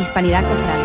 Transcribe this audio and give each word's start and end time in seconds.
Hispanidad 0.00 0.42
Cofrade. 0.42 0.84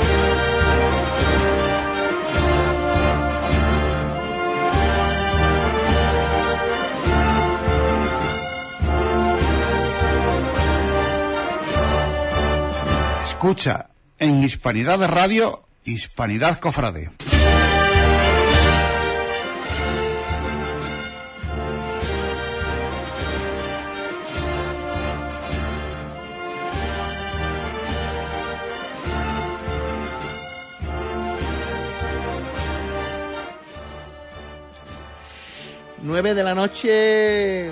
Escucha 13.24 13.90
en 14.20 14.44
Hispanidad 14.44 15.00
Radio, 15.08 15.68
Hispanidad 15.84 16.60
Cofrade. 16.60 17.12
Nueve 36.16 36.34
de 36.34 36.44
la 36.44 36.56
noche 36.56 37.70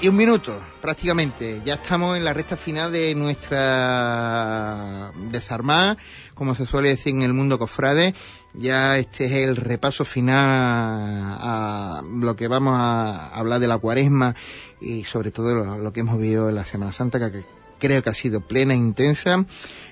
y 0.00 0.06
un 0.06 0.14
minuto, 0.14 0.62
prácticamente. 0.80 1.60
Ya 1.64 1.74
estamos 1.74 2.16
en 2.16 2.22
la 2.22 2.32
recta 2.32 2.56
final 2.56 2.92
de 2.92 3.16
nuestra 3.16 5.10
desarmada, 5.32 5.96
como 6.34 6.54
se 6.54 6.66
suele 6.66 6.90
decir 6.90 7.16
en 7.16 7.22
el 7.22 7.32
mundo 7.32 7.58
cofrade. 7.58 8.14
Ya 8.54 8.96
este 8.96 9.24
es 9.24 9.32
el 9.48 9.56
repaso 9.56 10.04
final 10.04 10.38
a 10.40 12.04
lo 12.08 12.36
que 12.36 12.46
vamos 12.46 12.76
a 12.76 13.26
hablar 13.30 13.58
de 13.58 13.66
la 13.66 13.78
cuaresma 13.78 14.36
y 14.80 15.02
sobre 15.02 15.32
todo 15.32 15.78
lo, 15.78 15.92
que 15.92 15.98
hemos 15.98 16.16
vivido 16.16 16.48
en 16.48 16.54
la 16.54 16.64
Semana 16.64 16.92
Santa, 16.92 17.18
que 17.18 17.42
creo 17.80 18.04
que 18.04 18.10
ha 18.10 18.14
sido 18.14 18.40
plena 18.40 18.74
e 18.74 18.76
intensa. 18.76 19.44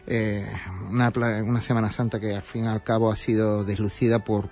Eh, 0.07 0.49
una, 0.89 1.13
una 1.45 1.61
Semana 1.61 1.91
Santa 1.91 2.21
que 2.21 2.33
al 2.33 2.43
fin 2.43 2.67
y 2.67 2.69
al 2.69 2.85
cabo 2.85 3.11
ha 3.11 3.17
sido 3.17 3.65
deslucida 3.65 4.21
por 4.21 4.51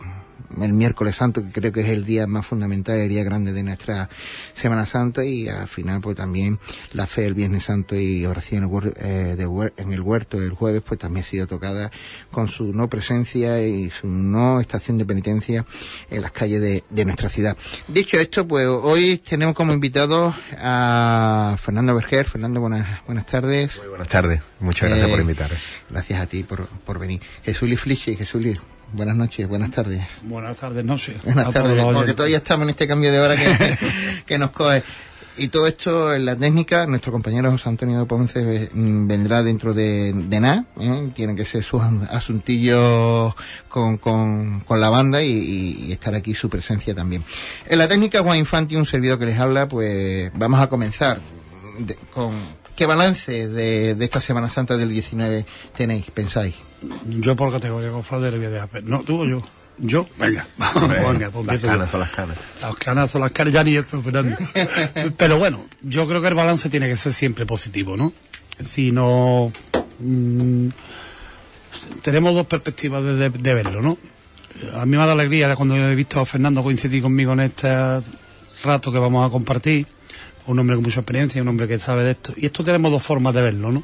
el 0.62 0.72
miércoles 0.72 1.16
santo, 1.16 1.42
que 1.42 1.52
creo 1.52 1.72
que 1.72 1.80
es 1.80 1.88
el 1.88 2.04
día 2.04 2.26
más 2.26 2.46
fundamental, 2.46 2.98
el 2.98 3.08
día 3.08 3.24
grande 3.24 3.52
de 3.52 3.62
nuestra 3.62 4.08
Semana 4.54 4.86
Santa, 4.86 5.24
y 5.24 5.48
al 5.48 5.68
final 5.68 6.00
pues 6.00 6.16
también 6.16 6.58
la 6.92 7.06
fe 7.06 7.26
el 7.26 7.34
Viernes 7.34 7.64
Santo 7.64 7.96
y 7.96 8.26
oración 8.26 8.70
eh, 8.96 9.36
en 9.76 9.92
el 9.92 10.00
huerto 10.00 10.40
el 10.40 10.50
jueves 10.50 10.82
pues 10.82 11.00
también 11.00 11.24
ha 11.24 11.28
sido 11.28 11.46
tocada 11.46 11.90
con 12.30 12.48
su 12.48 12.72
no 12.72 12.88
presencia 12.88 13.60
y 13.66 13.90
su 13.90 14.06
no 14.06 14.60
estación 14.60 14.98
de 14.98 15.04
penitencia 15.04 15.64
en 16.10 16.22
las 16.22 16.32
calles 16.32 16.60
de, 16.60 17.04
nuestra 17.04 17.28
ciudad. 17.28 17.56
Dicho 17.86 18.18
esto, 18.18 18.48
pues 18.48 18.66
hoy 18.66 19.18
tenemos 19.18 19.54
como 19.54 19.72
invitado 19.72 20.34
a 20.58 21.56
Fernando 21.60 21.94
Berger. 21.94 22.26
Fernando, 22.26 22.60
buenas, 22.60 23.04
buenas 23.04 23.26
tardes. 23.26 23.76
Muy 23.78 23.88
buenas 23.88 24.08
tardes, 24.08 24.40
muchas 24.60 24.88
gracias 24.88 25.10
por 25.10 25.18
eh, 25.18 25.22
invitar. 25.22 25.50
Gracias 25.90 26.20
a 26.20 26.26
ti 26.26 26.42
por, 26.42 26.66
por 26.66 26.98
venir. 26.98 27.20
Jesús 27.44 27.68
Fliche, 27.78 28.16
Jesús 28.16 28.42
Buenas 28.94 29.16
noches, 29.16 29.48
buenas 29.48 29.72
tardes. 29.72 30.02
Buenas 30.22 30.56
tardes, 30.56 30.84
no 30.84 30.96
sé. 30.96 31.16
Buenas 31.24 31.52
tardes, 31.52 31.82
porque 31.82 32.14
todavía 32.14 32.36
estamos 32.36 32.62
en 32.64 32.70
este 32.70 32.86
cambio 32.86 33.10
de 33.10 33.18
hora 33.18 33.34
que, 34.26 34.38
nos 34.38 34.50
coge. 34.50 34.84
Y 35.36 35.48
todo 35.48 35.66
esto 35.66 36.14
en 36.14 36.24
la 36.24 36.36
técnica, 36.36 36.86
nuestro 36.86 37.10
compañero 37.10 37.50
José 37.50 37.70
Antonio 37.70 38.06
Ponce 38.06 38.70
mm, 38.72 39.08
vendrá 39.08 39.42
dentro 39.42 39.74
de, 39.74 40.12
de 40.12 40.40
nada, 40.40 40.66
¿eh? 40.78 41.08
tiene 41.16 41.34
que 41.34 41.44
ser 41.44 41.64
sus 41.64 41.82
asuntillos 42.08 43.34
con, 43.68 43.98
con, 43.98 44.60
con 44.60 44.80
la 44.80 44.90
banda 44.90 45.24
y, 45.24 45.90
estar 45.90 46.14
aquí 46.14 46.36
su 46.36 46.48
presencia 46.48 46.94
también. 46.94 47.24
En 47.66 47.78
la 47.78 47.88
técnica 47.88 48.22
Juan 48.22 48.38
Infanti, 48.38 48.76
un 48.76 48.86
servidor 48.86 49.18
que 49.18 49.26
les 49.26 49.40
habla, 49.40 49.66
pues 49.66 50.30
vamos 50.34 50.60
a 50.60 50.68
comenzar 50.68 51.18
con 52.12 52.32
qué 52.76 52.86
balance 52.86 53.48
de, 53.48 53.96
de 53.96 54.04
esta 54.04 54.20
Semana 54.20 54.50
Santa 54.50 54.76
del 54.76 54.90
19 54.90 55.46
tenéis, 55.76 56.04
pensáis. 56.12 56.54
Yo 57.20 57.36
por 57.36 57.52
categoría 57.52 57.90
cofrade 57.90 58.30
le 58.30 58.38
voy 58.38 58.46
a 58.46 58.50
dejar. 58.50 58.84
No, 58.84 59.02
tú 59.02 59.22
o 59.22 59.24
yo. 59.24 59.42
Yo, 59.78 60.06
venga, 60.18 60.46
venga, 61.04 61.30
pues 61.30 61.46
las 61.46 61.60
canas 61.60 61.90
son 61.90 62.00
las 62.00 62.10
canas. 62.10 62.38
Las 62.62 62.76
canas 62.76 63.10
son 63.10 63.20
las 63.22 63.32
canas, 63.32 63.52
ya 63.52 63.64
ni 63.64 63.76
esto, 63.76 64.00
Fernando. 64.00 64.36
Pero 65.16 65.38
bueno, 65.38 65.66
yo 65.82 66.06
creo 66.06 66.22
que 66.22 66.28
el 66.28 66.34
balance 66.34 66.70
tiene 66.70 66.88
que 66.88 66.94
ser 66.94 67.12
siempre 67.12 67.44
positivo, 67.44 67.96
¿no? 67.96 68.12
Si 68.64 68.92
no. 68.92 69.50
Mm, 69.98 70.68
tenemos 72.02 72.34
dos 72.34 72.46
perspectivas 72.46 73.02
de, 73.02 73.28
verlo, 73.54 73.82
¿no? 73.82 73.98
A 74.74 74.86
mí 74.86 74.96
me 74.96 75.04
da 75.04 75.12
alegría 75.12 75.54
cuando 75.56 75.76
he 75.76 75.94
visto 75.96 76.20
a 76.20 76.26
Fernando 76.26 76.62
coincidir 76.62 77.02
conmigo 77.02 77.32
en 77.32 77.40
este 77.40 77.68
rato 78.62 78.92
que 78.92 78.98
vamos 78.98 79.26
a 79.26 79.32
compartir. 79.32 79.86
Un 80.46 80.58
hombre 80.58 80.76
con 80.76 80.84
mucha 80.84 81.00
experiencia, 81.00 81.42
un 81.42 81.48
hombre 81.48 81.66
que 81.66 81.80
sabe 81.80 82.04
de 82.04 82.12
esto. 82.12 82.32
Y 82.36 82.46
esto 82.46 82.62
tenemos 82.62 82.92
dos 82.92 83.02
formas 83.02 83.34
de 83.34 83.42
verlo, 83.42 83.72
¿no? 83.72 83.82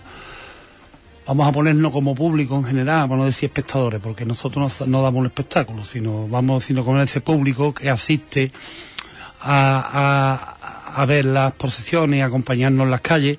Vamos 1.30 1.46
a 1.46 1.52
ponernos 1.52 1.92
como 1.92 2.12
público 2.12 2.56
en 2.56 2.64
general, 2.64 3.08
vamos 3.08 3.22
a 3.22 3.26
decir 3.26 3.46
espectadores, 3.48 4.00
porque 4.00 4.24
nosotros 4.24 4.80
no, 4.88 5.00
damos 5.00 5.20
un 5.20 5.26
espectáculo, 5.26 5.84
sino 5.84 6.26
vamos 6.26 6.64
sino 6.64 6.84
con 6.84 6.98
ese 6.98 7.20
público 7.20 7.72
que 7.72 7.88
asiste 7.88 8.50
a, 9.40 10.56
a, 10.92 11.06
ver 11.06 11.26
las 11.26 11.54
procesiones 11.54 12.18
y 12.18 12.20
acompañarnos 12.20 12.84
en 12.84 12.90
las 12.90 13.00
calles. 13.00 13.38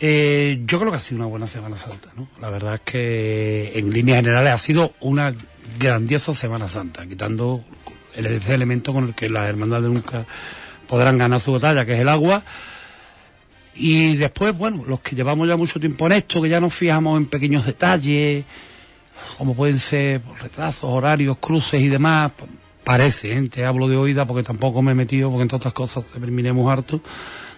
Eh, 0.00 0.62
yo 0.64 0.78
creo 0.78 0.90
que 0.90 0.96
ha 0.96 1.00
sido 1.00 1.18
una 1.18 1.26
buena 1.26 1.46
Semana 1.46 1.76
Santa, 1.76 2.08
¿no? 2.16 2.28
La 2.40 2.48
verdad 2.48 2.76
es 2.76 2.80
que 2.80 3.72
en 3.74 3.92
líneas 3.92 4.16
generales 4.16 4.54
ha 4.54 4.58
sido 4.58 4.94
una 5.00 5.34
grandiosa 5.78 6.32
Semana 6.32 6.66
Santa, 6.66 7.06
quitando 7.06 7.62
el, 8.14 8.24
ese 8.24 8.54
elemento 8.54 8.94
con 8.94 9.08
el 9.08 9.14
que 9.14 9.28
las 9.28 9.50
hermandades 9.50 9.90
nunca 9.90 10.24
podrán 10.88 11.18
ganar 11.18 11.40
su 11.40 11.52
batalla, 11.52 11.84
que 11.84 11.92
es 11.92 12.00
el 12.00 12.08
agua 12.08 12.42
y 13.82 14.16
después, 14.16 14.56
bueno, 14.56 14.84
los 14.86 15.00
que 15.00 15.16
llevamos 15.16 15.48
ya 15.48 15.56
mucho 15.56 15.80
tiempo 15.80 16.06
en 16.06 16.12
esto, 16.12 16.40
que 16.40 16.48
ya 16.48 16.60
nos 16.60 16.72
fijamos 16.72 17.16
en 17.18 17.26
pequeños 17.26 17.66
detalles, 17.66 18.44
como 19.36 19.56
pueden 19.56 19.80
ser 19.80 20.20
retrasos, 20.40 20.84
horarios, 20.84 21.38
cruces 21.38 21.82
y 21.82 21.88
demás, 21.88 22.30
parece, 22.84 23.36
¿eh? 23.36 23.48
te 23.48 23.64
hablo 23.64 23.88
de 23.88 23.96
oída 23.96 24.24
porque 24.24 24.44
tampoco 24.44 24.82
me 24.82 24.92
he 24.92 24.94
metido, 24.94 25.30
porque 25.30 25.42
entre 25.42 25.56
otras 25.56 25.74
cosas 25.74 26.04
terminemos 26.04 26.70
harto 26.70 27.00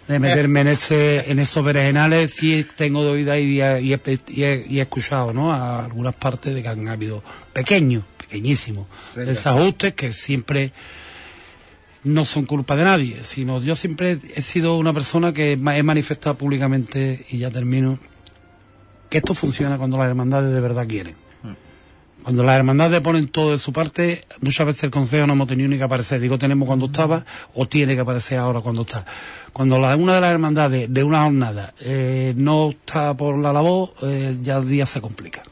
de 0.08 0.18
meterme 0.18 0.62
en 0.62 0.68
ese 0.68 1.30
en 1.30 1.38
esos 1.38 1.62
berenjenales, 1.62 2.32
sí 2.32 2.66
tengo 2.74 3.04
de 3.04 3.10
oída 3.10 3.38
y, 3.38 3.60
y, 3.60 3.92
he, 4.42 4.80
escuchado, 4.80 5.34
¿no? 5.34 5.52
A 5.52 5.84
algunas 5.84 6.14
partes 6.14 6.54
de 6.54 6.62
que 6.62 6.68
han 6.68 6.88
habido 6.88 7.22
pequeños, 7.52 8.04
pequeñísimos 8.16 8.86
desajustes 9.14 9.92
que 9.92 10.10
siempre 10.12 10.72
no 12.04 12.25
son 12.25 12.44
culpa 12.44 12.76
de 12.76 12.84
nadie, 12.84 13.25
sino 13.25 13.60
yo 13.60 13.75
siempre 13.75 14.19
he 14.34 14.42
sido 14.42 14.76
una 14.76 14.92
persona 14.92 15.32
que 15.32 15.53
he 15.53 15.82
manifestado 15.82 16.37
públicamente, 16.37 17.26
y 17.31 17.38
ya 17.38 17.50
termino, 17.50 17.98
que 19.09 19.19
esto 19.19 19.34
funciona 19.34 19.78
cuando 19.78 19.98
las 19.98 20.09
hermandades 20.09 20.53
de 20.53 20.60
verdad 20.60 20.87
quieren. 20.87 21.16
Cuando 22.22 22.42
las 22.42 22.56
hermandades 22.56 23.03
ponen 23.03 23.28
todo 23.28 23.50
de 23.50 23.59
su 23.59 23.70
parte, 23.70 24.25
muchas 24.41 24.66
veces 24.66 24.84
el 24.84 24.91
consejo 24.91 25.26
no 25.26 25.34
hemos 25.34 25.47
tenido 25.47 25.69
ni 25.69 25.76
que 25.76 25.84
aparecer. 25.84 26.19
Digo, 26.20 26.38
tenemos 26.38 26.66
cuando 26.66 26.87
estaba 26.87 27.22
o 27.54 27.69
tiene 27.69 27.94
que 27.94 28.00
aparecer 28.00 28.38
ahora 28.38 28.62
cuando 28.62 28.81
está. 28.81 29.04
Cuando 29.53 29.78
la, 29.78 29.94
una 29.94 30.15
de 30.15 30.21
las 30.22 30.32
hermandades 30.32 30.92
de 30.92 31.04
una 31.04 31.25
jornada 31.25 31.75
eh, 31.81 32.32
no 32.34 32.71
está 32.71 33.12
por 33.15 33.36
la 33.36 33.53
labor, 33.53 33.92
eh, 34.00 34.38
ya 34.42 34.56
el 34.56 34.66
día 34.66 34.86
se 34.86 35.03
complica. 35.03 35.42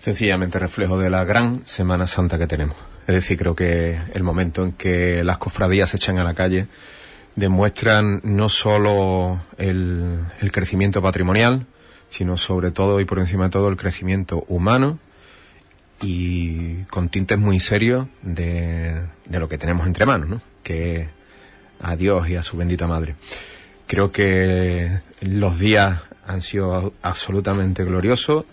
Sencillamente 0.00 0.58
reflejo 0.58 0.98
de 0.98 1.10
la 1.10 1.24
gran 1.24 1.66
Semana 1.66 2.06
Santa 2.06 2.38
que 2.38 2.46
tenemos. 2.46 2.91
Es 3.06 3.14
decir, 3.14 3.36
creo 3.36 3.54
que 3.54 3.98
el 4.14 4.22
momento 4.22 4.62
en 4.62 4.72
que 4.72 5.24
las 5.24 5.38
cofradías 5.38 5.90
se 5.90 5.96
echan 5.96 6.18
a 6.18 6.24
la 6.24 6.34
calle 6.34 6.66
demuestran 7.34 8.20
no 8.22 8.48
solo 8.48 9.40
el, 9.58 10.20
crecimiento 10.52 11.02
patrimonial, 11.02 11.66
sino 12.10 12.36
sobre 12.36 12.70
todo 12.70 13.00
y 13.00 13.04
por 13.04 13.18
encima 13.18 13.44
de 13.44 13.50
todo 13.50 13.68
el 13.68 13.76
crecimiento 13.76 14.44
humano 14.48 14.98
y 16.00 16.84
con 16.84 17.08
tintes 17.08 17.38
muy 17.38 17.58
serios 17.58 18.06
de, 18.22 19.00
de 19.24 19.38
lo 19.38 19.48
que 19.48 19.58
tenemos 19.58 19.86
entre 19.86 20.06
manos, 20.06 20.28
¿no? 20.28 20.40
que 20.62 21.08
a 21.80 21.96
Dios 21.96 22.28
y 22.28 22.36
a 22.36 22.42
su 22.42 22.56
bendita 22.56 22.86
madre. 22.86 23.16
Creo 23.86 24.12
que 24.12 25.00
los 25.20 25.58
días 25.58 26.00
han 26.26 26.42
sido 26.42 26.94
absolutamente 27.02 27.84
gloriosos. 27.84 28.44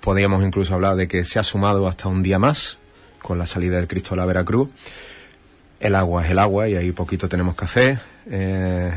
Podríamos 0.00 0.42
incluso 0.42 0.74
hablar 0.74 0.96
de 0.96 1.08
que 1.08 1.24
se 1.24 1.38
ha 1.38 1.44
sumado 1.44 1.86
hasta 1.86 2.08
un 2.08 2.22
día 2.22 2.38
más 2.38 2.78
con 3.28 3.38
la 3.38 3.46
salida 3.46 3.76
del 3.76 3.86
Cristo 3.86 4.14
a 4.14 4.16
la 4.16 4.24
Veracruz. 4.24 4.70
El 5.80 5.94
agua 5.96 6.24
es 6.24 6.30
el 6.30 6.38
agua 6.38 6.66
y 6.66 6.76
ahí 6.76 6.92
poquito 6.92 7.28
tenemos 7.28 7.54
que 7.54 7.64
hacer. 7.66 8.00
Eh, 8.30 8.90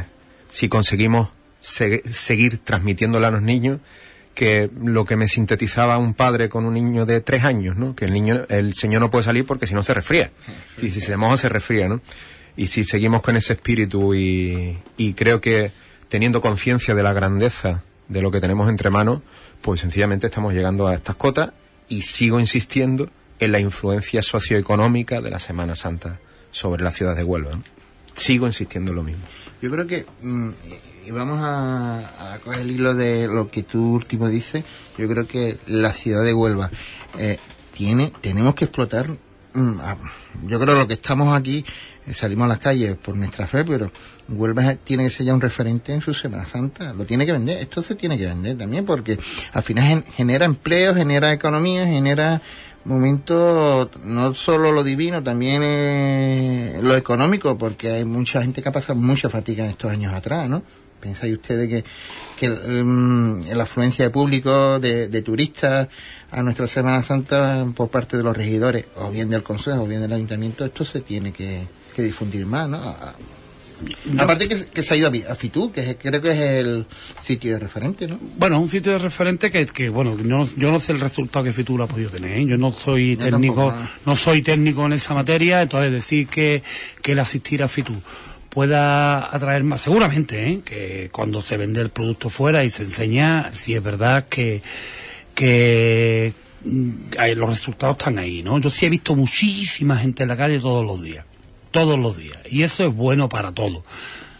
si 0.47 0.69
conseguimos 0.69 1.27
seguir 1.59 2.59
transmitiéndole 2.59 3.27
a 3.27 3.31
los 3.31 3.41
niños 3.41 3.81
que 4.33 4.69
lo 4.81 5.03
que 5.03 5.17
me 5.17 5.27
sintetizaba 5.27 5.97
un 5.97 6.13
padre 6.13 6.47
con 6.47 6.63
un 6.63 6.75
niño 6.75 7.05
de 7.05 7.19
tres 7.19 7.43
años, 7.43 7.75
¿no? 7.75 7.93
Que 7.93 8.05
el 8.05 8.13
niño, 8.13 8.45
el 8.47 8.73
señor 8.73 9.01
no 9.01 9.11
puede 9.11 9.25
salir 9.25 9.45
porque 9.45 9.67
si 9.67 9.73
no 9.73 9.83
se 9.83 9.93
resfría. 9.93 10.31
Y 10.81 10.91
si 10.91 11.01
se 11.01 11.17
moja 11.17 11.35
se 11.35 11.49
resfría, 11.49 11.89
¿no? 11.89 11.99
Y 12.55 12.67
si 12.67 12.85
seguimos 12.85 13.21
con 13.21 13.35
ese 13.35 13.51
espíritu 13.51 14.15
y, 14.15 14.77
y 14.95 15.13
creo 15.13 15.41
que 15.41 15.71
teniendo 16.07 16.39
conciencia 16.39 16.95
de 16.95 17.03
la 17.03 17.11
grandeza 17.11 17.83
de 18.07 18.21
lo 18.21 18.31
que 18.31 18.39
tenemos 18.39 18.69
entre 18.69 18.89
manos, 18.91 19.21
pues 19.61 19.81
sencillamente 19.81 20.27
estamos 20.27 20.53
llegando 20.53 20.87
a 20.87 20.95
estas 20.95 21.17
cotas 21.17 21.51
y 21.89 22.03
sigo 22.03 22.39
insistiendo 22.39 23.09
en 23.41 23.51
la 23.51 23.59
influencia 23.59 24.21
socioeconómica 24.23 25.19
de 25.19 25.29
la 25.31 25.39
Semana 25.39 25.75
Santa 25.75 26.19
sobre 26.51 26.83
la 26.83 26.91
ciudad 26.91 27.15
de 27.15 27.23
Huelva. 27.23 27.59
Sigo 28.15 28.47
insistiendo 28.47 28.91
en 28.91 28.95
lo 28.97 29.03
mismo. 29.03 29.23
Yo 29.61 29.69
creo 29.71 29.87
que 29.87 30.05
mm, 30.21 30.49
y 31.07 31.11
vamos 31.11 31.39
a, 31.41 32.33
a 32.33 32.37
coger 32.39 32.61
el 32.61 32.71
hilo 32.71 32.93
de 32.93 33.27
lo 33.27 33.49
que 33.49 33.63
tú 33.63 33.95
último 33.95 34.29
dices. 34.29 34.63
Yo 34.97 35.07
creo 35.07 35.27
que 35.27 35.57
la 35.67 35.91
ciudad 35.93 36.23
de 36.23 36.33
Huelva 36.33 36.69
eh, 37.17 37.37
tiene, 37.75 38.11
tenemos 38.21 38.53
que 38.55 38.65
explotar. 38.65 39.07
mm, 39.53 39.79
yo 40.47 40.59
creo 40.59 40.75
lo 40.77 40.87
que 40.87 40.93
estamos 40.95 41.35
aquí, 41.35 41.65
eh, 42.05 42.13
salimos 42.13 42.45
a 42.45 42.49
las 42.49 42.59
calles 42.59 42.95
por 42.97 43.15
nuestra 43.15 43.47
fe, 43.47 43.63
pero 43.65 43.91
Huelva 44.29 44.75
tiene 44.75 45.05
que 45.05 45.11
ser 45.11 45.25
ya 45.25 45.33
un 45.33 45.41
referente 45.41 45.93
en 45.93 46.01
su 46.01 46.13
Semana 46.13 46.45
Santa. 46.45 46.93
Lo 46.93 47.05
tiene 47.05 47.25
que 47.25 47.31
vender. 47.31 47.57
Esto 47.61 47.81
se 47.81 47.95
tiene 47.95 48.17
que 48.17 48.25
vender 48.27 48.57
también 48.57 48.85
porque 48.85 49.17
al 49.53 49.63
final 49.63 49.85
gen- 49.85 50.03
genera 50.15 50.45
empleo, 50.45 50.93
genera 50.93 51.31
economía, 51.33 51.85
genera 51.85 52.41
momentos, 52.85 53.89
no 54.03 54.33
solo 54.33 54.71
lo 54.71 54.83
divino, 54.83 55.23
también 55.23 55.61
eh, 55.63 56.79
lo 56.81 56.95
económico, 56.95 57.57
porque 57.57 57.91
hay 57.91 58.05
mucha 58.05 58.41
gente 58.41 58.61
que 58.61 58.69
ha 58.69 58.71
pasado 58.71 58.99
mucha 58.99 59.29
fatiga 59.29 59.63
en 59.63 59.71
estos 59.71 59.91
años 59.91 60.13
atrás, 60.13 60.49
¿no? 60.49 60.63
¿Pensáis 60.99 61.33
ustedes 61.33 61.67
que, 61.67 61.83
que 62.37 62.49
mm, 62.49 63.53
la 63.53 63.63
afluencia 63.63 64.05
de 64.05 64.11
público, 64.11 64.79
de, 64.79 65.07
de 65.07 65.21
turistas 65.21 65.87
a 66.29 66.43
nuestra 66.43 66.67
Semana 66.67 67.01
Santa 67.03 67.65
por 67.75 67.89
parte 67.89 68.17
de 68.17 68.23
los 68.23 68.35
regidores, 68.35 68.85
o 68.95 69.09
bien 69.09 69.29
del 69.29 69.43
Consejo, 69.43 69.83
o 69.83 69.87
bien 69.87 70.01
del 70.01 70.13
Ayuntamiento, 70.13 70.63
esto 70.65 70.85
se 70.85 71.01
tiene 71.01 71.31
que, 71.31 71.67
que 71.95 72.03
difundir 72.03 72.45
más, 72.45 72.69
¿no? 72.69 72.79
No. 74.05 74.23
Aparte 74.23 74.47
que, 74.47 74.65
que 74.65 74.83
se 74.83 74.93
ha 74.93 74.97
ido 74.97 75.11
a, 75.29 75.35
Fitur, 75.35 75.71
que 75.71 75.81
es- 75.91 75.97
creo 76.01 76.21
que 76.21 76.31
es 76.31 76.39
el 76.39 76.85
sitio 77.23 77.53
de 77.53 77.59
referente, 77.59 78.07
¿no? 78.07 78.19
Bueno, 78.37 78.59
un 78.59 78.69
sitio 78.69 78.91
de 78.93 78.97
referente 78.99 79.49
que, 79.51 79.65
que 79.65 79.89
bueno, 79.89 80.15
no- 80.23 80.47
yo 80.55 80.71
no 80.71 80.79
sé 80.79 80.91
el 80.91 80.99
resultado 80.99 81.45
que 81.45 81.51
Fitur 81.53 81.81
ha 81.81 81.87
podido 81.87 82.09
tener. 82.09 82.37
¿eh? 82.37 82.45
Yo 82.45 82.57
no 82.57 82.73
soy 82.73 83.15
Yo 83.15 83.25
técnico, 83.25 83.67
tampoco, 83.67 83.89
no 84.05 84.15
soy 84.15 84.41
técnico 84.41 84.85
en 84.85 84.93
esa 84.93 85.13
materia, 85.13 85.61
entonces 85.61 85.91
decir 85.91 86.27
que, 86.27 86.63
que 87.01 87.11
el 87.13 87.19
asistir 87.19 87.63
a 87.63 87.67
Fitur 87.67 87.97
pueda 88.49 89.33
atraer 89.33 89.63
más, 89.63 89.81
seguramente, 89.81 90.49
¿eh? 90.51 90.61
que 90.65 91.09
cuando 91.11 91.41
se 91.41 91.55
vende 91.57 91.79
el 91.81 91.89
producto 91.89 92.29
fuera 92.29 92.63
y 92.65 92.69
se 92.69 92.83
enseña, 92.83 93.51
si 93.53 93.73
es 93.75 93.81
verdad 93.81 94.25
que, 94.29 94.61
que 95.35 96.33
mm, 96.65 96.91
los 97.37 97.49
resultados 97.49 97.97
están 97.97 98.17
ahí, 98.19 98.43
¿no? 98.43 98.59
Yo 98.59 98.69
sí 98.69 98.85
he 98.85 98.89
visto 98.89 99.15
muchísima 99.15 99.97
gente 99.97 100.23
en 100.23 100.29
la 100.29 100.37
calle 100.37 100.59
todos 100.59 100.85
los 100.85 101.01
días, 101.01 101.25
todos 101.71 101.97
los 101.97 102.17
días, 102.17 102.37
y 102.49 102.63
eso 102.63 102.85
es 102.85 102.93
bueno 102.93 103.29
para 103.29 103.51
todos. 103.51 103.83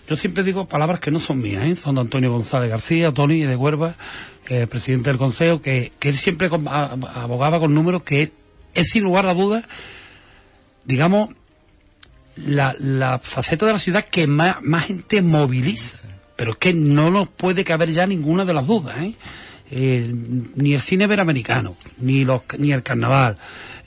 Yo 0.08 0.18
siempre 0.18 0.44
digo 0.44 0.68
palabras 0.68 1.00
que 1.00 1.10
no 1.12 1.20
son 1.20 1.40
mías, 1.40 1.64
¿eh? 1.64 1.76
son 1.78 1.96
de 1.96 2.02
Antonio 2.02 2.32
González 2.32 2.70
García, 2.70 3.12
Tony 3.12 3.42
de 3.44 3.56
Huerva, 3.56 3.96
eh, 4.48 4.68
presidente 4.68 5.10
del 5.10 5.18
Consejo, 5.18 5.62
que, 5.62 5.94
que 6.00 6.10
él 6.10 6.18
siempre 6.18 6.50
com- 6.50 6.68
a- 6.68 6.92
abogaba 7.16 7.60
con 7.60 7.74
números 7.74 8.04
que 8.04 8.32
es, 8.74 8.90
sin 8.90 9.04
lugar 9.04 9.26
a 9.26 9.34
dudas, 9.34 9.64
digamos, 10.86 11.30
la, 12.36 12.76
la 12.80 13.20
faceta 13.20 13.66
de 13.66 13.74
la 13.74 13.80
ciudad 13.80 14.06
que 14.06 14.28
más, 14.28 14.58
más 14.62 14.86
gente 14.86 15.22
moviliza. 15.22 15.98
Pero 16.36 16.52
es 16.54 16.58
que 16.58 16.74
no 16.74 17.12
nos 17.12 17.28
puede 17.30 17.64
caber 17.64 17.92
ya 17.92 18.08
ninguna 18.08 18.46
de 18.46 18.54
las 18.54 18.66
dudas, 18.68 18.98
¿eh? 19.00 19.14
Eh, 19.74 20.12
ni 20.56 20.74
el 20.74 20.82
cine 20.82 21.06
iberoamericano, 21.06 21.78
ni 22.00 22.26
los 22.26 22.42
ni 22.58 22.74
el 22.74 22.84
carnaval, 22.84 23.38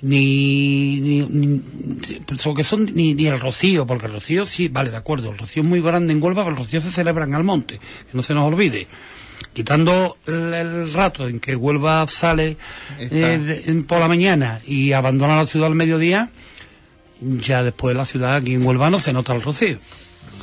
ni, 0.05 1.01
ni, 1.01 1.21
ni- 1.23 1.62
lo 2.45 2.55
que 2.55 2.62
son 2.65 2.85
ni, 2.95 3.15
ni 3.15 3.27
el 3.27 3.41
rocío, 3.41 3.87
porque 3.87 4.06
el 4.06 4.12
rocío 4.12 4.45
sí, 4.47 4.69
vale, 4.69 4.91
de 4.91 4.97
acuerdo, 4.97 5.31
el 5.31 5.39
rocío 5.39 5.62
es 5.62 5.69
muy 5.69 5.81
grande 5.81 6.12
en 6.12 6.23
Huelva, 6.23 6.45
pero 6.45 6.56
el 6.56 6.62
rocío 6.62 6.81
se 6.81 6.93
celebra 6.93 7.25
en 7.25 7.35
Almonte, 7.35 7.79
que 7.79 8.11
no 8.12 8.23
se 8.23 8.35
nos 8.35 8.45
olvide. 8.53 8.87
Quitando 9.53 10.19
el, 10.27 10.53
el 10.55 10.93
rato 10.93 11.27
en 11.27 11.41
que 11.41 11.56
Huelva 11.56 12.06
sale 12.06 12.56
eh, 12.99 13.62
de- 13.67 13.83
por 13.85 13.99
la 13.99 14.09
mañana 14.09 14.61
y 14.67 14.93
abandona 14.93 15.37
la 15.37 15.47
ciudad 15.47 15.69
al 15.69 15.75
mediodía, 15.75 16.31
ya 17.21 17.62
después 17.62 17.97
la 17.97 18.05
ciudad 18.05 18.35
aquí 18.37 18.55
en 18.55 18.67
Huelva 18.67 18.91
no 18.91 18.99
se 18.99 19.12
nota 19.12 19.35
el 19.35 19.43
rocío, 19.43 19.79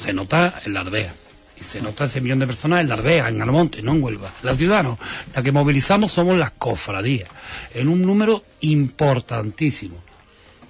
se 0.04 0.12
nota 0.14 0.60
en 0.66 0.74
la 0.74 0.82
aldea. 0.82 1.14
Y 1.62 1.64
se 1.64 1.80
nota 1.82 2.06
ese 2.06 2.20
millón 2.22 2.40
de 2.40 2.48
personas 2.48 2.82
en 2.82 2.90
la 2.90 2.96
aldea, 2.96 3.30
en 3.30 3.40
Almonte, 3.42 3.82
no 3.84 3.92
en 3.94 4.02
Huelva. 4.04 4.34
La 4.42 4.56
ciudad 4.56 4.84
no. 4.84 4.98
La 5.36 5.44
que 5.44 5.52
movilizamos 5.52 6.12
somos 6.12 6.36
las 6.38 6.52
cofradías, 6.52 7.30
en 7.74 7.88
un 7.88 8.02
número 8.02 8.44
importantísimo. 8.62 9.96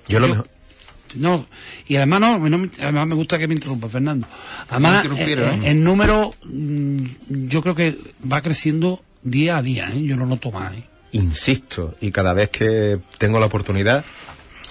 Yo 0.07 0.19
lo 0.19 0.27
mejor. 0.27 0.47
No, 1.15 1.45
y 1.87 1.97
además 1.97 2.19
no, 2.21 2.39
no 2.49 2.57
me- 2.57 2.69
además 2.79 3.07
me 3.07 3.15
gusta 3.15 3.37
que 3.37 3.47
me 3.47 3.53
interrumpa, 3.53 3.89
Fernando. 3.89 4.27
Además, 4.69 4.97
interrumpieron, 5.05 5.63
eh, 5.63 5.67
¿eh? 5.67 5.71
el 5.71 5.83
número, 5.83 6.33
mm, 6.45 6.97
yo 7.49 7.61
creo 7.61 7.75
que 7.75 7.97
va 8.31 8.41
creciendo 8.41 9.01
día 9.21 9.57
a 9.57 9.61
día, 9.61 9.89
¿eh? 9.93 10.01
yo 10.03 10.15
no 10.15 10.21
lo 10.23 10.29
noto 10.29 10.51
más. 10.51 10.73
¿eh? 10.73 10.83
Insisto, 11.13 11.95
y 11.99 12.11
cada 12.11 12.33
vez 12.33 12.49
que 12.49 12.97
tengo 13.17 13.41
la 13.41 13.47
oportunidad, 13.47 14.05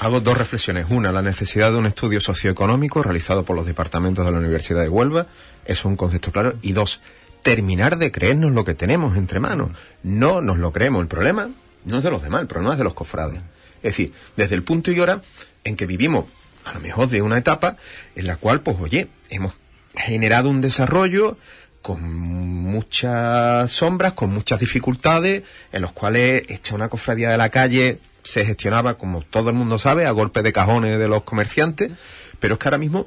hago 0.01 0.21
dos 0.21 0.39
reflexiones. 0.39 0.87
Una, 0.89 1.13
la 1.13 1.21
necesidad 1.21 1.73
de 1.73 1.77
un 1.77 1.85
estudio 1.85 2.21
socioeconómico 2.23 3.03
realizado 3.03 3.45
por 3.45 3.55
los 3.55 3.67
departamentos 3.67 4.25
de 4.25 4.33
la 4.33 4.39
Universidad 4.39 4.81
de 4.81 4.89
Huelva. 4.89 5.27
Es 5.71 5.85
un 5.85 5.95
concepto 5.95 6.33
claro. 6.33 6.55
Y 6.63 6.73
dos, 6.73 7.01
terminar 7.45 7.97
de 7.97 8.11
creernos 8.11 8.51
lo 8.51 8.65
que 8.65 8.75
tenemos 8.75 9.17
entre 9.17 9.39
manos. 9.39 9.71
No 10.03 10.41
nos 10.41 10.59
lo 10.59 10.73
creemos. 10.73 11.01
El 11.01 11.07
problema 11.07 11.49
no 11.85 11.99
es 11.99 12.03
de 12.03 12.11
los 12.11 12.25
demás, 12.25 12.41
el 12.41 12.49
problema 12.49 12.73
es 12.73 12.79
de 12.79 12.83
los 12.83 12.93
cofrades. 12.93 13.39
Es 13.77 13.95
decir, 13.95 14.13
desde 14.37 14.57
el 14.57 14.65
punto 14.65 14.91
y 14.91 14.99
hora 14.99 15.23
en 15.63 15.77
que 15.77 15.87
vivimos, 15.87 16.25
a 16.65 16.75
lo 16.75 16.81
mejor 16.81 17.09
de 17.09 17.23
una 17.23 17.39
etapa 17.39 17.77
en 18.17 18.27
la 18.27 18.35
cual, 18.35 18.63
pues 18.63 18.79
oye, 18.81 19.07
hemos 19.29 19.53
generado 19.95 20.51
un 20.51 20.61
desarrollo 20.61 21.39
con 21.83 22.03
muchas 22.13 23.71
sombras, 23.71 24.15
con 24.15 24.35
muchas 24.35 24.59
dificultades, 24.59 25.45
en 25.71 25.83
los 25.83 25.93
cuales 25.93 26.47
esta 26.49 26.75
una 26.75 26.89
cofradía 26.89 27.31
de 27.31 27.39
la 27.39 27.51
calle 27.51 28.01
se 28.25 28.45
gestionaba, 28.45 28.95
como 28.95 29.23
todo 29.23 29.51
el 29.51 29.55
mundo 29.55 29.79
sabe, 29.79 30.07
a 30.07 30.11
golpe 30.11 30.43
de 30.43 30.53
cajones 30.53 30.99
de 30.99 31.07
los 31.07 31.23
comerciantes, 31.23 31.93
pero 32.41 32.55
es 32.55 32.59
que 32.59 32.67
ahora 32.67 32.79
mismo 32.79 33.07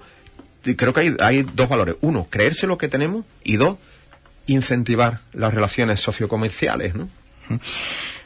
creo 0.63 0.93
que 0.93 1.01
hay, 1.01 1.15
hay 1.19 1.43
dos 1.43 1.69
valores. 1.69 1.95
Uno, 2.01 2.27
creerse 2.29 2.67
lo 2.67 2.77
que 2.77 2.87
tenemos 2.87 3.25
y 3.43 3.57
dos, 3.57 3.77
incentivar 4.47 5.19
las 5.33 5.53
relaciones 5.53 5.99
sociocomerciales, 6.01 6.95
¿no? 6.95 7.09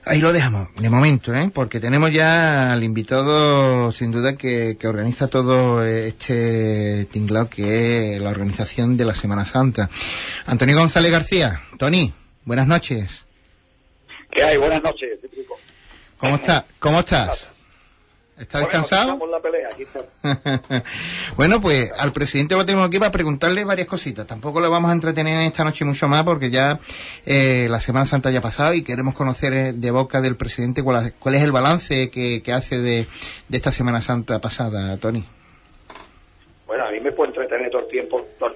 Ahí 0.05 0.21
lo 0.21 0.31
dejamos, 0.31 0.69
de 0.75 0.89
momento, 0.89 1.35
¿eh? 1.35 1.51
porque 1.53 1.81
tenemos 1.81 2.11
ya 2.11 2.71
al 2.71 2.83
invitado, 2.83 3.91
sin 3.91 4.11
duda, 4.11 4.37
que, 4.37 4.77
que 4.79 4.87
organiza 4.87 5.27
todo 5.27 5.83
este 5.83 7.05
tinglao 7.11 7.49
que 7.49 8.15
es 8.15 8.21
la 8.21 8.29
organización 8.29 8.95
de 8.95 9.03
la 9.03 9.13
Semana 9.13 9.43
Santa. 9.43 9.89
Antonio 10.45 10.77
González 10.77 11.11
García, 11.11 11.61
Tony, 11.77 12.13
buenas 12.45 12.67
noches. 12.67 13.25
¿Qué 14.31 14.43
hay? 14.43 14.55
Buenas 14.55 14.81
noches. 14.81 15.19
¿Cómo 16.17 16.35
está? 16.37 16.65
¿Cómo 16.79 16.99
estás? 16.99 17.49
¿Estás 18.39 18.61
descansado? 18.61 19.01
Estamos 19.13 19.29
la 19.29 19.39
pelea, 19.39 19.67
aquí 19.71 19.83
bueno, 21.35 21.59
pues 21.59 21.91
al 21.97 22.13
presidente 22.13 22.55
lo 22.55 22.65
tenemos 22.65 22.87
aquí 22.87 22.99
para 22.99 23.11
preguntarle 23.11 23.63
varias 23.65 23.87
cositas. 23.87 24.27
Tampoco 24.27 24.59
lo 24.59 24.69
vamos 24.69 24.89
a 24.91 24.93
entretener 24.93 25.41
esta 25.47 25.63
noche 25.63 25.85
mucho 25.85 26.07
más 26.07 26.23
porque 26.23 26.51
ya 26.51 26.79
eh, 27.25 27.67
la 27.69 27.81
Semana 27.81 28.05
Santa 28.05 28.29
ya 28.29 28.39
ha 28.39 28.41
pasado 28.43 28.73
y 28.75 28.83
queremos 28.83 29.15
conocer 29.15 29.53
eh, 29.53 29.73
de 29.73 29.91
boca 29.91 30.21
del 30.21 30.35
presidente 30.35 30.83
cuál, 30.83 31.13
cuál 31.17 31.35
es 31.35 31.41
el 31.41 31.51
balance 31.51 32.11
que, 32.11 32.43
que 32.43 32.53
hace 32.53 32.79
de, 32.79 33.07
de 33.47 33.57
esta 33.57 33.71
Semana 33.71 34.01
Santa 34.01 34.39
pasada, 34.39 34.97
Tony. 34.97 35.25
Bueno, 36.67 36.85
a 36.85 36.91
mí 36.91 36.99
me 36.99 37.11
puede 37.11 37.29
entretener 37.31 37.71
todo 37.71 37.81
el 37.81 37.87
tiempo, 37.87 38.27
todo, 38.37 38.53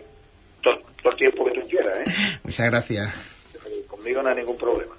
todo- 0.62 0.82
todo 1.02 1.12
el 1.14 1.18
tiempo 1.18 1.46
que 1.46 1.60
tú 1.60 1.68
quieras, 1.68 1.96
¿eh? 2.06 2.40
Muchas 2.44 2.70
gracias. 2.70 3.14
Conmigo 3.88 4.22
no 4.22 4.30
hay 4.30 4.36
ningún 4.36 4.58
problema. 4.58 4.94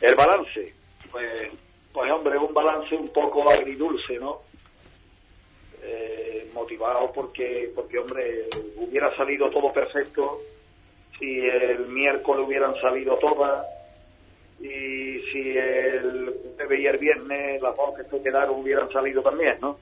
El 0.00 0.14
balance, 0.14 0.72
pues, 1.10 1.26
pues 1.98 2.12
hombre, 2.12 2.38
un 2.38 2.54
balance 2.54 2.94
un 2.94 3.08
poco 3.08 3.50
agridulce, 3.50 4.20
¿no? 4.20 4.42
Eh, 5.82 6.48
motivado 6.54 7.10
porque, 7.12 7.72
porque, 7.74 7.98
hombre, 7.98 8.46
hubiera 8.76 9.12
salido 9.16 9.50
todo 9.50 9.72
perfecto 9.72 10.40
si 11.18 11.40
el 11.40 11.88
miércoles 11.88 12.46
hubieran 12.46 12.80
salido 12.80 13.16
todas 13.18 13.66
y 14.60 15.20
si 15.32 15.58
el 15.58 16.32
jueves 16.54 16.78
y 16.78 16.86
el 16.86 16.98
viernes 16.98 17.60
las 17.60 17.74
dos 17.74 17.96
que 17.96 18.04
se 18.04 18.22
quedaron 18.22 18.60
hubieran 18.60 18.88
salido 18.92 19.20
también, 19.20 19.58
¿no? 19.60 19.76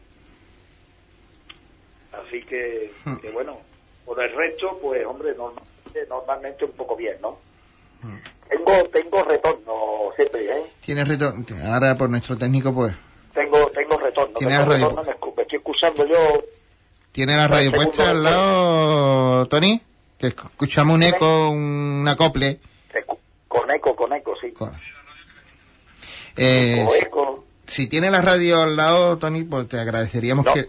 Así 2.12 2.42
que, 2.44 2.92
que 3.20 3.30
bueno, 3.30 3.61
por 4.06 4.23
el 4.23 4.35
resto, 4.35 4.78
pues 4.80 5.04
hombre, 5.04 5.35
normalmente, 5.35 6.06
normalmente 6.08 6.64
un 6.64 6.73
poco 6.73 6.96
bien, 6.96 7.18
¿no? 7.20 7.38
Tengo, 8.48 8.84
tengo 8.92 9.24
retorno 9.24 9.72
siempre, 10.16 10.44
¿eh? 10.44 10.62
Tiene 10.84 11.04
retorno. 11.04 11.44
Ahora 11.64 11.94
por 11.96 12.08
nuestro 12.10 12.36
técnico, 12.36 12.72
pues, 12.74 12.94
Tengo, 13.34 13.66
tengo 13.70 13.96
retorno. 13.98 14.38
¿Tiene 14.38 14.54
tengo 14.56 14.70
radio? 14.70 14.88
retorno, 14.88 15.02
me, 15.04 15.12
escu- 15.18 15.36
me 15.36 15.42
estoy 15.42 15.58
escuchando 15.58 16.06
yo. 16.06 16.44
¿tiene 17.12 17.34
la 17.36 17.48
radio 17.48 17.72
puesta 17.72 18.10
al 18.10 18.22
lado, 18.22 19.46
Tony? 19.46 19.80
Que 20.18 20.28
escuchamos 20.28 20.94
un 20.96 21.02
eco, 21.02 21.50
un 21.50 22.06
acople. 22.08 22.60
Con 23.48 23.70
eco, 23.70 23.96
con 23.96 24.12
eco, 24.12 24.34
sí. 24.40 24.52
Co- 24.52 24.70
Eh, 26.36 26.84
Con 26.86 26.96
eco. 26.96 27.44
Si 27.66 27.86
tiene 27.88 28.10
la 28.10 28.20
radio 28.20 28.62
al 28.62 28.76
lado, 28.76 29.16
Tony, 29.18 29.44
pues 29.44 29.68
te 29.68 29.78
agradeceríamos 29.80 30.44
No. 30.44 30.52
que... 30.54 30.68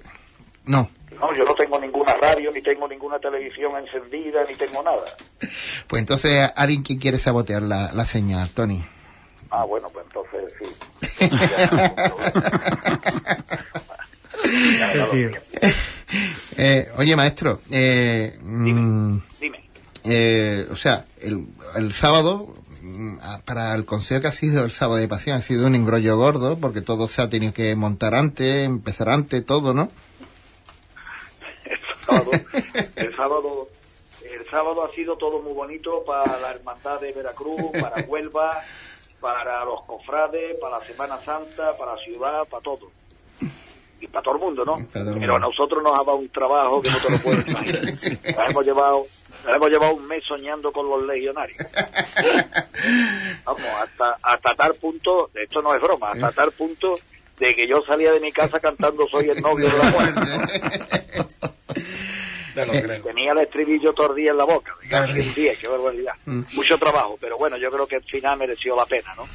No. 0.66 0.90
No, 1.20 1.34
yo 1.36 1.44
no 1.46 1.56
tengo 1.56 1.80
ninguna 1.80 2.14
radio, 2.16 2.52
ni 2.52 2.62
tengo 2.62 2.88
ninguna 2.88 3.18
televisión 3.20 3.72
encendida, 3.78 4.44
ni 4.48 4.54
tengo 4.56 4.84
nada. 4.84 5.04
Pues 5.88 6.00
entonces 6.02 6.50
alguien 6.56 6.84
que 6.84 6.98
quiere 7.00 7.18
sabotear 7.20 7.62
la, 7.64 7.92
la 7.94 8.06
señal, 8.06 8.50
Tony. 8.50 8.84
Ah, 9.50 9.64
bueno, 9.64 9.88
pues 9.90 10.06
entonces 10.06 10.54
sí. 10.60 10.66
Eh, 16.58 16.90
oye, 16.98 17.16
maestro, 17.16 17.62
eh, 17.70 18.38
mm, 18.42 19.18
Dime. 19.42 19.64
eh, 20.06 20.66
o 20.72 20.76
sea, 20.76 21.06
el, 21.20 21.46
el 21.76 21.92
sábado, 21.94 22.54
mm, 22.82 23.18
para 23.46 23.76
el 23.76 23.86
consejo 23.86 24.22
que 24.22 24.28
ha 24.28 24.32
sido 24.32 24.64
el 24.66 24.72
sábado 24.72 24.98
de 24.98 25.08
pasión, 25.08 25.36
ha 25.38 25.42
sido 25.42 25.68
un 25.68 25.76
engrollo 25.76 26.18
gordo, 26.18 26.58
porque 26.58 26.82
todo 26.82 27.08
se 27.08 27.22
ha 27.22 27.30
tenido 27.30 27.54
que 27.54 27.76
montar 27.76 28.16
antes, 28.16 28.66
empezar 28.66 29.10
antes, 29.10 29.46
todo, 29.46 29.74
¿no? 29.74 29.92
El 32.08 32.16
sábado, 32.16 32.32
el 32.96 33.16
sábado, 33.16 33.68
el 34.24 34.50
sábado 34.50 34.86
ha 34.86 34.96
sido 34.96 35.18
todo 35.18 35.40
muy 35.42 35.54
bonito 35.54 36.04
para 36.06 36.40
la 36.40 36.52
hermandad 36.52 37.00
de 37.02 37.12
Veracruz, 37.12 37.72
para 37.80 38.02
Huelva, 38.04 38.62
para 39.20 39.66
los 39.66 39.84
cofrades, 39.84 40.58
para 40.60 40.80
la 40.80 40.86
Semana 40.86 41.18
Santa, 41.18 41.76
para 41.78 41.96
la 41.96 42.04
ciudad, 42.04 42.48
para 42.48 42.64
todo. 42.64 42.92
Y 44.00 44.08
para 44.08 44.24
todo 44.24 44.36
el 44.36 44.42
mundo, 44.42 44.64
¿no? 44.64 44.86
Pero 44.92 45.36
a 45.36 45.40
nosotros 45.40 45.82
nos 45.82 45.94
ha 45.94 46.04
dado 46.04 46.18
un 46.18 46.30
trabajo 46.30 46.82
que 46.82 46.92
no 46.92 46.98
te 46.98 47.12
lo 47.12 47.18
puedes 47.18 47.48
imaginar. 47.48 47.84
Nos 48.38 48.50
hemos 48.50 48.66
llevado, 48.66 49.06
nos 49.44 49.56
hemos 49.56 49.70
llevado 49.72 49.96
un 49.96 50.08
mes 50.08 50.24
soñando 50.24 50.72
con 50.72 50.88
los 50.88 51.04
legionarios. 51.04 51.58
Vamos, 53.44 53.64
hasta, 53.82 54.18
hasta 54.22 54.56
tal 54.56 54.76
punto, 54.76 55.32
esto 55.34 55.64
no 55.64 55.74
es 55.74 55.82
broma, 55.82 56.12
hasta 56.12 56.32
tal 56.32 56.52
punto 56.52 56.94
de 57.40 57.56
que 57.56 57.68
yo 57.68 57.84
salía 57.88 58.12
de 58.12 58.20
mi 58.20 58.32
casa 58.32 58.60
cantando 58.60 59.08
Soy 59.08 59.30
el 59.30 59.42
novio 59.42 59.70
de 59.70 59.78
la 59.78 59.92
muerte. 59.92 60.22
Creo. 62.66 63.04
Tenía 63.04 63.34
el 63.34 63.38
estribillo 63.40 63.94
todo 63.94 64.10
el 64.12 64.16
día 64.16 64.32
en 64.32 64.38
la 64.38 64.44
boca. 64.44 64.76
El 64.90 65.34
día, 65.36 65.54
qué 65.60 65.68
barbaridad. 65.68 66.14
Mm. 66.26 66.42
Mucho 66.56 66.78
trabajo, 66.80 67.18
pero 67.22 67.38
bueno, 67.38 67.56
yo 67.58 67.70
creo 67.70 67.86
que 67.86 67.98
al 67.98 68.04
final 68.04 68.38
mereció 68.38 68.76
la 68.76 68.86
pena, 68.86 69.14
¿no? 69.16 69.28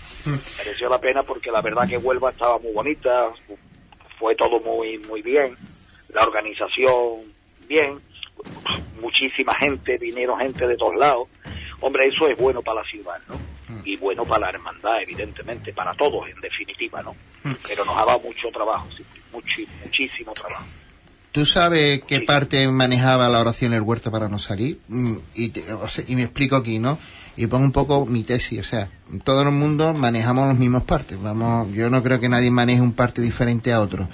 Mereció 0.58 0.88
la 0.88 1.00
pena 1.00 1.22
porque 1.22 1.52
la 1.52 1.60
verdad 1.60 1.88
que 1.88 1.98
Huelva 1.98 2.30
estaba 2.30 2.58
muy 2.58 2.72
bonita, 2.72 3.30
fue 4.18 4.34
todo 4.34 4.58
muy 4.60 4.98
muy 4.98 5.22
bien, 5.22 5.54
la 6.08 6.24
organización 6.24 7.32
bien, 7.68 8.00
muchísima 9.00 9.54
gente, 9.54 9.98
vinieron 9.98 10.40
gente 10.40 10.66
de 10.66 10.76
todos 10.76 10.96
lados. 10.96 11.28
Hombre, 11.80 12.08
eso 12.08 12.28
es 12.28 12.36
bueno 12.36 12.62
para 12.62 12.82
la 12.82 12.88
ciudad, 12.88 13.18
¿no? 13.28 13.36
Y 13.84 13.96
bueno 13.96 14.24
para 14.24 14.46
la 14.46 14.50
hermandad, 14.50 15.02
evidentemente, 15.02 15.72
para 15.72 15.94
todos, 15.94 16.28
en 16.28 16.40
definitiva, 16.40 17.02
¿no? 17.02 17.14
Pero 17.66 17.84
nos 17.84 17.96
ha 17.96 18.04
dado 18.04 18.20
mucho 18.20 18.48
trabajo, 18.52 18.86
sí, 18.96 19.04
muchi- 19.32 19.68
muchísimo 19.84 20.32
trabajo. 20.32 20.64
¿Tú 21.32 21.46
sabes 21.46 22.02
qué 22.06 22.18
Sí. 22.18 22.24
parte 22.26 22.68
manejaba 22.68 23.28
la 23.28 23.40
oración 23.40 23.72
el 23.72 23.80
huerto 23.80 24.10
para 24.10 24.28
no 24.28 24.38
salir? 24.38 24.78
Mm, 24.88 25.16
Y, 25.34 25.48
te- 25.48 25.72
o 25.72 25.88
sea, 25.88 26.04
y 26.06 26.14
me 26.14 26.22
explico 26.24 26.56
aquí, 26.56 26.78
¿no? 26.78 26.98
Y 27.36 27.46
pongo 27.46 27.64
un 27.64 27.72
poco 27.72 28.04
mi 28.04 28.22
tesis, 28.22 28.60
o 28.60 28.64
sea, 28.64 28.90
todo 29.24 29.40
el 29.42 29.50
mundo 29.50 29.94
manejamos 29.94 30.46
los 30.48 30.58
mismos 30.58 30.82
partes. 30.82 31.20
Vamos, 31.22 31.72
yo 31.72 31.88
no 31.88 32.02
creo 32.02 32.20
que 32.20 32.28
nadie 32.28 32.50
maneje 32.50 32.82
un 32.82 32.92
parte 32.92 33.22
diferente 33.22 33.72
a 33.72 33.80
otro. 33.80 34.06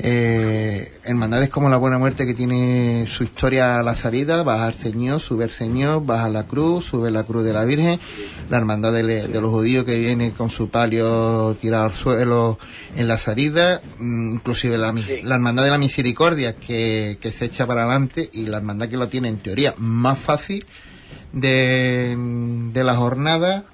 Eh, 0.00 0.92
hermandades 1.02 1.48
como 1.48 1.68
la 1.68 1.76
Buena 1.76 1.98
Muerte 1.98 2.24
que 2.24 2.34
tiene 2.34 3.06
su 3.10 3.24
historia 3.24 3.80
a 3.80 3.82
la 3.82 3.96
salida, 3.96 4.44
baja 4.44 4.66
al 4.66 4.74
Señor, 4.74 5.20
sube 5.20 5.44
el 5.44 5.50
Señor, 5.50 6.06
baja 6.06 6.28
la 6.28 6.44
cruz, 6.46 6.84
sube 6.84 7.10
la 7.10 7.24
cruz 7.24 7.44
de 7.44 7.52
la 7.52 7.64
Virgen, 7.64 7.98
la 8.48 8.58
hermandad 8.58 8.92
de, 8.92 9.26
los 9.28 9.50
judíos 9.50 9.84
que 9.84 9.98
viene 9.98 10.32
con 10.32 10.50
su 10.50 10.70
palio 10.70 11.56
tirado 11.60 11.86
al 11.86 11.94
suelo 11.94 12.58
en 12.94 13.08
la 13.08 13.18
salida, 13.18 13.82
mm, 13.98 14.34
inclusive 14.34 14.78
la, 14.78 14.88
hermandad 14.88 15.64
de 15.64 15.70
la 15.70 15.78
misericordia 15.78 16.54
que, 16.54 17.18
que 17.20 17.32
se 17.32 17.46
echa 17.46 17.66
para 17.66 17.82
adelante 17.82 18.30
y 18.32 18.46
la 18.46 18.58
hermandad 18.58 18.88
que 18.88 18.96
lo 18.96 19.08
tiene 19.08 19.28
en 19.28 19.38
teoría 19.38 19.74
más 19.78 20.18
fácil 20.18 20.64
de, 21.32 22.16
de 22.72 22.84
la 22.84 22.94
jornada, 22.94 23.64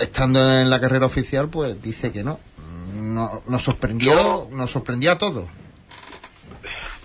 estando 0.00 0.60
en 0.60 0.70
la 0.70 0.80
carrera 0.80 1.06
oficial, 1.06 1.48
pues 1.48 1.80
dice 1.80 2.10
que 2.10 2.24
no. 2.24 2.40
No- 3.16 3.42
nos 3.46 3.62
sorprendió, 3.62 4.12
Yo- 4.12 4.48
nos 4.52 4.70
sorprendió 4.70 5.12
a 5.12 5.18
todos. 5.18 5.48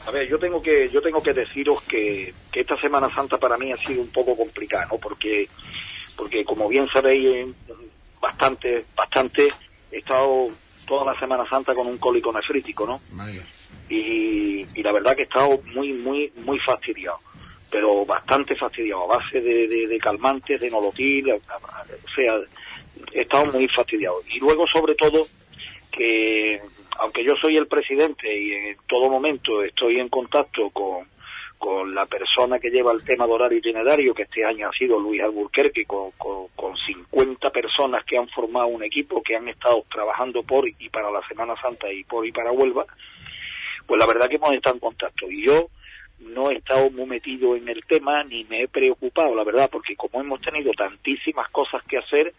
A 0.07 0.11
ver, 0.11 0.27
yo 0.27 0.37
tengo 0.39 0.61
que 0.61 0.89
yo 0.89 1.01
tengo 1.01 1.21
que 1.23 1.31
deciros 1.33 1.81
que, 1.83 2.33
que 2.51 2.61
esta 2.61 2.79
Semana 2.81 3.09
Santa 3.13 3.37
para 3.37 3.57
mí 3.57 3.71
ha 3.71 3.77
sido 3.77 4.01
un 4.01 4.09
poco 4.09 4.35
complicada, 4.35 4.87
¿no? 4.91 4.97
Porque 4.97 5.47
porque 6.17 6.43
como 6.43 6.67
bien 6.67 6.87
sabéis, 6.91 7.25
eh, 7.27 7.47
bastante 8.19 8.85
bastante 8.95 9.47
he 9.91 9.99
estado 9.99 10.49
toda 10.87 11.13
la 11.13 11.19
Semana 11.19 11.47
Santa 11.47 11.73
con 11.73 11.87
un 11.87 11.97
cólico 11.97 12.31
nefrítico, 12.33 12.85
¿no? 12.85 12.99
Y, 13.89 14.65
y 14.75 14.83
la 14.83 14.91
verdad 14.91 15.15
que 15.15 15.21
he 15.21 15.25
estado 15.25 15.61
muy 15.75 15.93
muy 15.93 16.31
muy 16.43 16.59
fastidiado, 16.59 17.19
pero 17.69 18.03
bastante 18.05 18.55
fastidiado 18.55 19.03
a 19.03 19.17
base 19.17 19.39
de, 19.39 19.67
de- 19.67 19.87
de 19.87 19.97
calmantes, 19.99 20.59
de 20.59 20.69
nolotil, 20.69 21.31
o 21.31 21.39
sea, 22.15 22.39
he 23.13 23.21
estado 23.21 23.45
muy 23.53 23.67
fastidiado. 23.67 24.17
Y 24.33 24.39
luego 24.39 24.65
sobre 24.67 24.95
todo 24.95 25.27
que 25.91 26.61
aunque 26.99 27.23
yo 27.23 27.33
soy 27.41 27.57
el 27.57 27.67
presidente 27.67 28.27
y 28.33 28.53
en 28.53 28.77
todo 28.87 29.09
momento 29.09 29.63
estoy 29.63 29.99
en 29.99 30.09
contacto 30.09 30.69
con, 30.69 31.07
con 31.57 31.93
la 31.93 32.05
persona 32.05 32.59
que 32.59 32.69
lleva 32.69 32.91
el 32.91 33.03
tema 33.03 33.25
de 33.25 33.33
horario 33.33 33.57
itinerario, 33.57 34.13
que 34.13 34.23
este 34.23 34.45
año 34.45 34.69
ha 34.69 34.71
sido 34.71 34.99
Luis 34.99 35.21
Alburquerque, 35.21 35.85
con, 35.85 36.11
con, 36.11 36.47
con 36.55 36.75
50 36.75 37.49
personas 37.49 38.05
que 38.05 38.17
han 38.17 38.27
formado 38.29 38.67
un 38.67 38.83
equipo, 38.83 39.21
que 39.21 39.35
han 39.35 39.47
estado 39.47 39.83
trabajando 39.91 40.43
por 40.43 40.67
y 40.67 40.89
para 40.89 41.11
la 41.11 41.25
Semana 41.27 41.55
Santa 41.61 41.91
y 41.91 42.03
por 42.03 42.25
y 42.25 42.31
para 42.31 42.51
Huelva, 42.51 42.85
pues 43.85 43.99
la 43.99 44.07
verdad 44.07 44.27
que 44.27 44.35
hemos 44.35 44.53
estado 44.53 44.75
en 44.75 44.79
contacto. 44.79 45.29
Y 45.29 45.45
yo 45.45 45.67
no 46.19 46.51
he 46.51 46.55
estado 46.55 46.89
muy 46.91 47.05
metido 47.05 47.55
en 47.55 47.67
el 47.67 47.83
tema 47.85 48.23
ni 48.23 48.43
me 48.45 48.63
he 48.63 48.67
preocupado, 48.67 49.35
la 49.35 49.43
verdad, 49.43 49.69
porque 49.71 49.95
como 49.95 50.21
hemos 50.21 50.41
tenido 50.41 50.71
tantísimas 50.73 51.49
cosas 51.49 51.81
que 51.83 51.97
hacer, 51.97 52.33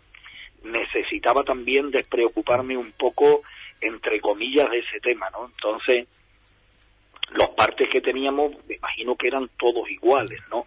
necesitaba 0.65 1.43
también 1.45 1.91
despreocuparme 1.91 2.77
un 2.77 2.93
poco, 2.93 3.43
entre 3.81 4.21
comillas, 4.21 4.71
de 4.71 4.79
ese 4.79 5.01
tema, 5.01 5.29
¿no? 5.31 5.47
Entonces, 5.47 6.07
los 7.31 7.49
partes 7.51 7.89
que 7.91 8.01
teníamos, 8.01 8.53
me 8.69 8.75
imagino 8.77 9.17
que 9.17 9.29
eran 9.29 9.49
todos 9.59 9.89
iguales, 9.91 10.41
¿no? 10.51 10.67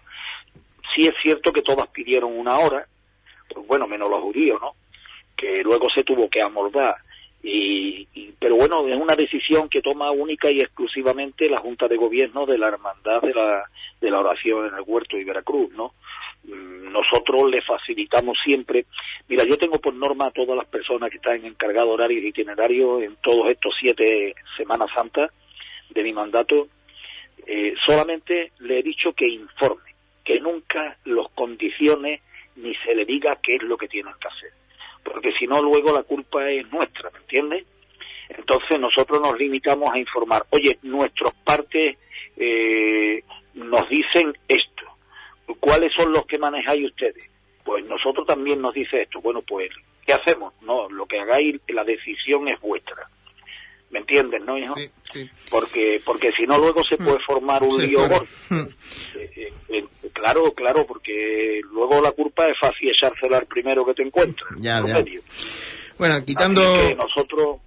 Sí 0.95 1.07
es 1.07 1.13
cierto 1.21 1.51
que 1.51 1.61
todas 1.61 1.87
pidieron 1.87 2.37
una 2.37 2.57
hora, 2.57 2.87
pues 3.53 3.67
bueno, 3.67 3.87
menos 3.87 4.09
los 4.09 4.21
judíos, 4.21 4.59
¿no? 4.61 4.71
Que 5.35 5.61
luego 5.63 5.87
se 5.93 6.03
tuvo 6.03 6.29
que 6.29 6.41
amoldar. 6.41 6.95
Y, 7.43 8.07
y- 8.13 8.33
pero 8.39 8.55
bueno, 8.55 8.87
es 8.87 8.99
una 8.99 9.15
decisión 9.15 9.69
que 9.69 9.81
toma 9.81 10.11
única 10.11 10.49
y 10.49 10.59
exclusivamente 10.61 11.49
la 11.49 11.57
Junta 11.59 11.87
de 11.87 11.97
Gobierno 11.97 12.45
de 12.45 12.57
la 12.57 12.69
Hermandad 12.69 13.21
de 13.21 13.33
la, 13.33 13.63
de 14.01 14.09
la 14.09 14.19
Oración 14.19 14.67
en 14.67 14.75
el 14.75 14.83
Huerto 14.85 15.17
y 15.17 15.23
Veracruz, 15.23 15.71
¿no? 15.73 15.93
Mm, 16.47 16.91
Nosotros 16.91 17.49
le 17.49 17.61
facilitamos 17.61 18.37
siempre. 18.43 18.85
Mira, 19.27 19.43
yo 19.43 19.57
tengo 19.57 19.79
por 19.79 19.93
norma 19.93 20.27
a 20.27 20.31
todas 20.31 20.55
las 20.55 20.67
personas 20.67 21.09
que 21.09 21.17
están 21.17 21.43
encargadas 21.45 21.87
de 21.87 21.93
horarios 21.93 22.23
e 22.23 22.27
itinerarios 22.27 23.03
en 23.03 23.15
todos 23.17 23.49
estos 23.49 23.73
siete 23.79 24.35
Semanas 24.57 24.89
Santas 24.93 25.31
de 25.89 26.03
mi 26.03 26.13
mandato, 26.13 26.67
eh, 27.45 27.73
solamente 27.85 28.51
le 28.59 28.79
he 28.79 28.83
dicho 28.83 29.13
que 29.13 29.27
informe, 29.27 29.93
que 30.23 30.39
nunca 30.39 30.97
los 31.05 31.29
condicione 31.31 32.21
ni 32.55 32.73
se 32.75 32.95
le 32.95 33.05
diga 33.05 33.37
qué 33.41 33.55
es 33.55 33.63
lo 33.63 33.77
que 33.77 33.87
tienen 33.87 34.13
que 34.19 34.27
hacer. 34.27 34.51
Porque 35.03 35.31
si 35.33 35.45
no, 35.45 35.61
luego 35.61 35.93
la 35.93 36.03
culpa 36.03 36.49
es 36.49 36.69
nuestra, 36.71 37.09
¿me 37.11 37.19
entiendes? 37.19 37.65
Entonces 38.29 38.79
nosotros 38.79 39.21
nos 39.21 39.37
limitamos 39.37 39.91
a 39.93 39.99
informar, 39.99 40.45
oye, 40.49 40.79
nuestros 40.81 41.33
partes 41.43 41.97
eh, 42.37 43.23
nos 43.53 43.87
dicen 43.89 44.35
esto, 44.47 44.74
¿cuáles 45.59 45.91
son 45.95 46.11
los 46.11 46.25
que 46.25 46.37
manejáis 46.37 46.85
ustedes? 46.87 47.29
Pues 47.63 47.83
nosotros 47.85 48.27
también 48.27 48.61
nos 48.61 48.73
dice 48.73 49.01
esto, 49.01 49.21
bueno, 49.21 49.41
pues, 49.41 49.69
¿qué 50.05 50.13
hacemos? 50.13 50.53
No, 50.61 50.89
lo 50.89 51.05
que 51.05 51.19
hagáis, 51.19 51.59
la 51.69 51.83
decisión 51.83 52.47
es 52.47 52.59
vuestra. 52.61 53.09
¿Me 53.91 53.99
entiendes, 53.99 54.41
no, 54.43 54.57
hijo? 54.57 54.75
Sí, 54.77 54.89
sí. 55.03 55.29
Porque, 55.49 56.01
porque 56.03 56.31
si 56.37 56.43
no, 56.45 56.57
luego 56.57 56.83
se 56.83 56.97
puede 56.97 57.19
formar 57.25 57.63
un 57.63 57.81
lío 57.85 57.99
fuera. 57.99 58.17
gordo. 58.17 58.69
Eh, 59.15 59.53
eh, 59.69 59.85
claro, 60.11 60.51
claro, 60.53 60.85
porque 60.85 61.61
luego 61.71 62.01
la 62.01 62.11
culpa 62.11 62.45
es 62.47 62.57
fácil 62.59 62.89
echársela 62.89 63.37
al 63.37 63.45
primero 63.45 63.85
que 63.85 63.93
te 63.93 64.03
encuentras. 64.03 64.49
Ya, 64.59 64.81
ya. 64.85 64.95
medio. 64.95 65.21
Bueno, 65.97 66.15
quitando... 66.25 66.61
Así 66.61 66.87
que 66.89 66.95
nosotros, 66.95 67.57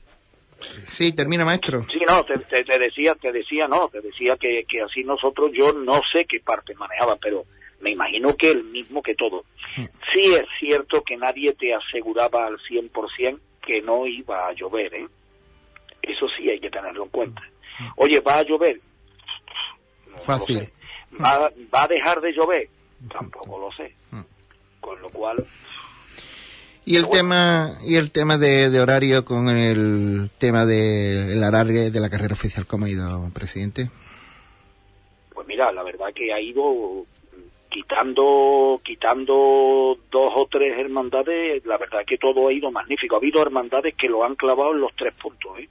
Sí, 0.93 1.13
termina, 1.13 1.45
maestro. 1.45 1.87
sí, 1.91 2.01
no, 2.07 2.25
te, 2.25 2.37
te- 2.39 2.65
te 2.65 2.79
decía, 2.79 3.15
te 3.15 3.31
decía, 3.33 3.69
no, 3.69 3.89
te 3.89 4.01
decía 4.01 4.37
que, 4.37 4.65
que 4.69 4.83
así 4.83 5.05
nosotros, 5.05 5.51
yo 5.55 5.73
no 5.73 6.01
sé 6.13 6.25
qué 6.29 6.41
parte 6.41 6.75
manejaba, 6.75 7.17
pero 7.17 7.45
me 7.81 7.91
imagino 7.93 8.37
que 8.37 8.51
el 8.51 8.65
mismo 8.65 9.03
que 9.03 9.15
todo. 9.15 9.45
Sí 9.77 10.35
es 10.35 10.47
cierto 10.59 11.03
que 11.03 11.17
nadie 11.17 11.53
te 11.55 11.73
aseguraba 11.75 12.47
al 12.47 12.59
100% 12.59 13.39
que 13.65 13.81
no 13.83 14.07
iba 14.07 14.49
a 14.49 14.53
llover, 14.53 14.95
¿eh? 14.95 15.07
Eso 16.03 16.27
sí 16.37 16.49
hay 16.49 16.59
que 16.61 16.71
tenerlo 16.71 17.05
en 17.05 17.11
cuenta. 17.11 17.43
Oye, 17.97 18.21
¿va 18.21 18.39
a 18.39 18.43
llover? 18.43 18.81
No 20.07 20.13
lo 20.13 20.19
Fácil. 20.19 20.59
sé. 20.61 20.73
¿Va, 21.23 21.51
¿Va 21.75 21.83
a 21.85 21.89
dejar 21.89 22.21
de 22.21 22.33
llover? 22.33 22.69
Tampoco 23.13 23.59
lo 23.59 23.71
sé. 23.73 23.95
Con 24.81 25.01
lo 25.03 25.09
cual, 25.11 25.45
Y 26.85 26.97
el 26.97 27.05
bueno. 27.05 27.19
tema 27.19 27.79
y 27.85 27.97
el 27.97 28.11
tema 28.11 28.39
de, 28.39 28.71
de 28.71 28.81
horario 28.81 29.25
con 29.25 29.49
el 29.49 30.31
tema 30.39 30.65
del 30.65 31.31
el 31.33 31.45
alargue 31.45 31.91
de 31.91 32.01
la 32.01 32.09
carrera 32.09 32.33
oficial, 32.35 32.67
¿cómo 32.67 32.87
ha 32.87 32.89
ido, 32.89 33.29
presidente? 33.35 33.91
pues 35.35 35.47
mira, 35.47 35.71
la 35.73 35.83
verdad 35.85 36.07
que 36.15 36.33
ha 36.33 36.41
ido 36.41 37.05
quitando 37.69 38.81
quitando 38.85 39.99
dos 40.11 40.33
o 40.35 40.47
tres 40.51 40.79
hermandades, 40.79 41.65
la 41.67 41.77
verdad 41.79 42.05
que 42.07 42.19
todo 42.19 42.49
ha 42.49 42.53
ido 42.53 42.71
magnífico. 42.71 43.17
Ha 43.17 43.19
habido 43.19 43.43
hermandades 43.43 43.95
que 43.95 44.09
lo 44.09 44.25
han 44.25 44.35
clavado 44.35 44.73
en 44.73 44.81
los 44.81 44.95
tres 44.97 45.15
puntos, 45.15 45.59
¿eh? 45.59 45.69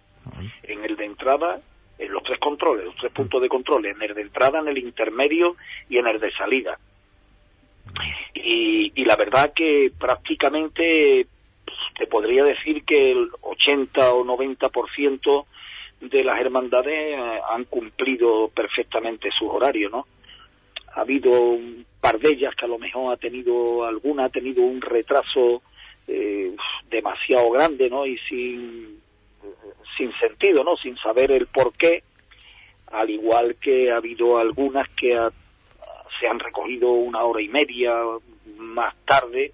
En 0.64 0.84
el 0.84 0.96
de 0.96 1.06
entrada, 1.06 1.60
en 1.98 2.12
los 2.12 2.24
tres 2.24 2.40
controles, 2.40 2.86
los 2.86 2.96
tres 2.96 3.12
puntos 3.12 3.42
de 3.42 3.50
control, 3.50 3.86
en 3.86 4.02
el 4.02 4.14
de 4.14 4.22
entrada, 4.22 4.60
en 4.60 4.68
el 4.68 4.78
intermedio 4.78 5.56
y 5.90 5.98
en 5.98 6.08
el 6.08 6.20
de 6.20 6.32
salida. 6.32 6.78
Y, 8.34 8.92
y 8.96 9.06
la 9.06 9.16
verdad 9.16 9.54
que 9.56 9.92
prácticamente 9.98 11.26
pues, 11.66 11.78
te 11.98 12.08
podría 12.08 12.44
decir 12.44 12.84
que 12.84 13.12
el 13.12 13.30
80 13.42 14.14
o 14.14 14.24
90% 14.24 15.46
de 16.02 16.24
las 16.24 16.40
hermandades 16.40 17.18
eh, 17.18 17.40
han 17.52 17.64
cumplido 17.66 18.50
perfectamente 18.50 19.30
sus 19.38 19.50
horarios, 19.50 19.92
¿no? 19.92 20.06
Ha 20.98 21.02
habido 21.02 21.30
un 21.32 21.86
par 22.02 22.18
de 22.20 22.30
ellas 22.32 22.56
que 22.56 22.66
a 22.66 22.68
lo 22.68 22.80
mejor 22.80 23.14
ha 23.14 23.18
tenido, 23.18 23.86
alguna 23.86 24.26
ha 24.26 24.30
tenido 24.30 24.64
un 24.64 24.82
retraso 24.82 25.62
eh, 26.08 26.56
demasiado 26.90 27.52
grande, 27.52 27.90
¿no? 27.90 28.06
Y 28.06 28.18
sin, 28.30 29.00
sin 29.98 30.12
sentido, 30.20 30.64
¿no? 30.64 30.76
Sin 30.78 30.98
saber 30.98 31.32
el 31.32 31.46
por 31.48 31.72
qué, 31.74 32.02
al 32.92 33.10
igual 33.10 33.58
que 33.62 33.92
ha 33.92 33.98
habido 33.98 34.38
algunas 34.40 34.88
que 34.94 35.16
ha- 35.16 35.32
se 36.20 36.28
han 36.28 36.40
recogido 36.40 36.90
una 36.92 37.24
hora 37.24 37.42
y 37.42 37.48
media 37.48 37.94
más 38.58 38.96
tarde 39.06 39.52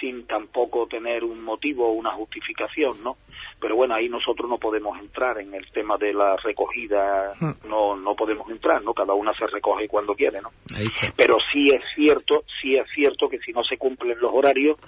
sin 0.00 0.26
tampoco 0.26 0.86
tener 0.86 1.24
un 1.24 1.42
motivo 1.42 1.88
o 1.88 1.92
una 1.92 2.10
justificación, 2.12 3.02
¿no? 3.02 3.16
Pero 3.60 3.76
bueno, 3.76 3.94
ahí 3.94 4.08
nosotros 4.08 4.48
no 4.48 4.58
podemos 4.58 4.98
entrar 4.98 5.38
en 5.38 5.52
el 5.54 5.70
tema 5.72 5.96
de 5.96 6.12
la 6.12 6.36
recogida, 6.36 7.32
no 7.68 7.96
no 7.96 8.14
podemos 8.14 8.48
entrar, 8.50 8.82
¿no? 8.82 8.94
Cada 8.94 9.14
una 9.14 9.34
se 9.34 9.46
recoge 9.46 9.88
cuando 9.88 10.14
quiere, 10.14 10.40
¿no? 10.40 10.50
Pero 11.16 11.38
sí 11.52 11.70
es 11.70 11.82
cierto, 11.94 12.44
sí 12.60 12.76
es 12.76 12.86
cierto 12.94 13.28
que 13.28 13.38
si 13.38 13.52
no 13.52 13.64
se 13.64 13.76
cumplen 13.76 14.18
los 14.20 14.32
horarios, 14.32 14.78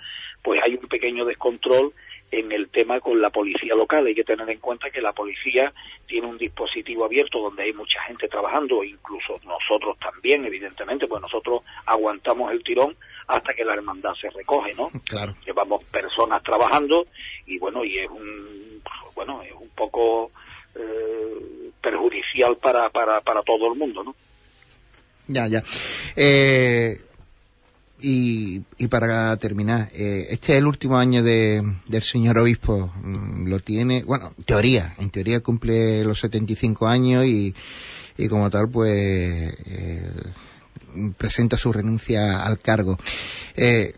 pues 0.43 0.61
hay 0.65 0.75
un 0.75 0.89
pequeño 0.89 1.25
descontrol 1.25 1.93
en 2.31 2.53
el 2.53 2.69
tema 2.69 3.01
con 3.01 3.21
la 3.21 3.31
policía 3.31 3.75
local. 3.75 4.07
Hay 4.07 4.15
que 4.15 4.25
tener 4.25 4.49
en 4.49 4.59
cuenta 4.59 4.91
que 4.91 5.01
la 5.01 5.13
policía 5.13 5.73
tiene 6.07 6.29
un 6.29 6.39
dispositivo 6.39 7.05
abierto 7.05 7.41
donde 7.41 7.65
hay 7.65 7.73
mucha 7.73 8.01
gente 8.03 8.29
trabajando, 8.29 8.85
incluso 8.85 9.35
nosotros 9.45 9.99
también, 9.99 10.45
evidentemente, 10.45 11.07
pues 11.07 11.21
nosotros 11.21 11.63
aguantamos 11.87 12.53
el 12.53 12.63
tirón 12.63 12.97
hasta 13.31 13.55
que 13.55 13.65
la 13.65 13.75
hermandad 13.75 14.13
se 14.21 14.29
recoge, 14.31 14.75
¿no? 14.75 14.91
Claro. 15.05 15.35
Llevamos 15.47 15.85
personas 15.85 16.43
trabajando 16.43 17.07
y 17.47 17.59
bueno, 17.59 17.85
y 17.85 17.99
es 17.99 18.11
un, 18.11 18.83
bueno, 19.15 19.43
es 19.43 19.53
un 19.53 19.69
poco 19.71 20.31
eh, 20.75 21.71
perjudicial 21.83 22.57
para, 22.57 22.91
para, 22.91 23.21
para 23.21 23.43
todo 23.43 23.73
el 23.73 23.79
mundo, 23.79 24.05
¿no? 24.05 24.15
Ya, 25.29 25.47
ya. 25.47 25.63
Eh, 26.17 27.01
y, 28.03 28.63
y 28.79 28.89
para 28.89 29.37
terminar, 29.37 29.89
eh, 29.93 30.27
este 30.31 30.53
es 30.53 30.59
el 30.59 30.67
último 30.67 30.97
año 30.99 31.23
de, 31.23 31.63
del 31.87 32.03
señor 32.03 32.39
obispo. 32.39 32.91
Mm, 33.03 33.49
Lo 33.49 33.61
tiene, 33.61 34.03
bueno, 34.05 34.33
en 34.37 34.45
teoría, 34.45 34.95
en 34.99 35.11
teoría 35.11 35.41
cumple 35.41 36.03
los 36.05 36.19
75 36.21 36.87
años 36.89 37.25
y, 37.27 37.55
y 38.17 38.29
como 38.29 38.49
tal, 38.51 38.69
pues, 38.71 38.91
eh, 39.67 40.11
presenta 41.17 41.57
su 41.57 41.73
renuncia 41.73 42.43
al 42.43 42.59
cargo. 42.59 42.99
Eh, 43.57 43.95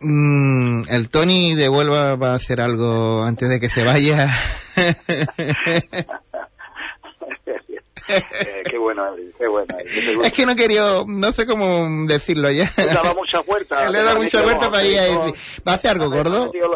mm, 0.00 0.82
el 0.88 1.08
Tony 1.08 1.54
de 1.54 1.68
Huelva 1.68 2.16
va 2.16 2.32
a 2.32 2.36
hacer 2.36 2.60
algo 2.60 3.22
antes 3.22 3.48
de 3.48 3.60
que 3.60 3.68
se 3.68 3.84
vaya. 3.84 4.34
Eh, 8.10 8.62
qué 8.68 8.78
bueno, 8.78 9.04
qué 9.38 9.46
es 10.24 10.32
que 10.32 10.46
no 10.46 10.56
quería, 10.56 11.04
no 11.06 11.32
sé 11.32 11.46
cómo 11.46 12.06
decirlo 12.06 12.50
ya. 12.50 12.70
Le 12.76 12.86
daba 12.86 13.14
mucha 13.14 13.40
vuelta. 13.40 13.88
Le 13.90 14.02
da 14.02 14.14
mucha 14.14 14.42
vuelta 14.42 14.70
para 14.70 14.84
ir 14.84 14.98
a 14.98 15.02
decir, 15.02 15.34
¿va 15.66 15.72
a 15.72 15.74
hacer 15.74 15.90
algo 15.92 16.10
gordo? 16.10 16.50
Pero 16.50 16.70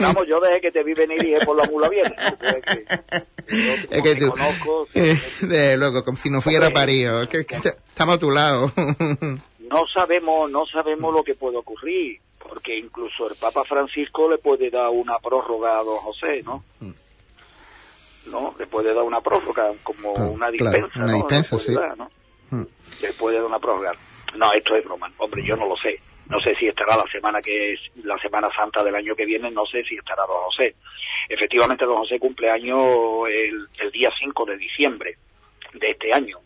vamos, 0.00 0.26
yo 0.26 0.40
desde 0.40 0.60
que 0.60 0.70
te 0.70 0.82
vi 0.82 0.94
venir 0.94 1.22
y 1.22 1.26
dije 1.26 1.44
por 1.44 1.56
la 1.56 1.64
mula 1.64 1.88
bien. 1.88 2.14
Es 3.46 4.02
que 4.02 4.16
tú, 4.16 4.30
conozco, 4.30 4.88
eh, 4.94 5.20
de 5.42 5.76
loco, 5.76 6.02
como 6.02 6.16
si 6.16 6.30
no 6.30 6.40
fuera 6.40 6.70
parido, 6.70 7.28
que, 7.28 7.40
estamos 7.40 8.16
a 8.16 8.18
tu 8.18 8.30
lado. 8.30 8.72
no 9.58 9.86
sabemos, 9.92 10.50
no 10.50 10.64
sabemos 10.64 11.12
lo 11.12 11.22
que 11.22 11.34
puede 11.34 11.58
ocurrir, 11.58 12.20
porque 12.38 12.78
incluso 12.78 13.28
el 13.28 13.36
Papa 13.36 13.62
Francisco 13.64 14.30
le 14.30 14.38
puede 14.38 14.70
dar 14.70 14.88
una 14.88 15.18
prórroga 15.18 15.78
a 15.78 15.84
don 15.84 15.98
José, 15.98 16.42
¿no? 16.42 16.64
¿No? 18.26 18.54
Le 18.58 18.66
puede 18.66 18.94
dar 18.94 19.04
una 19.04 19.20
prórroga 19.20 19.70
como 19.82 20.12
una 20.12 20.50
claro, 20.50 20.78
dispensa, 20.78 21.04
una 21.04 21.12
¿no? 21.12 21.18
dispensa, 21.18 21.58
sí. 21.58 21.74
dar, 21.74 21.96
¿no? 21.98 22.10
Le 23.02 23.12
puede 23.14 23.36
dar 23.36 23.46
una 23.46 23.58
prórroga. 23.58 23.92
No, 24.36 24.52
esto 24.52 24.76
es 24.76 24.84
broma. 24.84 25.10
Hombre, 25.18 25.42
yo 25.44 25.56
no 25.56 25.66
lo 25.66 25.76
sé. 25.76 26.00
No 26.28 26.40
sé 26.40 26.54
si 26.56 26.66
estará 26.66 26.96
la 26.96 27.04
semana 27.12 27.40
que 27.40 27.74
es 27.74 27.80
la 28.02 28.18
Semana 28.18 28.48
Santa 28.56 28.82
del 28.82 28.94
año 28.94 29.14
que 29.14 29.26
viene, 29.26 29.50
no 29.50 29.66
sé 29.66 29.84
si 29.84 29.94
estará 29.96 30.24
don 30.26 30.42
José. 30.44 30.74
Efectivamente, 31.28 31.84
don 31.84 31.96
José 31.98 32.18
cumple 32.18 32.50
año 32.50 33.26
el, 33.26 33.68
el 33.78 33.90
día 33.90 34.10
5 34.18 34.44
de 34.46 34.56
diciembre 34.56 35.16
de 35.74 35.90
este 35.90 36.12
año. 36.14 36.38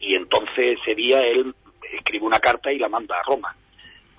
Y 0.00 0.14
entonces 0.14 0.78
ese 0.80 0.94
día 0.94 1.20
él 1.20 1.54
escribe 1.92 2.26
una 2.26 2.40
carta 2.40 2.72
y 2.72 2.78
la 2.78 2.88
manda 2.88 3.16
a 3.16 3.22
Roma, 3.22 3.56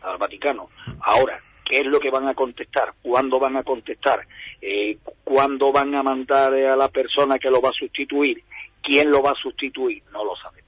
al 0.01 0.17
Vaticano. 0.17 0.69
Ahora, 1.01 1.39
¿qué 1.63 1.81
es 1.81 1.85
lo 1.85 1.99
que 1.99 2.09
van 2.09 2.27
a 2.27 2.33
contestar? 2.33 2.93
¿Cuándo 3.01 3.39
van 3.39 3.57
a 3.57 3.63
contestar? 3.63 4.25
Eh, 4.61 4.97
¿Cuándo 5.23 5.71
van 5.71 5.93
a 5.95 6.03
mandar 6.03 6.53
eh, 6.53 6.67
a 6.67 6.75
la 6.75 6.87
persona 6.87 7.37
que 7.37 7.49
lo 7.49 7.61
va 7.61 7.69
a 7.69 7.73
sustituir? 7.73 8.43
¿Quién 8.81 9.11
lo 9.11 9.21
va 9.21 9.31
a 9.31 9.41
sustituir? 9.41 10.01
No 10.11 10.23
lo 10.23 10.35
sabemos. 10.35 10.65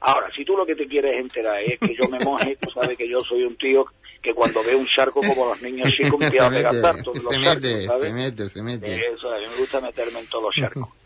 Ahora, 0.00 0.30
si 0.34 0.44
tú 0.44 0.56
lo 0.56 0.64
que 0.64 0.76
te 0.76 0.86
quieres 0.86 1.18
enterar 1.18 1.60
es 1.60 1.78
que 1.80 1.94
yo 1.94 2.08
me 2.08 2.20
moje, 2.20 2.56
tú 2.60 2.70
sabes 2.70 2.96
que 2.96 3.08
yo 3.08 3.20
soy 3.20 3.42
un 3.42 3.56
tío 3.56 3.84
que 4.22 4.32
cuando 4.32 4.62
ve 4.62 4.74
un 4.74 4.86
charco 4.86 5.20
como 5.20 5.46
los 5.46 5.62
niños 5.62 5.90
chicos 5.92 6.20
empieza 6.20 6.46
a 6.46 6.50
se 6.50 6.56
pegar 6.56 6.82
tanto 6.82 7.14
se 7.14 7.20
charcos, 7.20 7.38
mete, 7.38 7.86
se 7.86 8.12
mete, 8.12 8.48
se 8.48 8.62
mete. 8.62 9.06
Eso, 9.14 9.32
a 9.32 9.38
mí 9.38 9.44
me 9.50 9.56
gusta 9.58 9.80
meterme 9.80 10.20
en 10.20 10.28
todos 10.28 10.44
los 10.44 10.54
charcos. 10.54 10.88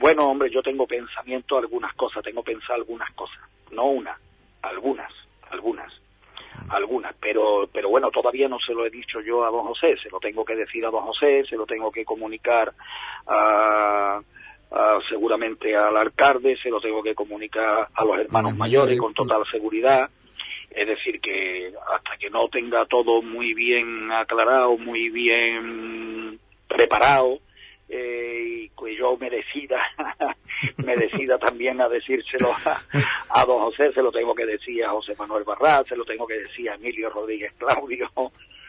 Bueno, 0.00 0.28
hombre, 0.28 0.48
yo 0.48 0.62
tengo 0.62 0.86
pensamiento 0.86 1.58
algunas 1.58 1.92
cosas, 1.94 2.22
tengo 2.22 2.40
pensado 2.44 2.74
algunas 2.74 3.10
cosas, 3.14 3.40
no 3.72 3.86
una, 3.86 4.16
algunas, 4.62 5.12
algunas, 5.50 5.92
algunas, 6.70 7.14
pero 7.20 7.68
pero 7.72 7.88
bueno, 7.88 8.10
todavía 8.10 8.48
no 8.48 8.58
se 8.60 8.72
lo 8.74 8.84
he 8.86 8.90
dicho 8.90 9.20
yo 9.20 9.44
a 9.44 9.50
don 9.50 9.66
José, 9.66 9.96
se 10.02 10.10
lo 10.10 10.20
tengo 10.20 10.44
que 10.44 10.56
decir 10.56 10.84
a 10.86 10.90
don 10.90 11.02
José, 11.04 11.44
se 11.48 11.56
lo 11.56 11.66
tengo 11.66 11.90
que 11.90 12.04
comunicar 12.04 12.72
a, 13.26 14.20
a- 14.70 14.98
seguramente 15.08 15.74
al 15.76 15.96
alcalde, 15.96 16.56
se 16.62 16.70
lo 16.70 16.80
tengo 16.80 17.02
que 17.02 17.14
comunicar 17.14 17.88
a 17.94 18.04
los 18.04 18.18
hermanos 18.18 18.56
mayores, 18.56 18.98
con 18.98 19.14
total 19.14 19.42
seguridad. 19.50 20.08
Es 20.70 20.86
decir, 20.86 21.20
que 21.20 21.72
hasta 21.94 22.16
que 22.18 22.30
no 22.30 22.48
tenga 22.48 22.84
todo 22.86 23.22
muy 23.22 23.54
bien 23.54 24.12
aclarado, 24.12 24.76
muy 24.76 25.08
bien 25.08 26.38
preparado, 26.68 27.38
eh, 27.88 28.44
y 28.46 28.68
que 28.68 28.96
yo 28.96 29.16
me 29.16 29.30
decida, 29.30 29.80
me 30.84 30.94
decida 30.96 31.38
también 31.38 31.80
a 31.80 31.88
decírselo 31.88 32.52
a, 32.64 32.82
a 33.30 33.44
don 33.44 33.62
José, 33.62 33.92
se 33.92 34.02
lo 34.02 34.12
tengo 34.12 34.34
que 34.34 34.46
decir 34.46 34.84
a 34.84 34.90
José 34.90 35.14
Manuel 35.18 35.44
Barral, 35.44 35.86
se 35.86 35.96
lo 35.96 36.04
tengo 36.04 36.26
que 36.26 36.38
decir 36.38 36.70
a 36.70 36.74
Emilio 36.74 37.10
Rodríguez 37.10 37.52
Claudio, 37.58 38.10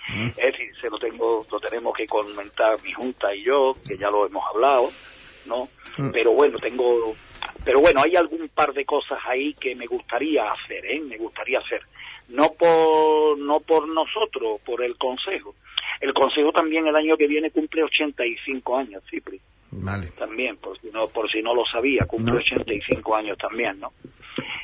es 0.10 0.36
decir, 0.36 0.72
se 0.82 0.90
lo 0.90 0.98
tengo, 0.98 1.46
lo 1.52 1.60
tenemos 1.60 1.96
que 1.96 2.08
comentar 2.08 2.82
mi 2.84 2.92
junta 2.92 3.34
y 3.36 3.44
yo, 3.44 3.76
que 3.88 3.98
ya 3.98 4.10
lo 4.10 4.26
hemos 4.26 4.44
hablado, 4.54 4.90
¿no? 5.46 5.70
Mm. 5.98 6.12
Pero 6.12 6.32
bueno, 6.32 6.58
tengo, 6.58 7.16
pero 7.64 7.80
bueno, 7.80 8.02
hay 8.02 8.16
algún 8.16 8.50
par 8.50 8.74
de 8.74 8.86
cosas 8.86 9.20
ahí 9.26 9.54
que 9.54 9.76
me 9.76 9.86
gustaría 9.86 10.52
hacer, 10.52 10.86
¿eh? 10.86 11.00
Me 11.02 11.18
gustaría 11.18 11.60
hacer. 11.60 11.82
No 12.30 12.54
por, 12.54 13.38
no 13.38 13.60
por 13.60 13.88
nosotros, 13.88 14.62
por 14.66 14.84
el 14.84 14.98
Consejo. 14.98 15.56
El 16.00 16.14
Consejo 16.14 16.52
también 16.52 16.88
el 16.88 16.96
año 16.96 17.18
que 17.18 17.28
viene 17.28 17.52
cumple 17.52 17.84
85 17.84 18.78
años, 18.78 19.04
Cipri 19.10 19.40
Vale. 19.72 20.08
también, 20.18 20.58
por 20.58 20.80
si 20.80 20.90
no, 20.90 21.08
por 21.08 21.30
si 21.30 21.42
no 21.42 21.54
lo 21.54 21.64
sabía, 21.66 22.06
cumple 22.08 22.34
No. 22.34 22.40
85 22.40 23.16
años 23.16 23.38
también, 23.38 23.80
¿no? 23.80 23.92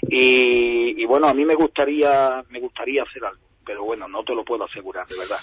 Y, 0.09 1.01
y 1.01 1.05
bueno, 1.05 1.27
a 1.27 1.33
mí 1.33 1.43
me 1.45 1.55
gustaría, 1.55 2.43
me 2.49 2.59
gustaría 2.59 3.03
hacer 3.03 3.23
algo, 3.25 3.41
pero 3.65 3.83
bueno, 3.83 4.07
no 4.07 4.23
te 4.23 4.33
lo 4.33 4.43
puedo 4.43 4.63
asegurar, 4.63 5.05
de 5.07 5.17
verdad. 5.17 5.37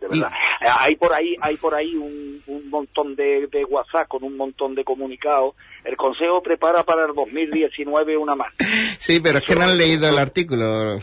De 0.00 0.06
Y- 0.16 0.20
verdad. 0.20 0.32
Eh, 0.62 0.66
Hay 0.78 0.94
por 0.96 1.12
ahí, 1.12 1.36
hay 1.40 1.56
por 1.56 1.74
ahí 1.74 1.94
un, 1.96 2.42
un 2.46 2.70
montón 2.70 3.14
de, 3.16 3.46
de 3.48 3.64
WhatsApp 3.64 4.08
con 4.08 4.22
un 4.24 4.36
montón 4.36 4.74
de 4.74 4.84
comunicados. 4.84 5.54
El 5.84 5.96
Consejo 5.96 6.42
prepara 6.42 6.82
para 6.82 7.06
el 7.06 7.14
2019 7.14 8.16
una 8.16 8.34
más. 8.34 8.52
Sí, 8.98 9.20
pero 9.20 9.38
es 9.38 9.44
que 9.44 9.54
no 9.54 9.62
han 9.64 9.76
leído 9.78 10.08
el 10.08 10.18
artículo, 10.18 10.94
la 10.94 11.00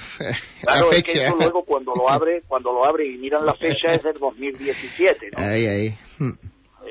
Claro, 0.62 0.92
es 0.92 1.04
que 1.04 1.12
fecha. 1.14 1.26
eso 1.26 1.36
luego 1.38 1.64
cuando 1.64 1.94
lo 1.96 2.10
abre, 2.10 2.44
cuando 2.48 2.72
lo 2.74 2.86
abre 2.86 3.06
y 3.06 3.18
miran 3.18 3.46
la 3.46 3.54
fecha 3.56 3.94
es 3.94 4.04
del 4.04 4.18
2017, 4.20 5.32
¿no? 5.36 5.40
Ahí, 5.44 5.66
ahí. 5.68 5.98
Mm. 6.20 6.32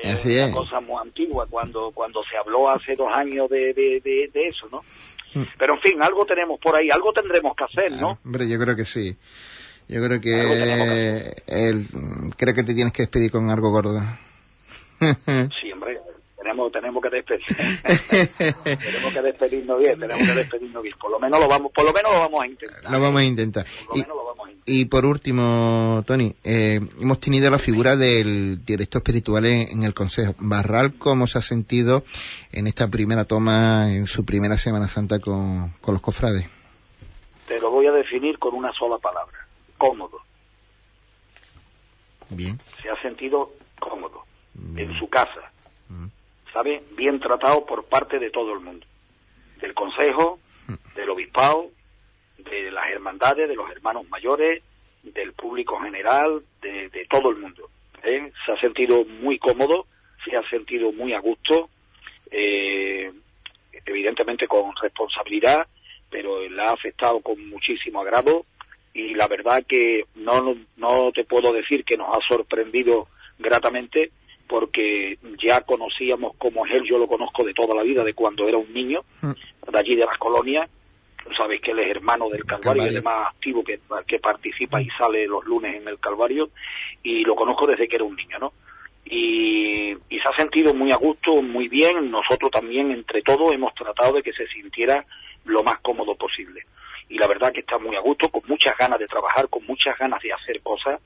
Es 0.03 0.15
Así 0.19 0.35
una 0.37 0.47
es. 0.49 0.53
cosa 0.55 0.79
muy 0.79 0.95
antigua 1.01 1.47
cuando 1.49 1.89
cuando 1.91 2.21
se 2.29 2.37
habló 2.37 2.69
hace 2.69 2.95
dos 2.95 3.09
años 3.15 3.49
de, 3.49 3.73
de, 3.73 3.99
de, 4.03 4.29
de 4.31 4.43
eso, 4.47 4.67
¿no? 4.71 4.81
Mm. 5.33 5.43
Pero 5.57 5.73
en 5.73 5.81
fin, 5.81 6.03
algo 6.03 6.23
tenemos 6.25 6.59
por 6.59 6.75
ahí, 6.75 6.89
algo 6.91 7.11
tendremos 7.13 7.55
que 7.55 7.63
hacer, 7.63 7.91
¿no? 7.93 8.11
Ah, 8.11 8.19
Hombre, 8.23 8.47
yo 8.47 8.59
creo 8.59 8.75
que 8.75 8.85
sí. 8.85 9.15
Yo 9.89 10.03
creo 10.03 10.19
que 10.19 11.43
el, 11.47 11.85
creo 12.35 12.53
que 12.53 12.63
te 12.63 12.73
tienes 12.73 12.93
que 12.93 13.03
despedir 13.03 13.31
con 13.31 13.49
algo 13.49 13.71
gordo. 13.71 14.01
Sí, 14.99 15.71
hombre, 15.71 15.99
tenemos 16.41 16.71
tenemos 16.71 17.03
que 17.03 17.09
despedir. 17.09 17.45
tenemos 18.37 19.13
que 19.13 19.21
despedirnos 19.21 19.79
bien, 19.79 19.99
tenemos 19.99 20.27
que 20.27 20.33
despedirnos 20.33 20.83
bien. 20.83 20.95
Por 20.99 21.11
lo 21.11 21.19
menos 21.19 21.39
lo 21.39 21.47
vamos, 21.47 21.71
por 21.71 21.85
lo 21.85 21.93
menos 21.93 22.11
lo 22.11 22.19
vamos 22.19 22.43
a 22.43 22.47
intentar. 22.47 22.91
Lo 22.91 22.99
vamos 22.99 23.21
a 23.21 23.23
intentar. 23.23 23.65
Por 23.87 23.95
lo 23.95 23.95
Y, 23.95 24.01
menos 24.01 24.17
lo 24.17 24.25
vamos 24.25 24.47
a 24.47 24.51
intentar. 24.51 24.75
y 24.75 24.85
por 24.85 25.05
último, 25.05 26.03
Tony, 26.05 26.35
eh, 26.43 26.79
hemos 26.99 27.19
tenido 27.21 27.49
la 27.49 27.57
figura 27.59 27.95
del 27.95 28.65
director 28.65 28.99
espiritual 28.99 29.45
en, 29.45 29.69
en 29.69 29.83
el 29.83 29.93
Consejo. 29.93 30.35
Barral, 30.39 30.95
¿cómo 30.97 31.27
se 31.27 31.37
ha 31.37 31.41
sentido 31.41 32.03
en 32.51 32.67
esta 32.67 32.87
primera 32.89 33.23
toma, 33.25 33.93
en 33.93 34.07
su 34.07 34.25
primera 34.25 34.57
Semana 34.57 34.87
Santa 34.89 35.19
con, 35.19 35.69
con 35.79 35.93
los 35.93 36.01
cofrades? 36.01 36.45
te 37.47 37.61
lo 37.61 37.71
voy 37.71 37.87
a 37.87 37.93
definir 37.93 38.37
con 38.39 38.53
una 38.53 38.73
sola 38.73 38.97
palabra, 38.97 39.46
cómodo. 39.77 40.21
Bien. 42.29 42.57
Se 42.81 42.89
ha 42.89 43.01
sentido 43.01 43.51
cómodo 43.79 44.23
en 44.75 44.97
su 44.97 45.07
casa, 45.07 45.51
¿sabe? 46.51 46.83
Bien 46.95 47.19
tratado 47.19 47.65
por 47.65 47.85
parte 47.85 48.19
de 48.19 48.29
todo 48.31 48.53
el 48.53 48.59
mundo, 48.59 48.85
del 49.61 49.73
Consejo, 49.73 50.39
del 50.95 51.09
Obispado, 51.09 51.69
de 52.37 52.71
las 52.71 52.89
hermandades, 52.89 53.47
de 53.47 53.55
los 53.55 53.69
hermanos 53.69 54.07
mayores, 54.09 54.63
del 55.03 55.33
público 55.33 55.79
general, 55.79 56.43
de, 56.61 56.89
de 56.89 57.05
todo 57.05 57.29
el 57.29 57.37
mundo. 57.37 57.69
¿eh? 58.03 58.31
Se 58.45 58.51
ha 58.51 58.59
sentido 58.59 59.05
muy 59.05 59.37
cómodo, 59.39 59.85
se 60.25 60.35
ha 60.35 60.49
sentido 60.49 60.91
muy 60.91 61.13
a 61.13 61.19
gusto, 61.19 61.69
eh, 62.31 63.11
evidentemente 63.85 64.47
con 64.47 64.75
responsabilidad, 64.81 65.67
pero 66.09 66.47
le 66.47 66.61
ha 66.61 66.71
afectado 66.71 67.19
con 67.21 67.47
muchísimo 67.49 68.01
agrado 68.01 68.45
y 68.97 69.13
la 69.13 69.27
verdad 69.27 69.63
que 69.67 70.05
no, 70.15 70.55
no 70.75 71.11
te 71.11 71.23
puedo 71.23 71.53
decir 71.53 71.85
que 71.85 71.97
nos 71.97 72.09
ha 72.09 72.19
sorprendido 72.27 73.07
gratamente 73.37 74.09
porque 74.47 75.19
ya 75.43 75.61
conocíamos 75.61 76.33
cómo 76.37 76.65
es 76.65 76.73
él, 76.73 76.83
yo 76.83 76.97
lo 76.97 77.05
conozco 77.05 77.43
de 77.43 77.53
toda 77.53 77.75
la 77.75 77.83
vida, 77.83 78.03
de 78.03 78.15
cuando 78.15 78.47
era 78.47 78.57
un 78.57 78.73
niño, 78.73 79.01
de 79.21 79.79
allí 79.79 79.95
de 79.95 80.05
las 80.05 80.17
colonias, 80.17 80.67
sabes 81.37 81.61
que 81.61 81.71
él 81.71 81.79
es 81.79 81.91
hermano 81.91 82.27
del 82.29 82.43
Calvario, 82.45 82.81
Calvario. 82.81 82.97
el 82.97 83.03
más 83.03 83.27
activo 83.27 83.63
que, 83.63 83.79
que 84.07 84.19
participa 84.19 84.81
y 84.81 84.89
sale 84.97 85.27
los 85.27 85.45
lunes 85.45 85.75
en 85.75 85.87
el 85.87 85.99
Calvario, 85.99 86.49
y 87.03 87.23
lo 87.23 87.35
conozco 87.35 87.67
desde 87.67 87.87
que 87.87 87.97
era 87.97 88.05
un 88.05 88.15
niño, 88.15 88.37
¿no? 88.39 88.53
Y, 89.05 89.91
y 89.91 90.19
se 90.19 90.27
ha 90.27 90.35
sentido 90.35 90.73
muy 90.73 90.91
a 90.91 90.95
gusto, 90.95 91.41
muy 91.41 91.67
bien, 91.67 92.09
nosotros 92.09 92.49
también 92.49 92.91
entre 92.91 93.21
todos 93.21 93.51
hemos 93.51 93.75
tratado 93.75 94.13
de 94.13 94.23
que 94.23 94.33
se 94.33 94.47
sintiera 94.47 95.05
lo 95.45 95.61
más 95.61 95.79
cómodo 95.81 96.15
posible. 96.15 96.63
Y 97.09 97.17
la 97.17 97.27
verdad 97.27 97.51
que 97.51 97.61
está 97.61 97.77
muy 97.77 97.95
a 97.95 98.01
gusto, 98.01 98.29
con 98.29 98.41
muchas 98.47 98.77
ganas 98.77 98.99
de 98.99 99.05
trabajar, 99.05 99.47
con 99.49 99.65
muchas 99.65 99.97
ganas 99.97 100.21
de 100.21 100.33
hacer 100.33 100.61
cosas, 100.61 100.99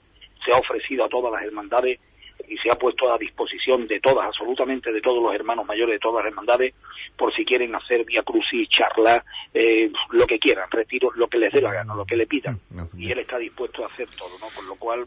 se 0.44 0.52
ha 0.52 0.58
ofrecido 0.58 1.06
a 1.06 1.10
todas 1.10 1.32
las 1.32 1.44
hermandades 1.44 2.00
y 2.48 2.58
se 2.58 2.72
ha 2.72 2.76
puesto 2.76 3.12
a 3.12 3.18
disposición 3.18 3.88
de 3.88 4.00
todas, 4.00 4.26
absolutamente 4.26 4.92
de 4.92 5.02
todos 5.02 5.22
los 5.24 5.34
hermanos 5.34 5.66
mayores 5.66 5.96
de 5.96 6.00
todas 6.00 6.24
las 6.24 6.32
hermandades, 6.32 6.74
por 7.16 7.34
si 7.34 7.46
quieren 7.46 7.74
hacer 7.76 8.04
vía 8.04 8.24
crucis, 8.24 8.68
charlas, 8.70 9.24
eh, 9.54 9.92
lo 10.12 10.26
que 10.26 10.40
quieran, 10.40 10.70
retiros, 10.72 11.16
lo 11.16 11.28
que 11.28 11.38
les 11.38 11.54
dé 11.54 11.62
la 11.62 11.72
gana, 11.72 11.96
lo 11.96 12.06
que 12.06 12.16
le 12.16 12.26
pidan. 12.26 12.60
No, 12.72 12.90
Y 12.98 13.12
él 13.12 13.20
está 13.20 13.38
dispuesto 13.38 13.84
a 13.84 13.88
hacer 13.88 14.08
todo, 14.18 14.38
¿no? 14.40 14.48
Con 14.56 14.68
lo 14.68 14.76
cual 14.76 15.06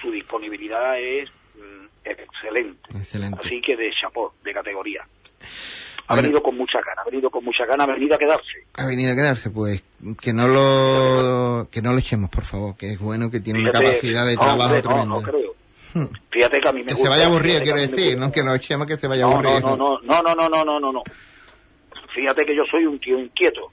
su 0.00 0.10
disponibilidad 0.10 0.98
es 0.98 1.30
mm, 1.56 1.86
excelente. 2.04 2.90
Excelente. 2.96 3.38
Así 3.40 3.60
que 3.60 3.76
de 3.76 3.90
chapó, 3.92 4.34
de 4.42 4.54
categoría. 4.54 5.06
Ha 6.08 6.14
Bueno. 6.14 6.22
venido 6.22 6.42
con 6.42 6.56
muchas 6.56 6.82
ganas, 6.84 6.98
ha 7.06 7.10
venido 7.10 7.30
con 7.30 7.44
muchas 7.44 7.66
ganas, 7.66 7.88
ha 7.88 7.92
venido 7.92 8.14
a 8.14 8.18
quedarse. 8.18 8.64
Ha 8.74 8.86
venido 8.86 9.12
a 9.12 9.16
quedarse, 9.16 9.50
pues 9.50 9.82
que 10.20 10.32
no 10.32 10.46
lo 10.48 11.68
que 11.70 11.82
no 11.82 11.92
lo 11.92 11.98
echemos, 11.98 12.30
por 12.30 12.44
favor, 12.44 12.76
que 12.76 12.92
es 12.92 12.98
bueno 13.00 13.30
que 13.30 13.40
tiene 13.40 13.60
una 13.60 13.72
capacidad 13.72 14.24
de 14.26 14.34
no, 14.36 14.40
trabajo 14.40 14.62
hombre, 14.64 14.82
no, 14.82 14.88
tremenda. 14.88 15.04
no 15.16 15.22
creo. 15.22 15.54
Hmm. 15.94 16.06
Fíjate 16.30 16.60
que 16.60 16.68
a 16.68 16.72
mí 16.72 16.80
me 16.82 16.92
Que 16.92 16.96
se 16.96 17.08
vaya 17.08 17.26
aburrido, 17.26 17.60
quiero 17.62 17.78
decir, 17.78 18.16
no 18.18 18.30
que 18.30 18.42
lo 18.42 18.54
echemos 18.54 18.86
que 18.86 18.96
se 18.96 19.08
vaya 19.08 19.22
No, 19.24 19.32
aburrido. 19.32 19.60
no, 19.60 19.76
no, 19.76 19.98
no, 20.02 20.22
no, 20.22 20.34
no, 20.34 20.48
no, 20.48 20.64
no, 20.64 20.80
no, 20.80 20.92
no. 20.92 21.02
Fíjate 22.14 22.46
que 22.46 22.54
yo 22.54 22.62
soy 22.70 22.86
un 22.86 22.98
tío 23.00 23.18
inquieto. 23.18 23.72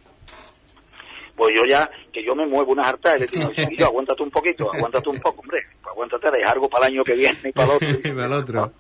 Pues 1.36 1.54
yo 1.56 1.66
ya, 1.66 1.90
que 2.12 2.24
yo 2.24 2.36
me 2.36 2.46
muevo 2.46 2.72
unas 2.72 2.88
hartas 2.88 3.16
y 3.18 3.20
le 3.22 3.26
digo, 3.28 3.52
chiquillo, 3.54 3.86
aguántate 3.88 4.22
un 4.24 4.30
poquito, 4.32 4.72
aguántate 4.74 5.10
un 5.10 5.20
poco, 5.20 5.42
hombre. 5.42 5.60
Aguántate, 5.84 6.32
deja 6.32 6.52
algo 6.52 6.70
para 6.70 6.88
el 6.88 6.94
año 6.94 7.04
que 7.04 7.14
viene 7.14 7.38
y 7.44 7.52
para 7.52 7.66
el 7.68 7.72
otro. 7.76 7.90
Para 8.16 8.26
el 8.26 8.34
otro. 8.34 8.74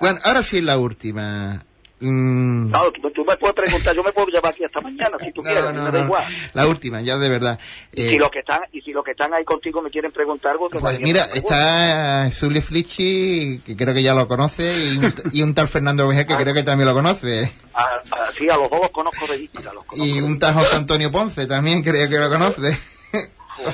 Bueno, 0.00 0.18
ahora 0.24 0.42
sí 0.42 0.58
es 0.58 0.64
la 0.64 0.78
última. 0.78 1.64
Mm, 2.00 2.70
No, 2.70 2.90
tú, 2.90 3.10
tú 3.12 3.24
me 3.24 3.36
puedes 3.36 3.54
preguntar, 3.54 3.94
yo 3.94 4.02
me 4.02 4.12
puedo 4.12 4.26
llevar 4.26 4.52
aquí 4.52 4.64
hasta 4.64 4.80
mañana 4.80 5.16
si 5.20 5.32
tú 5.32 5.42
no, 5.42 5.48
quieres, 5.50 5.72
no, 5.72 5.84
me 5.84 5.90
da 5.90 5.98
no. 6.00 6.04
igual. 6.04 6.24
La 6.52 6.66
última, 6.66 7.00
ya 7.02 7.16
de 7.18 7.28
verdad. 7.28 7.58
Y 7.92 8.02
Eh, 8.02 8.10
si 8.10 8.18
los 8.18 8.30
que 8.30 8.40
están 8.40 8.60
y 8.72 8.80
si 8.82 8.92
los 8.92 9.04
que 9.04 9.12
están 9.12 9.32
ahí 9.32 9.44
contigo 9.44 9.80
me 9.80 9.90
quieren 9.90 10.10
preguntar 10.12 10.52
algo, 10.52 10.68
que 10.68 10.78
Pues 10.80 11.00
mira, 11.00 11.28
está 11.32 12.30
Sully 12.32 12.60
Flichi, 12.60 13.60
que 13.64 13.76
creo 13.76 13.94
que 13.94 14.02
ya 14.02 14.12
lo 14.14 14.26
conoce, 14.28 14.76
y 14.76 14.98
un, 14.98 15.14
y 15.32 15.42
un 15.42 15.54
tal 15.54 15.68
Fernando 15.68 16.06
Vejer, 16.08 16.26
que 16.26 16.36
creo 16.36 16.52
que 16.52 16.62
también 16.64 16.88
lo 16.88 16.94
conoce. 16.94 17.50
A, 17.74 17.82
a- 17.84 18.32
sí, 18.36 18.48
a 18.50 18.56
los 18.56 18.68
dos 18.70 18.80
los 18.82 18.90
conozco 18.90 19.26
de 19.28 19.38
vista, 19.38 19.60
los 19.72 19.84
conozco 19.84 19.96
Y 20.04 20.20
un 20.20 20.38
tal 20.38 20.54
José 20.54 20.76
Antonio 20.76 21.10
Ponce 21.12 21.46
también 21.46 21.82
creo 21.82 22.08
que 22.08 22.18
lo 22.18 22.28
conoce. 22.28 22.76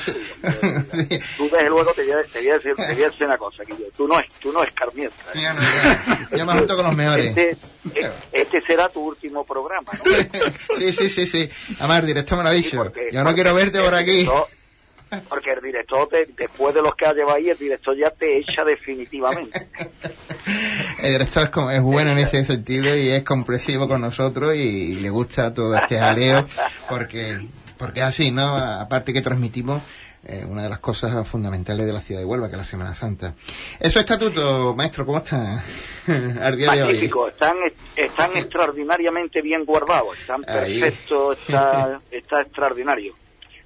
Sí. 0.04 0.12
Tú 1.36 1.48
desde 1.50 1.68
luego 1.68 1.92
te 1.92 2.02
voy 2.02 2.12
a, 2.12 2.22
te 2.24 2.38
voy 2.40 2.48
a 2.48 2.54
decir, 2.54 2.74
te 2.76 2.94
voy 2.94 3.02
a 3.02 3.08
decir 3.08 3.26
una 3.26 3.38
cosa, 3.38 3.64
que 3.64 3.74
tú 3.96 4.06
no 4.06 4.18
es, 4.20 4.26
tú 4.40 4.52
no 4.52 4.62
escarmientas. 4.62 5.18
¿eh? 5.34 5.40
Ya 5.42 5.54
no, 5.54 5.60
ya- 5.62 6.28
ya 6.36 6.44
me 6.44 6.52
junto 6.52 6.76
con 6.76 6.86
los 6.86 6.96
mejores. 6.96 7.26
Este, 7.36 7.50
e- 7.94 8.10
este 8.32 8.62
será 8.62 8.88
tu 8.88 9.00
último 9.00 9.44
programa, 9.44 9.90
¿no? 9.92 10.00
Sí, 10.76 10.92
sí, 10.92 11.08
sí, 11.08 11.26
sí. 11.26 11.48
El 11.80 12.06
director 12.06 12.38
me 12.38 12.44
lo 12.44 12.50
ha 12.50 12.52
Sí, 12.54 12.62
dicho. 12.62 12.76
porque- 12.78 13.10
Yo 13.12 13.24
no 13.24 13.34
quiero 13.34 13.54
verte 13.54 13.80
por 13.80 13.94
aquí. 13.94 14.24
director- 14.24 14.46
porque 15.28 15.50
el 15.50 15.60
director, 15.60 16.08
te- 16.08 16.28
después 16.36 16.72
de 16.72 16.82
los 16.82 16.94
que 16.94 17.04
ha 17.06 17.12
llevado 17.12 17.36
ahí, 17.36 17.50
el 17.50 17.58
director 17.58 17.96
ya 17.96 18.10
te 18.10 18.38
echa 18.38 18.64
definitivamente. 18.64 19.66
El 21.02 21.12
director 21.12 21.44
es, 21.44 21.50
como- 21.50 21.70
es 21.70 21.80
bueno 21.82 22.12
en 22.12 22.18
ese 22.18 22.44
sentido 22.44 22.94
y 22.96 23.08
es 23.10 23.24
comprensivo 23.24 23.88
con 23.88 24.00
nosotros 24.00 24.54
y 24.54 24.94
le 24.96 25.10
gusta 25.10 25.52
todo 25.52 25.74
este 25.76 25.98
jaleo 25.98 26.46
porque, 26.88 27.40
porque 27.80 28.00
es 28.00 28.06
así, 28.06 28.30
¿no? 28.30 28.56
Aparte 28.56 29.12
que 29.12 29.22
transmitimos 29.22 29.82
eh, 30.24 30.44
una 30.46 30.62
de 30.62 30.68
las 30.68 30.78
cosas 30.80 31.26
fundamentales 31.26 31.86
de 31.86 31.92
la 31.92 32.00
ciudad 32.00 32.20
de 32.20 32.26
Huelva, 32.26 32.46
que 32.48 32.52
es 32.52 32.58
la 32.58 32.64
Semana 32.64 32.94
Santa. 32.94 33.34
Eso 33.80 33.98
estatuto, 34.00 34.74
maestro, 34.76 35.04
¿cómo 35.06 35.18
está? 35.18 35.62
Magnífico, 36.86 37.28
están, 37.28 37.56
están 37.96 38.36
extraordinariamente 38.36 39.40
bien 39.42 39.64
guardados, 39.64 40.18
están 40.18 40.42
perfectos, 40.42 41.38
está, 41.40 41.98
está 42.10 42.42
extraordinario. 42.42 43.14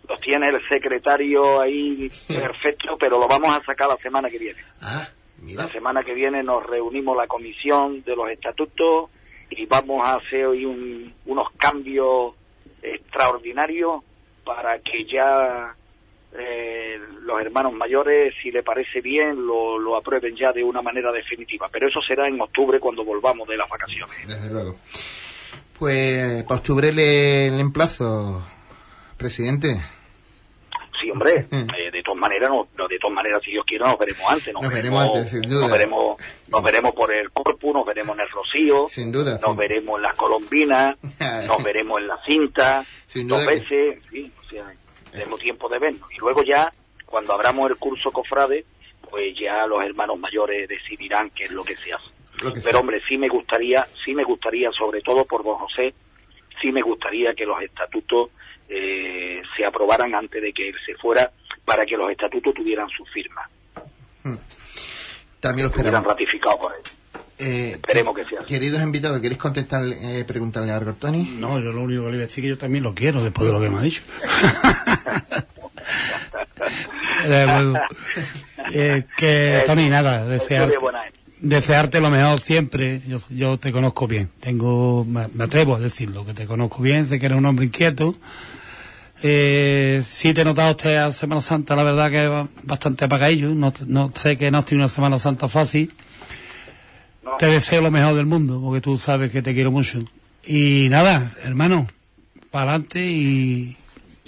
Los 0.08 0.20
tiene 0.20 0.48
el 0.48 0.60
secretario 0.68 1.60
ahí 1.60 2.10
perfecto, 2.28 2.96
pero 3.00 3.18
lo 3.18 3.26
vamos 3.26 3.56
a 3.58 3.64
sacar 3.64 3.88
la 3.88 3.96
semana 3.96 4.28
que 4.28 4.38
viene. 4.38 4.60
Ah, 4.82 5.08
mira. 5.40 5.64
La 5.66 5.72
semana 5.72 6.02
que 6.02 6.12
viene 6.14 6.42
nos 6.42 6.64
reunimos 6.66 7.16
la 7.16 7.26
comisión 7.26 8.02
de 8.04 8.14
los 8.14 8.30
estatutos 8.30 9.10
y 9.50 9.64
vamos 9.66 10.02
a 10.06 10.16
hacer 10.16 10.44
hoy 10.46 10.64
un- 10.66 11.12
unos 11.26 11.48
cambios 11.56 12.34
extraordinarios 12.84 14.02
para 14.44 14.78
que 14.80 15.04
ya 15.06 15.74
eh, 16.36 16.98
los 17.22 17.40
hermanos 17.40 17.72
mayores, 17.72 18.34
si 18.42 18.50
le 18.50 18.62
parece 18.62 19.00
bien, 19.00 19.46
lo, 19.46 19.78
lo 19.78 19.96
aprueben 19.96 20.34
ya 20.36 20.52
de 20.52 20.62
una 20.62 20.82
manera 20.82 21.10
definitiva. 21.12 21.66
Pero 21.72 21.88
eso 21.88 22.00
será 22.06 22.28
en 22.28 22.40
octubre 22.40 22.78
cuando 22.78 23.04
volvamos 23.04 23.48
de 23.48 23.56
las 23.56 23.68
vacaciones. 23.70 24.16
Desde 24.26 24.52
luego. 24.52 24.76
Pues 25.78 26.42
para 26.44 26.60
octubre 26.60 26.92
le, 26.92 27.50
le 27.50 27.60
emplazo, 27.60 28.42
presidente. 29.16 29.80
Sí, 31.00 31.10
hombre, 31.10 31.46
Mm. 31.50 31.68
eh, 31.74 31.90
de 31.92 32.02
maneras, 32.28 32.50
no, 32.50 32.68
no, 32.76 32.88
de 32.88 32.98
todas 32.98 33.14
maneras, 33.14 33.42
si 33.44 33.50
Dios 33.52 33.64
quiere, 33.66 33.84
nos 33.84 33.98
veremos 33.98 34.22
antes. 34.30 34.52
Nos, 34.52 34.62
Nos 34.62 34.72
veremos 34.72 35.04
antes, 35.04 35.30
sin 35.30 35.42
duda. 35.42 35.60
Nos 35.62 35.70
veremos, 35.70 36.16
nos 36.48 36.62
veremos 36.62 36.92
por 36.92 37.12
el 37.14 37.30
Corpus, 37.30 37.74
nos 37.74 37.86
veremos 37.86 38.16
en 38.16 38.20
el 38.22 38.30
Rocío, 38.30 38.88
Sin 38.88 39.12
duda, 39.12 39.38
nos 39.40 39.52
sí. 39.52 39.56
veremos 39.58 39.96
en 39.96 40.02
las 40.02 40.14
Colombinas, 40.14 40.96
nos 41.46 41.62
veremos 41.62 42.00
en 42.00 42.08
la 42.08 42.18
cinta, 42.24 42.84
Sin 43.06 43.28
dos 43.28 43.40
duda 43.44 43.52
que- 43.52 43.58
veces, 43.60 43.94
en 44.02 44.08
fin, 44.10 44.32
o 44.40 44.48
sea, 44.48 44.64
tenemos 45.12 45.38
tiempo 45.40 45.68
de 45.68 45.78
vernos. 45.78 46.12
Y 46.12 46.18
luego 46.18 46.42
ya, 46.42 46.72
cuando 47.06 47.32
abramos 47.34 47.70
el 47.70 47.76
curso 47.76 48.10
Cofrade, 48.10 48.64
pues 49.10 49.26
ya 49.38 49.66
los 49.66 49.82
hermanos 49.84 50.18
mayores 50.18 50.68
decidirán 50.68 51.30
qué 51.30 51.44
es 51.44 51.52
lo 51.52 51.62
que 51.62 51.76
se 51.76 51.92
hace. 51.92 52.08
Que 52.36 52.50
Pero 52.50 52.60
sea. 52.62 52.80
hombre, 52.80 53.00
sí 53.08 53.16
me 53.16 53.28
gustaría, 53.28 53.86
sí 54.04 54.12
me 54.14 54.24
gustaría, 54.24 54.72
sobre 54.72 55.00
todo 55.02 55.24
por 55.24 55.44
don 55.44 55.56
José, 55.56 55.94
sí 56.60 56.72
me 56.72 56.82
gustaría 56.82 57.32
que 57.34 57.46
los 57.46 57.62
estatutos 57.62 58.30
eh, 58.68 59.40
se 59.56 59.64
aprobaran 59.64 60.14
antes 60.14 60.42
de 60.42 60.52
que 60.52 60.68
él 60.70 60.74
se 60.84 60.94
fuera, 60.96 61.30
para 61.64 61.84
que 61.86 61.96
los 61.96 62.10
estatutos 62.10 62.54
tuvieran 62.54 62.88
su 62.88 63.04
firma, 63.06 63.48
También 65.40 65.66
lo 65.68 65.70
esperamos. 65.74 66.04
ratificados 66.06 66.58
por 66.58 66.72
él. 66.72 66.80
Eh, 67.36 67.72
Esperemos 67.74 68.14
que 68.16 68.24
sea 68.26 68.38
así. 68.38 68.46
Queridos 68.46 68.80
invitados, 68.82 69.20
¿queréis 69.20 69.38
contestarle, 69.40 70.20
eh, 70.20 70.24
preguntarle 70.24 70.70
algo 70.72 70.90
a 70.90 70.94
Tony? 70.94 71.24
No, 71.38 71.58
yo 71.58 71.72
lo 71.72 71.82
único 71.82 72.04
que 72.04 72.10
le 72.10 72.16
voy 72.16 72.24
a 72.24 72.26
decir 72.28 72.44
es 72.44 72.46
que 72.46 72.48
yo 72.50 72.58
también 72.58 72.84
lo 72.84 72.94
quiero 72.94 73.22
después 73.24 73.46
de 73.48 73.52
lo 73.52 73.60
que 73.60 73.68
me 73.70 73.78
ha 73.78 73.82
dicho. 73.82 74.02
Eh, 78.72 79.04
que, 79.16 79.62
Tony, 79.66 79.88
nada, 79.90 80.22
Yo 80.22 80.28
desear, 80.30 80.70
de 80.70 80.78
buena 80.78 81.02
gente. 81.02 81.18
desearte 81.40 82.00
lo 82.00 82.10
mejor 82.10 82.40
siempre. 82.40 83.00
Yo, 83.06 83.18
yo 83.30 83.58
te 83.58 83.72
conozco 83.72 84.06
bien. 84.06 84.30
Tengo, 84.40 85.04
me 85.04 85.44
atrevo 85.44 85.76
a 85.76 85.80
decirlo, 85.80 86.24
que 86.24 86.32
te 86.34 86.46
conozco 86.46 86.82
bien, 86.82 87.06
sé 87.06 87.18
que 87.20 87.26
eres 87.26 87.36
un 87.38 87.44
hombre 87.46 87.66
inquieto. 87.66 88.14
Eh, 89.26 90.02
sí 90.06 90.34
te 90.34 90.42
he 90.42 90.44
notado 90.44 90.72
usted 90.72 90.96
a 90.96 91.10
Semana 91.10 91.40
Santa, 91.40 91.74
la 91.74 91.82
verdad 91.82 92.10
que 92.10 92.26
es 92.26 92.48
bastante 92.62 93.06
apagadillo. 93.06 93.54
No, 93.54 93.72
no 93.86 94.12
sé 94.14 94.36
que 94.36 94.50
no 94.50 94.58
has 94.58 94.66
tenido 94.66 94.84
una 94.84 94.92
Semana 94.92 95.18
Santa 95.18 95.48
fácil. 95.48 95.90
No. 97.22 97.38
Te 97.38 97.46
deseo 97.46 97.80
lo 97.80 97.90
mejor 97.90 98.16
del 98.16 98.26
mundo, 98.26 98.60
porque 98.62 98.82
tú 98.82 98.98
sabes 98.98 99.32
que 99.32 99.40
te 99.40 99.54
quiero 99.54 99.70
mucho. 99.70 100.04
Y 100.44 100.88
nada, 100.90 101.32
hermano, 101.42 101.86
para 102.50 102.72
adelante 102.72 103.02
y 103.02 103.78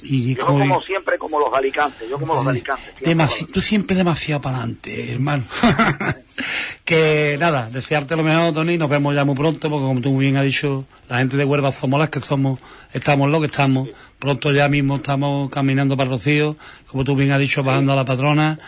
Y 0.02 0.34
yo 0.34 0.44
como, 0.44 0.82
siempre 0.82 1.16
como 1.16 1.40
los 1.40 1.52
alicantes, 1.54 2.08
yo 2.08 2.18
como 2.18 2.34
los 2.34 2.46
alicantes. 2.46 3.48
tú 3.50 3.62
siempre 3.62 3.96
demasiado 3.96 4.42
para 4.42 4.58
adelante, 4.58 5.12
hermano. 5.12 5.42
que 6.84 7.36
nada, 7.40 7.70
desearte 7.70 8.14
lo 8.14 8.22
mejor, 8.22 8.52
Tony, 8.52 8.76
nos 8.76 8.90
vemos 8.90 9.14
ya 9.14 9.24
muy 9.24 9.34
pronto, 9.34 9.70
porque 9.70 9.86
como 9.86 10.00
tú 10.02 10.12
muy 10.12 10.26
bien 10.26 10.36
has 10.36 10.44
dicho, 10.44 10.84
la 11.08 11.18
gente 11.18 11.38
de 11.38 11.44
Huelva 11.44 11.72
somos 11.72 11.98
las 11.98 12.10
que 12.10 12.20
somos, 12.20 12.60
estamos 12.92 13.30
lo 13.30 13.40
que 13.40 13.46
estamos. 13.46 13.88
Pronto 14.18 14.52
ya 14.52 14.68
mismo 14.68 14.96
estamos 14.96 15.50
caminando 15.50 15.96
para 15.96 16.10
Rocío, 16.10 16.56
como 16.88 17.02
tú 17.02 17.16
bien 17.16 17.32
has 17.32 17.40
dicho, 17.40 17.62
bajando 17.62 17.94
a 17.94 17.96
la 17.96 18.04
patrona. 18.04 18.58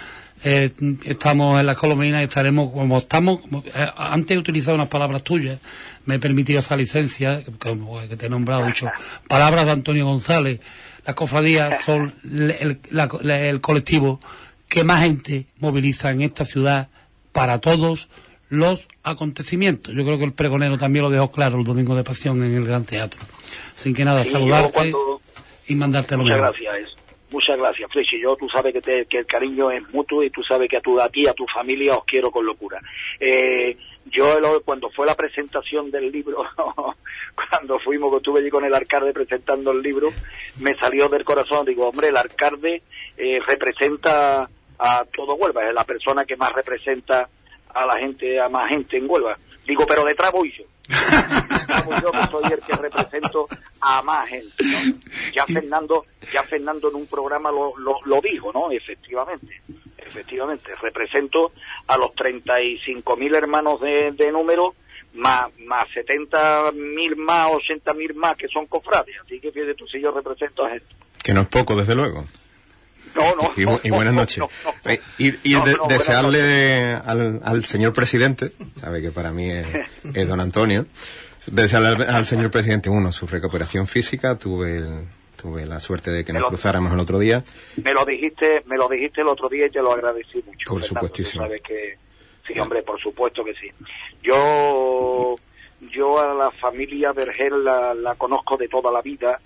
Eh, 0.42 0.70
estamos 1.04 1.60
en 1.60 1.66
las 1.66 1.76
colombinas 1.76 2.22
y 2.22 2.24
estaremos 2.24 2.72
como 2.72 2.96
estamos. 2.96 3.40
Eh, 3.66 3.86
antes 3.96 4.34
he 4.34 4.38
utilizado 4.38 4.76
unas 4.76 4.88
palabras 4.88 5.22
tuyas, 5.22 5.58
me 6.06 6.14
he 6.14 6.18
permitido 6.18 6.60
esa 6.60 6.74
licencia, 6.74 7.44
que, 7.44 8.16
te 8.16 8.26
he 8.26 8.28
nombrado, 8.30 8.64
dicho, 8.64 8.88
palabras 9.28 9.66
de 9.66 9.72
Antonio 9.72 10.06
González 10.06 10.60
las 11.08 11.16
cofradías 11.16 11.82
son 11.86 12.12
el, 12.22 13.60
colectivo 13.62 14.20
que 14.68 14.84
más 14.84 15.02
gente 15.02 15.46
moviliza 15.58 16.10
en 16.10 16.20
esta 16.20 16.44
ciudad 16.44 16.88
para 17.32 17.58
todos 17.58 18.10
los 18.50 18.88
acontecimientos. 19.02 19.94
Yo 19.94 20.04
creo 20.04 20.18
que 20.18 20.24
el 20.24 20.34
pregonero 20.34 20.76
también 20.76 21.04
lo 21.04 21.10
dejó 21.10 21.30
claro 21.30 21.58
el 21.58 21.64
domingo 21.64 21.96
de 21.96 22.04
pasión 22.04 22.42
en 22.44 22.54
el 22.54 22.66
Gran 22.66 22.84
Teatro. 22.84 23.20
Sin 23.74 23.94
que 23.94 24.04
nada, 24.04 24.22
saludarte 24.24 24.92
y 25.66 25.74
mandarte 25.74 26.14
lo 26.14 26.24
Muchas 26.24 26.38
gracias. 26.38 26.74
Muchas 27.30 27.58
gracias, 27.58 27.90
Flechi. 27.90 28.20
Yo, 28.20 28.36
tú 28.36 28.48
sabes 28.48 28.74
que, 28.74 29.06
que, 29.08 29.18
el 29.18 29.26
cariño 29.26 29.70
es 29.70 29.82
mutuo 29.90 30.22
y 30.22 30.30
tú 30.30 30.42
sabes 30.42 30.68
que 30.68 30.78
a, 30.78 30.80
tu, 30.80 31.00
a 31.00 31.08
ti, 31.08 31.26
a 31.26 31.32
tu 31.32 31.46
familia 31.46 31.94
os 31.94 32.04
quiero 32.04 32.30
con 32.30 32.44
locura. 32.44 32.80
Eh, 33.20 33.76
yo 34.10 34.62
cuando 34.64 34.90
fue 34.90 35.06
la 35.06 35.14
presentación 35.14 35.90
del 35.90 36.10
libro, 36.10 36.44
cuando 37.50 37.78
fuimos, 37.78 38.10
que 38.10 38.16
estuve 38.18 38.40
allí 38.40 38.50
con 38.50 38.64
el 38.64 38.74
alcalde 38.74 39.12
presentando 39.12 39.70
el 39.72 39.82
libro, 39.82 40.08
me 40.60 40.74
salió 40.76 41.08
del 41.08 41.24
corazón, 41.24 41.66
digo, 41.66 41.88
hombre, 41.88 42.08
el 42.08 42.16
alcalde 42.16 42.82
eh, 43.16 43.40
representa 43.46 44.48
a 44.78 45.04
todo 45.14 45.34
Huelva, 45.34 45.66
es 45.66 45.74
la 45.74 45.84
persona 45.84 46.24
que 46.24 46.36
más 46.36 46.52
representa 46.52 47.28
a 47.74 47.86
la 47.86 47.98
gente, 47.98 48.40
a 48.40 48.48
más 48.48 48.68
gente 48.68 48.96
en 48.96 49.10
Huelva. 49.10 49.38
Digo, 49.66 49.84
pero 49.86 50.04
detrás 50.04 50.32
voy 50.32 50.52
yo. 50.56 50.64
detrás 50.88 52.02
yo 52.02 52.12
que 52.12 52.26
soy 52.30 52.52
el 52.52 52.60
que 52.60 52.72
represento 52.74 53.46
a 53.80 54.00
más 54.02 54.28
gente, 54.28 54.64
Ya 55.34 55.44
Fernando, 55.44 56.06
ya 56.32 56.42
Fernando 56.44 56.88
en 56.88 56.94
un 56.94 57.06
programa 57.06 57.50
lo, 57.50 57.76
lo, 57.78 57.96
lo 58.06 58.20
dijo, 58.20 58.52
¿no? 58.52 58.70
Efectivamente 58.70 59.60
efectivamente, 60.08 60.72
represento 60.82 61.52
a 61.86 61.96
los 61.96 62.10
35.000 62.14 63.36
hermanos 63.36 63.80
de, 63.80 64.32
número, 64.32 64.74
más, 65.14 65.46
más 65.66 65.86
70.000 65.88 67.16
más, 67.16 67.50
80.000 67.50 68.14
más 68.14 68.36
que 68.36 68.48
son 68.48 68.66
cofrades. 68.66 69.14
Así 69.24 69.40
que 69.40 69.50
fíjate 69.50 69.74
tú 69.74 69.86
si 69.86 70.00
yo 70.00 70.10
represento 70.10 70.64
a 70.64 70.70
gente. 70.70 70.86
Que 71.22 71.34
no 71.34 71.42
es 71.42 71.48
poco, 71.48 71.76
desde 71.76 71.94
luego. 71.94 72.26
No, 73.14 73.34
no. 73.34 73.80
Y, 73.82 73.90
buenas 73.90 74.14
noches. 74.14 74.44
y, 75.18 75.54
desearle 75.88 76.92
al, 76.94 77.64
señor 77.64 77.92
presidente, 77.92 78.52
sabe 78.80 79.00
que 79.00 79.10
para 79.10 79.32
mí 79.32 79.50
es, 79.50 80.28
don 80.28 80.40
Antonio, 80.40 80.86
desearle 81.46 81.88
al, 81.88 82.02
al, 82.02 82.24
señor 82.26 82.50
presidente, 82.50 82.90
uno, 82.90 83.10
su 83.10 83.26
recuperación 83.26 83.86
física, 83.86 84.36
tuve 84.36 84.76
el, 84.76 85.06
tuve 85.40 85.64
la 85.64 85.80
suerte 85.80 86.10
de 86.10 86.24
que 86.24 86.32
nos 86.32 86.48
cruzáramos 86.48 86.92
el 86.92 86.98
otro 86.98 87.18
día. 87.18 87.42
Me 87.82 87.92
lo 87.92 88.04
dijiste, 88.04 88.62
me 88.66 88.76
lo 88.76 88.88
dijiste 88.88 89.22
el 89.22 89.28
otro 89.28 89.48
día 89.48 89.66
y 89.66 89.70
te 89.70 89.80
lo 89.80 89.92
agradecí 89.92 90.42
mucho. 90.44 90.70
Por 90.70 90.82
supuestísimo. 90.82 91.44
Sabes 91.44 91.62
que 91.62 91.96
sí, 92.46 92.58
hombre, 92.58 92.82
por 92.82 93.00
supuesto 93.00 93.44
que 93.44 93.54
sí. 93.54 93.68
Yo 94.22 95.36
yo 95.92 96.20
a 96.20 96.34
la 96.34 96.50
familia 96.50 97.12
Vergel 97.12 97.64
la, 97.64 97.94
la 97.94 98.14
conozco 98.14 98.56
de 98.56 98.68
toda 98.68 98.90
la 98.90 99.02
vida. 99.02 99.38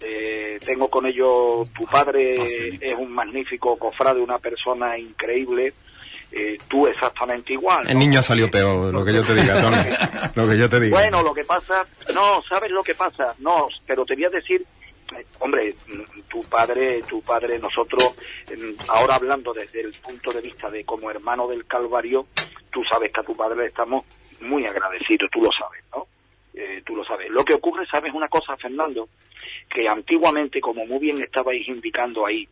Eh, 0.00 0.58
tengo 0.64 0.88
con 0.88 1.06
ellos, 1.06 1.68
tu 1.76 1.84
padre 1.86 2.36
es 2.80 2.94
un 2.94 3.12
magnífico 3.12 3.76
cofrade, 3.76 4.20
una 4.20 4.38
persona 4.38 4.96
increíble. 4.98 5.72
Eh, 6.30 6.58
tú 6.68 6.86
exactamente 6.86 7.54
igual. 7.54 7.88
El 7.88 7.98
niño 7.98 8.22
salió 8.22 8.50
peor, 8.50 8.92
lo 8.92 9.02
que 9.02 9.14
yo 9.14 9.24
te 9.24 9.34
diga, 9.34 9.62
Tony. 9.62 9.76
lo 10.34 10.48
que 10.48 10.58
yo 10.58 10.68
te 10.68 10.78
diga. 10.78 10.96
Bueno, 10.96 11.22
lo 11.22 11.32
que 11.32 11.44
pasa, 11.44 11.84
no, 12.14 12.42
¿sabes 12.42 12.70
lo 12.70 12.82
que 12.82 12.94
pasa? 12.94 13.34
No, 13.38 13.68
pero 13.86 14.04
te 14.04 14.14
voy 14.14 14.24
a 14.24 14.28
decir 14.28 14.64
hombre, 15.38 15.74
tu 16.28 16.42
padre, 16.44 17.02
tu 17.02 17.22
padre, 17.22 17.58
nosotros, 17.58 18.14
ahora 18.88 19.14
hablando 19.14 19.52
desde 19.52 19.80
el 19.80 19.92
punto 19.92 20.30
de 20.32 20.40
vista 20.40 20.70
de 20.70 20.84
como 20.84 21.10
hermano 21.10 21.48
del 21.48 21.66
Calvario, 21.66 22.26
tú 22.70 22.82
sabes 22.84 23.10
que 23.12 23.20
a 23.20 23.24
tu 23.24 23.34
padre 23.34 23.56
le 23.56 23.66
estamos 23.66 24.04
muy 24.42 24.66
agradecidos, 24.66 25.30
tú 25.30 25.40
lo 25.42 25.50
sabes, 25.52 25.84
¿no? 25.94 26.06
Eh, 26.54 26.82
tú 26.84 26.96
lo 26.96 27.04
sabes. 27.04 27.30
Lo 27.30 27.44
que 27.44 27.54
ocurre, 27.54 27.86
¿sabes 27.86 28.12
una 28.12 28.28
cosa, 28.28 28.56
Fernando? 28.56 29.08
Que 29.68 29.88
antiguamente, 29.88 30.60
como 30.60 30.86
muy 30.86 30.98
bien 30.98 31.22
estabais 31.22 31.66
indicando 31.68 32.26
ahí, 32.26 32.48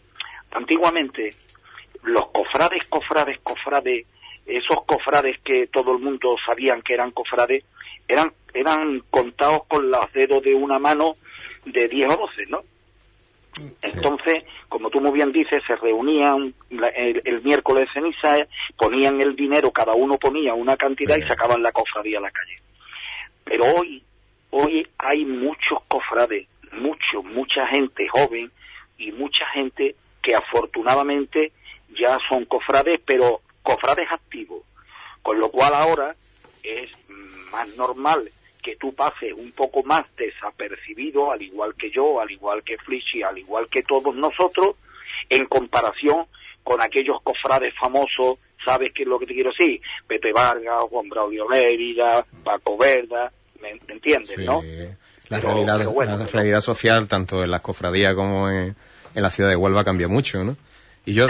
antiguamente 0.52 1.34
los 2.02 2.26
cofrades, 2.28 2.86
cofrades, 2.86 3.38
cofrades, 3.40 4.06
esos 4.46 4.84
cofrades 4.86 5.40
que 5.40 5.66
todo 5.66 5.92
el 5.92 5.98
mundo 5.98 6.36
sabían 6.44 6.82
que 6.82 6.94
eran 6.94 7.10
cofrades, 7.10 7.64
eran, 8.06 8.32
eran 8.54 9.00
contados 9.10 9.64
con 9.66 9.90
los 9.90 10.12
dedos 10.12 10.42
de 10.42 10.54
una 10.54 10.78
mano 10.78 11.16
de 11.64 11.88
10 11.88 12.12
o 12.12 12.16
12, 12.16 12.46
¿no? 12.46 12.62
Entonces, 13.80 14.44
como 14.68 14.90
tú 14.90 15.00
muy 15.00 15.12
bien 15.12 15.32
dices, 15.32 15.62
se 15.66 15.76
reunían 15.76 16.54
el, 16.70 17.42
miércoles 17.42 17.86
de 17.86 17.92
ceniza, 18.00 18.46
ponían 18.76 19.20
el 19.20 19.34
dinero, 19.34 19.70
cada 19.70 19.94
uno 19.94 20.18
ponía 20.18 20.52
una 20.54 20.76
cantidad 20.76 21.16
y 21.16 21.22
sacaban 21.22 21.62
la 21.62 21.72
cofradía 21.72 22.18
a 22.18 22.22
la 22.22 22.30
calle. 22.30 22.60
Pero 23.44 23.64
hoy, 23.64 24.02
hoy 24.50 24.86
hay 24.98 25.24
muchos 25.24 25.82
cofrades, 25.88 26.46
mucho, 26.72 27.22
mucha 27.22 27.66
gente 27.68 28.06
joven 28.08 28.50
y 28.98 29.12
mucha 29.12 29.46
gente 29.54 29.94
que 30.22 30.34
afortunadamente 30.34 31.52
ya 31.98 32.18
son 32.28 32.44
cofrades, 32.44 33.00
pero 33.06 33.40
cofrades 33.62 34.10
activos. 34.10 34.62
Con 35.22 35.38
lo 35.38 35.50
cual 35.50 35.72
ahora 35.74 36.14
es 36.62 36.90
más 37.50 37.74
normal 37.76 38.30
que 38.66 38.74
tú 38.74 38.92
pases 38.92 39.32
un 39.32 39.52
poco 39.52 39.84
más 39.84 40.02
desapercibido, 40.16 41.30
al 41.30 41.40
igual 41.40 41.72
que 41.76 41.88
yo, 41.88 42.20
al 42.20 42.28
igual 42.32 42.64
que 42.64 42.76
Flichy, 42.78 43.22
al 43.22 43.38
igual 43.38 43.68
que 43.68 43.84
todos 43.84 44.12
nosotros, 44.12 44.74
en 45.30 45.46
comparación 45.46 46.26
con 46.64 46.82
aquellos 46.82 47.22
cofrades 47.22 47.72
famosos, 47.80 48.38
¿sabes 48.64 48.90
qué 48.92 49.04
es 49.04 49.08
lo 49.08 49.20
que 49.20 49.26
te 49.26 49.34
quiero 49.34 49.50
decir? 49.50 49.80
Pepe 50.08 50.32
Vargas, 50.32 50.82
Juan 50.90 51.08
Braulio 51.08 51.48
Lérida, 51.48 52.26
Paco 52.42 52.76
Verda, 52.76 53.30
¿me, 53.60 53.80
entiendes, 53.86 54.36
no? 54.38 54.60
La, 55.28 55.40
realidad, 55.40 55.78
la 55.78 56.26
realidad 56.26 56.60
social, 56.60 57.06
tanto 57.06 57.44
en 57.44 57.52
las 57.52 57.60
cofradías 57.60 58.14
como 58.14 58.50
en, 58.50 58.74
la 59.14 59.30
ciudad 59.30 59.48
de 59.48 59.54
Huelva, 59.54 59.84
cambia 59.84 60.08
mucho, 60.08 60.42
¿no? 60.42 60.56
Y 61.04 61.14
yo, 61.14 61.28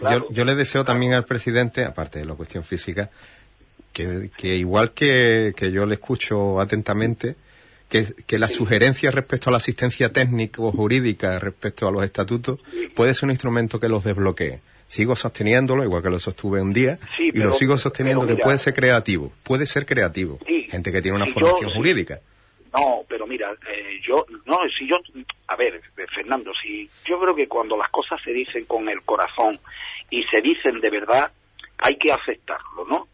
yo, 0.00 0.28
yo, 0.30 0.44
le 0.44 0.56
deseo 0.56 0.84
también 0.84 1.12
al 1.12 1.24
presidente, 1.24 1.84
aparte 1.84 2.18
de 2.18 2.24
la 2.24 2.34
cuestión 2.34 2.64
física, 2.64 3.08
que, 3.92 4.56
igual 4.56 4.92
que, 4.92 5.52
yo 5.72 5.86
le 5.86 5.94
escucho 5.94 6.60
atentamente, 6.60 7.36
que, 7.88 8.06
que 8.26 8.38
las 8.38 8.52
sugerencias 8.52 9.14
respecto 9.14 9.50
a 9.50 9.52
la 9.52 9.58
asistencia 9.58 10.12
técnica 10.12 10.62
o 10.62 10.72
jurídica 10.72 11.38
respecto 11.38 11.86
a 11.86 11.92
los 11.92 12.04
estatutos 12.04 12.60
puede 12.94 13.14
ser 13.14 13.26
un 13.26 13.30
instrumento 13.30 13.78
que 13.78 13.88
los 13.88 14.04
desbloquee. 14.04 14.60
Sigo 14.86 15.16
sosteniéndolo, 15.16 15.84
igual 15.84 16.02
que 16.02 16.10
lo 16.10 16.20
sostuve 16.20 16.60
un 16.60 16.72
día, 16.72 16.98
y 17.18 17.38
lo 17.38 17.54
sigo 17.54 17.78
sosteniendo 17.78 18.26
que 18.26 18.36
puede 18.36 18.58
ser 18.58 18.74
creativo, 18.74 19.32
puede 19.42 19.64
ser 19.64 19.86
creativo. 19.86 20.38
Gente 20.68 20.92
que 20.92 21.00
tiene 21.00 21.16
una 21.16 21.26
formación 21.26 21.70
jurídica. 21.70 22.20
No, 22.74 23.04
pero 23.08 23.26
mira, 23.26 23.52
eh, 23.52 24.00
yo, 24.06 24.24
no, 24.46 24.58
si 24.78 24.86
yo, 24.88 24.98
a 25.48 25.56
ver, 25.56 25.80
Fernando, 26.14 26.52
si 26.54 26.88
yo 27.04 27.20
creo 27.20 27.34
que 27.34 27.46
cuando 27.46 27.76
las 27.76 27.90
cosas 27.90 28.18
se 28.24 28.32
dicen 28.32 28.64
con 28.64 28.88
el 28.88 29.02
corazón 29.02 29.58
y 30.10 30.22
se 30.24 30.40
dicen 30.40 30.80
de 30.80 30.90
verdad, 30.90 31.30
hay 31.78 31.96
que 31.96 32.12
aceptarlo, 32.12 32.86
¿no? 32.88 33.08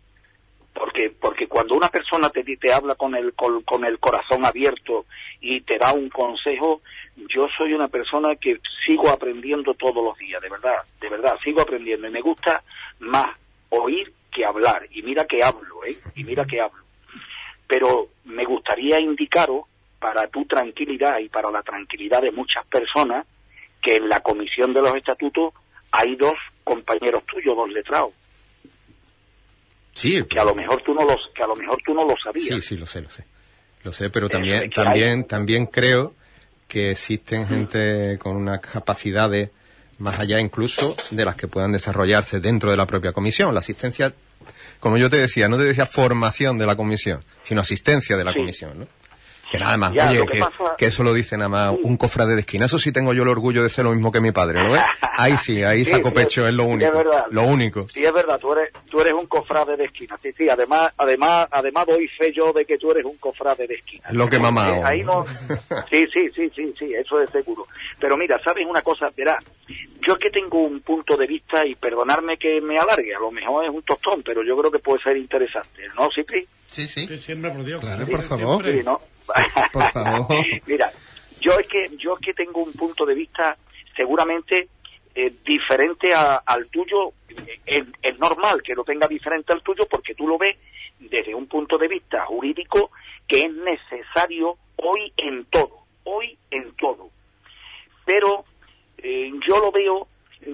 Porque 0.75 1.11
porque 1.11 1.47
cuando 1.47 1.75
una 1.75 1.89
persona 1.89 2.31
te, 2.31 2.45
te 2.45 2.73
habla 2.73 2.95
con 2.95 3.15
el 3.15 3.33
con, 3.35 3.85
el 3.85 3.99
corazón 3.99 4.45
abierto 4.45 5.07
y 5.41 5.61
te 5.63 5.79
da 5.79 5.93
un 5.93 6.09
consejo 6.09 6.83
yo 7.35 7.49
soy 7.57 7.73
una 7.73 7.89
persona 7.89 8.37
que 8.37 8.61
sigo 8.87 9.09
aprendiendo 9.11 9.75
todos 9.75 10.05
los 10.05 10.17
días 10.19 10.41
de 10.41 10.49
verdad 10.49 10.77
de 11.01 11.09
verdad 11.09 11.37
sigo 11.43 11.63
aprendiendo 11.63 12.07
y 12.07 12.11
me 12.13 12.21
gusta 12.21 12.63
más 13.01 13.29
oír 13.71 14.13
que 14.33 14.45
hablar. 14.45 14.87
Y 14.91 15.03
mira 15.03 15.27
que 15.27 15.43
hablo 15.43 15.85
eh 15.85 15.97
y 16.15 16.25
mira 16.25 16.45
que 16.45 16.61
hablo. 16.61 16.83
Pero 17.67 18.09
me 18.25 18.45
gustaría 18.45 19.01
indicaros 19.01 19.63
para 19.99 20.29
tu 20.29 20.45
tranquilidad 20.45 21.19
y 21.19 21.29
para 21.29 21.51
la 21.51 21.63
tranquilidad 21.63 22.23
de 22.23 22.31
muchas 22.31 22.65
personas 22.67 23.27
que 23.83 23.97
en 23.97 24.09
la 24.09 24.21
comisión 24.21 24.73
de 24.73 24.83
los 24.83 24.95
estatutos 24.95 25.55
hay 25.91 26.17
dos 26.17 26.35
compañeros 26.65 27.25
tuyos 27.25 27.57
dos 27.57 27.71
letrados 27.71 28.13
Sí. 29.99 30.23
Que 30.31 30.39
a 30.39 30.45
lo 30.45 30.55
mejor 30.55 30.81
tú 30.85 30.95
no 30.95 31.05
los, 31.05 31.19
que 31.35 31.43
a 31.43 31.47
lo 31.49 31.57
mejor 31.57 31.77
tú 31.85 31.93
no 31.93 32.05
lo 32.05 32.15
sabías. 32.23 32.47
Sí, 32.47 32.61
sí, 32.61 32.77
lo 32.77 32.87
sé, 32.87 33.03
lo 33.03 33.11
sé. 33.11 33.25
Lo 33.83 33.93
sé, 33.93 34.11
pero 34.11 34.29
también, 34.29 34.71
también, 34.71 35.25
también 35.25 35.67
creo 35.67 36.15
que 36.69 36.93
existen 36.93 37.43
mm. 37.43 37.49
gente 37.49 38.19
con 38.19 38.37
unas 38.37 38.61
capacidades 38.61 39.51
más 39.99 40.21
allá 40.21 40.39
incluso 40.39 40.95
de 41.11 41.25
las 41.25 41.35
que 41.35 41.49
puedan 41.49 41.73
desarrollarse 41.73 42.39
dentro 42.39 42.71
de 42.71 42.77
la 42.77 42.87
propia 42.87 43.13
comisión. 43.13 43.53
La 43.55 43.59
asistencia, 43.59 44.15
como 44.79 44.99
yo 44.99 45.11
te 45.11 45.17
decía, 45.17 45.49
no 45.49 45.57
te 45.57 45.65
decía 45.65 45.85
formación 45.85 46.59
de 46.59 46.67
la 46.67 46.77
comisión, 46.77 47.25
sino 47.43 47.61
asistencia 47.61 48.17
de 48.17 48.23
la 48.23 48.33
comisión, 48.33 48.79
¿no? 48.79 48.87
Que 49.51 49.59
nada 49.59 49.77
más, 49.79 49.93
Ya, 49.95 50.11
oye, 50.11 50.21
que 50.27 50.33
que, 50.35 50.39
pasa- 50.41 50.75
que 50.77 50.87
eso 50.87 51.03
lo 51.03 51.15
dice 51.15 51.37
nada 51.39 51.49
más 51.49 51.75
un 51.83 51.97
cofrade 51.97 52.35
de 52.35 52.41
esquina. 52.41 52.67
Eso 52.67 52.79
sí 52.79 52.93
tengo 52.93 53.15
yo 53.15 53.23
el 53.23 53.29
orgullo 53.31 53.63
de 53.63 53.71
ser 53.71 53.85
lo 53.87 53.93
mismo 53.93 54.13
que 54.13 54.21
mi 54.21 54.31
padre, 54.31 54.63
¿no 54.63 54.73
ves? 54.73 54.83
Ahí 55.17 55.37
sí, 55.39 55.63
ahí 55.65 55.85
Sí, 55.87 55.93
saco 55.93 56.09
sí, 56.11 56.15
pecho, 56.17 56.47
es 56.47 56.53
lo 56.53 56.65
sí, 56.65 56.69
único. 56.71 56.87
es 56.91 56.93
verdad. 57.05 57.25
Lo 57.31 57.43
único. 57.45 57.89
Sí, 57.89 58.05
es 58.05 58.13
verdad, 58.13 58.39
tú 58.39 58.53
eres, 58.53 58.71
tú 58.91 59.01
eres 59.01 59.15
un 59.15 59.27
cofrade 59.27 59.77
de 59.79 59.85
esquina. 59.87 60.19
Sí, 60.23 60.31
sí, 60.37 60.49
además, 60.51 60.91
además, 60.99 61.49
además 61.51 61.87
doy 61.87 62.07
fe 62.09 62.31
yo 62.35 62.53
de 62.53 62.67
que 62.67 62.77
tú 62.77 62.91
eres 62.91 63.05
un 63.07 63.17
cofrade 63.17 63.67
de 63.67 63.75
esquina. 63.77 64.05
Es 64.11 64.17
lo 64.17 64.29
que 64.29 64.39
mamado. 64.39 64.75
Eh, 64.77 64.83
ahí 64.85 65.03
no. 65.03 65.25
Sí, 65.89 66.07
sí, 66.13 66.29
sí, 66.35 66.51
sí, 66.55 66.75
sí, 66.79 66.93
eso 66.95 67.23
es 67.23 67.31
seguro. 67.31 67.67
Pero 67.99 68.17
mira, 68.19 68.39
¿sabes 68.45 68.67
una 68.69 68.83
cosa? 68.83 69.11
Verá, 69.17 69.39
yo 70.07 70.13
es 70.13 70.19
que 70.19 70.31
tengo 70.31 70.59
un 70.63 70.81
punto 70.81 71.17
de 71.17 71.27
vista 71.27 71.67
y 71.67 71.75
perdonarme 71.75 72.37
que 72.37 72.61
me 72.61 72.79
alargue, 72.79 73.15
a 73.15 73.19
lo 73.21 73.31
mejor 73.31 73.65
es 73.65 73.71
un 73.71 73.83
tostón, 73.83 74.23
pero 74.23 74.43
yo 74.43 74.57
creo 74.59 74.71
que 74.71 74.79
puede 74.79 75.03
ser 75.03 75.17
interesante, 75.17 75.83
¿no, 75.97 76.11
Cipri? 76.15 76.47
Sí, 76.71 76.87
sí. 76.87 77.07
Sí, 77.09 77.17
siempre, 77.19 77.51
por 77.51 77.65
Dios. 77.65 77.81
Claro, 77.81 78.07
por 78.07 78.23
favor. 78.23 78.63
siempre. 78.63 78.79
Sí, 78.81 78.85
¿no? 78.85 79.01
Por 79.73 79.83
favor. 79.93 80.27
Mira, 80.67 80.93
yo 81.41 81.53
es 81.59 81.67
que 81.69 81.91
yo 81.97 82.15
es 82.15 82.21
que 82.21 82.35
tengo 82.35 82.63
un 82.63 82.73
punto 82.73 83.05
de 83.07 83.15
vista 83.15 83.57
seguramente 83.97 84.69
eh, 85.15 85.33
diferente 85.45 86.13
a- 86.15 86.43
al 86.47 86.69
tuyo. 86.69 87.13
Es, 87.67 87.85
es 88.03 88.19
normal 88.19 88.63
que 88.63 88.75
lo 88.75 88.85
tenga 88.85 89.07
diferente 89.07 89.53
al 89.53 89.63
tuyo 89.63 89.87
porque 89.89 90.15
tú 90.15 90.27
lo 90.27 90.39
ves 90.39 90.59
desde 90.99 91.35
un 91.35 91.47
punto 91.47 91.79
de 91.79 91.87
vista 91.89 92.25
jurídico 92.27 92.91
que 93.29 93.41
es 93.41 93.53
necesario 93.53 94.57
hoy 94.77 95.13
en 95.17 95.45
todo, 95.47 95.85
hoy 96.05 96.37
en 96.51 96.73
todo. 96.77 97.11
Pero 98.05 98.45
eh, 98.99 99.31
yo 99.47 99.59
lo 99.61 99.71
veo, 99.71 100.09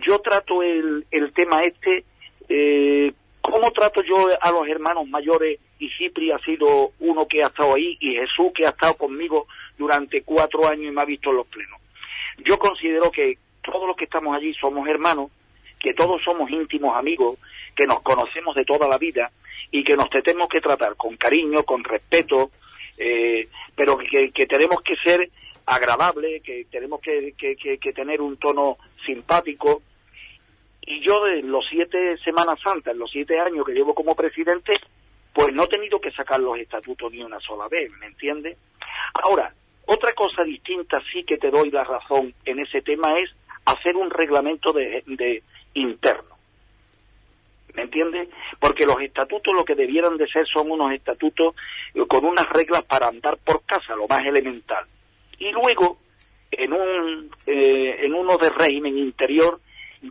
yo 0.07 0.19
trato 0.21 0.63
el, 0.63 1.07
el 1.11 1.33
tema 1.33 1.65
este, 1.65 2.05
eh, 2.49 3.13
¿cómo 3.41 3.71
trato 3.71 4.03
yo 4.03 4.29
a 4.41 4.51
los 4.51 4.67
hermanos 4.69 5.07
mayores? 5.09 5.61
Y 5.85 5.91
Cipri 5.99 6.31
ha 6.31 6.39
sido 6.39 6.93
uno 7.01 7.27
que 7.29 7.43
ha 7.43 7.49
estado 7.49 7.75
ahí 7.75 7.97
y 8.01 8.15
Jesús 8.15 8.53
que 8.55 8.65
ha 8.67 8.71
estado 8.71 8.95
conmigo 8.95 9.47
durante 9.77 10.23
cuatro 10.23 10.67
años 10.67 10.87
y 10.87 10.91
me 10.95 11.03
ha 11.03 11.05
visto 11.05 11.31
en 11.31 11.37
los 11.37 11.47
plenos. 11.47 11.81
Yo 12.45 12.59
considero 12.59 13.11
que 13.11 13.39
todos 13.63 13.87
los 13.87 13.97
que 13.97 14.05
estamos 14.05 14.37
allí 14.37 14.55
somos 14.55 14.89
hermanos, 14.89 15.31
que 15.81 15.93
todos 15.95 16.23
somos 16.25 16.51
íntimos 16.51 16.97
amigos, 16.99 17.39
que 17.77 17.87
nos 17.87 18.01
conocemos 18.03 18.55
de 18.55 18.65
toda 18.65 18.89
la 18.89 18.99
vida 18.99 19.31
y 19.71 19.85
que 19.85 19.97
nos 19.97 20.09
tenemos 20.11 20.49
que 20.49 20.61
tratar 20.61 20.95
con 20.97 21.17
cariño, 21.17 21.63
con 21.65 21.83
respeto, 21.85 22.51
eh, 22.99 23.49
pero 23.77 23.99
que, 23.99 24.31
que 24.31 24.47
tenemos 24.47 24.81
que 24.83 24.97
ser 24.97 25.29
agradables, 25.67 26.43
que 26.43 26.67
tenemos 26.71 27.01
que, 27.01 27.35
que- 27.37 27.57
que- 27.57 27.93
tener 27.93 28.21
un 28.21 28.37
tono 28.37 28.79
simpático. 29.05 29.83
Y 30.87 31.01
yo 31.01 31.27
en 31.27 31.51
los 31.51 31.65
siete 31.69 32.17
Semanas 32.19 32.59
Santas, 32.63 32.95
los 32.97 33.11
siete 33.11 33.39
años 33.41 33.65
que 33.67 33.73
llevo 33.73 33.95
como 33.95 34.15
presidente, 34.15 34.75
pues 35.35 35.53
no 35.53 35.65
he 35.65 35.69
tenido 35.69 36.01
que 36.01 36.13
sacar 36.13 36.41
los 36.41 36.57
estatutos 36.59 37.13
ni 37.13 37.23
una 37.23 37.41
sola 37.41 37.69
vez, 37.69 37.91
¿me 37.99 38.07
entiendes? 38.07 38.57
Ahora, 39.15 39.53
otra 39.87 40.13
cosa 40.13 40.45
distinta 40.45 41.03
sí 41.13 41.25
que 41.25 41.37
te 41.37 41.51
doy 41.51 41.71
la 41.71 41.85
razón 41.85 42.33
en 42.45 42.61
ese 42.61 42.81
tema 42.81 43.19
es 43.19 43.31
hacer 43.67 43.97
un 43.97 44.11
reglamento 44.11 44.73
de, 44.73 45.03
de 45.07 45.43
interno. 45.75 46.35
¿Me 47.75 47.83
entiendes? 47.83 48.29
Porque 48.61 48.87
los 48.87 49.01
estatutos 49.01 49.53
lo 49.53 49.65
que 49.65 49.75
debieran 49.75 50.17
de 50.17 50.29
ser 50.29 50.47
son 50.47 50.71
unos 50.71 50.93
estatutos 50.93 51.57
con 52.07 52.25
unas 52.25 52.49
reglas 52.51 52.85
para 52.85 53.09
andar 53.09 53.37
por 53.39 53.65
casa, 53.65 53.97
lo 53.97 54.07
más 54.07 54.25
elemental. 54.25 54.85
Y 55.39 55.51
luego, 55.51 55.99
en 56.53 56.73
un 56.73 57.31
eh, 57.47 57.97
en 58.05 58.15
uno 58.15 58.39
de 58.39 58.51
régimen 58.51 58.97
interior, 58.97 59.61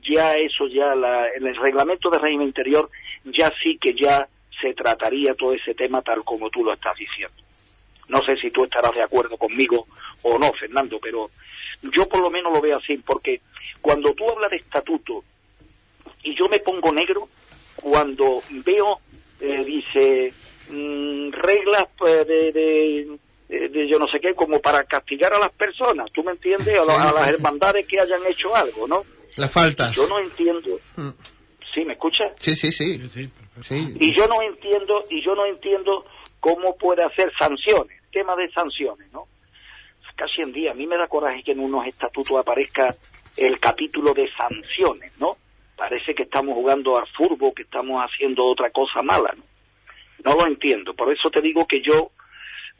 ya 0.01 0.33
eso 0.35 0.67
ya, 0.67 0.93
la, 0.93 1.29
en 1.29 1.47
el 1.47 1.55
reglamento 1.55 2.09
de 2.09 2.19
régimen 2.19 2.47
interior, 2.47 2.89
ya 3.23 3.49
sí 3.61 3.77
que 3.79 3.93
ya 3.93 4.27
se 4.63 4.73
trataría 4.73 5.33
todo 5.35 5.53
ese 5.53 5.73
tema 5.73 6.01
tal 6.01 6.23
como 6.23 6.49
tú 6.49 6.63
lo 6.63 6.73
estás 6.73 6.95
diciendo. 6.97 7.35
No 8.07 8.23
sé 8.23 8.35
si 8.37 8.49
tú 8.51 8.63
estarás 8.63 8.93
de 8.93 9.01
acuerdo 9.03 9.35
conmigo 9.37 9.87
o 10.23 10.39
no, 10.39 10.51
Fernando, 10.53 10.99
pero 11.01 11.29
yo 11.93 12.07
por 12.07 12.21
lo 12.21 12.29
menos 12.31 12.53
lo 12.53 12.61
veo 12.61 12.77
así, 12.77 12.97
porque 12.97 13.41
cuando 13.81 14.13
tú 14.13 14.29
hablas 14.29 14.51
de 14.51 14.57
estatuto 14.57 15.23
y 16.23 16.33
yo 16.35 16.47
me 16.47 16.59
pongo 16.59 16.91
negro, 16.93 17.27
cuando 17.75 18.41
veo, 18.65 18.99
eh, 19.41 19.63
dice, 19.65 20.33
mm, 20.69 21.31
reglas 21.31 21.87
pues, 21.97 22.25
de, 22.27 22.51
de, 22.53 23.17
de- 23.49 23.87
yo 23.89 23.99
no 23.99 24.07
sé 24.07 24.19
qué, 24.21 24.33
como 24.33 24.59
para 24.61 24.83
castigar 24.85 25.33
a 25.33 25.39
las 25.39 25.51
personas, 25.51 26.11
¿tú 26.13 26.23
me 26.23 26.31
entiendes? 26.31 26.79
A, 26.79 26.85
la- 26.85 26.95
a 27.09 27.13
las 27.13 27.27
hermandades 27.33 27.85
que 27.87 27.99
hayan 27.99 28.25
hecho 28.25 28.55
algo, 28.55 28.87
¿no? 28.87 29.03
Las 29.35 29.51
faltas. 29.51 29.95
Yo 29.95 30.07
no 30.07 30.19
entiendo. 30.19 30.79
¿Sí, 31.73 31.83
me 31.85 31.93
escuchas? 31.93 32.31
Sí, 32.37 32.55
sí, 32.55 32.71
sí. 32.71 32.97
Sí, 32.97 33.09
sí, 33.09 33.27
perfecto. 33.27 33.63
sí. 33.63 33.97
y 33.99 34.15
yo 34.15 34.27
no 34.27 34.41
entiendo 34.41 35.03
y 35.09 35.23
yo 35.23 35.35
no 35.35 35.45
entiendo 35.45 36.05
cómo 36.39 36.77
puede 36.77 37.03
hacer 37.03 37.31
sanciones 37.37 38.03
tema 38.13 38.35
de 38.35 38.49
sanciones 38.51 39.11
no 39.11 39.27
casi 40.15 40.41
en 40.41 40.53
día 40.53 40.71
a 40.71 40.75
mí 40.75 40.85
me 40.85 40.95
da 40.95 41.07
coraje 41.07 41.41
que 41.43 41.51
en 41.53 41.59
unos 41.59 41.87
estatutos 41.87 42.37
aparezca 42.37 42.95
el 43.35 43.59
capítulo 43.59 44.13
de 44.13 44.29
sanciones 44.37 45.11
no 45.19 45.35
parece 45.75 46.13
que 46.13 46.23
estamos 46.23 46.53
jugando 46.53 46.97
al 46.97 47.07
furbo 47.07 47.53
que 47.53 47.63
estamos 47.63 47.99
haciendo 48.03 48.45
otra 48.45 48.69
cosa 48.69 49.01
mala 49.01 49.33
no 49.35 49.43
no 50.23 50.35
lo 50.37 50.45
entiendo 50.45 50.93
por 50.93 51.11
eso 51.11 51.29
te 51.31 51.41
digo 51.41 51.65
que 51.65 51.81
yo 51.81 52.11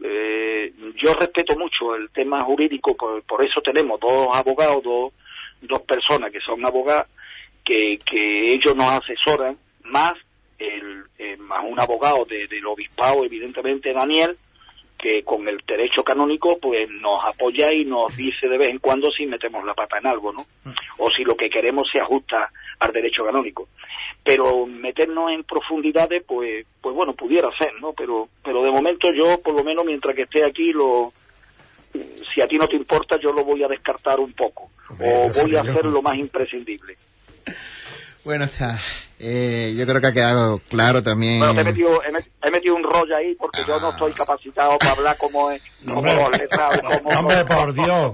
eh, 0.04 0.72
yo 1.02 1.14
respeto 1.16 1.58
mucho 1.58 1.96
el 1.96 2.10
tema 2.12 2.42
jurídico 2.44 2.96
por, 2.96 3.24
por 3.24 3.44
eso 3.44 3.62
tenemos 3.62 4.00
dos 4.00 4.28
abogados 4.36 4.84
dos 4.84 5.14
dos 5.62 5.82
personas 5.82 6.32
que 6.32 6.40
son 6.40 6.64
abogadas 6.64 7.08
que, 7.64 8.00
que 8.06 8.56
ellos 8.56 8.76
nos 8.76 8.90
asesoran 8.92 9.58
más 9.84 10.14
el, 10.60 11.04
eh, 11.18 11.38
más 11.38 11.64
un 11.66 11.80
abogado 11.80 12.26
de- 12.26 12.48
del 12.48 12.66
obispado 12.68 13.24
evidentemente 13.26 13.92
Daniel 13.94 14.38
que 14.98 15.24
con 15.24 15.46
el 15.50 15.58
derecho 15.68 16.02
canónico 16.04 16.58
pues 16.60 16.90
nos 17.02 17.26
apoya 17.26 17.74
y 17.74 17.84
nos 17.84 18.16
dice 18.16 18.48
de 18.48 18.58
vez 18.58 18.70
en 18.72 18.80
cuando 18.80 19.12
si 19.12 19.26
metemos 19.26 19.66
la 19.66 19.74
pata 19.74 19.98
en 19.98 20.08
algo, 20.08 20.32
¿no? 20.32 20.46
O 20.98 21.12
si 21.12 21.26
lo 21.26 21.36
que 21.36 21.50
queremos 21.50 21.90
se 21.92 22.00
ajusta 22.00 22.50
al 22.80 22.94
derecho 22.94 23.26
canónico. 23.26 23.68
Pero 24.24 24.66
meternos 24.66 25.32
en 25.32 25.44
profundidades, 25.44 26.24
pues, 26.26 26.66
pues 26.80 26.96
bueno, 26.96 27.14
pudiera 27.14 27.50
ser, 27.58 27.74
¿no? 27.82 27.92
Pero, 27.92 28.30
pero 28.42 28.64
de 28.64 28.72
momento 28.72 29.12
yo, 29.12 29.42
por 29.42 29.54
lo 29.56 29.64
menos 29.66 29.84
mientras 29.84 30.16
que 30.16 30.22
esté 30.22 30.46
aquí, 30.46 30.72
lo, 30.72 31.12
si 32.34 32.40
a 32.42 32.48
ti 32.48 32.56
no 32.58 32.68
te 32.70 32.78
importa, 32.78 33.20
yo 33.20 33.34
lo 33.34 33.44
voy 33.44 33.62
a 33.64 33.68
descartar 33.68 34.22
un 34.22 34.32
poco. 34.32 34.72
Hombre, 34.90 35.08
o 35.10 35.44
voy 35.44 35.56
a 35.58 35.62
hacer 35.62 35.84
lo 35.86 36.02
más 36.02 36.16
imprescindible. 36.18 36.96
Bueno, 38.26 38.46
está. 38.46 38.80
Eh, 39.20 39.74
yo 39.78 39.86
creo 39.86 40.00
que 40.00 40.08
ha 40.08 40.14
quedado 40.14 40.62
claro 40.70 41.04
también. 41.04 41.40
Bueno, 41.40 41.56
te 41.56 41.60
he 41.60 41.64
metido, 41.66 42.02
he 42.04 42.10
met- 42.10 42.26
he 42.42 42.52
metido 42.52 42.76
un 42.76 42.84
rollo 42.84 43.18
ahí 43.18 43.36
porque 43.36 43.60
yo 43.68 43.78
no 43.82 43.88
Ah. 43.88 43.92
estoy 43.92 44.14
capacitado 44.14 44.78
para 44.80 44.92
hablar 44.94 45.18
como, 45.18 45.52
es- 45.52 45.62
como 45.86 46.00
Hombre. 46.00 46.48
como- 47.04 47.20
Hombre, 47.20 47.44
por 47.44 47.74
Dios. 47.74 48.14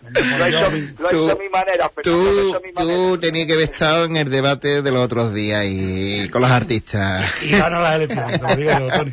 Lo 0.00 0.44
he 0.44 0.48
hecho, 0.48 0.70
lo 0.98 1.10
he 1.10 1.12
hecho 1.12 1.32
a 1.32 1.42
mi 1.42 1.48
manera, 1.50 1.90
lo 1.94 2.00
he 2.00 2.04
Tú, 2.04 2.48
hecho 2.50 2.60
mi 2.64 2.72
manera. 2.72 2.96
tú 2.96 3.18
tenías 3.18 3.46
que 3.46 3.52
haber 3.52 3.70
estado 3.70 4.04
en 4.06 4.16
el 4.16 4.30
debate 4.30 4.80
de 4.80 4.90
los 4.90 5.04
otros 5.04 5.34
días 5.34 5.64
y 5.68 6.28
con 6.30 6.40
los 6.40 6.50
artistas. 6.50 7.30
Y 7.42 7.50
gana 7.50 7.80
las 7.80 7.96
elecciones, 7.96 8.40
te 8.40 8.46
lo 8.48 8.56
digo 8.56 8.70
yo, 8.78 8.88
Tony. 8.90 9.12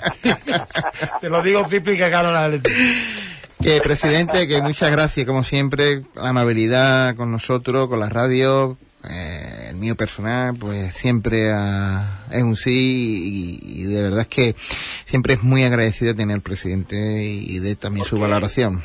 te 1.20 1.30
lo 1.30 1.42
digo, 1.42 1.68
Cipri, 1.68 1.98
que 1.98 2.10
gana 2.10 2.32
las 2.32 2.46
elecciones. 2.48 2.98
Que 3.62 3.82
presidente, 3.82 4.48
que 4.48 4.62
muchas 4.62 4.92
gracias 4.92 5.26
como 5.28 5.44
siempre, 5.44 6.04
la 6.16 6.30
amabilidad 6.30 7.16
con 7.18 7.32
nosotros, 7.32 7.88
con 7.90 8.00
la 8.00 8.10
radio, 8.10 8.78
eh, 9.10 9.68
el 9.70 9.76
mío 9.76 9.96
personal, 9.96 10.54
pues 10.60 10.94
siempre 10.94 11.52
ah, 11.52 12.24
es 12.32 12.44
un 12.44 12.56
sí 12.56 13.60
y, 13.64 13.82
y 13.82 13.84
de 13.84 14.04
verdad 14.04 14.22
es 14.22 14.28
que 14.28 14.56
siempre 15.06 15.34
es 15.34 15.44
muy 15.44 15.64
agradecido 15.64 16.16
tener 16.16 16.36
al 16.36 16.42
presidente 16.42 16.96
y 16.96 17.60
de 17.60 17.76
también 17.76 18.06
su 18.06 18.20
valoración. 18.20 18.82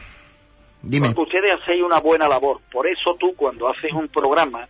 Dime. 0.83 1.13
Porque 1.13 1.37
ustedes 1.37 1.61
hacéis 1.61 1.83
una 1.83 2.01
buena 2.01 2.29
labor. 2.29 2.61
Por 2.71 2.87
eso 2.87 3.17
tú, 3.19 3.35
cuando 3.35 3.69
haces 3.69 3.93
un 3.93 4.09
programa, 4.09 4.69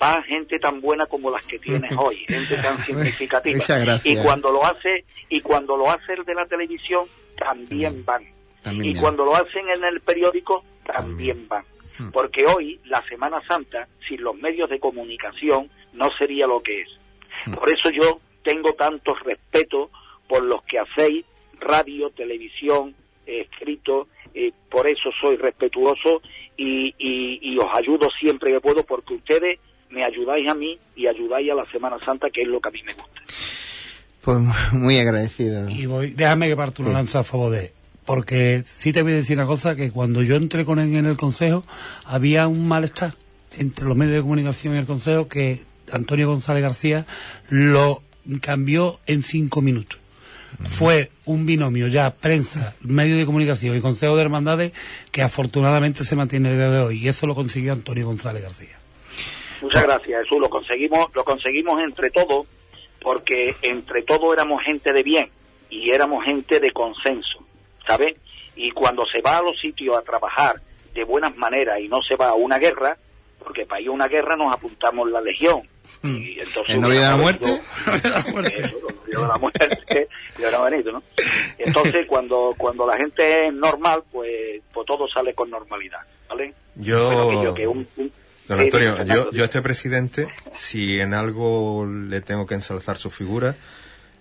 va 0.00 0.22
gente 0.22 0.58
tan 0.58 0.80
buena 0.80 1.06
como 1.06 1.30
las 1.30 1.44
que 1.44 1.58
tienes 1.58 1.90
hoy, 1.98 2.16
gente 2.28 2.56
tan 2.56 2.84
significativa. 2.84 3.56
Muchas 3.56 3.84
gracias. 3.84 4.14
Y 4.14 4.22
cuando 4.22 4.52
lo 4.52 4.64
hace, 4.64 5.04
y 5.28 5.40
cuando 5.40 5.76
lo 5.76 5.90
hace 5.90 6.14
el 6.14 6.24
de 6.24 6.34
la 6.34 6.46
televisión, 6.46 7.04
también 7.36 8.04
van. 8.04 8.22
También 8.62 8.84
y 8.84 8.92
bien. 8.92 9.02
cuando 9.02 9.24
lo 9.24 9.34
hacen 9.34 9.68
en 9.68 9.84
el 9.84 10.00
periódico, 10.00 10.64
también 10.86 11.48
van. 11.48 11.64
Mm. 12.06 12.10
Porque 12.10 12.44
hoy, 12.46 12.80
la 12.86 13.02
Semana 13.08 13.40
Santa, 13.48 13.86
sin 14.08 14.22
los 14.22 14.34
medios 14.36 14.68
de 14.70 14.78
comunicación, 14.80 15.68
no 15.92 16.10
sería 16.12 16.46
lo 16.46 16.62
que 16.62 16.82
es. 16.82 16.88
Mm. 17.46 17.54
Por 17.54 17.68
eso 17.70 17.90
yo 17.90 18.20
tengo 18.42 18.72
tanto 18.74 19.14
respeto 19.14 19.90
por 20.28 20.42
los 20.44 20.62
que 20.64 20.78
hacéis 20.78 21.24
radio, 21.60 22.10
televisión, 22.10 22.94
eh, 23.26 23.46
escrito, 23.50 24.08
eh, 24.34 24.50
por 24.70 24.86
eso 24.88 25.10
soy 25.20 25.36
respetuoso 25.36 26.22
y, 26.56 26.94
y- 26.98 27.38
y 27.42 27.58
os 27.58 27.66
ayudo 27.74 28.08
siempre 28.18 28.52
que 28.52 28.60
puedo 28.60 28.84
porque 28.84 29.14
ustedes 29.14 29.58
me 29.90 30.04
ayudáis 30.04 30.48
a 30.50 30.54
mí 30.54 30.78
y 30.96 31.06
ayudáis 31.06 31.50
a 31.50 31.54
la 31.54 31.66
Semana 31.66 31.98
Santa, 32.00 32.30
que 32.30 32.42
es 32.42 32.48
lo 32.48 32.60
que 32.60 32.68
a 32.68 32.72
mí 32.72 32.82
me 32.82 32.94
gusta. 32.94 33.20
Pues 34.22 34.38
muy 34.72 34.98
agradecido. 34.98 35.68
Y 35.68 35.86
voy, 35.86 36.10
déjame 36.10 36.48
que 36.48 36.56
parto 36.56 36.82
una 36.82 36.90
Sí. 36.92 36.96
lanza 36.96 37.18
a 37.20 37.24
favor 37.24 37.50
de. 37.52 37.72
Porque 38.04 38.62
sí 38.66 38.92
te 38.92 39.02
voy 39.02 39.12
a 39.12 39.16
decir 39.16 39.36
una 39.36 39.46
cosa, 39.46 39.76
que 39.76 39.90
cuando 39.90 40.22
yo 40.22 40.36
entré 40.36 40.64
con 40.64 40.78
él 40.78 40.94
en 40.94 41.06
el 41.06 41.16
Consejo, 41.16 41.64
había 42.04 42.48
un 42.48 42.66
malestar 42.66 43.14
entre 43.58 43.86
los 43.86 43.96
medios 43.96 44.16
de 44.16 44.22
comunicación 44.22 44.74
y 44.74 44.78
el 44.78 44.86
Consejo 44.86 45.28
que 45.28 45.60
Antonio 45.92 46.28
González 46.28 46.62
García 46.62 47.06
lo 47.48 48.02
cambió 48.40 48.98
en 49.06 49.22
cinco 49.22 49.60
minutos. 49.60 49.98
fue 50.64 51.10
un 51.24 51.46
binomio 51.46 51.88
ya 51.88 52.10
prensa, 52.10 52.74
medio 52.82 53.16
de 53.16 53.26
comunicación 53.26 53.76
y 53.76 53.80
consejo 53.80 54.16
de 54.16 54.22
hermandades 54.22 54.72
que 55.10 55.22
afortunadamente 55.22 56.04
se 56.04 56.14
mantiene 56.14 56.50
el 56.50 56.56
día 56.56 56.70
de 56.70 56.80
hoy 56.80 56.98
y 56.98 57.08
eso 57.08 57.26
lo 57.26 57.34
consiguió 57.34 57.72
Antonio 57.72 58.06
González 58.06 58.42
García. 58.42 58.78
Muchas 59.62 59.82
gracias, 59.84 60.22
Jesús. 60.24 60.40
Lo 60.40 60.50
conseguimos, 60.50 61.06
lo 61.14 61.24
conseguimos 61.24 61.80
entre 61.80 62.10
todos, 62.10 62.46
porque 63.00 63.54
entre 63.62 64.02
todos 64.02 64.32
éramos 64.34 64.62
gente 64.62 64.92
de 64.92 65.02
bien 65.02 65.30
y 65.70 65.90
éramos 65.90 66.24
gente 66.24 66.60
de 66.60 66.70
consenso, 66.72 67.41
¿sabes? 67.86 68.16
Y 68.56 68.70
cuando 68.72 69.04
se 69.06 69.20
va 69.20 69.38
a 69.38 69.42
los 69.42 69.58
sitios 69.60 69.96
a 69.96 70.02
trabajar 70.02 70.60
de 70.94 71.04
buenas 71.04 71.34
maneras 71.36 71.80
y 71.80 71.88
no 71.88 72.00
se 72.06 72.16
va 72.16 72.28
a 72.28 72.34
una 72.34 72.58
guerra, 72.58 72.96
porque 73.38 73.64
para 73.66 73.80
ir 73.80 73.88
a 73.88 73.92
una 73.92 74.08
guerra 74.08 74.36
nos 74.36 74.52
apuntamos 74.52 75.10
la 75.10 75.20
legión. 75.20 75.62
Mm. 76.02 76.16
Y 76.16 76.38
entonces 76.40 76.74
¿En 76.74 76.80
no 76.80 76.88
vida 76.88 77.04
de 77.10 77.10
la 77.10 77.16
muerte? 77.16 77.48
Entonces, 81.58 82.06
cuando 82.08 82.54
cuando 82.56 82.86
la 82.86 82.96
gente 82.96 83.46
es 83.48 83.54
normal, 83.54 84.02
pues, 84.10 84.60
pues 84.72 84.86
todo 84.86 85.06
sale 85.08 85.34
con 85.34 85.50
normalidad, 85.50 86.00
¿vale? 86.28 86.54
Yo- 86.76 87.10
Bueno, 87.24 87.28
que 87.40 87.44
yo 87.44 87.54
que 87.54 87.66
un- 87.68 87.88
un- 87.96 88.12
Don 88.48 88.58
Antonio, 88.60 89.04
yo, 89.04 89.30
yo 89.30 89.42
a 89.42 89.46
este 89.46 89.62
presidente, 89.62 90.26
si 90.52 90.98
en 91.00 91.14
algo 91.14 91.86
le 91.86 92.20
tengo 92.20 92.44
que 92.46 92.54
ensalzar 92.54 92.96
su 92.98 93.08
figura, 93.10 93.54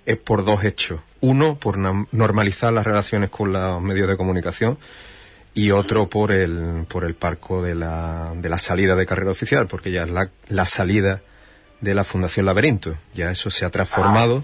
es 0.06 0.18
por 0.18 0.44
dos 0.46 0.64
hechos. 0.64 1.02
Uno, 1.20 1.58
por 1.60 1.78
normalizar 1.78 2.74
las 2.74 2.86
relaciones 2.86 3.30
con 3.30 3.54
los 3.54 3.82
medios 3.82 4.08
de 4.08 4.18
comunicación 4.18 4.78
y 5.54 5.72
otro 5.72 6.10
por 6.10 6.32
el, 6.32 6.86
por 6.88 7.04
el 7.04 7.14
parco 7.14 7.62
de 7.62 7.76
la, 7.76 8.32
de 8.36 8.50
la 8.50 8.58
salida 8.58 8.96
de 8.96 9.06
carrera 9.06 9.32
oficial, 9.32 9.68
porque 9.68 9.92
ya 9.92 10.04
es 10.04 10.10
la, 10.10 10.30
la 10.48 10.66
salida 10.66 11.22
de 11.82 11.94
la 11.94 12.04
Fundación 12.04 12.46
Laberinto. 12.46 12.98
Ya 13.14 13.32
eso 13.32 13.52
se 13.52 13.66
ha 13.66 13.70
transformado 13.70 14.44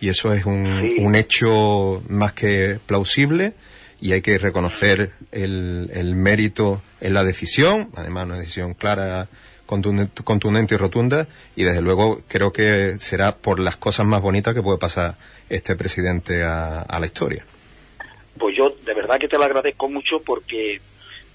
y 0.00 0.08
eso 0.08 0.32
es 0.32 0.46
un, 0.46 0.66
Ah. 0.66 0.80
Sí. 0.82 0.96
un 0.98 1.14
hecho 1.14 2.02
más 2.08 2.32
que 2.32 2.78
plausible 2.86 3.54
y 4.00 4.12
hay 4.12 4.20
que 4.22 4.38
reconocer 4.38 5.12
el, 5.32 5.90
el 5.94 6.14
mérito 6.16 6.82
en 7.00 7.14
la 7.14 7.22
decisión, 7.24 7.90
además 7.94 8.26
una 8.26 8.38
decisión 8.38 8.74
clara, 8.74 9.28
contundente, 9.66 10.22
contundente 10.24 10.74
y 10.74 10.78
rotunda, 10.78 11.26
y 11.54 11.64
desde 11.64 11.82
luego 11.82 12.20
creo 12.28 12.52
que 12.52 12.96
será 12.98 13.36
por 13.36 13.58
las 13.58 13.76
cosas 13.76 14.06
más 14.06 14.22
bonitas 14.22 14.54
que 14.54 14.62
puede 14.62 14.78
pasar 14.78 15.16
este 15.48 15.76
presidente 15.76 16.44
a, 16.44 16.82
a 16.82 17.00
la 17.00 17.06
historia. 17.06 17.44
pues 18.38 18.56
yo 18.56 18.70
de 18.84 18.94
verdad 18.94 19.18
que 19.18 19.28
te 19.28 19.38
lo 19.38 19.44
agradezco 19.44 19.88
mucho 19.88 20.20
porque 20.24 20.80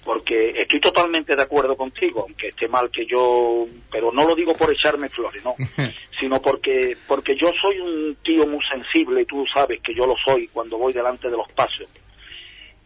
porque 0.04 0.50
estoy 0.60 0.80
totalmente 0.80 1.36
de 1.36 1.42
acuerdo 1.42 1.76
contigo, 1.76 2.22
aunque 2.22 2.48
esté 2.48 2.66
mal 2.66 2.90
que 2.90 3.06
yo, 3.06 3.66
pero 3.90 4.10
no 4.12 4.26
lo 4.26 4.34
digo 4.34 4.52
por 4.54 4.72
echarme 4.72 5.08
flores, 5.08 5.44
no, 5.44 5.54
sino 6.20 6.40
porque 6.42 6.96
porque 7.06 7.36
yo 7.36 7.50
soy 7.60 7.78
un 7.78 8.16
tío 8.24 8.46
muy 8.46 8.60
sensible 8.68 9.22
y 9.22 9.26
tú 9.26 9.44
sabes 9.54 9.80
que 9.80 9.94
yo 9.94 10.06
lo 10.06 10.16
soy 10.24 10.48
cuando 10.48 10.78
voy 10.78 10.92
delante 10.92 11.30
de 11.30 11.36
los 11.36 11.50
pasos. 11.52 11.88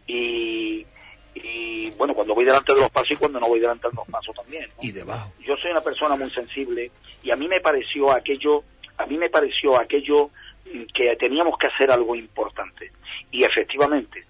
Y, 0.05 0.85
y 1.43 1.91
bueno, 1.97 2.13
cuando 2.13 2.33
voy 2.33 2.45
delante 2.45 2.73
de 2.73 2.81
los 2.81 2.89
pasos 2.89 3.11
y 3.11 3.15
cuando 3.15 3.39
no 3.39 3.47
voy 3.47 3.59
delante 3.59 3.87
de 3.87 3.95
los 3.95 4.07
pasos 4.07 4.35
también. 4.35 4.67
¿no? 4.77 4.83
Y 4.83 4.91
debajo. 4.91 5.31
yo 5.39 5.55
soy 5.57 5.71
una 5.71 5.81
persona 5.81 6.15
muy 6.15 6.29
sensible 6.29 6.91
y 7.23 7.31
a 7.31 7.35
mí 7.35 7.47
me 7.47 7.59
pareció 7.61 8.11
aquello, 8.11 8.63
a 8.97 9.05
mí 9.05 9.17
me 9.17 9.29
pareció 9.29 9.79
aquello 9.79 10.29
mm, 10.65 10.83
que 10.93 11.15
teníamos 11.17 11.57
que 11.57 11.67
hacer 11.67 11.91
algo 11.91 12.15
importante. 12.15 12.91
Y 13.31 13.43
efectivamente, 13.43 14.25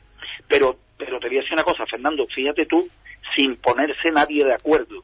pero, 0.47 0.77
pero 0.97 1.19
te 1.19 1.27
voy 1.27 1.37
a 1.37 1.41
decir 1.41 1.53
una 1.53 1.63
cosa, 1.63 1.85
Fernando, 1.85 2.25
fíjate 2.27 2.65
tú, 2.65 2.87
sin 3.35 3.55
ponerse 3.57 4.11
nadie 4.11 4.43
de 4.43 4.53
acuerdo, 4.53 5.03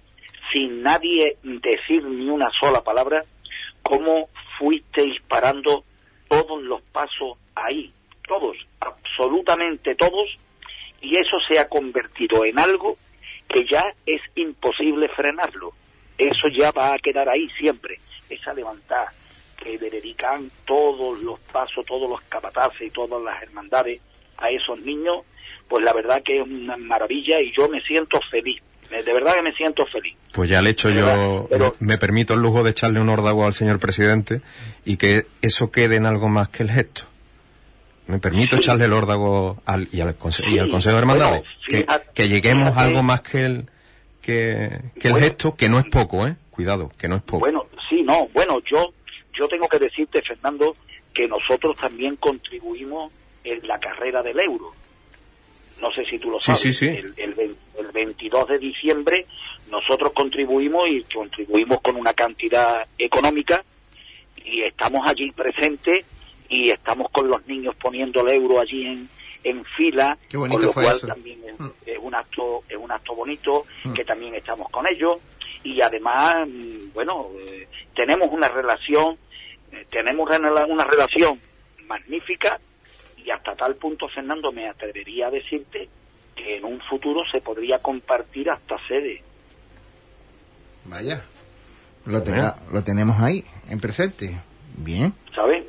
sin 0.52 0.82
nadie 0.82 1.38
decir 1.44 2.04
ni 2.04 2.30
una 2.30 2.50
sola 2.60 2.84
palabra, 2.84 3.24
cómo 3.82 4.30
fuisteis 4.58 5.22
parando 5.28 5.84
todos 6.28 6.62
los 6.64 6.82
pasos 6.82 7.38
ahí, 7.56 7.94
todos, 8.28 8.58
absolutamente 8.80 9.96
todos, 9.96 10.38
y 11.04 11.18
eso 11.18 11.38
se 11.48 11.60
ha 11.60 11.68
convertido 11.68 12.46
en 12.46 12.58
algo 12.58 12.98
que 13.48 13.66
ya 13.70 13.84
es 14.06 14.22
imposible 14.36 15.08
frenarlo. 15.10 15.74
Eso 16.18 16.48
ya 16.58 16.72
va 16.72 16.94
a 16.94 16.98
quedar 17.00 17.28
ahí 17.30 17.48
siempre. 17.50 18.00
Esa 18.30 18.54
levantada 18.54 19.14
que 19.62 19.78
le 19.78 19.90
dedican 19.90 20.50
todos 20.66 21.22
los 21.22 21.40
pasos, 21.40 21.86
todos 21.86 22.10
los 22.10 22.22
capataces 22.22 22.88
y 22.88 22.90
todas 22.90 23.22
las 23.22 23.44
hermandades 23.44 24.02
a 24.38 24.50
esos 24.50 24.80
niños, 24.80 25.20
pues 25.68 25.84
la 25.84 25.94
verdad 25.94 26.22
que 26.24 26.40
es 26.40 26.48
una 26.48 26.78
maravilla 26.78 27.40
y 27.42 27.52
yo 27.58 27.68
me 27.70 27.82
siento 27.82 28.20
feliz. 28.32 28.62
De 28.90 29.14
verdad 29.14 29.36
que 29.36 29.42
me 29.42 29.54
siento 29.54 29.86
feliz. 29.88 30.16
Pues 30.34 30.50
ya 30.50 30.62
le 30.62 30.70
hecho 30.72 30.90
yo, 30.90 31.48
Pero- 31.50 31.76
me 31.80 31.98
permito 31.98 32.34
el 32.36 32.42
lujo 32.42 32.64
de 32.64 32.72
echarle 32.72 33.00
un 33.00 33.10
órdago 33.10 33.46
al 33.46 33.54
señor 33.54 33.80
presidente 33.80 34.42
y 34.86 34.98
que 34.98 35.26
eso 35.42 35.72
quede 35.72 35.96
en 35.96 36.06
algo 36.06 36.30
más 36.30 36.50
que 36.50 36.64
el 36.64 36.70
gesto. 36.72 37.04
Me 38.08 38.20
permito 38.20 38.56
Sí. 38.58 38.62
echarle 38.64 38.86
el 38.86 38.94
órdago 38.94 39.62
al, 39.66 39.88
y, 39.92 40.02
al 40.02 40.18
conse- 40.18 40.44
y 40.50 40.60
al 40.60 40.66
Sí, 40.68 40.72
Consejo 40.72 40.96
de 40.96 41.00
Hermandades. 41.02 41.44
bueno, 41.70 41.86
que, 42.14 42.28
lleguemos 42.28 42.76
a 42.78 42.82
algo 42.82 43.02
más 43.04 43.22
que 43.22 43.46
el, 43.46 43.66
que, 44.22 44.70
que 45.00 45.08
el 45.08 45.14
Bueno. 45.14 45.28
gesto, 45.28 45.56
que 45.56 45.70
no 45.70 45.80
es 45.80 45.86
poco, 45.86 46.28
¿eh? 46.28 46.36
Cuidado, 46.50 46.92
que 46.98 47.08
no 47.08 47.16
es 47.16 47.22
poco. 47.22 47.40
Bueno, 47.40 47.66
sí, 47.90 48.02
no, 48.04 48.28
bueno, 48.34 48.60
yo, 48.72 48.94
yo 49.38 49.48
tengo 49.48 49.68
que 49.68 49.80
decirte, 49.80 50.22
Fernando, 50.22 50.74
que 51.14 51.28
nosotros 51.28 51.76
también 51.78 52.16
contribuimos 52.18 53.12
en 53.44 53.66
la 53.68 53.80
carrera 53.80 54.22
del 54.22 54.40
euro. 54.40 54.72
No 55.82 55.92
sé 55.92 56.06
si 56.06 56.20
tú 56.20 56.30
lo 56.30 56.40
Sí, 56.40 56.46
sabes. 56.48 56.62
sí, 56.62 56.74
sí. 56.74 56.88
El, 56.88 57.14
el, 57.18 57.34
ve- 57.34 57.56
el 57.80 57.92
22 57.92 58.48
de 58.50 58.60
diciembre 58.60 59.26
nosotros 59.72 60.12
contribuimos 60.14 60.88
y 60.90 61.04
contribuimos 61.14 61.82
con 61.82 61.96
una 61.96 62.14
cantidad 62.14 62.86
económica 62.98 63.64
y 64.46 64.62
estamos 64.64 65.08
allí 65.08 65.32
presentes 65.32 66.06
y 66.50 66.70
estamos 66.70 67.10
con 67.12 67.28
los 67.28 67.46
niños 67.48 67.76
poniendo 67.82 68.22
el 68.28 68.36
euro 68.36 68.60
allí 68.60 68.86
en, 68.86 69.10
en 69.44 69.66
fila, 69.66 70.18
Qué 70.30 70.38
con 70.38 70.50
lo 70.50 70.72
fue 70.74 70.84
cual 70.84 70.96
eso. 70.98 71.08
también 71.08 71.40
es, 71.46 71.60
Mm. 71.60 71.70
es 71.86 71.98
un 72.00 72.16
acto 72.16 72.64
es 72.70 72.78
un 72.78 72.92
acto 72.92 73.16
bonito 73.16 73.66
Mm. 73.84 73.94
que 73.94 74.06
también 74.06 74.36
estamos 74.36 74.70
con 74.70 74.86
ellos 74.88 75.18
y 75.64 75.82
además 75.82 76.48
mm, 76.48 76.94
bueno 76.94 77.28
eh, 77.48 77.68
tenemos 77.96 78.28
una 78.32 78.48
relación 78.50 79.18
eh, 79.72 79.86
tenemos 79.90 80.30
una, 80.30 80.66
una 80.66 80.84
relación 80.84 81.40
magnífica 81.88 82.60
y 83.18 83.30
hasta 83.32 83.56
tal 83.56 83.76
punto 83.76 84.08
Fernando 84.10 84.52
me 84.52 84.68
atrevería 84.70 85.28
a 85.28 85.32
decirte 85.32 85.88
que 86.36 86.58
en 86.58 86.66
un 86.66 86.80
futuro 86.82 87.22
se 87.32 87.40
podría 87.42 87.80
compartir 87.80 88.50
hasta 88.50 88.78
sede 88.88 89.22
Vaya. 90.86 91.24
Lo, 92.06 92.22
tenga- 92.24 92.58
lo 92.72 92.84
tenemos 92.84 93.22
ahí, 93.22 93.44
en 93.70 93.80
presente. 93.80 94.38
Bien, 94.76 95.14
¿sabes? 95.34 95.64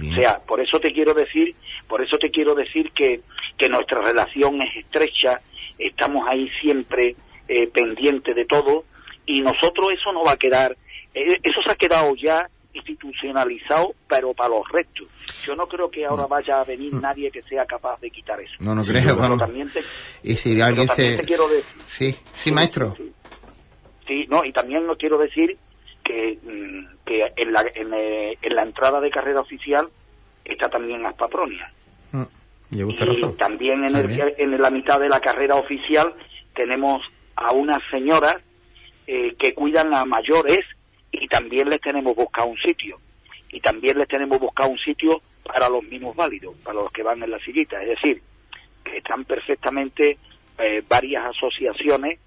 Bien. 0.00 0.12
O 0.12 0.16
sea, 0.16 0.38
por 0.38 0.60
eso 0.60 0.78
te 0.80 0.92
quiero 0.92 1.14
decir, 1.14 1.54
por 1.88 2.02
eso 2.02 2.18
te 2.18 2.30
quiero 2.30 2.54
decir 2.54 2.90
que, 2.92 3.20
que 3.56 3.68
nuestra 3.68 4.00
relación 4.00 4.60
es 4.62 4.76
estrecha, 4.84 5.40
estamos 5.78 6.26
ahí 6.28 6.48
siempre 6.60 7.16
eh, 7.48 7.68
pendientes 7.68 8.34
de 8.34 8.44
todo 8.44 8.84
y 9.26 9.40
nosotros 9.40 9.88
eso 9.98 10.12
no 10.12 10.22
va 10.22 10.32
a 10.32 10.36
quedar, 10.36 10.76
eh, 11.14 11.38
eso 11.42 11.60
se 11.64 11.72
ha 11.72 11.76
quedado 11.76 12.14
ya 12.16 12.48
institucionalizado, 12.74 13.94
pero 14.08 14.34
para 14.34 14.50
los 14.50 14.68
restos. 14.68 15.06
Yo 15.44 15.54
no 15.54 15.66
creo 15.68 15.88
que 15.88 16.04
ahora 16.04 16.26
vaya 16.26 16.60
a 16.60 16.64
venir 16.64 16.92
nadie 16.94 17.30
que 17.30 17.42
sea 17.42 17.64
capaz 17.64 18.00
de 18.00 18.10
quitar 18.10 18.40
eso. 18.40 18.54
no, 18.58 18.74
no 18.74 18.82
creo, 18.82 19.16
Pero 19.16 19.38
también 19.38 19.70
te, 19.70 19.80
Y 20.24 20.36
si 20.36 20.60
alguien 20.60 20.88
se... 20.88 21.16
te 21.18 21.22
quiero 21.22 21.48
decir, 21.48 21.82
Sí, 21.88 22.16
sí, 22.36 22.50
maestro. 22.50 22.94
Sí, 22.96 23.12
Sí, 24.06 24.26
no, 24.28 24.44
y 24.44 24.52
también 24.52 24.86
lo 24.86 24.96
quiero 24.96 25.18
decir 25.18 25.56
que, 26.04 26.38
mm, 26.42 27.04
que 27.06 27.32
en, 27.36 27.52
la, 27.52 27.64
en, 27.74 27.92
eh, 27.94 28.38
en 28.42 28.54
la 28.54 28.62
entrada 28.62 29.00
de 29.00 29.10
carrera 29.10 29.40
oficial 29.40 29.88
está 30.44 30.68
también 30.68 31.02
las 31.02 31.14
patronias. 31.14 31.72
Mm. 32.12 32.22
Lleva 32.70 32.88
usted 32.90 33.06
Y 33.06 33.08
razón. 33.08 33.36
también 33.36 33.84
en, 33.84 33.96
el- 33.96 34.34
en 34.38 34.60
la 34.60 34.70
mitad 34.70 35.00
de 35.00 35.08
la 35.08 35.20
carrera 35.20 35.54
oficial 35.56 36.12
tenemos 36.54 37.02
a 37.36 37.52
unas 37.52 37.78
señoras 37.90 38.36
eh, 39.06 39.34
que 39.38 39.54
cuidan 39.54 39.92
a 39.94 40.04
mayores 40.04 40.60
y 41.12 41.26
también 41.28 41.68
les 41.68 41.80
tenemos 41.80 42.14
buscado 42.16 42.48
un 42.48 42.58
sitio. 42.58 42.98
Y 43.50 43.60
también 43.60 43.98
les 43.98 44.08
tenemos 44.08 44.38
buscado 44.40 44.70
un 44.70 44.78
sitio 44.78 45.20
para 45.44 45.68
los 45.68 45.82
mismos 45.84 46.16
válidos, 46.16 46.56
para 46.64 46.74
los 46.80 46.90
que 46.90 47.02
van 47.02 47.22
en 47.22 47.30
la 47.30 47.38
sillita. 47.38 47.80
Es 47.82 47.88
decir, 47.90 48.20
que 48.82 48.96
están 48.98 49.24
perfectamente 49.24 50.18
eh, 50.58 50.82
varias 50.88 51.24
asociaciones 51.26 52.18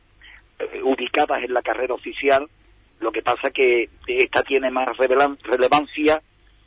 eh, 0.59 0.81
ubicadas 0.83 1.43
en 1.43 1.53
la 1.53 1.61
carrera 1.61 1.93
oficial. 1.95 2.47
Lo 2.99 3.11
que 3.11 3.21
pasa 3.21 3.51
que 3.51 3.89
esta 4.07 4.43
tiene 4.43 4.71
más 4.71 4.97
relevancia, 4.97 6.21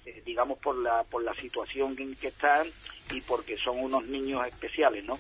eh, 0.07 0.23
digamos, 0.25 0.59
por 0.59 0.77
la, 0.77 1.03
por 1.05 1.23
la 1.23 1.35
situación 1.35 1.97
en 1.99 2.15
que 2.15 2.29
están 2.29 2.67
y 3.13 3.21
porque 3.23 3.57
son 3.57 3.81
unos 3.81 4.05
niños 4.07 4.47
especiales, 4.47 5.05
¿no? 5.05 5.19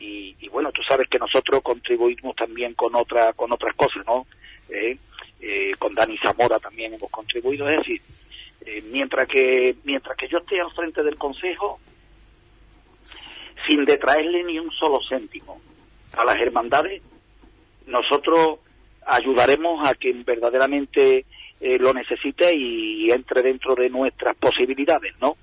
Y, 0.00 0.48
bueno, 0.50 0.70
tú 0.70 0.80
sabes 0.88 1.08
que 1.08 1.18
nosotros 1.18 1.60
contribuimos 1.60 2.36
también 2.36 2.74
con 2.74 2.94
otra, 2.94 3.32
con 3.32 3.52
otras 3.52 3.74
cosas, 3.74 4.06
¿no? 4.06 4.26
Eh, 4.68 4.96
eh, 5.40 5.72
con 5.78 5.92
Dani 5.92 6.16
Zamora 6.18 6.58
también 6.58 6.94
hemos 6.94 7.10
contribuido, 7.10 7.68
es 7.68 7.78
decir, 7.78 8.00
mientras 8.90 9.26
que 9.28 9.76
mientras 9.84 10.16
que 10.16 10.28
yo 10.28 10.38
esté 10.38 10.60
al 10.60 10.70
frente 10.72 11.02
del 11.02 11.16
consejo, 11.16 11.80
sin 13.66 13.84
detraerle 13.84 14.44
ni 14.44 14.58
un 14.58 14.70
solo 14.70 15.00
céntimo 15.08 15.60
a 16.16 16.24
las 16.24 16.40
hermandades, 16.40 17.02
nosotros 17.86 18.58
ayudaremos 19.08 19.88
a 19.88 19.94
quien 19.94 20.24
verdaderamente 20.24 21.24
eh, 21.60 21.78
lo 21.78 21.92
necesite 21.92 22.54
y 22.54 23.10
entre 23.10 23.42
dentro 23.42 23.74
de 23.74 23.88
nuestras 23.88 24.36
posibilidades, 24.36 25.14
¿no? 25.20 25.36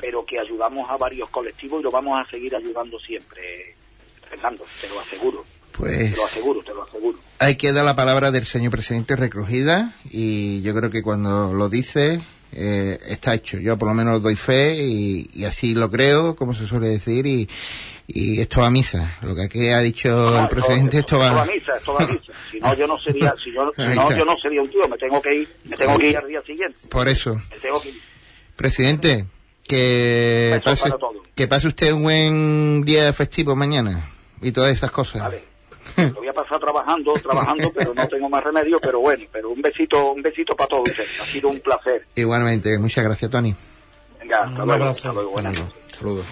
pero 0.00 0.24
que 0.24 0.38
ayudamos 0.38 0.90
a 0.90 0.96
varios 0.96 1.28
colectivos 1.30 1.80
y 1.80 1.84
lo 1.84 1.90
vamos 1.90 2.18
a 2.18 2.28
seguir 2.30 2.54
ayudando 2.54 2.98
siempre, 2.98 3.74
Fernando, 4.28 4.64
te 4.80 4.88
lo 4.88 5.00
aseguro. 5.00 5.44
Pues 5.72 6.12
Te 6.12 6.16
lo 6.16 6.24
aseguro, 6.24 6.62
te 6.62 6.72
lo 6.72 6.84
aseguro. 6.84 7.18
ahí 7.40 7.56
queda 7.56 7.82
la 7.82 7.96
palabra 7.96 8.30
del 8.30 8.46
señor 8.46 8.70
presidente 8.70 9.16
recogida 9.16 9.96
y 10.08 10.62
yo 10.62 10.72
creo 10.74 10.90
que 10.90 11.02
cuando 11.02 11.52
lo 11.52 11.68
dice 11.68 12.20
eh, 12.52 12.98
está 13.08 13.34
hecho. 13.34 13.58
Yo 13.58 13.76
por 13.76 13.88
lo 13.88 13.94
menos 13.94 14.22
doy 14.22 14.36
fe 14.36 14.76
y, 14.76 15.28
y 15.34 15.44
así 15.44 15.74
lo 15.74 15.90
creo, 15.90 16.36
como 16.36 16.54
se 16.54 16.66
suele 16.66 16.88
decir, 16.88 17.26
y, 17.26 17.48
y 18.06 18.40
esto 18.40 18.60
va 18.60 18.66
a 18.66 18.70
misa. 18.70 19.18
Lo 19.22 19.34
que 19.34 19.42
aquí 19.42 19.68
ha 19.68 19.78
dicho 19.80 20.38
el 20.38 20.48
presidente, 20.48 20.98
esto 20.98 21.16
Esto 21.16 21.34
va 21.34 21.42
a 21.42 21.46
misa, 21.46 21.76
esto 21.76 21.94
va 21.94 22.04
a 22.04 22.06
misa. 22.06 22.32
Si 22.50 22.60
no, 22.60 22.74
yo 22.74 22.86
no 22.86 22.98
sería, 22.98 23.34
si 23.42 23.52
yo, 23.52 23.72
si 23.76 23.82
no, 23.82 24.16
yo 24.16 24.24
no 24.24 24.36
sería 24.42 24.62
un 24.62 24.68
tío, 24.70 24.88
me 24.88 24.98
tengo 24.98 25.20
que 25.22 25.34
ir, 25.34 25.56
me 25.64 25.76
tengo 25.76 25.98
que 25.98 26.08
ir 26.08 26.16
al 26.16 26.28
día 26.28 26.42
siguiente. 26.42 26.76
Por 26.90 27.08
eso. 27.08 27.34
Me 27.50 27.58
tengo 27.58 27.80
que 27.80 27.88
ir. 27.90 28.00
Presidente, 28.56 29.26
que 29.64 30.60
pase, 30.64 30.92
que 31.34 31.48
pase 31.48 31.68
usted 31.68 31.92
un 31.92 32.02
buen 32.02 32.82
día 32.84 33.12
festivo 33.12 33.56
mañana 33.56 34.08
y 34.40 34.52
todas 34.52 34.72
esas 34.72 34.90
cosas. 34.90 35.22
Vale. 35.22 35.54
Lo 35.96 36.14
voy 36.14 36.28
a 36.28 36.32
pasar 36.32 36.58
trabajando, 36.58 37.12
trabajando, 37.14 37.70
pero 37.74 37.94
no 37.94 38.08
tengo 38.08 38.28
más 38.28 38.42
remedio, 38.42 38.78
pero 38.80 39.00
bueno, 39.00 39.24
pero 39.32 39.50
un 39.50 39.60
besito, 39.62 40.12
un 40.12 40.22
besito 40.22 40.56
para 40.56 40.68
todos 40.68 40.88
ustedes. 40.88 41.20
Ha 41.20 41.24
sido 41.26 41.48
un 41.50 41.60
placer. 41.60 42.06
Igualmente, 42.14 42.78
muchas 42.78 43.04
gracias, 43.04 43.30
Tony. 43.30 43.54
Venga, 44.20 44.36
hasta 44.38 44.48
Un 44.48 44.54
luego, 44.54 44.72
abrazo. 44.72 44.90
hasta 44.90 45.12
luego, 45.12 45.30
buenas. 45.30 45.62
Saludos. 45.92 46.26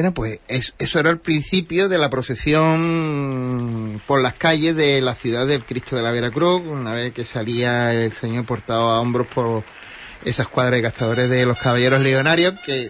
Bueno, 0.00 0.14
pues 0.14 0.40
es- 0.48 0.72
eso 0.78 0.98
era 0.98 1.10
el 1.10 1.18
principio 1.18 1.90
de 1.90 1.98
la 1.98 2.08
procesión 2.08 4.00
por 4.06 4.22
las 4.22 4.32
calles 4.32 4.74
de 4.74 4.98
la 5.02 5.14
ciudad 5.14 5.46
del 5.46 5.62
Cristo 5.62 5.94
de 5.94 6.00
la 6.00 6.10
Veracruz, 6.10 6.62
una 6.66 6.94
vez 6.94 7.12
que 7.12 7.26
salía 7.26 7.92
el 7.92 8.10
Señor 8.14 8.46
portado 8.46 8.88
a 8.88 8.98
hombros 9.02 9.26
por 9.26 9.62
esa 10.24 10.40
escuadra 10.44 10.76
de 10.76 10.80
gastadores 10.80 11.28
de 11.28 11.44
los 11.44 11.58
caballeros 11.58 12.00
legionarios, 12.00 12.54
que, 12.64 12.88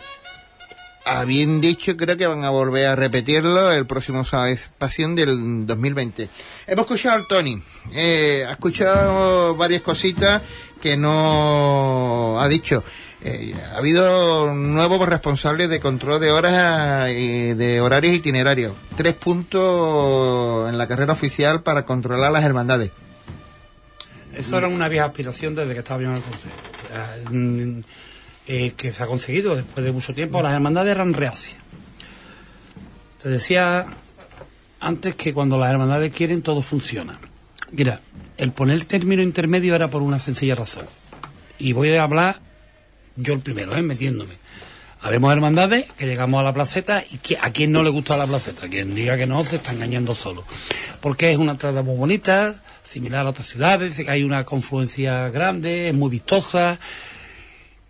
a 1.04 1.24
bien 1.24 1.60
dicho, 1.60 1.96
creo 1.96 2.16
que 2.16 2.28
van 2.28 2.44
a 2.44 2.50
volver 2.50 2.86
a 2.86 2.94
repetirlo 2.94 3.72
el 3.72 3.86
próximo 3.86 4.22
sábado 4.22 4.54
Pasión 4.78 5.16
del 5.16 5.66
2020. 5.66 6.28
Hemos 6.68 6.84
escuchado 6.84 7.16
al 7.16 7.26
Tony, 7.26 7.60
eh, 7.92 8.44
ha 8.46 8.52
escuchado 8.52 9.56
varias 9.56 9.82
cositas 9.82 10.42
que 10.80 10.96
no 10.96 12.40
ha 12.40 12.46
dicho. 12.46 12.84
Eh, 13.22 13.54
ha 13.72 13.76
habido 13.76 14.54
nuevos 14.54 15.06
responsables 15.06 15.68
de 15.68 15.78
control 15.78 16.20
de 16.20 16.30
horas 16.30 17.10
y 17.10 17.52
de 17.52 17.80
horarios 17.80 18.14
itinerarios. 18.14 18.74
Tres 18.96 19.14
puntos 19.14 20.68
en 20.70 20.78
la 20.78 20.88
carrera 20.88 21.12
oficial 21.12 21.62
para 21.62 21.84
controlar 21.84 22.32
las 22.32 22.44
hermandades. 22.44 22.90
Eso 24.34 24.56
era 24.56 24.68
una 24.68 24.88
vieja 24.88 25.06
aspiración 25.06 25.54
desde 25.54 25.74
que 25.74 25.80
estaba 25.80 26.02
yo 26.02 26.14
el 26.14 26.22
consejo. 26.22 27.86
Eh, 28.46 28.72
que 28.76 28.92
se 28.92 29.02
ha 29.02 29.06
conseguido 29.06 29.54
después 29.54 29.84
de 29.84 29.92
mucho 29.92 30.14
tiempo. 30.14 30.42
Las 30.42 30.54
hermandades 30.54 30.92
eran 30.92 31.12
reacias. 31.12 31.60
Te 33.22 33.28
decía 33.28 33.86
antes 34.80 35.14
que 35.14 35.34
cuando 35.34 35.58
las 35.58 35.70
hermandades 35.70 36.12
quieren 36.12 36.40
todo 36.42 36.62
funciona. 36.62 37.18
Mira, 37.70 38.00
el 38.38 38.52
poner 38.52 38.86
término 38.86 39.22
intermedio 39.22 39.74
era 39.74 39.88
por 39.88 40.00
una 40.00 40.18
sencilla 40.18 40.54
razón. 40.54 40.86
Y 41.58 41.74
voy 41.74 41.94
a 41.94 42.02
hablar 42.02 42.40
yo 43.20 43.34
el 43.34 43.40
primero, 43.40 43.76
¿eh? 43.76 43.82
metiéndome. 43.82 44.34
Habemos 45.02 45.32
hermandades 45.32 45.90
que 45.92 46.06
llegamos 46.06 46.40
a 46.40 46.42
la 46.42 46.52
placeta 46.52 47.02
y 47.08 47.18
que, 47.18 47.38
a 47.40 47.50
quien 47.52 47.72
no 47.72 47.82
le 47.82 47.88
gusta 47.88 48.18
la 48.18 48.26
placeta, 48.26 48.68
quien 48.68 48.94
diga 48.94 49.16
que 49.16 49.26
no 49.26 49.42
se 49.44 49.56
está 49.56 49.72
engañando 49.72 50.14
solo. 50.14 50.44
Porque 51.00 51.30
es 51.30 51.38
una 51.38 51.52
entrada 51.52 51.82
muy 51.82 51.96
bonita, 51.96 52.62
similar 52.82 53.26
a 53.26 53.30
otras 53.30 53.46
ciudades, 53.46 53.98
hay 54.06 54.24
una 54.24 54.44
confluencia 54.44 55.30
grande, 55.30 55.88
es 55.88 55.94
muy 55.94 56.10
vistosa, 56.10 56.78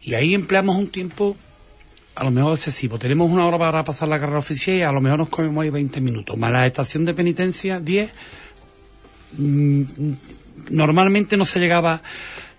y 0.03 0.15
ahí 0.15 0.35
empleamos 0.35 0.77
un 0.77 0.89
tiempo 0.89 1.37
a 2.15 2.25
lo 2.25 2.31
mejor 2.31 2.53
excesivo. 2.53 2.99
Tenemos 2.99 3.31
una 3.31 3.47
hora 3.47 3.59
para 3.59 3.83
pasar 3.83 4.09
la 4.09 4.19
carrera 4.19 4.39
oficial 4.39 4.77
y 4.77 4.83
a 4.83 4.93
lo 4.93 5.01
mejor 5.01 5.21
nos 5.21 5.31
comemos 5.31 5.63
ahí 5.63 5.71
20 5.71 6.01
minutos. 6.01 6.37
Más 6.37 6.53
la 6.53 6.67
estación 6.67 7.05
de 7.05 7.15
penitencia, 7.15 7.81
10. 7.81 8.11
Mm, 9.39 9.83
normalmente 10.71 11.37
no 11.37 11.45
se 11.45 11.59
llegaba. 11.59 12.03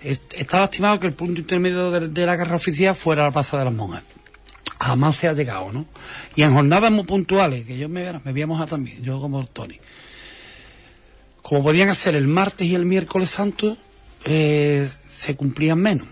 Est- 0.04 0.34
Estaba 0.36 0.66
estimado 0.66 1.00
que 1.00 1.08
el 1.08 1.14
punto 1.14 1.40
intermedio 1.42 1.92
de, 1.92 2.26
la 2.26 2.38
carrera 2.38 2.56
oficial 2.56 2.96
fuera 2.96 3.24
la 3.24 3.32
Plaza 3.32 3.58
de 3.58 3.66
las 3.66 3.74
Monjas. 3.74 4.04
Jamás 4.80 5.16
se 5.16 5.28
ha 5.28 5.34
llegado, 5.34 5.72
¿no? 5.72 5.86
Y 6.36 6.42
en 6.44 6.54
jornadas 6.54 6.92
muy 6.92 7.04
puntuales, 7.04 7.66
que 7.66 7.78
yo 7.78 7.88
me, 7.88 8.12
me 8.24 8.46
voy 8.46 8.60
a 8.60 8.66
también, 8.66 9.04
yo 9.04 9.20
como 9.22 9.46
Tony. 9.46 9.80
Como 11.42 11.64
podían 11.64 11.90
hacer 11.90 12.16
el 12.16 12.28
martes 12.28 12.68
y 12.68 12.76
el 12.76 12.86
miércoles 12.86 13.30
santo, 13.30 13.78
eh, 14.26 14.88
se 15.08 15.36
cumplían 15.36 15.80
menos 15.80 16.08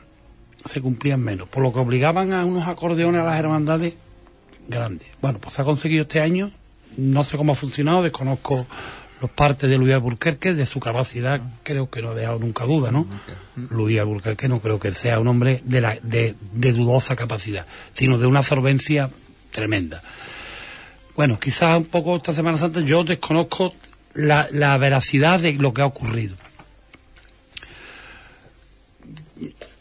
se 0.65 0.81
cumplían 0.81 1.21
menos, 1.21 1.47
por 1.47 1.63
lo 1.63 1.71
que 1.73 1.79
obligaban 1.79 2.33
a 2.33 2.45
unos 2.45 2.67
acordeones 2.67 3.21
a 3.21 3.25
las 3.25 3.39
hermandades 3.39 3.93
grande. 4.67 5.05
Bueno, 5.21 5.39
pues 5.39 5.55
se 5.55 5.61
ha 5.61 5.65
conseguido 5.65 6.03
este 6.03 6.19
año, 6.21 6.51
no 6.97 7.23
sé 7.23 7.37
cómo 7.37 7.53
ha 7.53 7.55
funcionado, 7.55 8.03
desconozco 8.03 8.67
los 9.21 9.29
partes 9.31 9.69
de 9.69 9.77
Luis 9.77 9.93
Alburquerque, 9.93 10.53
de 10.53 10.65
su 10.65 10.79
capacidad 10.79 11.41
creo 11.63 11.89
que 11.89 12.01
no 12.01 12.09
ha 12.11 12.15
dejado 12.15 12.39
nunca 12.39 12.65
duda, 12.65 12.91
¿no? 12.91 13.05
Luis 13.69 13.99
Alburquerque 13.99 14.47
no 14.47 14.59
creo 14.61 14.79
que 14.79 14.91
sea 14.91 15.19
un 15.19 15.27
hombre 15.27 15.61
de, 15.65 15.81
la, 15.81 15.97
de, 16.01 16.35
de 16.53 16.73
dudosa 16.73 17.15
capacidad, 17.15 17.65
sino 17.93 18.17
de 18.17 18.27
una 18.27 18.43
solvencia 18.43 19.09
tremenda. 19.51 20.01
Bueno, 21.15 21.37
quizás 21.39 21.77
un 21.77 21.85
poco 21.87 22.15
esta 22.15 22.33
Semana 22.33 22.57
Santa 22.57 22.79
yo 22.81 23.03
desconozco 23.03 23.73
la, 24.13 24.47
la 24.51 24.77
veracidad 24.77 25.39
de 25.41 25.53
lo 25.53 25.73
que 25.73 25.81
ha 25.81 25.85
ocurrido. 25.85 26.35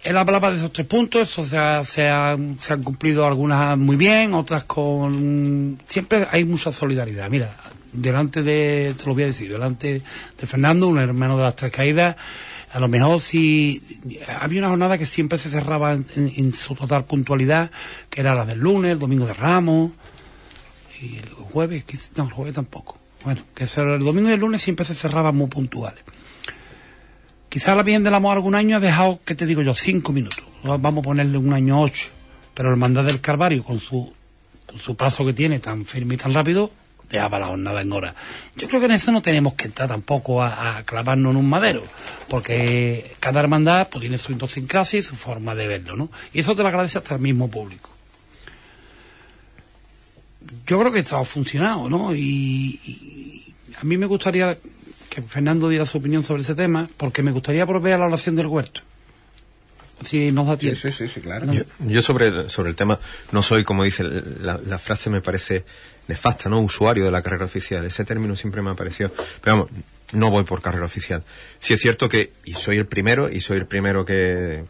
Él 0.05 0.17
hablaba 0.17 0.51
de 0.51 0.59
esos 0.59 0.73
tres 0.73 0.87
puntos, 0.87 1.29
eso 1.31 1.45
se, 1.45 1.59
ha- 1.59 1.85
se 1.85 2.09
han, 2.09 2.59
se 2.59 2.73
han 2.73 2.83
cumplido 2.83 3.27
algunas 3.27 3.77
muy 3.77 3.97
bien, 3.97 4.33
otras 4.33 4.65
con... 4.65 5.79
Siempre 5.89 6.27
hay 6.31 6.45
mucha 6.45 6.73
solidaridad. 6.73 7.29
Mira, 7.29 7.55
delante 7.93 8.43
de, 8.43 8.95
te 8.97 9.07
lo 9.07 9.15
voy 9.15 9.25
a 9.25 9.27
decir, 9.27 9.51
delante 9.51 10.03
de 10.39 10.47
Fernando, 10.47 10.89
un 10.89 10.99
hermano 10.99 11.37
de 11.37 11.45
las 11.45 11.57
tres 11.57 11.73
caídas, 11.73 12.17
a 12.71 12.81
lo 12.81 12.89
mejor 12.89 13.21
si 13.21 13.83
había 14.41 14.61
una 14.61 14.69
jornada 14.69 14.99
que 14.99 15.07
siempre 15.07 15.39
se 15.39 15.51
cerraba 15.51 15.95
en, 15.95 16.53
su 16.53 16.75
total 16.75 17.05
puntualidad, 17.05 17.71
que 18.11 18.21
era 18.21 18.35
la 18.35 18.45
del 18.45 18.59
lunes, 18.59 18.93
el 18.93 18.99
domingo 18.99 19.27
de 19.27 19.33
Ramos, 19.33 19.93
y 21.01 21.17
el 21.17 21.29
jueves, 21.31 21.85
no, 22.17 22.25
el 22.25 22.33
jueves 22.33 22.55
tampoco. 22.55 22.99
Bueno, 23.25 23.41
que 23.55 23.65
el 23.65 24.01
domingo 24.01 24.29
y 24.29 24.33
el 24.33 24.41
lunes 24.41 24.63
siempre 24.63 24.85
se 24.85 24.95
cerraban 24.95 25.37
muy 25.37 25.49
puntuales. 25.49 26.03
Quizás 27.49 27.77
la 27.77 27.83
Virgen 27.83 28.05
del 28.05 28.15
Amor 28.15 28.37
algún 28.37 28.55
año 28.55 28.77
ha 28.77 28.81
dejado, 28.81 29.21
¿qué 29.25 29.35
te 29.35 29.47
digo 29.47 29.63
yo?, 29.63 29.75
cinco 29.75 30.13
minutos. 30.13 30.45
Vamos 30.63 30.99
a 30.99 31.03
ponerle 31.03 31.39
un 31.39 31.53
año 31.53 31.81
ocho. 31.81 32.09
Pero 32.53 32.69
el 32.69 32.73
Hermandad 32.75 33.05
del 33.05 33.21
Calvario, 33.21 33.65
con 33.65 33.81
su, 33.81 34.13
con 34.67 34.79
su 34.79 34.97
paso 34.97 35.25
que 35.25 35.33
tiene 35.33 35.59
tan 35.59 35.87
firme 35.87 36.17
y 36.17 36.19
tan 36.19 36.35
rápido, 36.35 36.71
jornada 37.11 37.81
en 37.81 37.93
hora. 37.93 38.15
Yo 38.57 38.69
creo 38.69 38.81
que 38.81 38.87
en 38.87 38.93
eso 38.93 39.11
no 39.13 39.23
tenemos 39.23 39.55
que 39.55 39.67
entrar 39.67 39.89
tampoco 39.89 40.43
a, 40.43 40.79
a 40.79 40.83
clavarnos 40.85 41.31
en 41.33 41.37
un 41.39 41.49
madero, 41.49 41.83
porque 42.29 43.15
cada 43.21 43.41
hermandad 43.41 43.89
pues, 43.91 44.01
tiene 44.03 44.19
su 44.19 44.33
idiosincrasia 44.33 44.99
y 44.99 45.03
su 45.03 45.17
forma 45.17 45.55
de 45.55 45.67
verlo, 45.67 45.97
¿no? 45.97 46.11
Y 46.33 46.41
eso 46.41 46.55
te 46.55 46.63
lo 46.63 46.69
agradece 46.69 46.99
hasta 46.99 47.15
el 47.15 47.21
mismo 47.21 47.51
público. 47.51 47.91
Yo 50.67 50.79
creo 50.81 50.93
que 50.93 51.01
esto 51.01 51.17
ha 51.17 51.25
funcionado, 51.25 51.89
¿no? 51.91 52.15
Y, 52.15 52.81
y 52.85 53.55
a 53.81 53.85
mí 53.85 53.97
me 53.97 54.07
gustaría 54.07 54.57
que 55.11 55.23
Fernando 55.23 55.69
diera 55.69 55.87
su 55.87 55.99
opinión 55.99 56.23
sobre 56.25 56.43
ese 56.43 56.55
tema, 56.55 56.89
porque 56.97 57.23
me 57.23 57.33
gustaría 57.33 57.65
volver 57.65 57.95
a 57.95 57.99
la 57.99 58.07
oración 58.07 58.37
del 58.37 58.47
huerto. 58.47 58.83
Si 60.05 60.31
nos 60.31 60.47
da 60.47 60.55
Sí, 60.55 60.61
tiempo. 60.61 60.81
sí, 60.81 60.93
sí, 60.93 61.09
sí, 61.09 61.21
claro. 61.21 61.53
Yo, 61.53 61.63
yo 61.81 62.03
sobre, 62.03 62.49
sobre 62.49 62.71
el 62.71 62.77
tema 62.77 62.99
no 63.33 63.43
soy, 63.43 63.65
como 63.65 63.83
dice, 63.83 64.05
la, 64.05 64.61
la 64.65 64.79
frase 64.79 65.11
me 65.11 65.21
parece 65.21 65.65
nefasta, 66.09 66.49
¿no? 66.49 66.61
Usuario 66.61 67.05
de 67.05 67.11
la 67.11 67.23
carrera 67.23 67.45
oficial. 67.45 67.85
Ese 67.85 68.05
término 68.05 68.35
siempre 68.37 68.63
me 68.63 68.71
ha 68.71 68.75
parecido. 68.75 69.11
Pero 69.41 69.57
vamos, 69.57 69.69
no 70.13 70.31
voy 70.31 70.45
por 70.45 70.61
carrera 70.61 70.87
oficial. 70.87 71.23
Sí 71.59 71.75
es 71.75 71.81
cierto 71.81 72.09
que, 72.09 72.33
y 72.45 72.55
soy 72.55 72.79
el 72.79 72.87
primero, 72.87 73.31
y 73.31 73.41
soy 73.41 73.59
el 73.59 73.67
primero 73.67 74.05
que, 74.05 74.65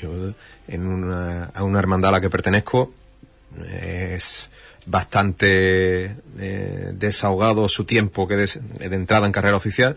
yo 0.00 0.34
en 0.68 0.86
una, 0.86 1.44
a 1.46 1.62
una 1.62 1.78
hermandad 1.78 2.10
a 2.10 2.12
la 2.12 2.20
que 2.20 2.30
pertenezco, 2.30 2.92
es 3.68 4.50
bastante 4.86 6.16
eh, 6.38 6.90
desahogado 6.92 7.68
su 7.68 7.84
tiempo 7.84 8.26
que 8.26 8.36
de 8.36 8.48
entrada 8.96 9.26
en 9.26 9.32
carrera 9.32 9.56
oficial, 9.56 9.96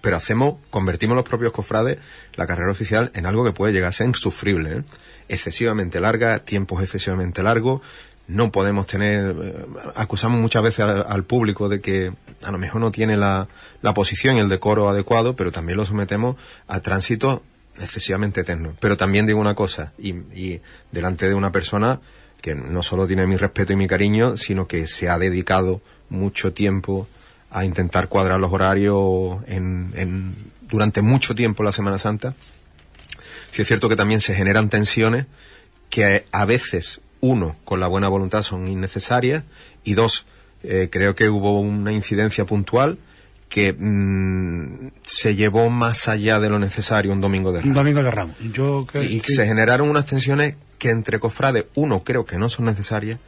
pero 0.00 0.16
hacemos, 0.16 0.56
convertimos 0.70 1.16
los 1.16 1.24
propios 1.24 1.52
cofrades 1.52 1.98
la 2.34 2.46
carrera 2.46 2.70
oficial 2.70 3.10
en 3.14 3.26
algo 3.26 3.44
que 3.44 3.52
puede 3.52 3.72
llegar 3.72 3.90
a 3.90 3.92
ser 3.92 4.06
insufrible, 4.06 4.78
¿eh? 4.78 4.82
excesivamente 5.28 6.00
larga, 6.00 6.38
tiempos 6.38 6.82
excesivamente 6.82 7.42
largos, 7.42 7.80
no 8.28 8.50
podemos 8.50 8.86
tener, 8.86 9.36
eh, 9.42 9.66
acusamos 9.94 10.40
muchas 10.40 10.62
veces 10.62 10.80
al, 10.80 11.04
al 11.08 11.24
público 11.24 11.68
de 11.68 11.80
que 11.80 12.12
a 12.42 12.50
lo 12.50 12.58
mejor 12.58 12.80
no 12.80 12.90
tiene 12.90 13.16
la, 13.16 13.46
la 13.82 13.94
posición 13.94 14.36
y 14.36 14.40
el 14.40 14.48
decoro 14.48 14.88
adecuado, 14.88 15.36
pero 15.36 15.52
también 15.52 15.76
lo 15.78 15.84
sometemos 15.86 16.36
a 16.66 16.80
tránsito 16.80 17.42
excesivamente 17.80 18.40
eterno. 18.40 18.74
Pero 18.80 18.96
también 18.96 19.26
digo 19.26 19.38
una 19.40 19.54
cosa, 19.54 19.92
y, 19.98 20.10
y 20.34 20.60
delante 20.92 21.28
de 21.28 21.34
una 21.34 21.52
persona 21.52 22.00
que 22.40 22.54
no 22.54 22.82
solo 22.82 23.06
tiene 23.06 23.26
mi 23.26 23.36
respeto 23.36 23.72
y 23.72 23.76
mi 23.76 23.86
cariño, 23.86 24.36
sino 24.36 24.66
que 24.66 24.86
se 24.86 25.08
ha 25.08 25.18
dedicado 25.18 25.80
mucho 26.08 26.52
tiempo 26.52 27.08
a 27.50 27.64
intentar 27.64 28.08
cuadrar 28.08 28.38
los 28.40 28.52
horarios 28.52 29.38
en, 29.46 29.92
en- 29.96 30.34
durante 30.62 31.00
mucho 31.00 31.34
tiempo 31.34 31.62
la 31.62 31.72
Semana 31.72 31.98
Santa. 31.98 32.34
Sí 33.52 33.62
es 33.62 33.68
cierto 33.68 33.88
que 33.88 33.96
también 33.96 34.20
se 34.20 34.34
generan 34.34 34.68
tensiones 34.68 35.26
que 35.90 36.26
a 36.32 36.44
veces, 36.44 37.00
uno, 37.20 37.56
con 37.64 37.80
la 37.80 37.86
buena 37.88 38.08
voluntad 38.08 38.42
son 38.42 38.68
innecesarias 38.68 39.44
y 39.84 39.94
dos, 39.94 40.26
eh, 40.62 40.88
creo 40.90 41.14
que 41.14 41.28
hubo 41.28 41.60
una 41.60 41.92
incidencia 41.92 42.44
puntual 42.46 42.98
que 43.48 43.72
mm, 43.72 44.88
se 45.02 45.34
llevó 45.36 45.70
más 45.70 46.08
allá 46.08 46.40
de 46.40 46.48
lo 46.48 46.58
necesario 46.58 47.12
un 47.12 47.20
domingo 47.20 47.52
de 47.52 47.58
Un 47.58 47.64
Ramos. 47.64 47.76
domingo 47.76 48.02
de 48.02 48.10
Ramos. 48.10 48.36
Yo 48.52 48.86
creo 48.90 49.04
Y 49.04 49.20
sí. 49.20 49.34
se 49.34 49.46
generaron 49.46 49.88
unas 49.88 50.06
tensiones 50.06 50.56
que 50.78 50.90
entre 50.90 51.18
cofrades, 51.20 51.66
uno, 51.74 52.02
creo 52.04 52.24
que 52.26 52.36
no 52.38 52.48
son 52.50 52.66
necesarias, 52.66 53.18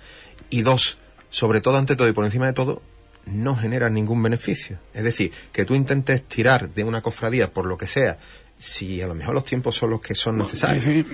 y 0.50 0.62
dos, 0.62 0.98
sobre 1.30 1.60
todo, 1.60 1.76
ante 1.78 1.96
todo 1.96 2.08
y 2.08 2.12
por 2.12 2.24
encima 2.24 2.46
de 2.46 2.52
todo, 2.52 2.82
no 3.26 3.56
generan 3.56 3.94
ningún 3.94 4.22
beneficio. 4.22 4.78
Es 4.92 5.04
decir, 5.04 5.32
que 5.52 5.64
tú 5.64 5.74
intentes 5.74 6.22
tirar 6.24 6.70
de 6.70 6.84
una 6.84 7.00
cofradía 7.00 7.52
por 7.52 7.66
lo 7.66 7.78
que 7.78 7.86
sea, 7.86 8.18
si 8.58 9.00
a 9.00 9.06
lo 9.06 9.14
mejor 9.14 9.34
los 9.34 9.44
tiempos 9.44 9.76
son 9.76 9.90
los 9.90 10.00
que 10.00 10.14
son 10.14 10.38
necesarios. 10.38 10.82
sí, 10.82 11.04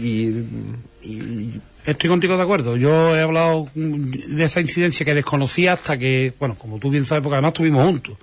Y, 0.00 1.08
y- 1.08 1.60
Estoy 1.84 2.08
contigo 2.10 2.36
de 2.36 2.42
acuerdo. 2.44 2.76
Yo 2.76 3.16
he 3.16 3.20
hablado 3.22 3.68
de 3.74 4.44
esa 4.44 4.60
incidencia 4.60 5.04
que 5.04 5.14
desconocía 5.14 5.72
hasta 5.72 5.98
que, 5.98 6.32
bueno, 6.38 6.54
como 6.54 6.78
tú 6.78 6.90
bien 6.90 7.04
sabes, 7.04 7.22
porque 7.24 7.34
además 7.34 7.54
estuvimos 7.54 7.84
juntos. 7.84 8.16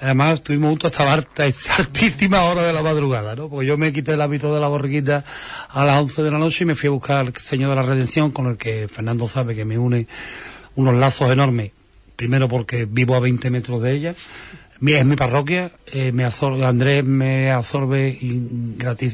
Además 0.00 0.34
estuvimos 0.34 0.68
juntos 0.70 0.92
hasta 0.92 1.12
alta, 1.12 1.44
altísima 1.78 2.42
hora 2.44 2.62
de 2.62 2.72
la 2.72 2.82
madrugada, 2.82 3.34
¿no? 3.34 3.48
Porque 3.48 3.66
yo 3.66 3.76
me 3.76 3.92
quité 3.92 4.12
el 4.12 4.20
hábito 4.20 4.54
de 4.54 4.60
la 4.60 4.68
borriquita 4.68 5.24
a 5.70 5.84
las 5.84 6.02
11 6.02 6.22
de 6.22 6.30
la 6.30 6.38
noche 6.38 6.62
y 6.62 6.66
me 6.68 6.76
fui 6.76 6.86
a 6.86 6.90
buscar 6.92 7.16
al 7.26 7.34
Señor 7.36 7.70
de 7.70 7.76
la 7.76 7.82
Redención, 7.82 8.30
con 8.30 8.46
el 8.46 8.56
que 8.56 8.86
Fernando 8.88 9.26
sabe 9.26 9.56
que 9.56 9.64
me 9.64 9.76
une 9.76 10.06
unos 10.76 10.94
lazos 10.94 11.32
enormes. 11.32 11.72
Primero 12.14 12.46
porque 12.48 12.84
vivo 12.84 13.16
a 13.16 13.20
20 13.20 13.50
metros 13.50 13.82
de 13.82 13.92
ella. 13.92 14.14
Es 14.86 15.04
mi 15.04 15.16
parroquia, 15.16 15.70
eh, 15.86 16.12
me 16.12 16.24
absorbe, 16.24 16.64
Andrés 16.64 17.04
me 17.04 17.50
absorbe 17.50 18.08
y 18.08 18.34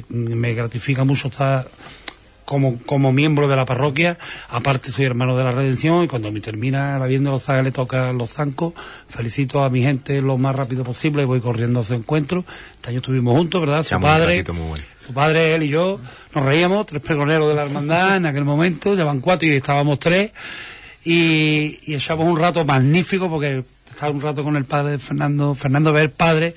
me 0.08 0.54
gratifica 0.54 1.04
mucho 1.04 1.28
estar 1.28 1.68
como, 2.50 2.78
como 2.84 3.12
miembro 3.12 3.46
de 3.46 3.54
la 3.54 3.64
parroquia, 3.64 4.18
aparte 4.48 4.90
soy 4.90 5.04
hermano 5.04 5.36
de 5.36 5.44
la 5.44 5.52
redención 5.52 6.02
y 6.02 6.08
cuando 6.08 6.32
me 6.32 6.40
termina 6.40 6.98
la 6.98 7.06
bien 7.06 7.22
de 7.22 7.30
los 7.30 7.48
ángeles 7.48 7.72
toca 7.72 8.12
los 8.12 8.30
zancos, 8.30 8.74
felicito 9.08 9.62
a 9.62 9.70
mi 9.70 9.82
gente 9.82 10.20
lo 10.20 10.36
más 10.36 10.56
rápido 10.56 10.82
posible 10.82 11.22
y 11.22 11.26
voy 11.26 11.40
corriendo 11.40 11.78
a 11.78 11.84
su 11.84 11.94
encuentro. 11.94 12.44
Este 12.74 12.90
año 12.90 12.98
estuvimos 12.98 13.36
juntos, 13.36 13.60
¿verdad? 13.60 13.84
Su 13.84 14.00
padre, 14.00 14.42
bueno. 14.42 14.74
su 14.98 15.12
padre, 15.12 15.54
él 15.54 15.62
y 15.62 15.68
yo, 15.68 16.00
nos 16.34 16.44
reíamos, 16.44 16.86
tres 16.86 17.00
pregoneros 17.00 17.46
de 17.46 17.54
la 17.54 17.62
hermandad 17.62 18.16
en 18.16 18.26
aquel 18.26 18.44
momento, 18.44 18.96
llevan 18.96 19.20
cuatro 19.20 19.46
y 19.46 19.52
estábamos 19.52 20.00
tres, 20.00 20.32
y, 21.04 21.78
y 21.86 21.94
echamos 21.94 22.26
un 22.26 22.40
rato 22.40 22.64
magnífico 22.64 23.30
porque 23.30 23.62
estar 24.00 24.10
un 24.10 24.22
rato 24.22 24.42
con 24.42 24.56
el 24.56 24.64
padre 24.64 24.92
de 24.92 24.98
Fernando, 24.98 25.54
Fernando 25.54 25.92
ver 25.92 26.10
padre, 26.10 26.54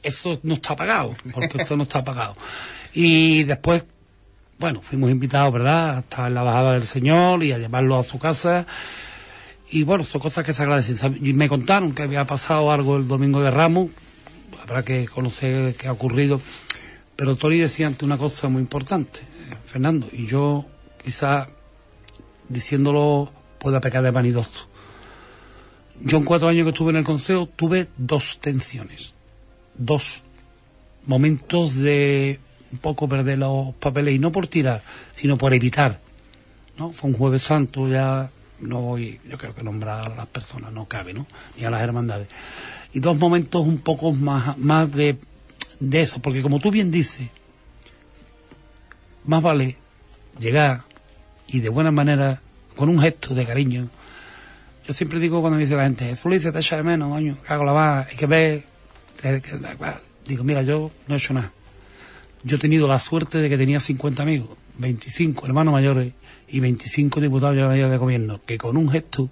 eso 0.00 0.38
no 0.44 0.54
está 0.54 0.76
pagado, 0.76 1.14
porque 1.32 1.60
eso 1.60 1.76
no 1.76 1.82
está 1.82 2.04
pagado. 2.04 2.36
Y 2.92 3.42
después 3.42 3.82
bueno, 4.58 4.80
fuimos 4.80 5.10
invitados, 5.10 5.52
¿verdad?, 5.52 5.98
hasta 5.98 6.28
en 6.28 6.34
la 6.34 6.44
bajada 6.44 6.74
del 6.74 6.84
Señor 6.84 7.42
y 7.42 7.50
a 7.50 7.58
llevarlo 7.58 7.98
a 7.98 8.04
su 8.04 8.20
casa. 8.20 8.66
Y 9.68 9.82
bueno, 9.82 10.04
son 10.04 10.20
cosas 10.20 10.44
que 10.44 10.54
se 10.54 10.62
agradecen. 10.62 11.18
Y 11.20 11.32
me 11.32 11.48
contaron 11.48 11.92
que 11.92 12.04
había 12.04 12.24
pasado 12.24 12.70
algo 12.70 12.96
el 12.96 13.08
domingo 13.08 13.42
de 13.42 13.50
Ramos, 13.50 13.90
habrá 14.62 14.84
que 14.84 15.06
conocer 15.06 15.74
qué 15.74 15.88
ha 15.88 15.92
ocurrido. 15.92 16.40
Pero 17.16 17.36
Tori 17.36 17.58
decía 17.58 17.88
ante 17.88 18.04
una 18.04 18.16
cosa 18.16 18.48
muy 18.48 18.62
importante, 18.62 19.20
Fernando, 19.66 20.08
y 20.12 20.26
yo 20.26 20.64
quizá 21.02 21.48
diciéndolo 22.48 23.30
pueda 23.58 23.80
pecar 23.80 24.04
de 24.04 24.12
vanidoso. 24.12 24.68
Yo 26.00 26.18
en 26.18 26.24
cuatro 26.24 26.48
años 26.48 26.64
que 26.64 26.70
estuve 26.70 26.90
en 26.90 26.96
el 26.96 27.04
consejo 27.04 27.46
tuve 27.46 27.88
dos 27.96 28.38
tensiones, 28.40 29.14
dos 29.76 30.22
momentos 31.06 31.76
de 31.76 32.40
un 32.72 32.78
poco 32.78 33.08
perder 33.08 33.38
los 33.38 33.74
papeles 33.76 34.14
y 34.14 34.18
no 34.18 34.32
por 34.32 34.48
tirar, 34.48 34.82
sino 35.14 35.38
por 35.38 35.54
evitar. 35.54 36.00
¿no? 36.76 36.92
Fue 36.92 37.10
un 37.10 37.16
jueves 37.16 37.42
santo, 37.42 37.88
ya 37.88 38.30
no 38.60 38.80
voy, 38.80 39.20
yo 39.28 39.38
creo 39.38 39.54
que 39.54 39.62
nombrar 39.62 40.10
a 40.10 40.14
las 40.14 40.26
personas 40.26 40.72
no 40.72 40.86
cabe, 40.86 41.12
¿no? 41.12 41.26
Ni 41.56 41.64
a 41.64 41.70
las 41.70 41.82
hermandades. 41.82 42.28
Y 42.92 43.00
dos 43.00 43.18
momentos 43.18 43.66
un 43.66 43.78
poco 43.78 44.12
más, 44.12 44.58
más 44.58 44.90
de, 44.92 45.16
de 45.80 46.02
eso, 46.02 46.20
porque 46.20 46.42
como 46.42 46.58
tú 46.60 46.70
bien 46.70 46.90
dices, 46.90 47.28
más 49.24 49.42
vale 49.42 49.76
llegar 50.38 50.82
y 51.46 51.60
de 51.60 51.68
buena 51.68 51.90
manera, 51.90 52.40
con 52.76 52.88
un 52.88 53.00
gesto 53.00 53.34
de 53.34 53.46
cariño. 53.46 53.88
Yo 54.86 54.92
siempre 54.92 55.18
digo 55.18 55.40
cuando 55.40 55.56
me 55.56 55.64
dice 55.64 55.76
la 55.76 55.84
gente, 55.84 56.04
Jesús 56.06 56.42
te 56.42 56.58
echa 56.58 56.76
de 56.76 56.82
menos, 56.82 57.10
coño, 57.10 57.38
cago 57.46 57.64
la 57.64 57.72
va, 57.72 58.00
hay 58.00 58.16
que 58.16 58.26
ver. 58.26 58.64
Digo, 60.26 60.44
mira, 60.44 60.62
yo 60.62 60.90
no 61.06 61.14
he 61.14 61.18
hecho 61.18 61.32
nada. 61.32 61.52
Yo 62.42 62.56
he 62.56 62.58
tenido 62.58 62.86
la 62.86 62.98
suerte 62.98 63.38
de 63.38 63.48
que 63.48 63.56
tenía 63.56 63.80
50 63.80 64.22
amigos, 64.22 64.50
25 64.76 65.46
hermanos 65.46 65.72
mayores 65.72 66.12
y 66.48 66.60
25 66.60 67.20
diputados 67.20 67.56
ya 67.56 67.68
de 67.68 67.96
gobierno 67.96 68.40
que 68.44 68.58
con 68.58 68.76
un 68.76 68.90
gesto 68.90 69.30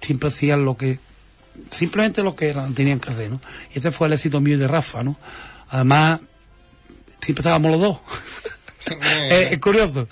siempre 0.00 0.28
hacían 0.28 0.64
lo 0.64 0.76
que 0.76 0.98
simplemente 1.70 2.24
lo 2.24 2.34
que 2.34 2.54
tenían 2.74 2.98
que 2.98 3.10
hacer, 3.10 3.30
¿no? 3.30 3.40
Y 3.72 3.78
este 3.78 3.92
fue 3.92 4.08
el 4.08 4.14
éxito 4.14 4.40
mío 4.40 4.56
y 4.56 4.58
de 4.58 4.66
Rafa, 4.66 5.04
¿no? 5.04 5.16
Además, 5.70 6.20
siempre 7.20 7.42
estábamos 7.42 7.70
los 7.72 7.80
dos. 7.80 7.98
es, 9.30 9.58
curioso, 9.60 10.08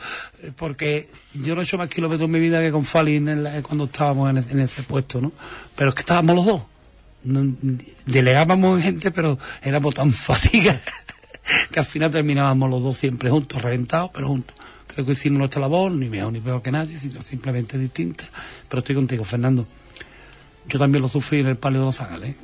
porque 0.56 1.08
yo 1.34 1.54
no 1.54 1.60
he 1.60 1.64
hecho 1.64 1.78
más 1.78 1.88
kilómetros 1.88 2.26
en 2.26 2.32
mi 2.32 2.40
vida 2.40 2.60
que 2.60 2.70
con 2.70 2.84
Fali 2.84 3.20
cuando 3.62 3.84
estábamos 3.84 4.50
en, 4.50 4.60
ese 4.60 4.82
puesto, 4.82 5.20
¿no? 5.20 5.32
Pero 5.76 5.90
es 5.90 5.94
que 5.94 6.00
estábamos 6.00 6.36
los 6.36 6.46
dos. 6.46 6.62
delegábamos 8.06 8.82
gente, 8.82 9.10
pero 9.10 9.38
éramos 9.62 9.94
tan 9.94 10.12
fatigas 10.12 10.80
que 11.70 11.80
al 11.80 11.86
final 11.86 12.10
terminábamos 12.10 12.70
los 12.70 12.82
dos 12.82 12.96
siempre 12.96 13.30
juntos, 13.30 13.60
reventados, 13.62 14.10
pero 14.12 14.28
juntos. 14.28 14.56
Creo 14.86 15.06
que 15.06 15.12
hicimos 15.12 15.38
nuestra 15.38 15.60
labor, 15.60 15.92
ni 15.92 16.08
mejor 16.08 16.32
ni 16.32 16.40
peor 16.40 16.62
que 16.62 16.72
nadie, 16.72 16.98
sino 16.98 17.22
simplemente 17.22 17.78
distinta. 17.78 18.24
Pero 18.68 18.80
estoy 18.80 18.96
contigo, 18.96 19.24
Fernando. 19.24 19.66
Yo 20.66 20.78
también 20.78 21.02
lo 21.02 21.08
sufrí 21.08 21.40
en 21.40 21.46
el 21.46 21.56
Palio 21.56 21.80
de 21.80 21.86
los 21.86 22.00
Ángeles. 22.00 22.36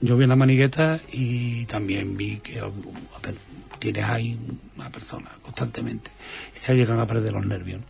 Yo 0.00 0.16
vi 0.16 0.24
en 0.24 0.30
la 0.30 0.36
manigueta 0.36 1.00
y 1.12 1.64
también 1.66 2.16
vi 2.16 2.38
que 2.38 2.60
tienes 3.82 4.04
ahí 4.04 4.38
una 4.76 4.90
persona 4.90 5.28
constantemente 5.42 6.12
y 6.54 6.58
se 6.58 6.72
llegan 6.76 7.00
a 7.00 7.06
perder 7.06 7.32
los 7.32 7.44
nervios. 7.44 7.80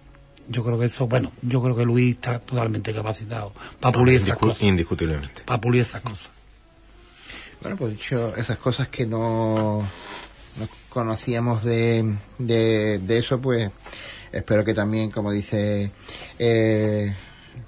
Yo 0.48 0.64
creo 0.64 0.78
que 0.78 0.86
eso, 0.86 1.06
bueno, 1.06 1.32
yo 1.42 1.62
creo 1.62 1.76
que 1.76 1.84
Luis 1.84 2.14
está 2.14 2.38
totalmente 2.38 2.94
capacitado 2.94 3.52
para 3.78 3.92
pulir 3.92 4.16
esas 4.16 4.38
cosas. 4.38 4.62
Indiscutiblemente. 4.62 5.42
Para 5.44 5.60
pulir 5.60 5.82
esas 5.82 6.00
cosas. 6.00 6.30
Bueno, 7.60 7.76
pues 7.76 7.92
dicho 7.92 8.34
esas 8.36 8.56
cosas 8.56 8.88
que 8.88 9.06
no, 9.06 9.86
conocíamos 10.88 11.62
de, 11.62 12.16
de, 12.38 13.18
eso, 13.18 13.38
pues 13.38 13.70
espero 14.32 14.64
que 14.64 14.72
también, 14.72 15.10
como 15.10 15.30
dice 15.30 15.92
eh, 16.38 17.14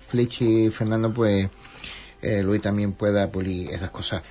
Flitch 0.09 0.41
y 0.41 0.71
Fernando, 0.71 1.13
pues 1.13 1.49
eh, 2.23 2.43
Luis 2.43 2.63
también 2.63 2.93
pueda 2.93 3.31
pulir 3.31 3.71
esas 3.71 3.91
cosas. 3.91 4.23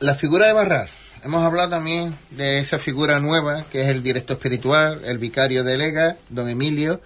La 0.00 0.14
figura 0.14 0.46
de 0.46 0.52
Barral. 0.52 0.88
Hemos 1.24 1.44
hablado 1.44 1.70
también 1.70 2.14
de 2.30 2.60
esa 2.60 2.78
figura 2.78 3.18
nueva, 3.18 3.64
que 3.70 3.82
es 3.82 3.88
el 3.88 4.02
directo 4.02 4.34
espiritual, 4.34 5.02
el 5.04 5.18
vicario 5.18 5.64
de 5.64 5.76
Lega, 5.76 6.16
don 6.28 6.48
Emilio, 6.48 7.00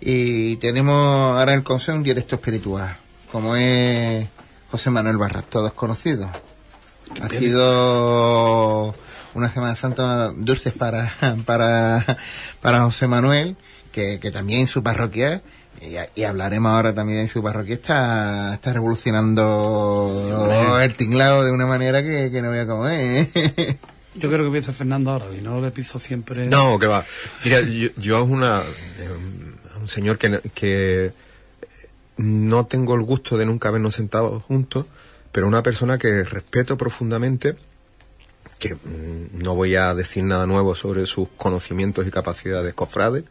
y 0.00 0.56
tenemos 0.56 0.94
ahora 0.94 1.52
en 1.52 1.58
el 1.58 1.64
consejo 1.64 1.98
un 1.98 2.04
directo 2.04 2.36
espiritual, 2.36 2.96
como 3.32 3.56
es 3.56 4.28
José 4.70 4.90
Manuel 4.90 5.18
Barras, 5.18 5.44
todos 5.50 5.72
conocidos. 5.72 6.28
Ha 7.20 7.28
sido 7.28 8.94
una 9.34 9.52
Semana 9.52 9.74
Santa 9.74 10.30
dulce 10.36 10.70
para, 10.70 11.12
para, 11.44 12.04
para 12.60 12.82
José 12.82 13.08
Manuel, 13.08 13.56
que, 13.90 14.20
que 14.20 14.30
también 14.30 14.68
su 14.68 14.84
parroquia 14.84 15.42
y, 15.80 16.22
hablaremos 16.22 16.72
ahora 16.72 16.94
también 16.94 17.22
de 17.22 17.28
su 17.28 17.42
parroquia, 17.42 17.74
está, 17.74 18.54
está 18.54 18.72
revolucionando 18.72 20.78
el 20.80 20.96
tinglado 20.96 21.44
de 21.44 21.52
una 21.52 21.66
manera 21.66 22.02
que, 22.02 22.30
no 22.42 22.50
voy 22.50 22.58
a 22.58 22.66
comer. 22.66 23.28
Yo 24.14 24.28
creo 24.28 24.40
que 24.40 24.46
empieza 24.46 24.72
Fernando 24.72 25.12
ahora 25.12 25.26
y 25.36 25.40
no 25.40 25.60
le 25.60 25.70
piso 25.70 25.98
siempre. 25.98 26.46
No, 26.46 26.78
que 26.78 26.86
va. 26.86 27.04
Mira, 27.44 27.60
yo, 27.60 27.88
yo 27.96 28.18
es 28.18 28.28
una. 28.28 28.62
un 29.80 29.88
señor 29.88 30.18
que, 30.18 30.40
que 30.54 31.12
no 32.16 32.66
tengo 32.66 32.94
el 32.94 33.02
gusto 33.02 33.38
de 33.38 33.46
nunca 33.46 33.68
habernos 33.68 33.94
sentado 33.94 34.40
juntos, 34.40 34.86
pero 35.30 35.46
una 35.46 35.62
persona 35.62 35.98
que 35.98 36.24
respeto 36.24 36.76
profundamente, 36.76 37.54
que 38.58 38.74
mm, 38.74 39.42
no 39.42 39.54
voy 39.54 39.76
a 39.76 39.94
decir 39.94 40.24
nada 40.24 40.46
nuevo 40.46 40.74
sobre 40.74 41.06
sus 41.06 41.28
conocimientos 41.36 42.06
y 42.06 42.10
capacidades 42.10 42.74
cofrades, 42.74 43.24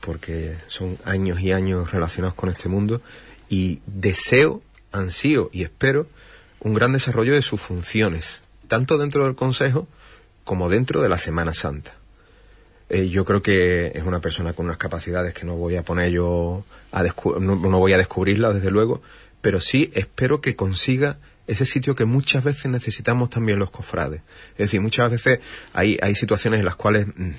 porque 0.00 0.56
son 0.66 0.98
años 1.04 1.40
y 1.40 1.52
años 1.52 1.90
relacionados 1.92 2.34
con 2.34 2.48
este 2.48 2.68
mundo 2.68 3.00
y 3.48 3.80
deseo, 3.86 4.62
ansío 4.92 5.50
y 5.52 5.62
espero 5.62 6.06
un 6.60 6.74
gran 6.74 6.92
desarrollo 6.92 7.34
de 7.34 7.42
sus 7.42 7.60
funciones, 7.60 8.42
tanto 8.68 8.98
dentro 8.98 9.24
del 9.24 9.34
Consejo 9.34 9.88
como 10.44 10.68
dentro 10.68 11.00
de 11.00 11.08
la 11.08 11.18
Semana 11.18 11.54
Santa. 11.54 11.96
Eh, 12.88 13.08
yo 13.08 13.24
creo 13.24 13.40
que 13.40 13.92
es 13.94 14.02
una 14.02 14.20
persona 14.20 14.52
con 14.52 14.66
unas 14.66 14.78
capacidades 14.78 15.32
que 15.32 15.46
no 15.46 15.54
voy 15.54 15.76
a 15.76 15.84
poner 15.84 16.10
yo 16.10 16.64
a 16.92 17.02
no, 17.02 17.56
no 17.56 17.78
voy 17.78 17.92
a 17.92 17.98
descubrirlas 17.98 18.54
desde 18.54 18.70
luego, 18.70 19.00
pero 19.40 19.60
sí 19.60 19.90
espero 19.94 20.40
que 20.40 20.56
consiga 20.56 21.18
ese 21.46 21.66
sitio 21.66 21.94
que 21.94 22.04
muchas 22.04 22.44
veces 22.44 22.66
necesitamos 22.66 23.30
también 23.30 23.58
los 23.58 23.70
cofrades. 23.70 24.22
Es 24.52 24.66
decir, 24.66 24.80
muchas 24.80 25.10
veces 25.10 25.40
hay, 25.72 25.98
hay 26.02 26.14
situaciones 26.14 26.60
en 26.60 26.64
las 26.64 26.76
cuales 26.76 27.06
mm, 27.08 27.30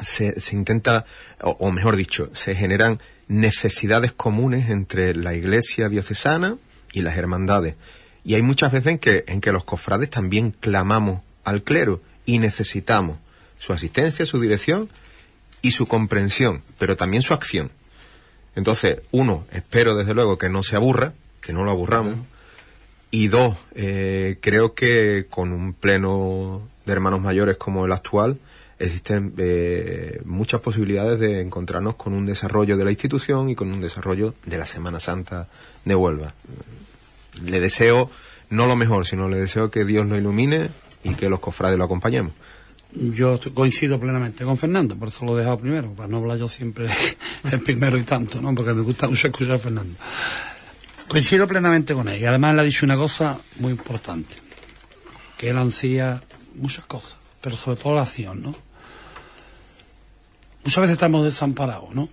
se, 0.00 0.40
se 0.40 0.56
intenta, 0.56 1.04
o, 1.40 1.70
mejor 1.70 1.96
dicho, 1.96 2.30
se 2.34 2.54
generan 2.54 3.00
necesidades 3.28 4.12
comunes 4.12 4.70
entre 4.70 5.14
la 5.14 5.34
iglesia 5.34 5.88
diocesana 5.88 6.56
y 6.92 7.02
las 7.02 7.16
hermandades. 7.16 7.76
Y 8.24 8.34
hay 8.34 8.42
muchas 8.42 8.72
veces 8.72 8.92
en 8.92 8.98
que, 8.98 9.24
en 9.26 9.40
que 9.40 9.52
los 9.52 9.64
cofrades 9.64 10.10
también 10.10 10.52
clamamos 10.52 11.22
al 11.44 11.62
clero 11.62 12.00
y 12.24 12.38
necesitamos 12.38 13.18
su 13.58 13.72
asistencia, 13.72 14.26
su 14.26 14.40
dirección 14.40 14.88
y 15.60 15.72
su 15.72 15.86
comprensión, 15.86 16.62
pero 16.78 16.96
también 16.96 17.22
su 17.22 17.34
acción. 17.34 17.70
Entonces, 18.54 18.98
uno, 19.10 19.46
espero 19.52 19.96
desde 19.96 20.14
luego 20.14 20.38
que 20.38 20.48
no 20.48 20.62
se 20.62 20.76
aburra, 20.76 21.14
que 21.40 21.52
no 21.52 21.64
lo 21.64 21.70
aburramos. 21.70 22.16
Y 23.10 23.28
dos, 23.28 23.56
eh, 23.74 24.38
creo 24.40 24.74
que 24.74 25.26
con 25.28 25.52
un 25.52 25.74
pleno 25.74 26.66
de 26.86 26.92
hermanos 26.92 27.20
mayores 27.20 27.56
como 27.56 27.84
el 27.84 27.92
actual, 27.92 28.38
existen 28.82 29.32
eh, 29.38 30.20
muchas 30.24 30.60
posibilidades 30.60 31.18
de 31.20 31.40
encontrarnos 31.40 31.94
con 31.94 32.12
un 32.14 32.26
desarrollo 32.26 32.76
de 32.76 32.84
la 32.84 32.90
institución 32.90 33.48
y 33.48 33.54
con 33.54 33.70
un 33.70 33.80
desarrollo 33.80 34.34
de 34.44 34.58
la 34.58 34.66
Semana 34.66 34.98
Santa 34.98 35.48
de 35.84 35.94
Huelva. 35.94 36.34
Le 37.44 37.60
deseo 37.60 38.10
no 38.50 38.66
lo 38.66 38.76
mejor, 38.76 39.06
sino 39.06 39.28
le 39.28 39.38
deseo 39.38 39.70
que 39.70 39.84
Dios 39.84 40.06
lo 40.06 40.16
ilumine 40.16 40.68
y 41.04 41.14
que 41.14 41.28
los 41.28 41.40
cofrades 41.40 41.78
lo 41.78 41.84
acompañemos. 41.84 42.32
Yo 42.94 43.40
coincido 43.54 43.98
plenamente 43.98 44.44
con 44.44 44.58
Fernando, 44.58 44.96
por 44.96 45.08
eso 45.08 45.24
lo 45.24 45.36
he 45.36 45.40
dejado 45.40 45.58
primero, 45.58 45.92
para 45.92 46.08
no 46.08 46.18
hablar 46.18 46.36
yo 46.36 46.48
siempre 46.48 46.88
el 47.50 47.60
primero 47.60 47.96
y 47.96 48.02
tanto, 48.02 48.40
¿no? 48.40 48.54
Porque 48.54 48.74
me 48.74 48.82
gusta 48.82 49.08
mucho 49.08 49.28
escuchar 49.28 49.52
a 49.52 49.58
Fernando. 49.58 49.94
Coincido 51.08 51.46
plenamente 51.46 51.94
con 51.94 52.08
él 52.08 52.20
y 52.20 52.24
además 52.24 52.54
le 52.54 52.60
ha 52.60 52.64
dicho 52.64 52.84
una 52.84 52.96
cosa 52.96 53.38
muy 53.60 53.70
importante, 53.70 54.34
que 55.38 55.50
él 55.50 55.56
ansía 55.56 56.20
muchas 56.56 56.84
cosas, 56.84 57.16
pero 57.40 57.56
sobre 57.56 57.80
todo 57.80 57.94
la 57.94 58.02
acción, 58.02 58.42
¿no? 58.42 58.71
Muchas 60.64 60.82
veces 60.82 60.94
estamos 60.94 61.24
desamparados, 61.24 61.94
¿no? 61.94 62.08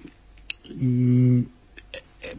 Mm, 0.75 1.41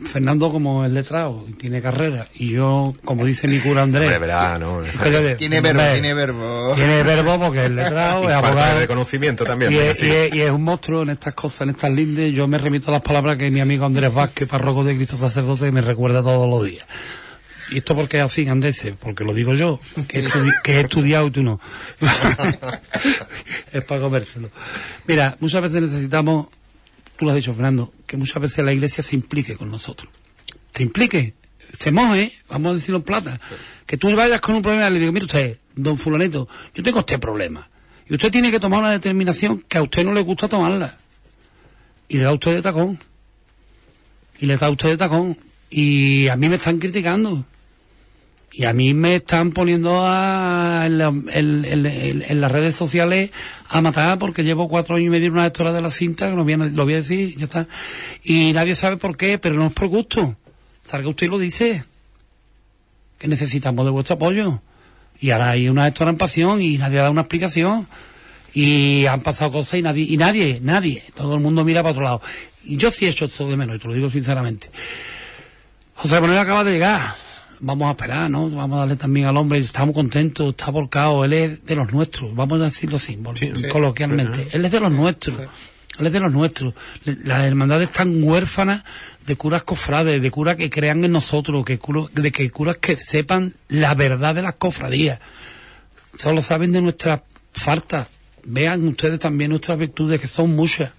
Fernando 0.04 0.52
como 0.52 0.84
el 0.84 0.92
letrado 0.92 1.46
tiene 1.58 1.80
carrera 1.80 2.28
y 2.34 2.50
yo 2.50 2.94
como 3.02 3.24
dice 3.24 3.48
mi 3.48 3.60
cura 3.60 3.80
Andrés 3.80 4.20
no, 4.60 4.82
tiene 5.38 5.62
verbo 5.62 5.82
tiene 5.92 6.12
verbo. 6.14 6.72
tiene 6.74 7.02
verbo 7.02 7.40
porque 7.40 7.64
el 7.64 7.76
letrado 7.76 8.24
es 8.28 8.34
abogado 8.34 8.78
de 8.78 8.86
conocimiento 8.86 9.44
también 9.44 9.72
y 9.72 9.78
es, 9.78 10.50
un 10.50 10.62
monstruo 10.62 11.02
en 11.02 11.10
estas 11.10 11.32
cosas 11.32 11.62
en 11.62 11.70
estas 11.70 11.90
lindes. 11.92 12.32
Yo 12.34 12.46
me 12.46 12.58
remito 12.58 12.90
a 12.90 12.92
las 12.92 13.02
palabras 13.02 13.38
que 13.38 13.50
mi 13.50 13.60
amigo 13.60 13.86
Andrés 13.86 14.12
Vázquez 14.12 14.46
párroco 14.46 14.84
de 14.84 14.96
Cristo 14.96 15.16
sacerdote 15.16 15.72
me 15.72 15.80
recuerda 15.80 16.20
todos 16.20 16.48
los 16.48 16.64
días 16.66 16.86
y 17.70 17.78
esto 17.78 17.94
porque 17.94 18.18
es 18.18 18.24
así, 18.24 18.46
Andrés, 18.48 18.88
porque 18.98 19.24
lo 19.24 19.32
digo 19.32 19.54
yo, 19.54 19.78
que 20.08 20.18
he, 20.64 20.80
estudiado 20.80 21.28
y 21.28 21.30
tú 21.30 21.42
no. 21.42 21.60
es 23.72 23.84
para 23.84 24.00
comérselo. 24.00 24.50
Mira, 25.06 25.36
muchas 25.40 25.62
veces 25.62 25.82
necesitamos, 25.82 26.48
tú 27.16 27.24
lo 27.24 27.30
has 27.30 27.36
dicho, 27.36 27.52
Fernando, 27.52 27.92
que 28.06 28.16
muchas 28.16 28.42
veces 28.42 28.64
la 28.64 28.72
iglesia 28.72 29.02
se 29.04 29.14
implique 29.14 29.56
con 29.56 29.70
nosotros. 29.70 30.10
Se 30.74 30.82
implique, 30.82 31.34
se 31.78 31.92
moje, 31.92 32.32
vamos 32.48 32.72
a 32.72 32.74
decirlo 32.74 32.98
en 32.98 33.02
plata. 33.04 33.40
Que 33.86 33.96
tú 33.96 34.14
vayas 34.14 34.40
con 34.40 34.56
un 34.56 34.62
problema 34.62 34.88
y 34.88 34.94
le 34.94 34.98
digo, 35.00 35.12
mire 35.12 35.26
usted, 35.26 35.58
don 35.74 35.96
fulanito, 35.96 36.48
yo 36.74 36.82
tengo 36.82 37.00
este 37.00 37.18
problema. 37.18 37.68
Y 38.08 38.14
usted 38.14 38.32
tiene 38.32 38.50
que 38.50 38.58
tomar 38.58 38.80
una 38.80 38.90
determinación 38.90 39.60
que 39.68 39.78
a 39.78 39.82
usted 39.82 40.04
no 40.04 40.12
le 40.12 40.20
gusta 40.22 40.48
tomarla. 40.48 40.98
Y 42.08 42.16
le 42.16 42.24
da 42.24 42.32
usted 42.32 42.56
de 42.56 42.62
tacón. 42.62 42.98
Y 44.40 44.46
le 44.46 44.56
da 44.56 44.68
usted 44.68 44.88
de 44.88 44.96
tacón. 44.96 45.36
Y 45.70 46.26
a 46.26 46.34
mí 46.34 46.48
me 46.48 46.56
están 46.56 46.80
criticando. 46.80 47.44
Y 48.52 48.64
a 48.64 48.72
mí 48.72 48.94
me 48.94 49.16
están 49.16 49.52
poniendo 49.52 50.04
en, 50.84 52.40
las 52.40 52.52
redes 52.52 52.74
sociales 52.74 53.30
a 53.68 53.80
matar 53.80 54.18
porque 54.18 54.42
llevo 54.42 54.68
cuatro 54.68 54.96
años 54.96 55.06
y 55.06 55.10
medio 55.10 55.28
en 55.28 55.34
una 55.34 55.44
gestora 55.44 55.72
de 55.72 55.80
la 55.80 55.90
cinta, 55.90 56.28
que 56.28 56.34
lo 56.34 56.42
voy, 56.42 56.54
a, 56.54 56.56
lo 56.56 56.84
voy 56.84 56.94
a 56.94 56.96
decir, 56.96 57.36
ya 57.36 57.44
está. 57.44 57.68
Y 58.24 58.52
nadie 58.52 58.74
sabe 58.74 58.96
por 58.96 59.16
qué, 59.16 59.38
pero 59.38 59.54
no 59.54 59.68
es 59.68 59.72
por 59.72 59.86
gusto. 59.86 60.36
Salga 60.84 61.08
usted 61.08 61.26
y 61.26 61.30
lo 61.30 61.38
dice. 61.38 61.84
Que 63.18 63.28
necesitamos 63.28 63.84
de 63.84 63.92
vuestro 63.92 64.16
apoyo. 64.16 64.60
Y 65.20 65.30
ahora 65.30 65.50
hay 65.50 65.68
una 65.68 65.84
gestora 65.84 66.10
en 66.10 66.16
pasión 66.16 66.60
y 66.60 66.76
nadie 66.76 66.98
ha 66.98 67.02
dado 67.02 67.12
una 67.12 67.20
explicación. 67.20 67.86
Y 68.52 69.06
han 69.06 69.20
pasado 69.20 69.52
cosas 69.52 69.78
y 69.78 69.82
nadie, 69.82 70.04
y 70.08 70.16
nadie, 70.16 70.58
nadie, 70.60 71.04
todo 71.14 71.34
el 71.34 71.40
mundo 71.40 71.64
mira 71.64 71.82
para 71.82 71.92
otro 71.92 72.02
lado. 72.02 72.22
Y 72.64 72.76
yo 72.76 72.90
sí 72.90 73.06
he 73.06 73.10
hecho 73.10 73.26
esto 73.26 73.48
de 73.48 73.56
menos, 73.56 73.76
y 73.76 73.78
te 73.78 73.86
lo 73.86 73.94
digo 73.94 74.10
sinceramente. 74.10 74.70
José 75.94 76.20
Manuel 76.20 76.40
acaba 76.40 76.64
de 76.64 76.72
llegar 76.72 77.14
vamos 77.60 77.88
a 77.88 77.90
esperar, 77.92 78.30
¿no? 78.30 78.50
Vamos 78.50 78.76
a 78.76 78.80
darle 78.80 78.96
también 78.96 79.26
al 79.26 79.36
hombre, 79.36 79.58
estamos 79.58 79.94
contentos, 79.94 80.50
está 80.50 80.70
volcado, 80.70 81.24
él 81.24 81.32
es 81.32 81.64
de 81.64 81.76
los 81.76 81.92
nuestros, 81.92 82.34
vamos 82.34 82.60
a 82.60 82.64
decirlo 82.64 82.96
así, 82.96 83.18
coloquialmente, 83.70 84.48
él 84.52 84.64
es 84.64 84.72
de 84.72 84.80
los 84.80 84.92
nuestros. 84.92 85.36
Él 85.98 86.06
es 86.06 86.12
de 86.12 86.20
los 86.20 86.32
nuestros. 86.32 86.72
Las 87.04 87.44
hermandades 87.44 87.88
están 87.88 88.22
huérfanas 88.22 88.84
de 89.26 89.36
curas 89.36 89.64
cofrades, 89.64 90.22
de 90.22 90.30
curas 90.30 90.56
que 90.56 90.70
crean 90.70 91.04
en 91.04 91.12
nosotros, 91.12 91.62
que 91.62 91.78
curas, 91.78 92.06
de 92.14 92.32
que 92.32 92.50
curas 92.50 92.78
que 92.78 92.96
sepan 92.96 93.54
la 93.68 93.94
verdad 93.94 94.34
de 94.34 94.40
las 94.40 94.54
cofradías. 94.54 95.20
Solo 96.16 96.42
saben 96.42 96.72
de 96.72 96.80
nuestras 96.80 97.20
faltas. 97.52 98.08
Vean 98.44 98.88
ustedes 98.88 99.18
también 99.18 99.50
nuestras 99.50 99.78
virtudes, 99.78 100.18
que 100.18 100.26
son 100.26 100.56
muchas, 100.56 100.90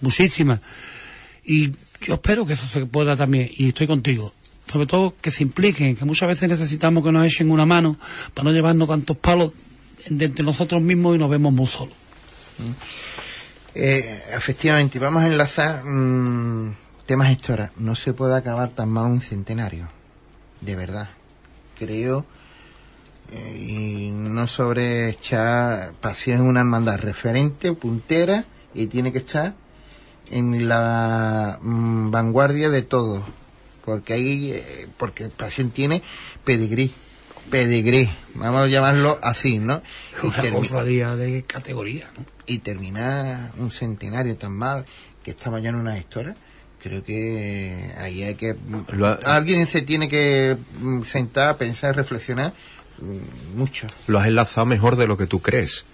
muchísimas. 0.00 0.60
Y 1.44 1.70
yo 2.02 2.14
espero 2.14 2.44
que 2.44 2.54
eso 2.54 2.66
se 2.66 2.84
pueda 2.86 3.14
también, 3.14 3.50
y 3.54 3.68
estoy 3.68 3.86
contigo. 3.86 4.32
Sobre 4.70 4.86
todo 4.86 5.14
que 5.20 5.30
se 5.32 5.42
impliquen, 5.42 5.96
que 5.96 6.04
muchas 6.04 6.28
veces 6.28 6.48
necesitamos 6.48 7.02
que 7.02 7.10
nos 7.10 7.26
echen 7.26 7.50
una 7.50 7.66
mano 7.66 7.96
para 8.34 8.44
no 8.44 8.52
llevarnos 8.52 8.88
tantos 8.88 9.16
palos 9.16 9.52
de 10.08 10.26
entre 10.26 10.44
nosotros 10.44 10.80
mismos 10.80 11.16
y 11.16 11.18
nos 11.18 11.28
vemos 11.28 11.52
muy 11.52 11.66
solos. 11.66 11.94
Eh, 13.74 14.22
efectivamente, 14.32 15.00
vamos 15.00 15.24
a 15.24 15.26
enlazar 15.26 15.84
mm, 15.84 16.76
temas 17.04 17.32
historia. 17.32 17.72
No 17.78 17.96
se 17.96 18.12
puede 18.12 18.36
acabar 18.36 18.68
tan 18.70 18.90
mal 18.90 19.06
un 19.06 19.20
centenario, 19.20 19.88
de 20.60 20.76
verdad. 20.76 21.08
Creo, 21.76 22.24
eh, 23.32 23.56
y 23.58 24.10
no 24.10 24.46
sobre 24.46 25.08
echar 25.08 25.94
en 26.26 26.40
una 26.42 26.60
hermandad 26.60 26.98
referente, 26.98 27.72
puntera, 27.72 28.44
y 28.72 28.86
tiene 28.86 29.10
que 29.10 29.18
estar 29.18 29.54
en 30.30 30.68
la 30.68 31.58
mm, 31.60 32.12
vanguardia 32.12 32.70
de 32.70 32.82
todo. 32.82 33.24
Porque 33.90 34.12
ahí, 34.14 34.52
eh, 34.52 34.86
porque 34.96 35.28
pasión 35.28 35.70
tiene 35.70 36.02
pedigrí, 36.44 36.92
pedigrí, 37.50 38.08
vamos 38.34 38.62
a 38.62 38.66
llamarlo 38.68 39.18
así, 39.22 39.58
¿no? 39.58 39.82
Y 40.22 40.26
Una 40.26 40.36
termi- 40.42 40.52
cofradía 40.54 41.16
de 41.16 41.42
categoría, 41.44 42.08
¿no? 42.16 42.24
y 42.46 42.58
terminar 42.58 43.52
un 43.58 43.70
centenario 43.70 44.36
tan 44.36 44.52
mal 44.52 44.84
que 45.22 45.30
estamos 45.32 45.62
ya 45.62 45.68
en 45.68 45.76
una 45.76 45.96
historia 45.96 46.34
creo 46.82 47.04
que 47.04 47.92
ahí 47.98 48.22
hay 48.24 48.34
que 48.34 48.56
ha- 49.04 49.36
alguien 49.36 49.66
se 49.68 49.82
tiene 49.82 50.08
que 50.08 50.56
mm, 50.80 51.02
sentar 51.02 51.56
pensar 51.58 51.94
reflexionar 51.94 52.52
mm, 52.98 53.56
mucho 53.58 53.86
Lo 54.08 54.18
has 54.18 54.26
enlazado 54.26 54.66
mejor 54.66 54.96
de 54.96 55.06
lo 55.06 55.16
que 55.16 55.26
tú 55.26 55.40
crees. 55.40 55.84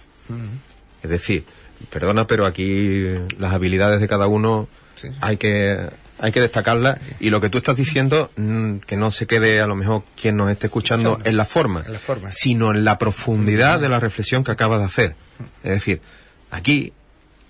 Es 1.03 1.09
decir, 1.09 1.43
perdona, 1.91 2.25
pero 2.25 2.45
aquí 2.45 3.03
las 3.37 3.53
habilidades 3.53 3.99
de 4.01 4.07
cada 4.07 4.27
uno 4.27 4.67
Sí. 4.95 5.09
hay 5.21 5.37
que 5.37 5.77
hay 6.19 6.31
que 6.31 6.41
destacarlas 6.41 6.97
y 7.19 7.29
lo 7.29 7.41
que 7.41 7.49
tú 7.49 7.57
estás 7.57 7.75
diciendo 7.75 8.31
mm, 8.37 8.77
que 8.77 8.97
no 8.97 9.11
se 9.11 9.27
quede 9.27 9.61
a 9.61 9.67
lo 9.67 9.75
mejor 9.75 10.03
quien 10.19 10.37
nos 10.37 10.49
esté 10.49 10.67
escuchando 10.67 11.19
en 11.23 11.37
la 11.37 11.45
forma, 11.45 11.81
En 11.85 11.93
la 11.93 11.99
forma. 11.99 12.31
sino 12.31 12.71
en 12.71 12.83
la 12.85 12.97
profundidad 12.97 13.79
de 13.79 13.89
la 13.89 13.99
reflexión 13.99 14.43
que 14.43 14.51
acabas 14.51 14.79
de 14.79 14.85
hacer. 14.85 15.15
Es 15.63 15.71
decir, 15.71 16.01
aquí 16.51 16.93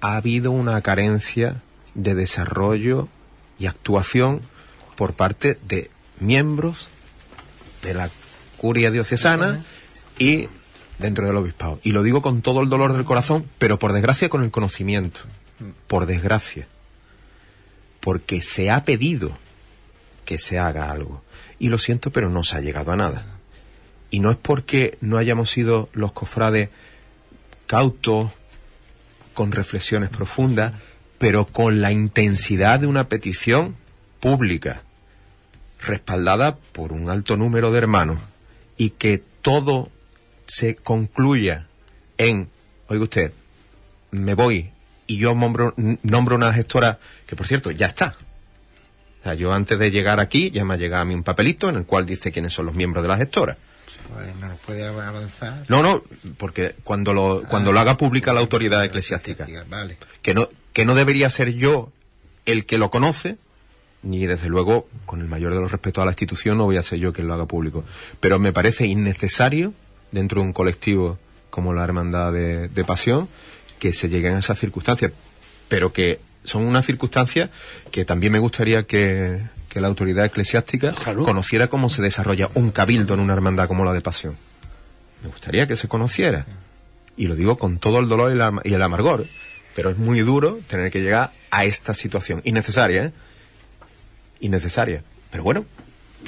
ha 0.02 0.18
habido 0.18 0.52
una 0.52 0.80
carencia 0.82 1.62
de 1.96 2.14
desarrollo 2.16 3.08
y 3.58 3.68
actuación 3.68 4.42
por 4.96 5.14
parte 5.14 5.58
de 5.68 5.90
miembros 6.20 6.90
de 7.84 7.94
la 7.94 8.10
curia 8.58 8.92
diocesana 8.92 9.64
y 10.20 10.50
dentro 11.00 11.28
del 11.28 11.38
obispado. 11.38 11.80
Y 11.84 11.92
lo 11.92 12.04
digo 12.04 12.22
con 12.22 12.42
todo 12.42 12.62
el 12.62 12.70
dolor 12.70 12.94
del 12.94 13.06
corazón, 13.06 13.48
pero 13.60 13.80
por 13.80 13.94
desgracia 13.94 14.30
con 14.30 14.44
el 14.44 14.52
conocimiento. 14.52 15.22
Por 15.88 16.06
desgracia. 16.06 16.68
Porque 18.08 18.42
se 18.42 18.72
ha 18.72 18.86
pedido 18.86 19.38
que 20.24 20.40
se 20.40 20.58
haga 20.58 20.92
algo. 20.92 21.24
Y 21.60 21.68
lo 21.68 21.78
siento, 21.78 22.10
pero 22.10 22.30
no 22.30 22.46
se 22.46 22.56
ha 22.56 22.62
llegado 22.62 22.94
a 22.94 22.96
nada. 22.96 23.26
Y 24.10 24.22
no 24.22 24.32
es 24.32 24.38
porque 24.38 24.98
no 25.02 25.18
hayamos 25.18 25.50
sido 25.50 25.90
los 25.92 26.14
cofrades 26.14 26.70
cautos, 27.66 28.32
con 29.34 29.52
reflexiones 29.52 30.10
profundas, 30.10 30.72
pero 31.18 31.48
con 31.48 31.82
la 31.82 31.92
intensidad 31.92 32.80
de 32.80 32.88
una 32.88 33.10
petición 33.10 33.76
pública, 34.22 34.84
respaldada 35.82 36.56
por 36.56 36.94
un 36.94 37.10
alto 37.10 37.36
número 37.36 37.74
de 37.74 37.80
hermanos, 37.80 38.20
y 38.78 38.92
que 38.92 39.22
todo 39.42 39.92
se 40.46 40.78
concluya 40.78 41.68
en, 42.18 42.48
oiga 42.88 43.04
usted, 43.04 43.34
me 44.12 44.34
voy 44.34 44.72
y 45.08 45.18
yo 45.18 45.34
nombro, 45.34 45.74
nombro 46.04 46.36
una 46.36 46.54
gestora 46.54 47.00
que, 47.26 47.36
por 47.36 47.48
cierto, 47.48 47.72
ya 47.72 47.88
está. 47.88 48.14
O 49.22 49.24
sea, 49.24 49.34
yo 49.34 49.54
antes 49.54 49.80
de 49.80 49.90
llegar 49.90 50.20
aquí 50.20 50.52
ya 50.52 50.64
me 50.66 50.76
ha 50.76 50.78
llegado 50.78 51.02
a 51.02 51.06
mí 51.06 51.16
un 51.16 51.24
papelito 51.24 51.70
en 51.70 51.78
el 51.78 51.86
cual 51.86 52.06
dice 52.06 52.32
quiénes 52.32 52.54
son 52.54 52.66
los 52.66 52.76
miembros 52.76 53.04
de 53.04 53.10
la 53.10 53.18
gestora. 53.18 53.58
pues 54.14 54.36
no 54.36 54.48
nos 54.48 54.60
puede 54.60 54.86
avanzar 54.86 55.66
No, 55.68 55.82
no, 55.82 56.04
porque 56.38 56.76
cuando 56.84 57.14
lo, 57.14 57.44
cuando 57.50 57.72
lo 57.72 57.80
haga 57.80 57.98
pública 57.98 58.34
la 58.34 58.42
autoridad 58.42 58.84
eclesiástica, 58.86 59.48
vale 59.68 59.98
que 60.22 60.34
no, 60.34 60.50
que 60.74 60.86
no 60.86 60.94
debería 60.94 61.30
ser 61.30 61.54
yo 61.54 61.92
el 62.46 62.66
que 62.66 62.78
lo 62.78 62.90
conoce, 62.90 63.38
ni 64.04 64.26
desde 64.26 64.48
luego, 64.48 64.88
con 65.06 65.22
el 65.22 65.28
mayor 65.28 65.54
de 65.54 65.60
los 65.60 65.72
respetos 65.72 66.02
a 66.02 66.06
la 66.06 66.12
institución, 66.12 66.58
no 66.58 66.66
voy 66.66 66.78
a 66.78 66.84
ser 66.84 67.00
yo 67.00 67.12
quien 67.12 67.28
lo 67.28 67.34
haga 67.34 67.46
público. 67.46 67.84
Pero 68.20 68.40
me 68.40 68.54
parece 68.54 68.86
innecesario, 68.86 69.74
dentro 70.12 70.42
de 70.42 70.48
un 70.48 70.54
colectivo 70.54 71.18
como 71.50 71.74
la 71.74 71.84
Hermandad 71.84 72.32
de, 72.32 72.68
de 72.68 72.84
Pasión, 72.86 73.28
que 73.80 73.94
se 73.94 74.10
lleguen 74.10 74.36
a 74.36 74.40
esas 74.40 74.60
circunstancias. 74.60 75.12
Pero 75.68 75.92
que 75.94 76.20
son 76.44 76.66
unas 76.66 76.86
circunstancias 76.86 77.50
que 77.92 78.06
también 78.06 78.32
me 78.34 78.40
gustaría 78.40 78.84
que, 78.84 79.40
que 79.70 79.82
la 79.82 79.88
autoridad 79.88 80.26
eclesiástica 80.26 80.94
Claro. 80.94 81.24
conociera 81.24 81.68
cómo 81.68 81.90
se 81.90 82.02
desarrolla 82.02 82.50
un 82.54 82.72
cabildo 82.72 83.14
en 83.14 83.20
una 83.20 83.34
hermandad 83.34 83.68
como 83.68 83.84
la 83.86 83.94
de 83.94 84.02
Pasión. 84.02 84.36
Me 85.24 85.30
gustaría 85.30 85.68
que 85.68 85.76
se 85.76 85.88
conociera. 85.88 86.46
Y 87.18 87.28
lo 87.28 87.36
digo 87.36 87.58
con 87.58 87.80
todo 87.80 88.00
el 88.00 88.08
dolor 88.08 88.32
y, 88.32 88.36
la- 88.36 88.62
y 88.64 88.74
el 88.74 88.82
amargor. 88.82 89.26
Pero 89.76 89.90
es 89.90 89.98
muy 89.98 90.20
duro 90.22 90.60
tener 90.68 90.92
que 90.92 91.02
llegar 91.02 91.32
a 91.52 91.66
esta 91.66 91.94
situación. 91.94 92.42
Innecesaria, 92.46 93.06
¿eh? 93.06 93.12
Innecesaria. 94.40 95.04
Pero 95.32 95.44
bueno, 95.44 95.66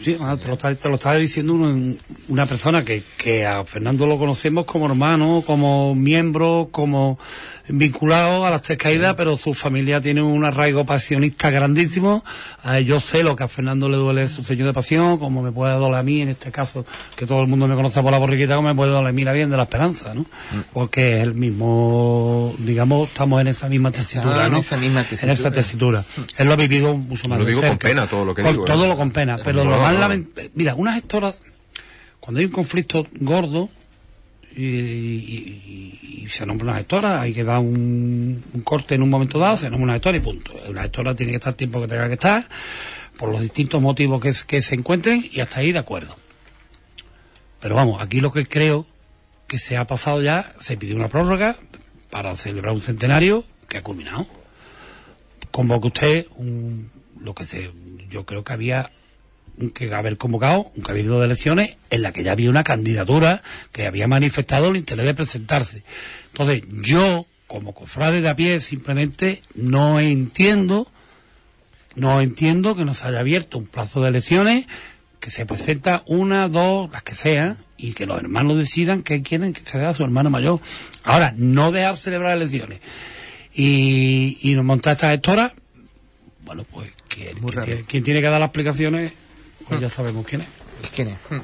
Sí, 0.02 0.16
te 0.16 0.48
lo 0.48 0.54
está, 0.54 0.74
te 0.74 0.88
lo 0.90 0.96
está 0.96 1.14
diciendo 1.16 1.54
uno- 1.54 1.96
una 2.30 2.46
persona 2.46 2.86
que, 2.86 3.04
que 3.18 3.46
a 3.46 3.66
Fernando 3.66 4.08
lo 4.08 4.18
conocemos 4.18 4.66
como 4.66 4.86
hermano, 4.86 5.44
como 5.46 5.94
miembro, 5.94 6.70
como 6.72 7.20
vinculado 7.70 8.46
a 8.46 8.50
las 8.50 8.62
tres 8.64 8.78
caídas, 8.78 9.14
pero 9.16 9.38
su 9.38 9.54
familia 9.54 10.02
tiene 10.02 10.22
un 10.22 10.44
arraigo 10.46 10.86
pasionista 10.86 11.50
grandísimo. 11.50 12.24
Eh, 12.66 12.84
yo 12.84 13.00
sé 13.00 13.24
lo 13.24 13.36
que 13.36 13.44
a 13.44 13.48
Fernando 13.48 13.88
le 13.90 13.98
duele 13.98 14.28
su 14.28 14.44
señor 14.44 14.68
de 14.68 14.74
pasión, 14.74 15.18
como 15.20 15.42
me 15.42 15.52
puede 15.52 15.74
doler 15.76 16.00
a 16.00 16.04
mí 16.04 16.22
en 16.22 16.30
este 16.30 16.52
caso, 16.52 16.86
que 17.16 17.26
todo 17.26 17.42
el 17.42 17.48
mundo 17.48 17.68
me 17.68 17.76
conoce 17.76 18.02
por 18.02 18.12
la 18.12 18.18
borriquita, 18.18 18.56
como 18.56 18.70
me 18.70 18.76
puede 18.76 18.92
doler 18.92 19.10
a 19.10 19.12
mí 19.14 19.24
la 19.24 19.34
bien 19.34 19.50
de 19.50 19.58
la 19.58 19.64
esperanza, 19.64 20.14
¿no? 20.14 20.26
Porque 20.74 21.18
es 21.18 21.24
el 21.24 21.36
mismo, 21.36 22.54
digamos, 22.60 23.08
estamos 23.10 23.42
en 23.42 23.48
esa 23.48 23.70
misma 23.70 23.92
tesitura, 23.92 24.44
Ah, 24.44 24.46
en 24.48 24.52
¿no? 24.54 24.60
esa 24.60 24.78
misma 24.78 25.06
En 25.22 25.30
esa 25.30 25.52
tesitura. 25.52 26.04
Él 26.38 26.48
lo 26.48 26.54
ha 26.54 26.58
vivido 26.58 26.96
mucho 26.98 27.28
más 27.28 27.40
Lo 27.40 27.46
de 27.46 27.52
digo 27.52 27.62
con 27.68 27.78
pena 27.78 28.08
todo 28.08 28.26
lo 28.26 28.34
que 28.36 28.42
Con 28.44 28.52
digo, 28.54 28.66
¿eh? 28.66 28.68
Todo 28.68 28.88
lo 28.88 28.96
con 28.98 29.12
pena, 29.12 29.38
pero 29.44 29.64
No, 29.64 29.70
lo 29.72 29.78
más 29.82 29.94
no. 29.94 30.00
lamentable... 30.00 30.52
Mira, 30.56 30.76
unas 30.76 30.96
gestoras, 30.96 31.40
cuando 32.20 32.40
hay 32.40 32.46
un 32.46 32.52
conflicto 32.52 33.06
gordo 33.20 33.70
y, 34.56 36.26
se 36.30 36.46
nombra 36.46 36.66
una 36.66 36.78
gestora, 36.78 37.22
hay 37.22 37.34
que 37.34 37.44
dar 37.44 37.60
un, 37.60 38.44
corte 38.64 38.96
en 38.96 39.02
un 39.02 39.10
momento 39.10 39.40
dado, 39.40 39.58
se 39.58 39.70
nombra 39.70 39.84
una 39.86 39.94
gestora 39.94 40.18
y 40.18 40.22
punto. 40.22 40.54
Una 40.68 40.84
gestora 40.84 41.16
tiene 41.16 41.32
que 41.32 41.38
estar 41.38 41.54
el 41.54 41.58
tiempo 41.58 41.82
que 41.82 41.88
tenga 41.88 42.08
que 42.08 42.14
estar, 42.14 42.48
por 43.18 43.30
los 43.30 43.42
distintos 43.42 43.82
motivos 43.82 44.22
que, 44.22 44.34
que 44.48 44.62
se 44.62 44.76
encuentren 44.76 45.24
y 45.32 45.40
hasta 45.40 45.62
ahí 45.62 45.72
de 45.72 45.80
acuerdo. 45.80 46.16
Pero 47.60 47.76
vamos, 47.76 48.02
aquí 48.02 48.22
lo 48.22 48.32
que 48.32 48.46
creo 48.46 48.86
que 49.48 49.58
se 49.58 49.76
ha 49.76 49.86
pasado 49.86 50.22
ya, 50.22 50.54
se 50.60 50.78
pidió 50.78 50.96
una 50.96 51.08
prórroga 51.08 51.58
para 52.10 52.36
celebrar 52.36 52.74
un 52.74 52.82
centenario 52.82 53.44
que 53.68 53.80
ha 53.80 53.84
culminado. 53.84 54.28
Convoque 55.52 55.88
usted 55.88 56.28
un, 56.36 56.92
lo 57.20 57.34
que 57.34 57.46
se, 57.46 57.72
yo 58.10 58.26
creo 58.26 58.44
que 58.44 58.54
había 58.54 58.92
que 59.68 59.94
haber 59.94 60.18
convocado 60.18 60.72
un 60.76 60.84
cabildo 60.84 61.20
de 61.20 61.26
elecciones 61.26 61.78
en 61.90 62.02
la 62.02 62.14
que 62.14 62.24
ya 62.24 62.32
había 62.32 62.50
una 62.50 62.64
candidatura 62.64 63.44
que 63.72 63.86
había 63.86 64.08
manifestado 64.08 64.70
el 64.70 64.78
interés 64.78 65.06
de 65.06 65.14
presentarse. 65.14 65.84
Entonces, 66.32 66.64
yo, 66.84 67.26
como 67.48 67.74
cofrade 67.74 68.22
de 68.22 68.30
a 68.30 68.36
pie, 68.36 68.62
simplemente 68.62 69.42
no 69.56 70.00
entiendo, 70.00 70.88
no 71.96 72.22
entiendo 72.22 72.76
que 72.76 72.86
nos 72.86 73.04
haya 73.04 73.20
abierto 73.20 73.58
un 73.58 73.68
plazo 73.68 74.02
de 74.02 74.10
elecciones, 74.10 74.66
que 75.20 75.32
se 75.32 75.46
presenta 75.46 76.02
una, 76.06 76.48
dos, 76.48 76.90
las 76.92 77.04
que 77.04 77.16
sean, 77.16 77.58
y 77.78 77.94
que 77.94 78.06
los 78.06 78.20
hermanos 78.20 78.58
decidan 78.58 79.04
qué 79.04 79.22
quieren 79.22 79.54
que 79.54 79.64
se 79.64 79.78
dé 79.78 79.86
a 79.86 79.94
su 79.94 80.04
hermano 80.04 80.30
mayor. 80.30 80.62
Ahora, 81.04 81.34
no 81.36 81.72
dejar 81.72 81.98
celebrar 81.98 82.38
elecciones 82.38 82.80
y, 83.54 84.38
y 84.42 84.56
montar 84.56 84.94
esta 84.94 85.10
gestora, 85.10 85.54
bueno, 86.46 86.64
pues 86.64 86.92
quien, 87.08 87.38
quien 87.38 87.64
tiene, 87.64 87.82
quien 87.84 88.04
tiene 88.04 88.22
que 88.22 88.28
dar 88.28 88.40
las 88.40 88.48
explicaciones, 88.48 89.14
pues 89.70 89.80
ya 89.82 89.90
sabemos 89.90 90.26
quién 90.26 90.42
es. 90.42 90.48
¿Quién 90.94 91.08
es? 91.10 91.16
Hmm. 91.30 91.42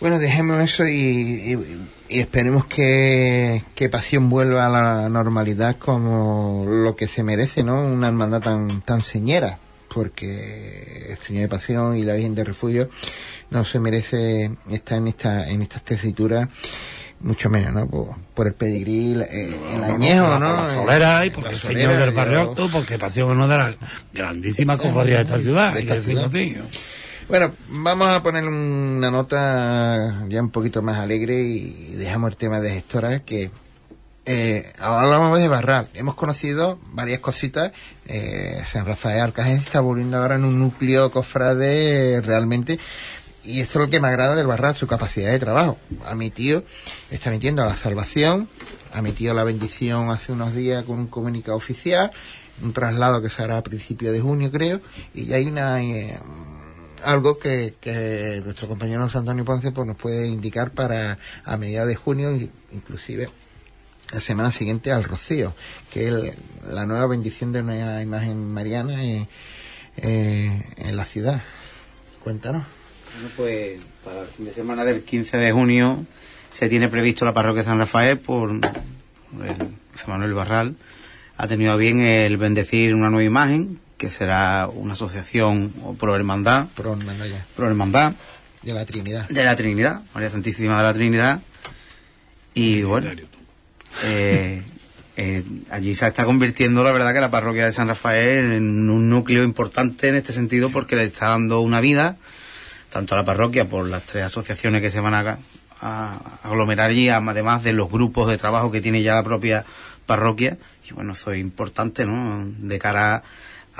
Bueno, 0.00 0.18
dejemos 0.18 0.62
eso 0.62 0.86
y, 0.86 0.94
y- 1.52 1.86
y 2.08 2.20
esperemos 2.20 2.64
que, 2.64 3.62
que 3.74 3.88
Pasión 3.88 4.30
vuelva 4.30 4.66
a 4.66 4.68
la 4.70 5.08
normalidad 5.10 5.76
como 5.76 6.64
lo 6.66 6.96
que 6.96 7.06
se 7.06 7.22
merece, 7.22 7.62
¿no? 7.62 7.84
Una 7.86 8.08
hermandad 8.08 8.40
tan, 8.40 8.80
tan 8.80 9.02
señera, 9.02 9.58
porque 9.94 11.08
el 11.10 11.18
Señor 11.18 11.42
de 11.42 11.48
Pasión 11.48 11.96
y 11.96 12.02
la 12.04 12.14
Virgen 12.14 12.34
de 12.34 12.44
Refugio 12.44 12.88
no 13.50 13.64
se 13.64 13.78
merece 13.78 14.50
estar 14.70 14.98
en 14.98 15.08
esta 15.08 15.48
en 15.48 15.62
estas 15.62 15.82
tesituras 15.84 16.48
mucho 17.20 17.50
menos, 17.50 17.74
¿no? 17.74 17.86
Por, 17.86 18.14
por 18.34 18.46
el 18.46 18.54
pedigrí, 18.54 19.12
eh, 19.20 19.56
el 19.74 19.84
añejo, 19.84 20.38
¿no? 20.38 20.56
Por 20.56 20.64
la 20.64 20.74
solera 20.74 21.26
y 21.26 21.28
Eh, 21.28 21.32
porque 21.32 21.48
la 21.50 21.54
el 21.54 21.60
solera, 21.60 21.80
señor 21.90 22.00
del 22.00 22.14
barrio 22.14 22.40
alto, 22.40 22.68
porque 22.72 22.98
Pasión 22.98 23.36
no 23.36 23.46
de 23.46 23.58
las 23.58 23.74
grandísimas 24.14 24.78
cofradías 24.78 25.18
de 25.18 25.22
esta 25.24 25.38
ciudad. 25.38 25.74
De 25.74 25.80
esta 25.80 26.00
ciudad. 26.00 26.30
Bueno, 27.30 27.52
vamos 27.68 28.08
a 28.08 28.24
poner 28.24 28.44
una 28.44 29.08
nota 29.08 30.26
ya 30.28 30.42
un 30.42 30.50
poquito 30.50 30.82
más 30.82 30.98
alegre 30.98 31.40
y 31.40 31.94
dejamos 31.94 32.32
el 32.32 32.36
tema 32.36 32.58
de 32.58 32.72
gestora 32.72 33.20
que 33.20 33.52
eh, 34.26 34.72
hablamos 34.80 35.38
de 35.38 35.46
Barral. 35.46 35.88
Hemos 35.94 36.16
conocido 36.16 36.80
varias 36.92 37.20
cositas. 37.20 37.70
Eh, 38.06 38.60
San 38.66 38.84
Rafael 38.84 39.20
Arcángel 39.20 39.58
está 39.58 39.78
volviendo 39.78 40.16
ahora 40.16 40.34
en 40.34 40.44
un 40.44 40.58
núcleo 40.58 41.12
cofrade 41.12 42.20
realmente. 42.20 42.80
Y 43.44 43.60
esto 43.60 43.78
es 43.78 43.84
lo 43.84 43.90
que 43.92 44.00
me 44.00 44.08
agrada 44.08 44.34
del 44.34 44.48
Barral, 44.48 44.74
su 44.74 44.88
capacidad 44.88 45.30
de 45.30 45.38
trabajo. 45.38 45.78
A 46.06 46.16
mi 46.16 46.30
tío 46.30 46.64
está 47.12 47.30
metiendo 47.30 47.62
a 47.62 47.66
la 47.66 47.76
salvación, 47.76 48.48
ha 48.92 49.02
metido 49.02 49.34
la 49.34 49.44
bendición 49.44 50.10
hace 50.10 50.32
unos 50.32 50.52
días 50.52 50.82
con 50.82 50.98
un 50.98 51.06
comunicado 51.06 51.56
oficial, 51.56 52.10
un 52.60 52.72
traslado 52.72 53.22
que 53.22 53.30
se 53.30 53.40
hará 53.40 53.58
a 53.58 53.62
principios 53.62 54.12
de 54.12 54.20
junio 54.20 54.50
creo, 54.50 54.80
y 55.14 55.26
ya 55.26 55.36
hay 55.36 55.46
una 55.46 55.80
eh, 55.80 56.18
algo 57.04 57.38
que, 57.38 57.74
que 57.80 58.42
nuestro 58.44 58.68
compañero 58.68 59.02
José 59.04 59.18
Antonio 59.18 59.44
Ponce 59.44 59.72
pues, 59.72 59.86
nos 59.86 59.96
puede 59.96 60.26
indicar 60.26 60.70
para 60.70 61.18
a 61.44 61.56
mediados 61.56 61.88
de 61.88 61.96
junio, 61.96 62.30
inclusive 62.72 63.28
la 64.12 64.20
semana 64.20 64.52
siguiente 64.52 64.90
al 64.92 65.04
Rocío, 65.04 65.54
que 65.92 66.08
es 66.08 66.36
la 66.68 66.86
nueva 66.86 67.06
bendición 67.06 67.52
de 67.52 67.60
una 67.60 68.02
imagen 68.02 68.52
mariana 68.52 69.04
eh, 69.04 69.28
eh, 69.96 70.64
en 70.76 70.96
la 70.96 71.04
ciudad. 71.04 71.42
Cuéntanos. 72.22 72.64
Bueno, 73.14 73.34
pues 73.36 73.80
para 74.04 74.22
el 74.22 74.26
fin 74.26 74.46
de 74.46 74.52
semana 74.52 74.84
del 74.84 75.02
15 75.02 75.36
de 75.36 75.52
junio 75.52 76.04
se 76.52 76.68
tiene 76.68 76.88
previsto 76.88 77.24
la 77.24 77.34
parroquia 77.34 77.64
San 77.64 77.78
Rafael 77.78 78.18
por 78.18 78.50
el 78.50 78.60
José 78.60 80.08
Manuel 80.08 80.34
Barral. 80.34 80.76
Ha 81.36 81.48
tenido 81.48 81.76
bien 81.76 82.00
el 82.00 82.36
bendecir 82.36 82.94
una 82.94 83.10
nueva 83.10 83.24
imagen, 83.24 83.80
que 84.00 84.10
será 84.10 84.66
una 84.72 84.94
asociación 84.94 85.74
pro 85.98 86.16
hermandad, 86.16 86.68
Pro 86.74 86.94
hermandad 86.94 87.26
ya, 87.26 87.44
pro 87.54 87.66
hermandad 87.66 88.14
de 88.62 88.72
la 88.72 88.86
Trinidad. 88.86 89.28
de 89.28 89.44
la 89.44 89.54
Trinidad, 89.54 90.00
María 90.14 90.30
Santísima 90.30 90.78
de 90.78 90.82
la 90.82 90.94
Trinidad. 90.94 91.42
Y 92.54 92.80
bueno, 92.80 93.10
eh, 94.04 94.62
eh, 95.18 95.44
allí 95.68 95.94
se 95.94 96.06
está 96.06 96.24
convirtiendo, 96.24 96.82
la 96.82 96.92
verdad, 96.92 97.12
que 97.12 97.20
la 97.20 97.30
parroquia 97.30 97.66
de 97.66 97.72
San 97.72 97.88
Rafael 97.88 98.52
en 98.52 98.88
un 98.88 99.10
núcleo 99.10 99.44
importante 99.44 100.08
en 100.08 100.14
este 100.14 100.32
sentido 100.32 100.70
porque 100.72 100.96
le 100.96 101.04
está 101.04 101.28
dando 101.28 101.60
una 101.60 101.82
vida, 101.82 102.16
tanto 102.88 103.14
a 103.14 103.18
la 103.18 103.24
parroquia 103.26 103.66
por 103.66 103.86
las 103.86 104.04
tres 104.04 104.24
asociaciones 104.24 104.80
que 104.80 104.90
se 104.90 105.00
van 105.00 105.12
a, 105.12 105.38
a 105.82 106.20
aglomerar 106.42 106.88
allí, 106.88 107.10
además 107.10 107.62
de 107.62 107.74
los 107.74 107.90
grupos 107.90 108.30
de 108.30 108.38
trabajo 108.38 108.70
que 108.70 108.80
tiene 108.80 109.02
ya 109.02 109.12
la 109.12 109.22
propia 109.22 109.66
parroquia. 110.06 110.56
Y 110.88 110.94
bueno, 110.94 111.12
eso 111.12 111.32
es 111.32 111.38
importante, 111.38 112.06
¿no? 112.06 112.46
De 112.58 112.78
cara 112.78 113.16
a 113.16 113.22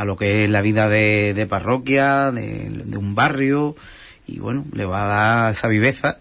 lo 0.05 0.17
que 0.17 0.45
es 0.45 0.51
la 0.51 0.63
vida 0.63 0.89
de, 0.89 1.35
de 1.35 1.47
parroquia, 1.47 2.33
de, 2.33 2.69
de 2.85 2.97
un 2.97 3.15
barrio, 3.15 3.77
y 4.27 4.39
bueno, 4.39 4.65
le 4.73 4.85
va 4.85 5.03
a 5.03 5.07
dar 5.07 5.53
esa 5.53 5.69
viveza. 5.69 6.19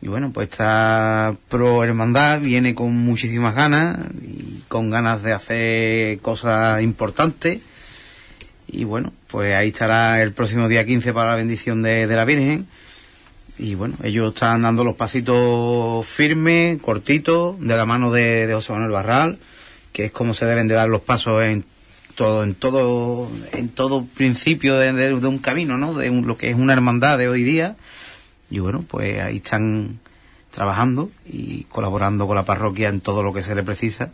Y 0.00 0.08
bueno, 0.08 0.32
pues 0.32 0.50
esta 0.50 1.34
pro 1.48 1.82
hermandad 1.82 2.40
viene 2.40 2.74
con 2.74 2.92
muchísimas 2.92 3.54
ganas 3.54 3.98
y 4.20 4.62
con 4.68 4.90
ganas 4.90 5.22
de 5.22 5.32
hacer 5.32 6.18
cosas 6.18 6.82
importantes. 6.82 7.60
Y 8.68 8.84
bueno, 8.84 9.12
pues 9.28 9.54
ahí 9.54 9.68
estará 9.68 10.20
el 10.22 10.32
próximo 10.32 10.68
día 10.68 10.84
15 10.84 11.12
para 11.12 11.30
la 11.30 11.36
bendición 11.36 11.82
de, 11.82 12.06
de 12.06 12.16
la 12.16 12.24
Virgen. 12.24 12.66
Y 13.56 13.76
bueno, 13.76 13.94
ellos 14.02 14.34
están 14.34 14.62
dando 14.62 14.84
los 14.84 14.96
pasitos 14.96 16.06
firmes, 16.06 16.82
cortitos, 16.82 17.58
de 17.60 17.76
la 17.76 17.86
mano 17.86 18.10
de, 18.10 18.46
de 18.46 18.54
José 18.54 18.72
Manuel 18.72 18.90
Barral, 18.90 19.38
que 19.92 20.06
es 20.06 20.12
como 20.12 20.34
se 20.34 20.44
deben 20.44 20.66
de 20.66 20.74
dar 20.74 20.88
los 20.88 21.02
pasos 21.02 21.42
en 21.44 21.64
todo, 22.14 22.42
en 22.44 22.54
todo, 22.54 23.28
en 23.52 23.68
todo 23.68 24.04
principio 24.06 24.76
de, 24.76 24.92
de- 24.92 25.20
de 25.20 25.26
un 25.26 25.38
camino, 25.38 25.76
¿no? 25.78 25.94
De 25.94 26.10
un- 26.10 26.26
lo 26.26 26.36
que 26.38 26.48
es 26.50 26.54
una 26.56 26.72
hermandad 26.72 27.18
de 27.18 27.28
hoy 27.28 27.42
día. 27.42 27.76
Y 28.50 28.58
bueno, 28.60 28.84
pues 28.86 29.20
ahí 29.20 29.36
están 29.36 29.98
trabajando 30.50 31.10
y 31.26 31.64
colaborando 31.64 32.26
con 32.28 32.36
la 32.36 32.44
parroquia 32.44 32.88
en 32.88 33.00
todo 33.00 33.22
lo 33.24 33.32
que 33.32 33.42
se 33.42 33.54
le 33.56 33.62
precisa. 33.64 34.12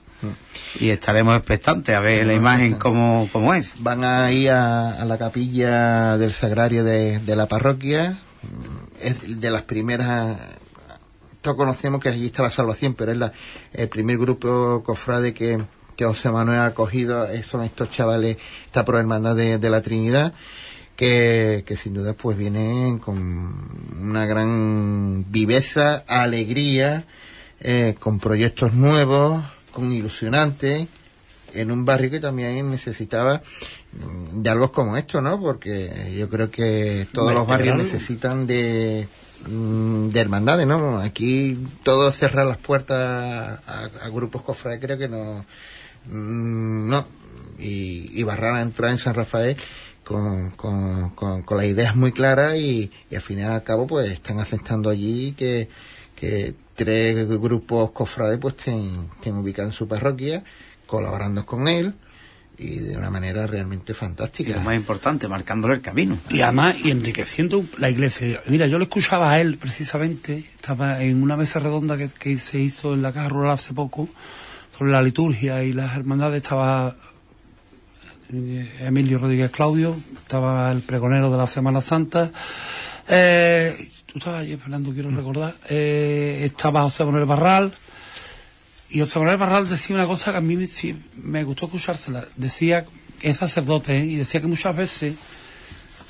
Y 0.79 0.89
estaremos 0.91 1.37
expectantes 1.37 1.95
a 1.95 2.01
ver 2.01 2.27
la 2.27 2.35
imagen 2.35 2.75
como, 2.75 3.29
como 3.33 3.53
es. 3.55 3.75
Van 3.79 4.05
a 4.05 4.31
ir 4.33 4.51
a, 4.51 5.01
a 5.01 5.05
la 5.05 5.19
capilla 5.19 6.17
del 6.17 6.33
sagrario 6.33 6.83
de, 6.85 7.19
de 7.19 7.37
la 7.37 7.47
parroquia. 7.47 8.19
Mm, 8.43 9.03
Es 9.03 9.41
de 9.41 9.51
las 9.51 9.63
primeras. 9.63 10.37
Todos 11.43 11.57
conocemos 11.57 12.01
que 12.01 12.11
allí 12.11 12.27
está 12.27 12.43
la 12.43 12.51
salvación, 12.51 12.95
pero 12.95 13.13
es 13.13 13.19
la, 13.19 13.33
el 13.73 13.89
primer 13.89 14.19
grupo 14.19 14.83
cofrade 14.85 15.33
que, 15.35 15.59
que 16.01 16.07
José 16.07 16.31
Manuel 16.31 16.61
ha 16.61 16.67
acogido. 16.67 17.29
eh, 17.29 17.43
Son 17.43 17.63
estos 17.63 17.91
chavales, 17.91 18.39
esta 18.65 18.85
pro 18.87 18.99
hermandad 18.99 19.37
de, 19.37 19.59
de 19.59 19.71
la 19.71 19.83
Trinidad. 19.83 20.33
Que, 20.97 21.63
que 21.67 21.77
sin 21.79 21.95
duda 21.95 22.13
pues 22.13 22.37
vienen 22.37 22.99
con 22.99 23.17
una 24.03 24.27
gran 24.27 25.25
viveza, 25.31 26.05
alegría, 26.07 27.05
eh, 27.61 27.95
con 27.99 28.19
proyectos 28.19 28.75
nuevos, 28.75 29.43
con 29.73 29.91
ilusionantes, 29.93 30.89
en 31.55 31.71
un 31.71 31.87
barrio 31.87 32.11
que 32.11 32.21
también 32.21 32.71
necesitaba 32.71 33.41
mm, 33.95 34.43
de 34.43 34.51
algo 34.51 34.73
como 34.73 34.97
esto, 34.99 35.23
¿no? 35.23 35.41
Porque 35.41 36.15
yo 36.19 36.29
creo 36.29 36.51
que 36.51 37.07
todos 37.15 37.33
los 37.33 37.47
barrios 37.47 37.79
Vertebral. 37.79 37.99
necesitan 37.99 38.47
de, 38.47 39.09
mm, 39.49 40.09
de 40.11 40.21
hermandades, 40.21 40.67
¿no? 40.67 40.99
Aquí 40.99 41.59
todo 41.83 42.13
cerrar 42.13 42.45
las 42.45 42.59
puertas 42.59 43.59
a, 43.67 43.85
a 44.05 44.09
grupos 44.11 44.43
cofrades 44.43 44.81
creo 44.81 44.99
que 44.99 45.09
no, 45.09 45.47
mm, 46.07 46.89
no. 46.89 47.07
Y, 47.59 48.11
y 48.19 48.23
Barral 48.23 48.57
ha 48.57 48.63
entrado 48.63 48.93
en 48.93 48.99
San 48.99 49.15
Rafael 49.15 49.57
con, 50.05 50.51
con, 50.53 51.11
con, 51.11 51.43
con 51.43 51.57
las 51.59 51.67
ideas 51.67 51.95
muy 51.95 52.13
claras 52.13 52.57
y, 52.57 52.91
y 53.11 53.15
al 53.15 53.21
final 53.23 53.51
y 53.53 53.55
al 53.55 53.63
cabo 53.63 53.87
pues 53.87 54.11
están 54.11 54.41
aceptando 54.41 54.89
allí 54.91 55.33
que, 55.33 55.69
que 56.17 56.55
tres 56.75 57.29
grupos 57.29 57.91
cofrades 57.91 58.39
pues 58.39 58.55
estén, 58.57 59.09
estén 59.17 59.35
ubicados 59.35 59.73
en 59.73 59.77
su 59.77 59.87
parroquia, 59.87 60.43
colaborando 60.87 61.45
con 61.45 61.69
él 61.69 61.95
y 62.57 62.79
de 62.79 62.97
una 62.97 63.09
manera 63.11 63.47
realmente 63.47 63.93
Y 63.93 63.95
fantástica. 63.95 64.55
lo 64.55 64.61
más 64.61 64.77
importante, 64.77 65.29
marcándole 65.29 65.75
el 65.75 65.81
camino. 65.81 66.19
Y 66.29 66.41
además, 66.43 66.77
y 66.83 66.91
enriqueciendo 66.91 67.65
la 67.79 67.89
iglesia. 67.89 68.43
Mira, 68.49 68.67
yo 68.67 68.77
lo 68.79 68.85
escuchaba 68.85 69.33
a 69.33 69.41
él 69.41 69.57
precisamente, 69.57 70.45
estaba 70.57 71.03
en 71.03 71.23
una 71.23 71.37
mesa 71.39 71.59
redonda 71.59 71.97
que, 71.97 72.09
que 72.09 72.37
se 72.37 72.59
hizo 72.59 72.93
en 72.95 73.03
la 73.03 73.13
Caja 73.13 73.31
Rural 73.31 73.53
hace 73.53 73.73
poco, 73.73 74.09
sobre 74.81 74.93
la 74.93 75.03
liturgia 75.03 75.63
y 75.63 75.75
las 75.75 75.95
hermandades, 75.95 76.41
estaba 76.41 76.97
eh, 78.33 78.79
Emilio 78.81 79.19
Rodríguez 79.19 79.51
Claudio, 79.51 79.95
estaba 80.23 80.73
el 80.73 80.81
pregonero 80.81 81.31
de 81.31 81.37
la 81.37 81.47
Semana 81.47 81.83
Santa, 81.83 82.33
eh, 83.07 83.91
tú 84.07 84.17
estabas 84.17 84.41
allí, 84.41 84.57
Fernando, 84.57 84.91
quiero 84.95 85.11
recordar, 85.11 85.55
eh, 85.69 86.41
estaba 86.45 86.81
José 86.85 87.05
Manuel 87.05 87.27
Barral, 87.27 87.75
y 88.89 89.01
José 89.01 89.19
Manuel 89.19 89.37
Barral 89.37 89.69
decía 89.69 89.97
una 89.97 90.07
cosa 90.07 90.31
que 90.31 90.39
a 90.39 90.41
mí 90.41 90.57
me, 90.57 90.67
sí, 90.67 90.97
me 91.23 91.45
gustó 91.45 91.67
escuchársela. 91.67 92.25
Decía, 92.37 92.87
es 93.21 93.37
sacerdote, 93.37 93.99
¿eh? 93.99 94.07
y 94.07 94.17
decía 94.17 94.41
que 94.41 94.47
muchas 94.47 94.75
veces 94.75 95.15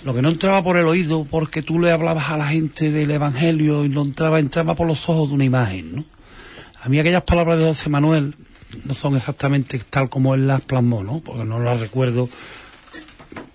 lo 0.04 0.14
que 0.14 0.22
no 0.22 0.28
entraba 0.28 0.62
por 0.62 0.76
el 0.76 0.86
oído, 0.86 1.26
porque 1.28 1.62
tú 1.62 1.80
le 1.80 1.90
hablabas 1.90 2.28
a 2.28 2.36
la 2.36 2.46
gente 2.46 2.92
del 2.92 3.10
Evangelio 3.10 3.84
y 3.84 3.88
no 3.88 4.02
entraba, 4.02 4.38
entraba 4.38 4.76
por 4.76 4.86
los 4.86 5.08
ojos 5.08 5.30
de 5.30 5.34
una 5.34 5.44
imagen, 5.44 5.96
¿no? 5.96 6.04
A 6.82 6.88
mí 6.88 7.00
aquellas 7.00 7.24
palabras 7.24 7.58
de 7.58 7.64
José 7.64 7.90
Manuel 7.90 8.36
no 8.84 8.94
son 8.94 9.16
exactamente 9.16 9.80
tal 9.90 10.08
como 10.08 10.34
él 10.34 10.46
las 10.46 10.62
plasmó, 10.62 11.02
¿no? 11.02 11.20
Porque 11.20 11.44
no 11.44 11.58
las 11.58 11.80
recuerdo 11.80 12.28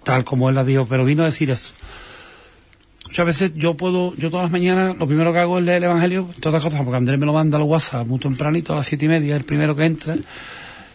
tal 0.03 0.23
como 0.23 0.49
él 0.49 0.55
las 0.55 0.65
dijo, 0.65 0.85
pero 0.87 1.03
vino 1.03 1.23
a 1.23 1.25
decir 1.25 1.49
eso. 1.49 1.71
Muchas 3.07 3.25
veces 3.25 3.51
yo 3.55 3.75
puedo, 3.75 4.15
yo 4.15 4.29
todas 4.29 4.45
las 4.45 4.51
mañanas 4.51 4.97
lo 4.97 5.07
primero 5.07 5.33
que 5.33 5.39
hago 5.39 5.59
es 5.59 5.65
leer 5.65 5.77
el 5.77 5.83
Evangelio, 5.85 6.29
entre 6.33 6.49
otras 6.49 6.63
cosas, 6.63 6.81
porque 6.81 6.97
Andrés 6.97 7.19
me 7.19 7.25
lo 7.25 7.33
manda 7.33 7.57
al 7.57 7.63
WhatsApp 7.63 8.07
muy 8.07 8.19
tempranito, 8.19 8.73
a 8.73 8.77
las 8.77 8.85
siete 8.85 9.05
y 9.05 9.07
media, 9.07 9.35
el 9.35 9.45
primero 9.45 9.75
que 9.75 9.85
entra. 9.85 10.15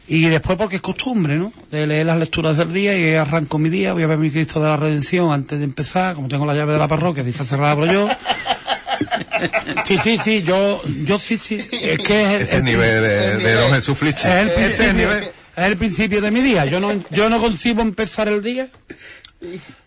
Y 0.08 0.22
después 0.22 0.58
porque 0.58 0.76
es 0.76 0.82
costumbre, 0.82 1.36
¿no? 1.36 1.52
De 1.70 1.86
leer 1.86 2.06
las 2.06 2.18
lecturas 2.18 2.56
del 2.56 2.72
día 2.72 2.98
y 2.98 3.14
arranco 3.14 3.58
mi 3.58 3.68
día, 3.68 3.92
voy 3.92 4.02
a 4.02 4.06
ver 4.08 4.18
mi 4.18 4.30
Cristo 4.30 4.60
de 4.60 4.68
la 4.68 4.76
Redención 4.76 5.32
antes 5.32 5.58
de 5.58 5.64
empezar, 5.64 6.14
como 6.14 6.28
tengo 6.28 6.44
la 6.46 6.54
llave 6.54 6.72
de 6.72 6.78
la 6.78 6.88
parroquia, 6.88 7.22
está 7.22 7.44
cerrada 7.44 7.72
abro 7.72 7.86
yo. 7.86 8.08
Sí, 9.86 9.98
sí, 9.98 10.18
sí, 10.22 10.42
yo, 10.42 10.82
yo 11.04 11.18
sí, 11.18 11.36
sí, 11.38 11.56
es 11.56 11.98
que 12.02 12.22
es 12.22 12.28
el, 12.28 12.42
Este 12.42 12.56
el 12.56 12.64
nivel 12.64 13.02
de, 13.02 13.36
de 13.38 13.52
Don 13.54 13.72
Jesús 13.72 13.98
Flichi. 13.98 14.26
es 14.28 14.34
el 14.34 14.48
Este 14.48 14.64
es 14.64 14.80
el 14.80 14.86
principio, 14.86 14.92
nivel. 15.08 15.24
es 15.56 15.64
el 15.64 15.76
principio 15.76 16.20
de 16.20 16.30
mi 16.30 16.40
día. 16.40 16.64
Yo 16.66 16.80
no, 16.80 16.92
yo 17.10 17.28
no 17.30 17.40
concibo 17.40 17.82
empezar 17.82 18.28
el 18.28 18.42
día. 18.42 18.68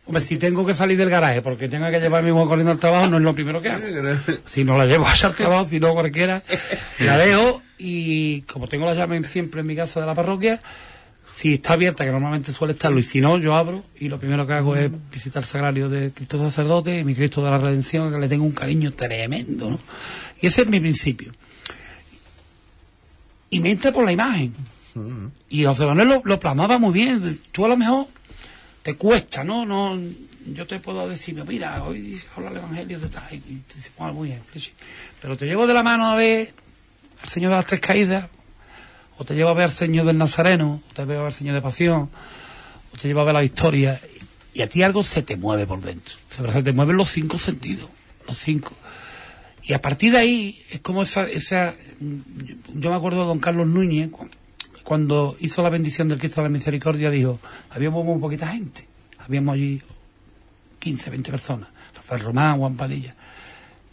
Hombre, 0.05 0.21
si 0.21 0.37
tengo 0.37 0.65
que 0.65 0.73
salir 0.73 0.97
del 0.97 1.09
garaje 1.09 1.41
porque 1.41 1.69
tenga 1.69 1.89
que 1.91 1.99
llevar 1.99 2.23
mi 2.23 2.31
corriendo 2.31 2.71
al 2.71 2.79
trabajo, 2.79 3.07
no 3.07 3.17
es 3.17 3.23
lo 3.23 3.33
primero 3.33 3.61
que 3.61 3.69
hago. 3.69 3.85
Si 4.47 4.63
no 4.63 4.77
la 4.77 4.85
llevo 4.85 5.07
al 5.07 5.35
trabajo, 5.35 5.65
si 5.65 5.79
no 5.79 5.93
cualquiera, 5.93 6.43
la 6.99 7.17
dejo 7.17 7.61
y 7.77 8.41
como 8.43 8.67
tengo 8.67 8.85
la 8.85 8.93
llave 8.95 9.23
siempre 9.27 9.61
en 9.61 9.67
mi 9.67 9.75
casa 9.75 10.01
de 10.01 10.05
la 10.07 10.15
parroquia, 10.15 10.61
si 11.35 11.55
está 11.55 11.73
abierta, 11.73 12.05
que 12.05 12.11
normalmente 12.11 12.53
suele 12.53 12.73
estarlo, 12.73 12.99
y 12.99 13.03
si 13.03 13.19
no, 13.19 13.37
yo 13.37 13.55
abro 13.55 13.83
y 13.99 14.07
lo 14.07 14.19
primero 14.19 14.45
que 14.45 14.53
hago 14.53 14.75
es 14.75 14.91
visitar 15.11 15.41
el 15.41 15.47
sagrario 15.47 15.89
de 15.89 16.11
Cristo 16.11 16.37
Sacerdote 16.37 16.99
y 16.99 17.03
mi 17.03 17.15
Cristo 17.15 17.43
de 17.43 17.49
la 17.49 17.57
Redención, 17.57 18.11
que 18.11 18.19
le 18.19 18.29
tengo 18.29 18.45
un 18.45 18.51
cariño 18.51 18.91
tremendo, 18.91 19.71
¿no? 19.71 19.79
Y 20.41 20.47
ese 20.47 20.61
es 20.61 20.67
mi 20.67 20.79
principio. 20.79 21.33
y 23.49 23.59
me 23.59 23.71
entra 23.71 23.91
por 23.91 24.05
la 24.05 24.11
imagen. 24.11 24.53
Y 25.49 25.63
José 25.65 25.85
Manuel 25.85 26.07
lo, 26.07 26.21
lo 26.23 26.39
plasmaba 26.39 26.77
muy 26.77 26.93
bien. 26.93 27.39
Tú 27.51 27.65
a 27.65 27.67
lo 27.67 27.77
mejor 27.77 28.07
te 28.83 28.95
cuesta, 28.95 29.43
¿no? 29.43 29.65
no 29.65 29.97
Yo 30.45 30.67
te 30.67 30.79
puedo 30.79 31.07
decir, 31.07 31.43
mira, 31.45 31.83
hoy 31.83 32.21
habla 32.35 32.51
el 32.51 32.57
Evangelio 32.57 32.99
de 32.99 33.07
tal, 33.07 33.33
y 33.33 33.39
te 33.39 33.75
dice, 33.75 33.91
muy 33.97 34.29
bien, 34.29 34.41
pero 35.21 35.37
te 35.37 35.45
llevo 35.45 35.65
de 35.65 35.73
la 35.73 35.83
mano 35.83 36.05
a 36.05 36.15
ver 36.15 36.53
al 37.21 37.29
Señor 37.29 37.51
de 37.51 37.55
las 37.55 37.65
Tres 37.65 37.79
Caídas, 37.79 38.27
te 39.23 39.35
llevo 39.35 39.49
a 39.49 39.53
ver 39.53 39.69
Señor 39.69 40.05
del 40.05 40.17
Nazareno, 40.17 40.81
o 40.89 40.93
te 40.93 41.05
llevo 41.05 41.21
a 41.21 41.23
ver 41.23 41.33
Señor 41.33 41.55
de 41.55 41.61
Pasión, 41.61 42.09
o 42.93 42.97
te 42.99 43.07
llevo 43.07 43.21
a 43.21 43.25
ver 43.25 43.33
la 43.33 43.41
Victoria, 43.41 43.99
y 44.53 44.61
a 44.61 44.69
ti 44.69 44.83
algo 44.83 45.03
se 45.03 45.23
te 45.23 45.35
mueve 45.35 45.65
por 45.65 45.81
dentro. 45.81 46.15
Se 46.29 46.63
te 46.63 46.73
mueven 46.73 46.95
los 46.95 47.09
cinco 47.09 47.37
sentidos, 47.37 47.89
los 48.27 48.37
cinco. 48.37 48.73
Y 49.63 49.73
a 49.73 49.81
partir 49.81 50.11
de 50.11 50.19
ahí, 50.19 50.63
es 50.69 50.81
como 50.81 51.03
esa, 51.03 51.27
esa 51.27 51.73
yo 51.99 52.89
me 52.89 52.95
acuerdo 52.95 53.21
de 53.21 53.27
don 53.27 53.39
Carlos 53.39 53.67
Núñez, 53.67 54.09
cuando 54.83 55.37
hizo 55.39 55.63
la 55.63 55.69
bendición 55.69 56.09
del 56.09 56.19
Cristo 56.19 56.41
de 56.41 56.47
la 56.47 56.53
Misericordia, 56.53 57.09
dijo, 57.09 57.39
habíamos 57.69 58.05
muy 58.05 58.19
poquita 58.19 58.47
gente, 58.47 58.85
habíamos 59.17 59.53
allí 59.53 59.81
15, 60.79 61.09
20 61.09 61.31
personas, 61.31 61.69
Rafael 61.95 62.21
Román, 62.21 62.59
Juan 62.59 62.75
Padilla. 62.75 63.15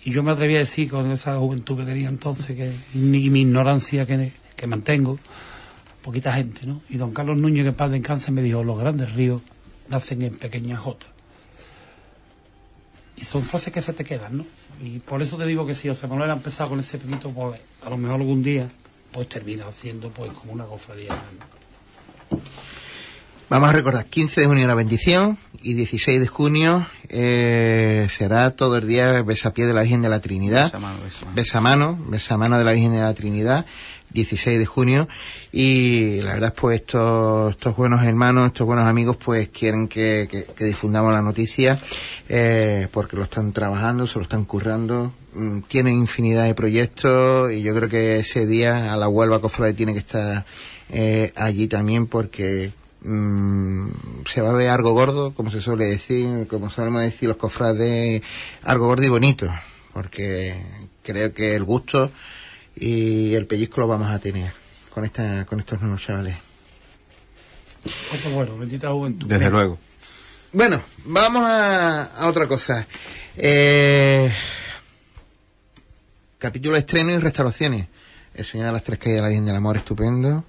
Y 0.04 0.10
yo 0.10 0.22
me 0.22 0.32
atreví 0.32 0.56
a 0.56 0.60
decir, 0.60 0.90
con 0.90 1.10
esa 1.10 1.36
juventud 1.38 1.78
que 1.78 1.84
tenía 1.84 2.08
entonces, 2.08 2.56
que, 2.56 2.72
y 2.94 2.98
mi 2.98 3.42
ignorancia 3.42 4.04
que, 4.06 4.32
que 4.60 4.66
mantengo, 4.66 5.18
poquita 6.02 6.34
gente, 6.34 6.66
¿no? 6.66 6.82
Y 6.90 6.98
don 6.98 7.14
Carlos 7.14 7.38
Núñez, 7.38 7.64
que 7.64 7.68
en 7.68 7.74
paz 7.74 7.90
de 7.90 8.30
me 8.30 8.42
dijo, 8.42 8.62
los 8.62 8.78
grandes 8.78 9.14
ríos 9.14 9.40
nacen 9.88 10.20
en 10.20 10.34
pequeñas 10.34 10.80
jotas. 10.80 11.08
Y 13.16 13.24
son 13.24 13.42
frases 13.42 13.72
que 13.72 13.80
se 13.80 13.94
te 13.94 14.04
quedan, 14.04 14.36
¿no? 14.36 14.46
Y 14.82 14.98
por 14.98 15.22
eso 15.22 15.38
te 15.38 15.46
digo 15.46 15.64
que 15.64 15.72
si 15.72 15.88
José 15.88 16.06
Manuel 16.08 16.30
ha 16.30 16.34
empezado 16.34 16.70
con 16.70 16.80
ese 16.80 16.98
poquito, 16.98 17.30
pues 17.30 17.58
a 17.84 17.88
lo 17.88 17.96
mejor 17.96 18.20
algún 18.20 18.42
día 18.42 18.68
pues 19.12 19.28
termina 19.30 19.72
siendo 19.72 20.10
pues 20.10 20.30
como 20.32 20.52
una 20.52 20.64
cofradía. 20.64 21.16
Vamos 23.48 23.68
a 23.70 23.72
recordar, 23.72 24.06
15 24.06 24.42
de 24.42 24.46
junio 24.46 24.66
la 24.68 24.74
bendición 24.74 25.36
y 25.60 25.74
16 25.74 26.20
de 26.20 26.26
junio 26.28 26.86
eh, 27.08 28.06
será 28.08 28.52
todo 28.52 28.76
el 28.76 28.86
día 28.86 29.22
besapié 29.22 29.66
de 29.66 29.74
la 29.74 29.82
Virgen 29.82 30.02
de 30.02 30.08
la 30.08 30.20
Trinidad. 30.20 30.66
Besamano, 30.66 31.00
besamano. 31.02 31.98
Besamano, 32.06 32.58
de 32.58 32.64
la 32.64 32.72
Virgen 32.72 32.92
de 32.92 33.00
la 33.00 33.12
Trinidad, 33.12 33.66
16 34.10 34.58
de 34.58 34.66
junio. 34.66 35.08
Y 35.52 36.20
la 36.22 36.34
verdad, 36.34 36.54
pues 36.54 36.80
estos, 36.80 37.52
estos 37.52 37.76
buenos 37.76 38.02
hermanos, 38.04 38.48
estos 38.48 38.66
buenos 38.66 38.86
amigos, 38.86 39.16
pues 39.16 39.48
quieren 39.48 39.88
que, 39.88 40.46
difundamos 40.58 41.12
la 41.12 41.22
noticia, 41.22 41.78
eh, 42.28 42.88
porque 42.92 43.16
lo 43.16 43.24
están 43.24 43.52
trabajando, 43.52 44.06
se 44.06 44.18
lo 44.18 44.22
están 44.22 44.44
currando, 44.44 45.12
Mm, 45.32 45.60
tienen 45.68 45.96
infinidad 45.96 46.44
de 46.44 46.54
proyectos 46.54 47.52
y 47.52 47.62
yo 47.62 47.72
creo 47.74 47.88
que 47.88 48.18
ese 48.18 48.46
día 48.46 48.92
a 48.92 48.96
la 48.96 49.08
Huelva 49.08 49.40
Cofrade 49.40 49.74
tiene 49.74 49.92
que 49.92 50.00
estar 50.00 50.44
eh, 50.88 51.32
allí 51.36 51.68
también 51.68 52.08
porque 52.08 52.72
mm, 53.02 53.90
se 54.26 54.40
va 54.40 54.50
a 54.50 54.54
ver 54.54 54.70
algo 54.70 54.92
gordo, 54.92 55.32
como 55.32 55.52
se 55.52 55.60
suele 55.62 55.84
decir, 55.84 56.48
como 56.48 56.68
solemos 56.68 57.02
decir 57.02 57.28
los 57.28 57.38
cofrades, 57.38 58.22
algo 58.64 58.86
gordo 58.86 59.04
y 59.04 59.08
bonito, 59.08 59.48
porque 59.92 60.60
creo 61.04 61.32
que 61.32 61.54
el 61.54 61.62
gusto 61.62 62.10
y 62.76 63.34
el 63.34 63.46
pellizco 63.46 63.80
lo 63.80 63.88
vamos 63.88 64.10
a 64.10 64.18
tener 64.18 64.52
con 64.92 65.04
esta 65.04 65.44
con 65.46 65.60
estos 65.60 65.80
nuevos 65.80 66.02
chavales. 66.02 66.36
bueno, 68.32 68.56
bendita 68.56 68.90
juventud. 68.90 69.26
Desde 69.26 69.50
luego. 69.50 69.78
Bueno, 70.52 70.82
vamos 71.04 71.44
a, 71.44 72.04
a 72.04 72.28
otra 72.28 72.46
cosa. 72.46 72.86
Eh, 73.36 74.32
capítulo 76.38 76.74
de 76.74 76.80
estreno 76.80 77.12
y 77.12 77.18
restauraciones. 77.18 77.86
El 78.34 78.44
Señor 78.44 78.66
de 78.66 78.72
las 78.72 78.84
Tres 78.84 78.98
Calles 78.98 79.16
de 79.16 79.22
la 79.22 79.28
Virgen 79.28 79.46
del 79.46 79.56
Amor, 79.56 79.76
estupendo. 79.76 80.44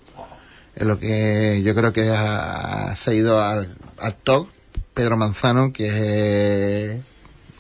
Es 0.76 0.88
lo 0.88 0.98
que 0.98 1.62
yo 1.64 1.76
creo 1.76 1.92
que 1.94 2.10
ha, 2.10 2.94
ha 2.94 3.14
ido 3.14 3.44
al, 3.44 3.76
al 3.98 4.16
top 4.16 4.48
Pedro 4.94 5.18
Manzano, 5.18 5.72
que 5.74 5.88
es 6.96 7.02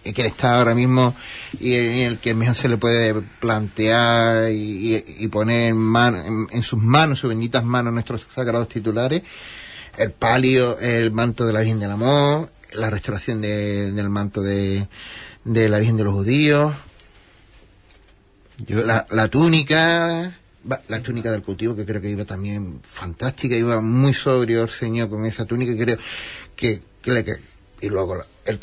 que 0.04 0.26
está 0.26 0.58
ahora 0.58 0.74
mismo 0.74 1.16
y 1.60 1.76
en 1.76 1.97
el 2.08 2.18
que 2.18 2.34
mejor 2.34 2.56
se 2.56 2.68
le 2.68 2.78
puede 2.78 3.14
plantear 3.39 4.52
y, 4.52 5.28
poner 5.32 5.70
en, 5.70 6.47
en, 6.52 6.64
sus 6.64 6.80
manos, 6.80 7.20
sus 7.20 7.30
benditas 7.30 7.64
manos, 7.64 7.93
nuestros 7.93 8.26
sagrados 8.34 8.68
titulares, 8.68 9.24
el 9.97 10.12
palio, 10.12 10.80
el 10.80 11.12
manto 11.12 11.45
de 11.45 11.54
la 11.54 11.60
Virgen 11.60 11.80
del 11.80 11.91
Amor, 11.91 12.49
la 12.74 12.89
restauración 12.89 13.41
del 13.41 14.10
manto 14.10 14.41
de, 14.41 14.88
de 15.43 15.70
la 15.70 15.78
Virgen 15.78 15.97
de 15.97 16.04
los 16.04 16.14
Judíos, 16.14 16.74
la, 18.68 19.06
la 19.10 19.28
túnica, 19.28 20.38
la 20.88 21.02
túnica 21.02 21.32
del 21.32 21.43
cultivo 21.43 21.76
que 21.76 21.86
creo 21.86 22.02
que 22.02 22.10
iba 22.10 22.26
también 22.26 22.80
fantástica, 22.84 23.56
iba 23.56 23.82
muy 23.82 24.14
sobrio 24.14 24.64
el 24.64 24.70
señor 24.70 25.10
con 25.10 25.26
esa 25.26 25.45
túnica, 25.45 25.74
creo 25.76 25.97
que, 26.56 26.82
que, 27.02 27.12
le, 27.12 27.26
que 27.26 27.34
y 27.82 27.89
luego 27.89 28.23
el 28.45 28.59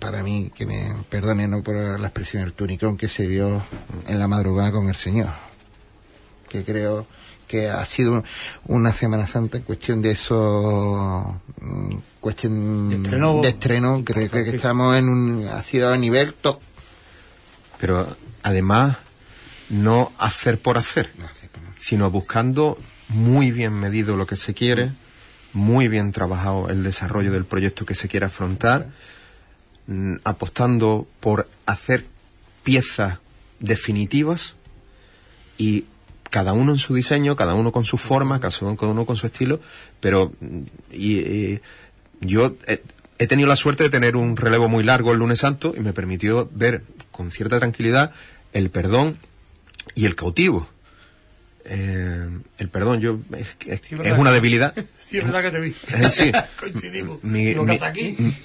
para 0.00 0.22
mí, 0.22 0.50
que 0.54 0.66
me 0.66 0.94
perdone 1.08 1.46
no 1.46 1.62
por 1.62 1.76
la 1.76 2.08
expresión, 2.08 2.42
el 2.42 2.52
túnico 2.52 2.96
que 2.96 3.08
se 3.08 3.26
vio 3.26 3.62
en 4.06 4.18
la 4.18 4.28
madrugada 4.28 4.72
con 4.72 4.88
el 4.88 4.96
señor, 4.96 5.30
que 6.48 6.64
creo 6.64 7.06
que 7.46 7.68
ha 7.68 7.84
sido 7.84 8.24
una 8.66 8.92
Semana 8.92 9.28
Santa 9.28 9.58
en 9.58 9.62
cuestión 9.62 10.02
de 10.02 10.10
eso, 10.10 11.40
mm, 11.60 11.94
cuestión 12.20 13.02
de 13.02 13.48
estreno, 13.48 14.02
creo 14.04 14.28
que, 14.28 14.40
estamos 14.40 14.96
en 14.96 15.08
un, 15.08 15.46
ha 15.46 15.62
sido 15.62 15.92
a 15.92 15.96
nivel 15.96 16.34
top. 16.34 16.60
Pero 17.78 18.16
además 18.42 18.96
no 19.70 20.12
hacer 20.18 20.58
por 20.58 20.76
hacer, 20.76 21.12
sino 21.76 22.10
buscando 22.10 22.78
muy 23.08 23.52
bien 23.52 23.74
medido 23.74 24.16
lo 24.16 24.26
que 24.26 24.36
se 24.36 24.54
quiere, 24.54 24.90
muy 25.56 25.88
bien 25.88 26.12
trabajado 26.12 26.68
el 26.68 26.84
desarrollo 26.84 27.32
del 27.32 27.46
proyecto 27.46 27.86
que 27.86 27.94
se 27.94 28.08
quiere 28.08 28.26
afrontar, 28.26 28.88
mm, 29.86 30.16
apostando 30.22 31.08
por 31.18 31.48
hacer 31.64 32.04
piezas 32.62 33.18
definitivas 33.58 34.56
y 35.56 35.86
cada 36.30 36.52
uno 36.52 36.72
en 36.72 36.78
su 36.78 36.94
diseño, 36.94 37.36
cada 37.36 37.54
uno 37.54 37.72
con 37.72 37.86
su 37.86 37.96
forma, 37.96 38.38
cada 38.38 38.54
uno 38.60 39.06
con 39.06 39.16
su 39.16 39.26
estilo, 39.26 39.60
pero 40.00 40.32
mm, 40.40 40.60
y, 40.92 41.60
yo 42.20 42.56
he, 42.66 42.82
he, 43.18 43.26
tenido 43.26 43.48
la 43.48 43.56
suerte 43.56 43.84
de 43.84 43.90
tener 43.90 44.16
un 44.16 44.36
relevo 44.36 44.68
muy 44.68 44.84
largo 44.84 45.12
el 45.12 45.18
lunes 45.18 45.38
santo 45.38 45.74
y 45.76 45.80
me 45.80 45.94
permitió 45.94 46.50
ver 46.52 46.82
con 47.10 47.30
cierta 47.30 47.58
tranquilidad 47.58 48.12
el 48.52 48.68
perdón 48.68 49.16
y 49.94 50.04
el 50.04 50.16
cautivo. 50.16 50.68
Eh, 51.64 52.28
el 52.58 52.68
perdón, 52.68 53.00
yo 53.00 53.18
es, 53.32 53.56
es, 53.66 54.18
una 54.18 54.32
debilidad. 54.32 54.74
Sí, 55.08 55.18
es 55.18 55.24
verdad 55.24 55.42
que 55.42 55.50
te 55.52 55.60
vi. 55.60 55.68
Eh, 55.70 56.10
sí. 56.10 56.32
Coincidimos. 56.60 57.22
Mi, 57.22 57.54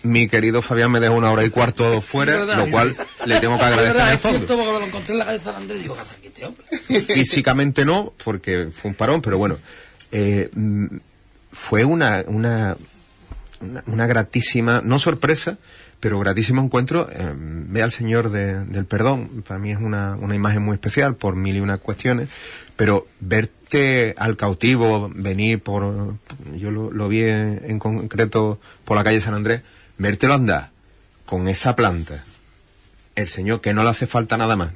mi, 0.04 0.28
querido 0.28 0.62
Fabián 0.62 0.92
me 0.92 1.00
dejó 1.00 1.16
una 1.16 1.32
hora 1.32 1.44
y 1.44 1.50
cuarto 1.50 2.02
fuera, 2.02 2.46
lo 2.46 2.70
cual 2.70 2.96
le 3.26 3.40
tengo 3.40 3.58
que 3.58 3.66
agradecer 3.66 4.02
en 4.02 4.08
el 4.08 4.18
fondo. 4.20 4.40
porque 4.40 4.56
me 4.58 4.80
lo 4.80 4.86
encontré 4.86 5.14
en 5.14 5.20
la 5.20 5.26
cabeza 5.26 5.60
de 5.60 5.76
digo, 5.76 5.98
aquí 6.00 6.28
este 6.28 6.46
hombre? 6.46 6.66
Físicamente 7.14 7.84
no, 7.84 8.14
porque 8.24 8.70
fue 8.74 8.92
un 8.92 8.96
parón, 8.96 9.22
pero 9.22 9.38
bueno. 9.38 9.58
Eh, 10.12 10.50
mm, 10.54 10.98
fue 11.52 11.84
una, 11.84 12.24
una, 12.28 12.78
una, 13.60 13.84
una 13.88 14.06
gratísima, 14.06 14.82
no 14.84 15.00
sorpresa, 15.00 15.58
pero 16.02 16.20
gratísimo 16.20 16.62
encuentro. 16.62 17.08
Eh, 17.10 17.34
ve 17.36 17.82
al 17.82 17.92
Señor 17.92 18.32
del 18.32 18.86
Perdón, 18.86 19.44
para 19.48 19.60
mí 19.60 19.72
es 19.72 19.78
una, 19.78 20.18
una 20.20 20.36
imagen 20.36 20.64
muy 20.64 20.74
especial 20.74 21.16
por 21.16 21.38
mil 21.38 21.56
y 21.56 21.62
una 21.62 21.78
cuestiones, 21.78 22.28
pero 22.76 23.08
verte 23.22 24.16
al 24.18 24.36
cautivo 24.36 25.10
venir 25.16 25.62
por, 25.62 26.16
yo 26.58 26.72
lo, 26.72 27.08
vi 27.08 27.22
en, 27.22 27.80
concreto 27.80 28.60
por 28.84 28.98
la 28.98 29.04
calle 29.04 29.22
San 29.22 29.36
Andrés, 29.36 29.62
vértelo 29.98 30.34
andar 30.34 30.72
con 31.26 31.48
esa 31.48 31.76
planta, 31.76 32.26
el 33.16 33.28
Señor 33.28 33.62
que 33.62 33.74
no 33.74 33.84
le 33.84 33.90
hace 33.90 34.08
falta 34.08 34.36
nada 34.36 34.56
más, 34.56 34.72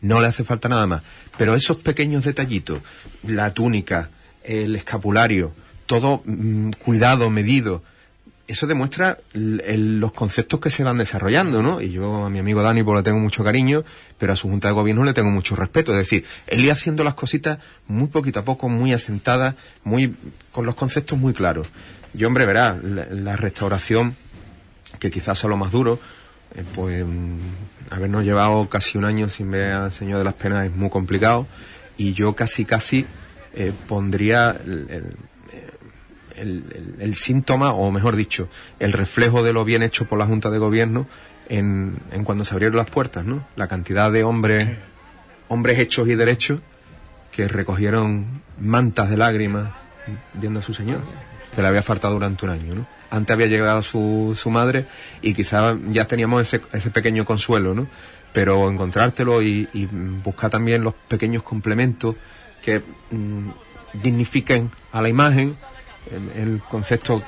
no 0.00 0.20
le 0.20 0.26
hace 0.26 0.42
falta 0.42 0.68
nada 0.68 0.86
más, 0.86 1.02
pero 1.36 1.54
esos 1.54 1.76
pequeños 1.76 2.24
detallitos, 2.24 2.80
la 3.22 3.52
túnica, 3.52 4.10
el 4.42 4.74
escapulario, 4.74 5.52
todo 5.86 6.22
mm, 6.24 6.70
cuidado, 6.82 7.30
medido, 7.30 7.82
eso 8.48 8.66
demuestra 8.66 9.18
los 9.34 10.12
conceptos 10.12 10.60
que 10.60 10.70
se 10.70 10.82
van 10.84 10.98
desarrollando, 10.98 11.62
¿no? 11.62 11.80
Y 11.80 11.92
yo 11.92 12.26
a 12.26 12.30
mi 12.30 12.38
amigo 12.38 12.62
Dani 12.62 12.82
pues 12.82 12.96
le 12.96 13.02
tengo 13.02 13.18
mucho 13.18 13.44
cariño, 13.44 13.84
pero 14.18 14.32
a 14.32 14.36
su 14.36 14.48
Junta 14.48 14.68
de 14.68 14.74
Gobierno 14.74 15.04
le 15.04 15.14
tengo 15.14 15.30
mucho 15.30 15.54
respeto. 15.54 15.92
Es 15.92 15.98
decir, 15.98 16.24
él 16.48 16.64
iba 16.64 16.72
haciendo 16.72 17.04
las 17.04 17.14
cositas 17.14 17.58
muy 17.86 18.08
poquito 18.08 18.40
a 18.40 18.44
poco, 18.44 18.68
muy 18.68 18.92
asentadas, 18.92 19.54
muy 19.84 20.14
con 20.50 20.66
los 20.66 20.74
conceptos 20.74 21.18
muy 21.18 21.32
claros. 21.32 21.68
Yo, 22.14 22.26
hombre, 22.28 22.44
verá, 22.44 22.76
la, 22.82 23.36
restauración, 23.36 24.16
que 24.98 25.10
quizás 25.10 25.38
sea 25.38 25.48
lo 25.48 25.56
más 25.56 25.70
duro, 25.70 25.98
eh, 26.54 26.64
pues 26.74 27.04
mm, 27.06 27.38
habernos 27.90 28.24
llevado 28.24 28.68
casi 28.68 28.98
un 28.98 29.04
año 29.04 29.28
sin 29.28 29.50
ver 29.50 29.72
al 29.72 29.92
Señor 29.92 30.18
de 30.18 30.24
las 30.24 30.34
Penas 30.34 30.66
es 30.66 30.74
muy 30.74 30.90
complicado 30.90 31.46
y 31.96 32.12
yo 32.12 32.34
casi, 32.34 32.64
casi 32.66 33.06
eh, 33.54 33.72
pondría 33.86 34.60
el 34.66 35.06
el, 36.36 37.14
síntoma, 37.14 37.72
o 37.72 37.90
mejor 37.90 38.16
dicho, 38.16 38.48
el 38.78 38.92
reflejo 38.92 39.42
de 39.42 39.52
lo 39.52 39.64
bien 39.64 39.82
hecho 39.82 40.06
por 40.06 40.18
la 40.18 40.26
Junta 40.26 40.50
de 40.50 40.58
Gobierno 40.58 41.06
en, 41.48 42.00
cuando 42.24 42.44
se 42.44 42.54
abrieron 42.54 42.76
las 42.76 42.88
puertas, 42.88 43.24
¿no? 43.24 43.46
La 43.56 43.68
cantidad 43.68 44.10
de 44.10 44.24
hombres, 44.24 44.76
hombres 45.48 45.78
hechos 45.78 46.08
y 46.08 46.14
derechos 46.14 46.60
que 47.30 47.48
recogieron 47.48 48.42
mantas 48.60 49.10
de 49.10 49.16
lágrimas 49.16 49.70
viendo 50.34 50.60
a 50.60 50.62
su 50.62 50.74
señor, 50.74 51.00
que 51.54 51.62
le 51.62 51.68
había 51.68 51.82
faltado 51.82 52.14
durante 52.14 52.44
un 52.44 52.50
año, 52.50 52.74
¿no? 52.74 52.86
Antes 53.10 53.34
había 53.34 53.46
llegado 53.46 53.82
su, 53.82 54.32
su 54.34 54.50
madre 54.50 54.86
y 55.20 55.34
quizás 55.34 55.76
ya 55.88 56.06
teníamos 56.06 56.42
ese, 56.42 56.62
ese 56.72 56.90
pequeño 56.90 57.26
consuelo, 57.26 57.74
¿no? 57.74 57.86
Pero 58.32 58.70
encontrártelo 58.70 59.42
y, 59.42 59.68
y 59.74 59.84
buscar 59.86 60.48
también 60.48 60.82
los 60.82 60.94
pequeños 61.08 61.42
complementos 61.42 62.16
que 62.62 62.80
mm, 63.10 63.50
dignifiquen 64.02 64.70
a 64.92 65.02
la 65.02 65.08
imagen, 65.08 65.56
el, 66.14 66.42
el 66.42 66.60
concepto 66.60 67.22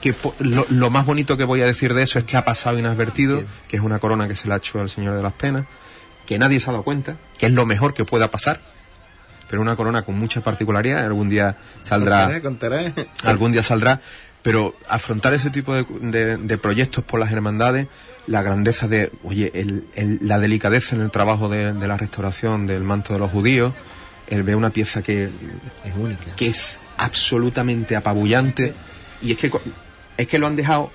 que 0.00 0.14
lo, 0.40 0.64
lo 0.70 0.90
más 0.90 1.06
bonito 1.06 1.36
que 1.36 1.44
voy 1.44 1.60
a 1.62 1.66
decir 1.66 1.92
de 1.94 2.02
eso 2.04 2.18
es 2.18 2.24
que 2.24 2.36
ha 2.36 2.44
pasado 2.44 2.78
inadvertido, 2.78 3.42
que 3.68 3.76
es 3.76 3.82
una 3.82 3.98
corona 3.98 4.28
que 4.28 4.36
se 4.36 4.46
le 4.46 4.54
ha 4.54 4.58
hecho 4.58 4.80
al 4.80 4.88
Señor 4.90 5.14
de 5.16 5.22
las 5.22 5.32
Penas, 5.32 5.64
que 6.26 6.38
nadie 6.38 6.60
se 6.60 6.70
ha 6.70 6.72
dado 6.72 6.84
cuenta, 6.84 7.16
que 7.38 7.46
es 7.46 7.52
lo 7.52 7.66
mejor 7.66 7.94
que 7.94 8.04
pueda 8.04 8.30
pasar, 8.30 8.60
pero 9.50 9.60
una 9.62 9.74
corona 9.76 10.02
con 10.02 10.18
mucha 10.18 10.40
particularidad, 10.42 11.04
algún 11.04 11.28
día 11.30 11.56
saldrá, 11.82 12.40
Contaré, 12.40 12.92
contaré. 12.92 13.08
algún 13.24 13.50
día 13.52 13.62
saldrá, 13.62 14.00
pero 14.42 14.76
afrontar 14.88 15.34
ese 15.34 15.50
tipo 15.50 15.74
de, 15.74 15.84
de- 16.00 16.36
de 16.36 16.58
proyectos 16.58 17.02
por 17.02 17.18
las 17.18 17.32
hermandades, 17.32 17.88
la 18.26 18.42
grandeza 18.42 18.86
de, 18.88 19.10
oye, 19.24 19.50
el- 19.54 19.86
el- 19.94 20.18
la 20.22 20.38
delicadeza 20.38 20.94
en 20.94 21.00
el 21.02 21.10
trabajo 21.10 21.48
de, 21.48 21.72
de 21.72 21.88
la 21.88 21.96
restauración 21.96 22.66
del 22.66 22.82
manto 22.84 23.14
de 23.14 23.18
los 23.18 23.30
judíos, 23.32 23.72
el 24.28 24.42
ver 24.42 24.56
una 24.56 24.70
pieza 24.70 25.02
que, 25.02 25.30
Es 25.84 25.94
única. 25.96 26.36
que 26.36 26.48
es 26.48 26.80
absolutamente 26.96 27.96
apabullante 27.96 28.74
y 29.22 29.32
es 29.32 29.38
que 29.38 29.50
es 30.16 30.26
que 30.26 30.38
lo 30.38 30.46
han 30.46 30.56
dejado 30.56 30.90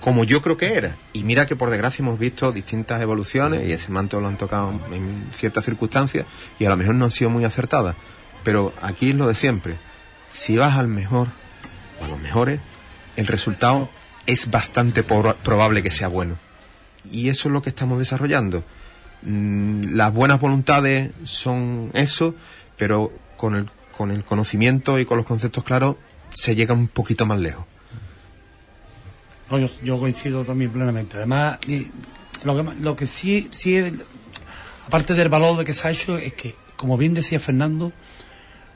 como 0.00 0.24
yo 0.24 0.42
creo 0.42 0.58
que 0.58 0.74
era. 0.74 0.94
Y 1.14 1.22
mira 1.24 1.46
que 1.46 1.56
por 1.56 1.70
desgracia 1.70 2.02
hemos 2.02 2.18
visto 2.18 2.52
distintas 2.52 3.00
evoluciones 3.00 3.66
y 3.66 3.72
ese 3.72 3.90
manto 3.90 4.20
lo 4.20 4.28
han 4.28 4.36
tocado 4.36 4.78
en 4.92 5.28
ciertas 5.32 5.64
circunstancias 5.64 6.26
y 6.58 6.66
a 6.66 6.68
lo 6.68 6.76
mejor 6.76 6.94
no 6.94 7.06
han 7.06 7.10
sido 7.10 7.30
muy 7.30 7.44
acertadas. 7.44 7.96
Pero 8.42 8.74
aquí 8.82 9.10
es 9.10 9.16
lo 9.16 9.26
de 9.26 9.34
siempre. 9.34 9.76
Si 10.30 10.58
vas 10.58 10.76
al 10.76 10.88
mejor 10.88 11.28
o 12.00 12.04
a 12.04 12.08
los 12.08 12.20
mejores 12.20 12.60
el 13.16 13.26
resultado 13.26 13.88
es 14.26 14.50
bastante 14.50 15.02
probable 15.04 15.82
que 15.82 15.90
sea 15.90 16.08
bueno. 16.08 16.36
Y 17.10 17.28
eso 17.28 17.48
es 17.48 17.52
lo 17.52 17.62
que 17.62 17.70
estamos 17.70 17.98
desarrollando. 17.98 18.64
Mm, 19.22 19.94
las 19.94 20.12
buenas 20.12 20.40
voluntades 20.40 21.12
son 21.24 21.90
eso, 21.94 22.34
pero 22.76 23.12
con 23.36 23.54
el, 23.54 23.70
con 23.96 24.10
el 24.10 24.24
conocimiento 24.24 24.98
y 24.98 25.04
con 25.04 25.16
los 25.18 25.26
conceptos 25.26 25.64
claros 25.64 25.96
se 26.32 26.54
llega 26.54 26.74
un 26.74 26.88
poquito 26.88 27.26
más 27.26 27.38
lejos. 27.40 27.64
No, 29.50 29.58
yo, 29.58 29.68
yo 29.82 29.98
coincido 29.98 30.44
también 30.44 30.70
plenamente. 30.70 31.16
Además, 31.18 31.58
lo 32.44 32.56
que, 32.56 32.80
lo 32.80 32.96
que 32.96 33.06
sí, 33.06 33.48
sí 33.52 33.76
es- 33.76 33.92
aparte 34.86 35.14
del 35.14 35.28
valor 35.28 35.58
de 35.58 35.64
que 35.64 35.72
se 35.74 35.86
ha 35.88 35.90
hecho, 35.90 36.16
es 36.16 36.32
que, 36.32 36.54
como 36.76 36.96
bien 36.96 37.14
decía 37.14 37.38
Fernando, 37.38 37.92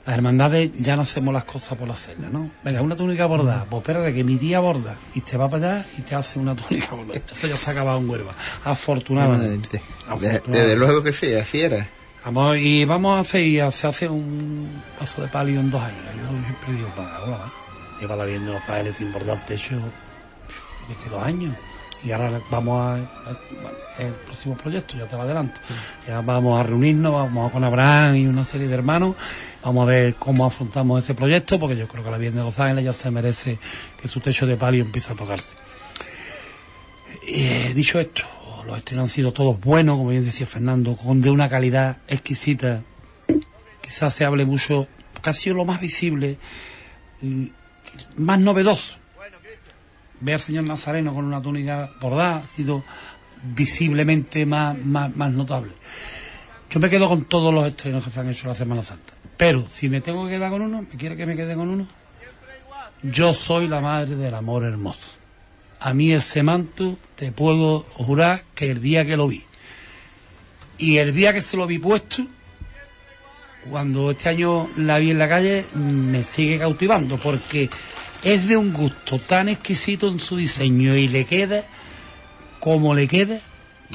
las 0.07 0.15
hermandades 0.17 0.71
ya 0.79 0.97
no 0.97 1.03
hacemos 1.03 1.35
las 1.35 1.45
cosas 1.45 1.77
por 1.77 1.91
hacerlas, 1.91 2.31
¿no? 2.33 2.51
Venga, 2.65 2.81
una 2.81 2.97
túnica 2.97 3.27
bordada, 3.27 3.67
pues 3.69 3.81
espérate 3.83 4.15
que 4.15 4.25
mi 4.25 4.37
tía 4.37 4.61
borda 4.61 4.97
y 5.15 5.21
te 5.21 5.37
va 5.37 5.49
para 5.51 5.73
allá 5.81 5.87
y 5.99 6.03
te 6.03 6.15
hace 6.15 6.39
una 6.39 6.55
túnica 6.57 6.95
bordada. 6.95 7.21
Eso 7.31 7.47
ya 7.47 7.55
está 7.55 7.73
acabado 7.73 7.99
en 7.99 8.09
Huelva, 8.09 8.33
afortunadamente. 8.65 9.69
De- 9.79 9.83
Afortunadamente. 10.07 10.51
Desde 10.59 10.77
luego 10.77 11.03
que 11.03 11.13
sí, 11.13 11.35
así 11.35 11.61
era. 11.61 11.89
Vamos, 12.31 12.59
y 12.59 12.85
vamos 12.85 13.17
a 13.17 13.21
hacer, 13.21 13.73
se 13.73 13.87
hace 13.87 14.07
un 14.07 14.83
paso 14.99 15.23
de 15.23 15.29
palio 15.29 15.61
en 15.61 15.71
dos 15.71 15.81
años. 15.81 15.97
Yo 16.15 16.45
siempre 16.45 16.75
digo, 16.75 16.89
para 16.95 17.17
ahora, 17.17 17.51
lleva 17.99 18.17
la 18.17 18.25
bien 18.27 18.45
de 18.45 18.53
los 18.53 18.69
ángeles 18.69 18.97
sin 18.97 19.11
bordar 19.11 19.39
techo 19.47 19.77
desde 20.91 21.09
dos 21.09 21.25
años. 21.25 21.55
Y 22.05 22.13
ahora 22.13 22.39
vamos 22.51 22.99
a- 23.01 24.03
el 24.03 24.13
próximo 24.13 24.55
proyecto, 24.59 24.99
ya 24.99 25.07
te 25.07 25.17
lo 25.17 25.23
adelanto. 25.23 25.59
Ya 26.07 26.21
vamos 26.21 26.61
a 26.61 26.65
reunirnos, 26.65 27.15
vamos 27.15 27.51
con 27.51 27.65
Abraham 27.65 28.17
y 28.17 28.27
una 28.27 28.45
serie 28.45 28.69
de 28.69 28.75
hermanos, 28.75 29.17
vamos 29.65 29.85
a 29.85 29.91
ver 29.91 30.15
cómo 30.17 30.45
afrontamos 30.45 31.03
ese 31.03 31.15
proyecto, 31.15 31.59
porque 31.59 31.77
yo 31.79 31.89
creo 31.89 32.05
que 32.05 32.11
la 32.11 32.19
bien 32.19 32.35
de 32.35 32.43
los 32.43 32.59
ángeles 32.59 32.85
ya 32.85 32.93
se 32.93 33.11
merece 33.11 33.59
que 34.03 34.07
su 34.07 34.21
techo 34.21 34.45
de 34.47 34.59
palio 34.59 34.85
empiece 34.85 35.15
a 35.15 35.17
tocarse. 35.17 35.57
Eh, 37.27 37.73
dicho 37.75 37.99
esto, 37.99 38.23
los 38.69 38.79
estrenos 38.79 39.05
han 39.05 39.09
sido 39.09 39.33
todos 39.33 39.59
buenos, 39.59 39.97
como 39.97 40.11
bien 40.11 40.25
decía 40.25 40.47
Fernando, 40.47 40.95
con 40.95 41.23
de 41.23 41.31
una 41.31 41.49
calidad 41.49 41.97
exquisita. 42.07 42.83
Quizás 43.81 44.13
se 44.13 44.27
hable 44.27 44.45
mucho, 44.45 44.87
que 45.23 45.31
ha 45.31 45.33
sido 45.33 45.57
lo 45.57 45.65
más 45.65 45.81
visible, 45.81 46.37
más 48.17 48.39
novedoso. 48.39 48.97
Ve 50.21 50.35
al 50.35 50.41
señor 50.41 50.65
Nazareno 50.65 51.15
con 51.15 51.25
una 51.25 51.41
túnica 51.41 51.91
bordada, 51.99 52.39
ha 52.39 52.47
sido 52.47 52.85
visiblemente 53.43 54.45
más, 54.45 54.77
más, 54.85 55.17
más 55.17 55.33
notable. 55.33 55.71
Yo 56.71 56.79
me 56.79 56.91
quedo 56.91 57.09
con 57.09 57.25
todos 57.25 57.55
los 57.55 57.67
estrenos 57.67 58.05
que 58.05 58.11
se 58.11 58.21
han 58.21 58.29
hecho 58.29 58.49
la 58.49 58.55
Semana 58.55 58.83
Santa. 58.83 59.15
Pero 59.39 59.67
si 59.71 59.89
me 59.89 60.03
tengo 60.03 60.27
que 60.27 60.33
quedar 60.33 60.51
con 60.51 60.61
uno, 60.61 60.83
¿me 60.83 60.99
quiere 60.99 61.17
que 61.17 61.25
me 61.25 61.37
quede 61.37 61.55
con 61.55 61.69
uno? 61.69 61.89
Yo 63.03 63.33
soy 63.33 63.67
la 63.67 63.81
madre 63.81 64.17
del 64.17 64.35
amor 64.35 64.65
hermoso. 64.65 65.18
A 65.81 65.95
mí 65.95 66.13
ese 66.13 66.43
manto 66.43 66.97
te 67.17 67.33
puedo 67.33 67.81
jurar 67.95 68.43
que 68.55 68.71
el 68.71 68.81
día 68.83 69.05
que 69.07 69.17
lo 69.17 69.29
vi 69.29 69.45
y 70.79 70.99
el 70.99 71.13
día 71.13 71.33
que 71.33 71.41
se 71.41 71.57
lo 71.57 71.67
vi 71.67 71.79
puesto, 71.79 72.25
cuando 73.69 74.13
este 74.13 74.29
año 74.29 74.69
la 74.77 74.99
vi 74.99 75.11
en 75.11 75.19
la 75.19 75.29
calle, 75.29 75.65
me 75.75 76.23
sigue 76.23 76.59
cautivando 76.59 77.17
porque 77.19 77.69
es 78.23 78.47
de 78.47 78.57
un 78.57 78.73
gusto 78.73 79.19
tan 79.19 79.49
exquisito 79.49 80.09
en 80.09 80.21
su 80.21 80.37
diseño 80.37 80.97
y 80.97 81.09
le 81.09 81.25
queda 81.25 81.65
como 82.61 82.95
le 82.95 83.09
queda. 83.09 83.41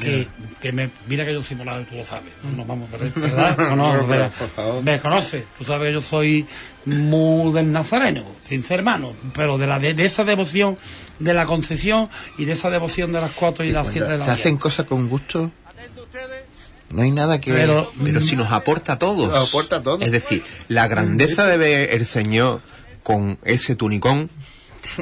Que, 0.01 0.27
que 0.59 0.71
me, 0.71 0.89
mira 1.07 1.23
que 1.23 1.33
yo 1.33 1.43
soy 1.43 1.55
morado 1.55 1.81
y 1.81 1.85
tú 1.85 1.95
lo 1.95 2.03
sabes, 2.03 2.33
no 2.41 2.49
nos 2.57 2.65
vamos 2.65 2.89
a 2.89 2.97
perder, 2.97 3.11
¿verdad? 3.15 3.55
No, 3.59 3.75
no, 3.75 3.93
No, 3.97 4.07
¿verdad? 4.07 4.31
por 4.39 4.49
favor. 4.49 4.83
Me 4.83 4.99
conoces, 4.99 5.45
tú 5.55 5.63
sabes 5.63 5.89
que 5.89 5.93
yo 5.93 6.01
soy 6.01 6.47
muy 6.85 7.53
del 7.53 7.71
nazareno, 7.71 8.25
sin 8.39 8.63
ser 8.63 8.79
hermano, 8.79 9.13
pero 9.35 9.59
de 9.59 9.67
la 9.67 9.77
de, 9.77 9.93
de 9.93 10.05
esa 10.05 10.23
devoción 10.23 10.79
de 11.19 11.33
la 11.33 11.45
concesión 11.45 12.09
y 12.37 12.45
de 12.45 12.53
esa 12.53 12.69
devoción 12.69 13.11
de 13.11 13.21
las 13.21 13.31
cuatro 13.31 13.63
y 13.63 13.71
las 13.71 13.87
siete 13.89 14.07
de 14.07 14.17
la 14.17 14.25
se 14.25 14.29
mañana. 14.31 14.39
hacen 14.41 14.57
cosas 14.57 14.85
con 14.85 15.07
gusto. 15.09 15.51
No 16.89 17.01
hay 17.01 17.11
nada 17.11 17.41
que 17.41 17.51
Pero, 17.51 17.91
Pero 18.03 18.21
si 18.21 18.35
nos 18.35 18.51
aporta 18.51 18.93
a 18.93 18.99
todos. 18.99 19.29
Nos 19.29 19.49
aporta 19.49 19.77
a 19.77 19.81
todos. 19.81 20.01
Es 20.01 20.11
decir, 20.11 20.43
la 20.67 20.87
grandeza 20.87 21.45
de 21.47 21.57
ver 21.57 21.89
el 21.93 22.05
Señor 22.05 22.61
con 23.01 23.37
ese 23.43 23.75
tunicón, 23.75 24.29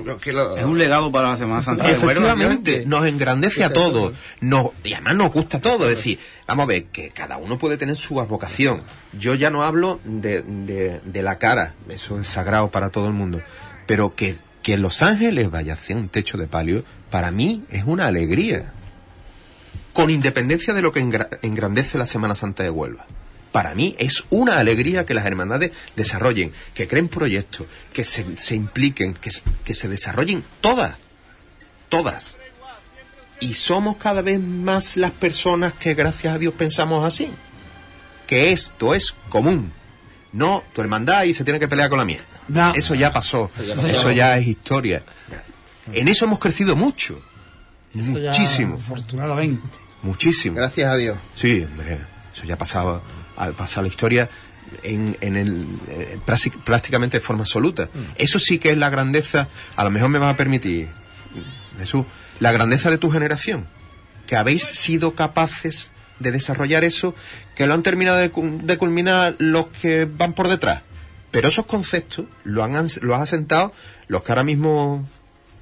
Es 0.55 0.63
un 0.63 0.77
legado 0.77 1.11
para 1.11 1.29
la 1.31 1.38
Semana 1.38 1.63
Santa 1.63 1.89
efectivamente, 1.89 2.83
nos 2.85 3.03
engrandece 3.07 3.63
a 3.63 3.73
todos. 3.73 4.13
Nos, 4.39 4.67
y 4.83 4.93
además 4.93 5.15
nos 5.15 5.31
gusta 5.33 5.57
a 5.57 5.61
todos. 5.61 5.89
Es 5.89 5.97
decir, 5.97 6.19
vamos 6.47 6.63
a 6.63 6.67
ver, 6.67 6.85
que 6.85 7.09
cada 7.09 7.38
uno 7.38 7.57
puede 7.57 7.77
tener 7.77 7.97
su 7.97 8.13
vocación. 8.13 8.83
Yo 9.19 9.33
ya 9.33 9.49
no 9.49 9.63
hablo 9.63 9.99
de, 10.03 10.43
de- 10.43 11.01
de 11.03 11.23
la 11.23 11.39
cara, 11.39 11.73
eso 11.89 12.19
es 12.21 12.27
sagrado 12.27 12.69
para 12.69 12.89
todo 12.89 13.07
el 13.07 13.13
mundo. 13.13 13.41
Pero 13.88 14.13
que, 14.13 14.35
que 14.61 14.77
Los 14.77 15.01
Ángeles 15.01 15.49
vaya 15.49 15.73
hacia 15.73 15.95
un 15.95 16.09
techo 16.09 16.38
de 16.38 16.47
palio, 16.47 16.83
para 17.09 17.31
mí 17.31 17.63
es 17.71 17.83
una 17.85 18.07
alegría. 18.07 18.73
Con 19.93 20.09
independencia 20.09 20.73
de 20.73 20.81
lo 20.81 20.91
que 20.91 21.01
engra- 21.01 21.39
engrandece 21.41 21.97
la 21.97 22.05
Semana 22.05 22.35
Santa 22.35 22.63
de 22.63 22.69
Huelva. 22.69 23.05
Para 23.51 23.75
mí 23.75 23.95
es 23.99 24.23
una 24.29 24.59
alegría 24.59 25.05
que 25.05 25.13
las 25.13 25.25
hermandades 25.25 25.71
desarrollen, 25.97 26.53
que 26.73 26.88
creen 26.88 27.09
proyectos, 27.09 27.67
que 27.91 28.05
se, 28.05 28.23
impliquen, 28.55 29.13
que, 29.13 29.29
que 29.65 29.75
se 29.75 29.89
desarrollen 29.89 30.45
todas. 30.61 30.95
Todas. 31.89 32.38
Y 33.41 33.55
somos 33.55 33.97
cada 33.97 34.21
vez 34.21 34.39
más 34.39 34.95
las 34.95 35.11
personas 35.11 35.73
que 35.73 35.95
gracias 35.95 36.35
a 36.35 36.38
Dios 36.38 36.53
pensamos 36.53 37.03
así. 37.03 37.29
Que 38.27 38.53
esto 38.53 38.95
es 38.95 39.13
común. 39.27 39.73
No 40.31 40.63
tu 40.73 40.79
hermandad 40.79 41.23
y 41.23 41.33
se 41.33 41.43
tiene 41.43 41.59
que 41.59 41.67
pelear 41.67 41.89
con 41.89 41.99
la 41.99 42.05
mía. 42.05 42.23
No. 42.52 42.73
Eso 42.76 42.95
ya 42.95 43.11
pasó. 43.14 43.49
Eso 43.88 44.11
ya 44.11 44.38
es 44.38 44.48
historia. 44.48 45.03
En 45.94 46.07
eso 46.07 46.26
hemos 46.26 46.40
crecido 46.40 46.76
mucho. 46.76 47.22
Eso 47.95 48.18
ya, 48.19 48.32
Muchísimo. 48.32 48.76
afortunadamente. 48.76 49.78
Muchísimo. 50.03 50.56
Gracias 50.56 50.90
a 50.90 50.95
Dios. 50.95 51.18
Sí, 51.36 51.64
hombre, 51.69 51.98
eso 52.34 52.44
ya 52.45 52.57
pasaba 52.57 53.02
al 53.38 53.53
pasar 53.53 53.84
la 53.84 53.90
historia 53.90 54.30
en, 54.84 55.18
en 55.22 55.36
el, 55.36 55.65
eh, 55.90 56.18
prácti- 56.26 56.57
prácticamente 56.64 57.18
de 57.18 57.22
forma 57.23 57.44
absoluta. 57.44 57.90
Eso 58.18 58.40
sí 58.40 58.57
que 58.60 58.72
es 58.72 58.78
la 58.78 58.90
grandeza, 58.90 59.48
a 59.76 59.84
lo 59.84 59.90
mejor 59.91 60.10
me 60.10 60.19
vas 60.19 60.34
a 60.34 60.38
permitir, 60.38 60.88
Jesús, 61.78 62.06
la 62.40 62.52
grandeza 62.52 62.90
de 62.90 62.98
tu 62.98 63.11
generación, 63.11 63.68
que 64.28 64.36
habéis 64.38 64.64
sido 64.64 65.14
capaces 65.15 65.91
de 66.19 66.32
desarrollar 66.32 66.84
eso, 66.84 67.14
que 67.56 67.68
lo 67.68 67.73
han 67.73 67.84
terminado 67.84 68.18
de, 68.18 68.32
de 68.64 68.78
culminar 68.78 69.36
los 69.40 69.68
que 69.68 70.06
van 70.06 70.34
por 70.34 70.48
detrás. 70.48 70.84
Pero 71.32 71.48
esos 71.48 71.66
conceptos 71.66 72.26
lo 72.44 72.64
han, 72.64 72.88
lo 73.02 73.16
han 73.16 73.22
asentado 73.22 73.74
los 74.08 74.24
que 74.24 74.32
ahora 74.32 74.44
mismo 74.44 75.08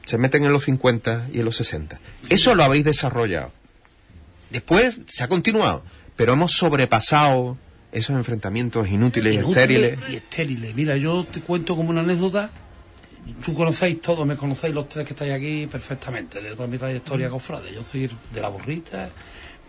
se 0.05 0.17
meten 0.17 0.43
en 0.43 0.51
los 0.51 0.63
50 0.63 1.29
y 1.31 1.39
en 1.39 1.45
los 1.45 1.55
60. 1.57 1.99
Eso 2.29 2.55
lo 2.55 2.63
habéis 2.63 2.83
desarrollado. 2.83 3.51
Después 4.49 4.99
se 5.07 5.23
ha 5.23 5.27
continuado, 5.27 5.83
pero 6.15 6.33
hemos 6.33 6.53
sobrepasado 6.53 7.57
esos 7.91 8.15
enfrentamientos 8.15 8.87
inútiles 8.89 9.35
y 9.35 9.37
estériles. 9.37 9.99
Y 10.09 10.15
estériles. 10.15 10.75
Mira, 10.75 10.97
yo 10.97 11.23
te 11.23 11.41
cuento 11.41 11.75
como 11.75 11.91
una 11.91 12.01
anécdota. 12.01 12.49
Tú 13.45 13.53
conocéis 13.53 14.01
todos, 14.01 14.25
me 14.25 14.35
conocéis 14.35 14.73
los 14.73 14.89
tres 14.89 15.05
que 15.05 15.13
estáis 15.13 15.33
aquí 15.33 15.67
perfectamente, 15.67 16.41
de 16.41 16.55
toda 16.55 16.67
mi 16.67 16.79
trayectoria 16.79 17.29
cofrade. 17.29 17.71
Yo 17.71 17.83
soy 17.83 18.09
de 18.33 18.41
la 18.41 18.49
borrita, 18.49 19.09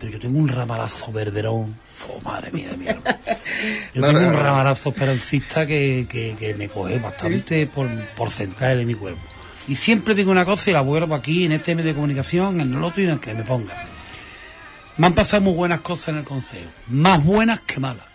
pero 0.01 0.13
yo 0.13 0.19
tengo 0.19 0.39
un 0.39 0.47
ramalazo 0.47 1.11
verderón. 1.11 1.75
Oh, 2.09 2.19
madre 2.21 2.51
mía, 2.51 2.71
mía. 2.75 2.97
Yo 3.93 4.01
tengo 4.01 4.19
un 4.19 4.33
ramalazo 4.33 4.89
esperancista 4.89 5.67
que, 5.67 6.07
que, 6.09 6.35
que 6.39 6.55
me 6.55 6.67
coge 6.67 6.97
bastante 6.97 7.67
por 7.67 7.87
porcentaje 8.15 8.77
de 8.77 8.85
mi 8.85 8.95
cuerpo. 8.95 9.21
Y 9.67 9.75
siempre 9.75 10.15
digo 10.15 10.31
una 10.31 10.43
cosa 10.43 10.71
y 10.71 10.73
la 10.73 10.81
vuelvo 10.81 11.13
aquí 11.13 11.45
en 11.45 11.51
este 11.51 11.75
medio 11.75 11.89
de 11.89 11.95
comunicación, 11.95 12.59
en 12.59 12.73
el 12.73 12.83
otro 12.83 13.03
y 13.03 13.05
en 13.05 13.11
el 13.11 13.19
que 13.19 13.35
me 13.35 13.43
ponga. 13.43 13.75
Me 14.97 15.05
han 15.05 15.13
pasado 15.13 15.43
muy 15.43 15.53
buenas 15.53 15.81
cosas 15.81 16.09
en 16.09 16.17
el 16.17 16.23
consejo, 16.23 16.71
más 16.87 17.23
buenas 17.23 17.59
que 17.59 17.79
malas. 17.79 18.07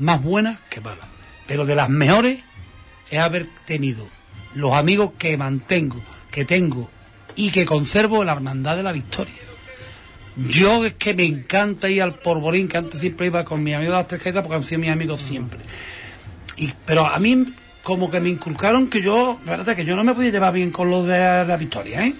Más 0.00 0.20
buenas 0.20 0.58
que 0.68 0.80
malas. 0.80 1.06
Pero 1.46 1.64
de 1.64 1.76
las 1.76 1.90
mejores 1.90 2.40
es 3.08 3.20
haber 3.20 3.46
tenido 3.64 4.08
los 4.56 4.72
amigos 4.72 5.12
que 5.16 5.36
mantengo, 5.36 6.00
que 6.32 6.44
tengo 6.44 6.90
y 7.36 7.52
que 7.52 7.64
conservo 7.64 8.24
la 8.24 8.32
hermandad 8.32 8.74
de 8.74 8.82
la 8.82 8.90
victoria. 8.90 9.51
Yo 10.36 10.84
es 10.84 10.94
que 10.94 11.14
me 11.14 11.24
encanta 11.24 11.88
ir 11.88 12.02
al 12.02 12.14
Porborín, 12.14 12.68
que 12.68 12.78
antes 12.78 13.00
siempre 13.00 13.26
iba 13.26 13.44
con 13.44 13.62
mis 13.62 13.74
amigos 13.74 13.92
de 13.92 13.98
las 13.98 14.08
tres 14.08 14.22
Caídas 14.22 14.42
porque 14.42 14.56
han 14.56 14.64
sido 14.64 14.80
mis 14.80 14.90
amigos 14.90 15.20
siempre. 15.20 15.60
Y, 16.56 16.72
pero 16.86 17.06
a 17.06 17.18
mí 17.18 17.44
como 17.82 18.10
que 18.10 18.20
me 18.20 18.30
inculcaron 18.30 18.88
que 18.88 19.00
yo, 19.00 19.38
verdad 19.44 19.74
que 19.76 19.84
yo 19.84 19.96
no 19.96 20.04
me 20.04 20.14
podía 20.14 20.30
llevar 20.30 20.52
bien 20.52 20.70
con 20.70 20.90
los 20.90 21.06
de 21.06 21.44
la 21.44 21.56
victoria, 21.56 22.06
¿eh? 22.06 22.14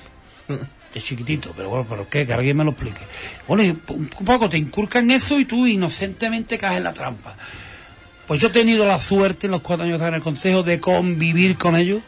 De 0.92 1.00
chiquitito, 1.00 1.54
pero 1.56 1.70
bueno, 1.70 1.86
pero 1.88 2.06
qué, 2.06 2.26
que 2.26 2.34
alguien 2.34 2.54
me 2.54 2.64
lo 2.64 2.72
explique. 2.72 3.00
Bueno, 3.48 3.62
un 3.88 4.08
poco 4.08 4.50
te 4.50 4.58
inculcan 4.58 5.10
eso 5.10 5.38
y 5.38 5.46
tú 5.46 5.66
inocentemente 5.66 6.58
caes 6.58 6.76
en 6.76 6.84
la 6.84 6.92
trampa. 6.92 7.34
Pues 8.26 8.40
yo 8.40 8.48
he 8.48 8.50
tenido 8.50 8.86
la 8.86 9.00
suerte 9.00 9.46
en 9.46 9.52
los 9.52 9.62
cuatro 9.62 9.86
años 9.86 9.98
que 9.98 10.06
en 10.06 10.14
el 10.14 10.20
consejo 10.20 10.62
de 10.62 10.80
convivir 10.80 11.56
con 11.56 11.76
ellos 11.76 12.02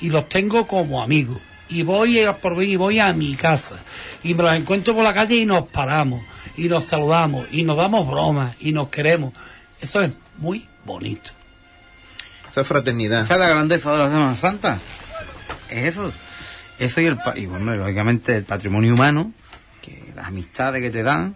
y 0.00 0.10
los 0.10 0.28
tengo 0.28 0.68
como 0.68 1.02
amigos. 1.02 1.38
Y 1.70 1.82
voy 1.82 2.20
a 2.20 2.36
por 2.38 2.62
y 2.62 2.76
voy 2.76 2.98
a 2.98 3.12
mi 3.12 3.36
casa. 3.36 3.76
Y 4.22 4.34
me 4.34 4.42
los 4.42 4.54
encuentro 4.54 4.94
por 4.94 5.04
la 5.04 5.14
calle 5.14 5.36
y 5.36 5.46
nos 5.46 5.66
paramos. 5.68 6.22
Y 6.56 6.68
nos 6.68 6.84
saludamos. 6.84 7.46
Y 7.52 7.62
nos 7.62 7.76
damos 7.76 8.06
bromas. 8.06 8.56
Y 8.60 8.72
nos 8.72 8.88
queremos. 8.88 9.32
Eso 9.80 10.02
es 10.02 10.20
muy 10.38 10.66
bonito. 10.84 11.30
Esa 12.50 12.62
es 12.62 12.66
fraternidad. 12.66 13.22
Esa 13.24 13.34
es 13.34 13.40
la 13.40 13.48
grandeza 13.48 13.92
de 13.92 13.98
la 13.98 14.04
Semana 14.08 14.36
Santa. 14.36 14.78
Es 15.70 15.86
eso. 15.96 16.12
Eso 16.78 17.00
y 17.00 17.06
el 17.06 17.16
pa- 17.18 17.38
y 17.38 17.46
bueno, 17.46 17.74
lógicamente 17.76 18.36
el 18.36 18.44
patrimonio 18.44 18.94
humano, 18.94 19.32
que 19.80 20.12
las 20.16 20.26
amistades 20.26 20.82
que 20.82 20.90
te 20.90 21.02
dan, 21.02 21.34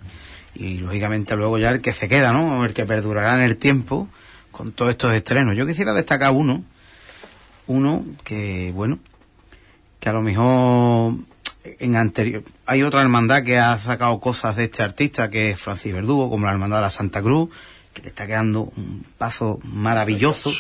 y 0.55 0.79
lógicamente 0.79 1.37
luego 1.37 1.59
ya 1.59 1.71
el 1.71 1.81
que 1.81 1.93
se 1.93 2.09
queda, 2.09 2.33
¿no? 2.33 2.65
El 2.65 2.73
que 2.73 2.85
perdurará 2.87 3.35
en 3.35 3.43
el 3.43 3.57
tiempo 3.57 4.09
con 4.51 4.73
todos 4.73 4.91
estos 4.91 5.13
estrenos. 5.15 5.55
Yo 5.57 5.67
quisiera 5.67 5.93
destacar 5.93 6.33
uno, 6.33 6.65
uno 7.67 8.05
que, 8.25 8.73
bueno, 8.75 8.99
que 10.05 10.11
a 10.11 10.13
lo 10.13 10.21
mejor 10.21 11.15
en 11.79 11.97
anterior 11.97 12.45
hay 12.67 12.83
otra 12.83 13.01
hermandad 13.01 13.43
que 13.43 13.59
ha 13.59 13.79
sacado 13.79 14.21
cosas 14.21 14.55
de 14.55 14.65
este 14.65 14.83
artista 14.83 15.31
que 15.31 15.49
es 15.49 15.59
Francis 15.59 15.95
Verdugo, 15.95 16.29
como 16.29 16.45
la 16.45 16.53
hermandad 16.53 16.77
de 16.77 16.83
la 16.83 16.91
Santa 16.91 17.23
Cruz, 17.23 17.49
que 17.95 18.03
le 18.03 18.09
está 18.09 18.27
quedando 18.27 18.71
un 18.77 19.03
paso 19.17 19.61
maravilloso. 19.63 20.53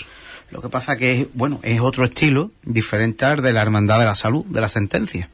Lo 0.50 0.62
que 0.62 0.70
pasa 0.70 0.96
que 0.96 1.20
es, 1.20 1.26
bueno, 1.34 1.60
es 1.62 1.78
otro 1.80 2.06
estilo 2.06 2.52
diferente 2.62 3.26
al 3.26 3.42
de 3.42 3.52
la 3.52 3.60
hermandad 3.60 3.98
de 3.98 4.06
la 4.06 4.14
salud, 4.14 4.46
de 4.46 4.62
la 4.62 4.70
sentencia. 4.70 5.28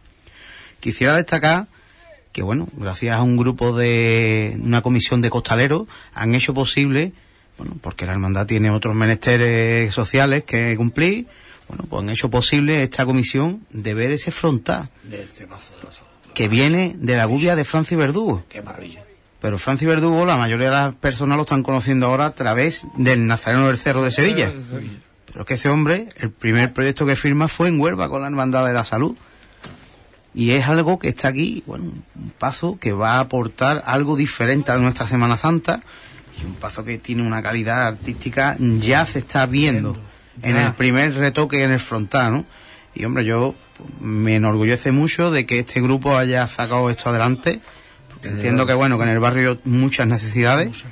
Quisiera 0.80 1.14
destacar 1.14 1.68
que, 2.32 2.42
bueno, 2.42 2.66
gracias 2.72 3.16
a 3.16 3.22
un 3.22 3.36
grupo 3.36 3.76
de 3.76 4.58
una 4.60 4.82
comisión 4.82 5.20
de 5.20 5.30
costaleros 5.30 5.86
han 6.14 6.34
hecho 6.34 6.52
posible, 6.52 7.12
bueno, 7.58 7.76
porque 7.80 8.06
la 8.06 8.12
hermandad 8.14 8.48
tiene 8.48 8.72
otros 8.72 8.96
menesteres 8.96 9.94
sociales 9.94 10.42
que 10.42 10.76
cumplir, 10.76 11.28
bueno, 11.70 11.84
pues 11.88 12.02
han 12.02 12.10
hecho 12.10 12.30
posible 12.30 12.82
esta 12.82 13.06
comisión 13.06 13.64
de 13.70 13.94
ver 13.94 14.10
ese 14.10 14.32
frontal 14.32 14.90
este 15.08 15.46
que 16.34 16.48
viene 16.48 16.96
de 16.98 17.16
la 17.16 17.26
gubia 17.26 17.54
de 17.54 17.64
Francis 17.64 17.96
Verdugo. 17.96 18.44
Qué 18.48 18.60
maravilla. 18.60 19.04
Pero 19.40 19.56
Francis 19.56 19.86
Verdugo, 19.86 20.26
la 20.26 20.36
mayoría 20.36 20.66
de 20.66 20.72
las 20.72 20.94
personas 20.96 21.36
lo 21.36 21.42
están 21.44 21.62
conociendo 21.62 22.06
ahora 22.06 22.26
a 22.26 22.34
través 22.34 22.86
del 22.96 23.24
Nazareno 23.26 23.68
del 23.68 23.78
Cerro 23.78 24.02
de 24.02 24.10
Sevilla. 24.10 24.52
Pero 25.26 25.42
es 25.42 25.46
que 25.46 25.54
ese 25.54 25.68
hombre, 25.68 26.08
el 26.16 26.32
primer 26.32 26.72
proyecto 26.72 27.06
que 27.06 27.14
firma 27.14 27.46
fue 27.46 27.68
en 27.68 27.80
Huelva 27.80 28.08
con 28.08 28.22
la 28.22 28.26
Hermandad 28.26 28.66
de 28.66 28.72
la 28.72 28.84
Salud. 28.84 29.14
Y 30.34 30.50
es 30.50 30.66
algo 30.66 30.98
que 30.98 31.08
está 31.08 31.28
aquí, 31.28 31.62
bueno, 31.66 31.84
un 32.16 32.30
paso 32.36 32.78
que 32.80 32.92
va 32.92 33.14
a 33.14 33.20
aportar 33.20 33.82
algo 33.86 34.16
diferente 34.16 34.72
a 34.72 34.76
nuestra 34.78 35.06
Semana 35.06 35.36
Santa 35.36 35.82
y 36.40 36.44
un 36.44 36.54
paso 36.54 36.84
que 36.84 36.98
tiene 36.98 37.22
una 37.22 37.42
calidad 37.42 37.86
artística, 37.86 38.56
ya 38.58 39.06
se 39.06 39.20
está 39.20 39.46
viendo 39.46 39.96
en 40.42 40.56
el 40.56 40.74
primer 40.74 41.14
retoque 41.14 41.62
en 41.62 41.72
el 41.72 41.80
frontal, 41.80 42.32
¿no? 42.32 42.44
Y 42.94 43.04
hombre, 43.04 43.24
yo 43.24 43.54
me 44.00 44.36
enorgullece 44.36 44.92
mucho 44.92 45.30
de 45.30 45.46
que 45.46 45.60
este 45.60 45.80
grupo 45.80 46.16
haya 46.16 46.46
sacado 46.48 46.90
esto 46.90 47.10
adelante, 47.10 47.60
porque 48.08 48.28
entiendo 48.28 48.66
que 48.66 48.74
bueno, 48.74 48.98
que 48.98 49.04
en 49.04 49.10
el 49.10 49.20
barrio 49.20 49.50
hay 49.50 49.60
muchas 49.64 50.06
necesidades. 50.06 50.84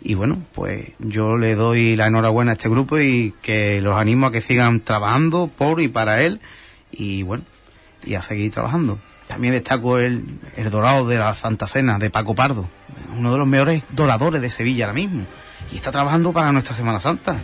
Y 0.00 0.14
bueno, 0.14 0.42
pues 0.52 0.88
yo 0.98 1.36
le 1.36 1.54
doy 1.54 1.96
la 1.96 2.06
enhorabuena 2.06 2.52
a 2.52 2.54
este 2.54 2.68
grupo 2.68 2.98
y 2.98 3.34
que 3.42 3.80
los 3.80 3.96
animo 3.96 4.26
a 4.26 4.32
que 4.32 4.40
sigan 4.40 4.80
trabajando 4.80 5.48
por 5.48 5.80
y 5.80 5.88
para 5.88 6.22
él 6.22 6.40
y 6.90 7.22
bueno, 7.22 7.44
y 8.04 8.14
a 8.14 8.22
seguir 8.22 8.52
trabajando. 8.52 8.98
También 9.26 9.52
destaco 9.52 9.98
el, 9.98 10.24
el 10.56 10.70
dorado 10.70 11.06
de 11.06 11.18
la 11.18 11.34
Santa 11.34 11.66
Cena 11.66 11.98
de 11.98 12.10
Paco 12.10 12.34
Pardo, 12.34 12.68
uno 13.16 13.32
de 13.32 13.38
los 13.38 13.46
mejores 13.46 13.82
doradores 13.90 14.40
de 14.40 14.50
Sevilla 14.50 14.86
ahora 14.86 14.94
mismo. 14.94 15.24
Y 15.72 15.76
está 15.76 15.90
trabajando 15.90 16.32
para 16.32 16.52
nuestra 16.52 16.74
Semana 16.74 17.00
Santa. 17.00 17.38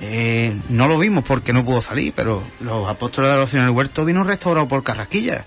Eh, 0.00 0.56
no 0.68 0.86
lo 0.86 0.98
vimos 0.98 1.24
porque 1.24 1.52
no 1.52 1.64
pudo 1.64 1.80
salir, 1.80 2.12
pero 2.14 2.42
los 2.60 2.88
apóstoles 2.88 3.28
de 3.28 3.34
la 3.34 3.42
oración 3.42 3.62
en 3.62 3.68
el 3.68 3.74
huerto 3.74 4.04
vino 4.04 4.24
restaurado 4.24 4.68
por 4.68 4.84
Carrasquilla. 4.84 5.44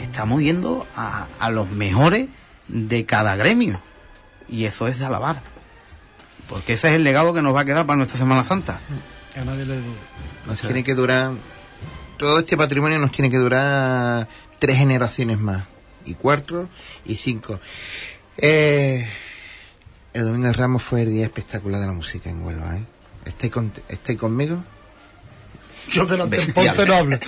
Estamos 0.00 0.40
yendo 0.40 0.86
a, 0.96 1.26
a 1.38 1.50
los 1.50 1.70
mejores 1.70 2.28
de 2.68 3.04
cada 3.04 3.36
gremio. 3.36 3.80
Y 4.48 4.64
eso 4.64 4.88
es 4.88 4.98
de 4.98 5.04
alabar. 5.04 5.40
Porque 6.48 6.74
ese 6.74 6.88
es 6.88 6.94
el 6.94 7.04
legado 7.04 7.32
que 7.32 7.42
nos 7.42 7.54
va 7.54 7.60
a 7.60 7.64
quedar 7.64 7.86
para 7.86 7.96
nuestra 7.96 8.18
Semana 8.18 8.44
Santa. 8.44 8.80
A 9.40 9.44
nadie 9.44 9.64
le. 9.64 9.80
Nos 10.46 10.60
tiene 10.60 10.84
que 10.84 10.94
durar. 10.94 11.32
Todo 12.18 12.40
este 12.40 12.56
patrimonio 12.56 12.98
nos 12.98 13.12
tiene 13.12 13.30
que 13.30 13.38
durar 13.38 14.28
tres 14.58 14.76
generaciones 14.76 15.38
más. 15.38 15.64
Y 16.04 16.14
cuatro 16.14 16.68
y 17.04 17.14
cinco. 17.14 17.60
Eh, 18.36 19.06
el 20.12 20.24
Domingo 20.24 20.48
de 20.48 20.52
Ramos 20.52 20.82
fue 20.82 21.02
el 21.02 21.10
día 21.10 21.24
espectacular 21.24 21.80
de 21.80 21.86
la 21.86 21.92
música 21.92 22.28
en 22.28 22.42
Huelva, 22.42 22.76
¿eh? 22.76 22.86
¿Estáis, 23.24 23.52
con- 23.52 23.72
¿estáis 23.88 24.18
conmigo? 24.18 24.62
Yo 25.90 26.06
delante 26.06 26.36
del. 26.36 26.52
Ponce 26.52 26.86
no 26.86 26.94
hablo. 26.94 27.16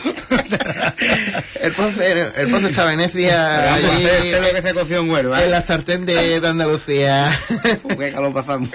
El 1.60 1.72
Ponce, 1.72 2.22
el 2.36 2.50
Ponce 2.50 2.68
está 2.68 2.82
en 2.90 2.98
Venecia, 2.98 3.74
allí, 3.74 3.86
Este 3.86 4.36
es 4.36 4.40
lo 4.40 4.54
que 4.54 4.62
se 4.68 4.74
coció 4.74 5.00
en 5.00 5.10
Huelva. 5.10 5.42
en 5.42 5.50
la 5.50 5.62
sartén 5.62 6.06
de, 6.06 6.40
de 6.40 6.48
Andalucía. 6.48 7.32
Qué 7.98 8.12
calor 8.12 8.32
pasamos. 8.32 8.68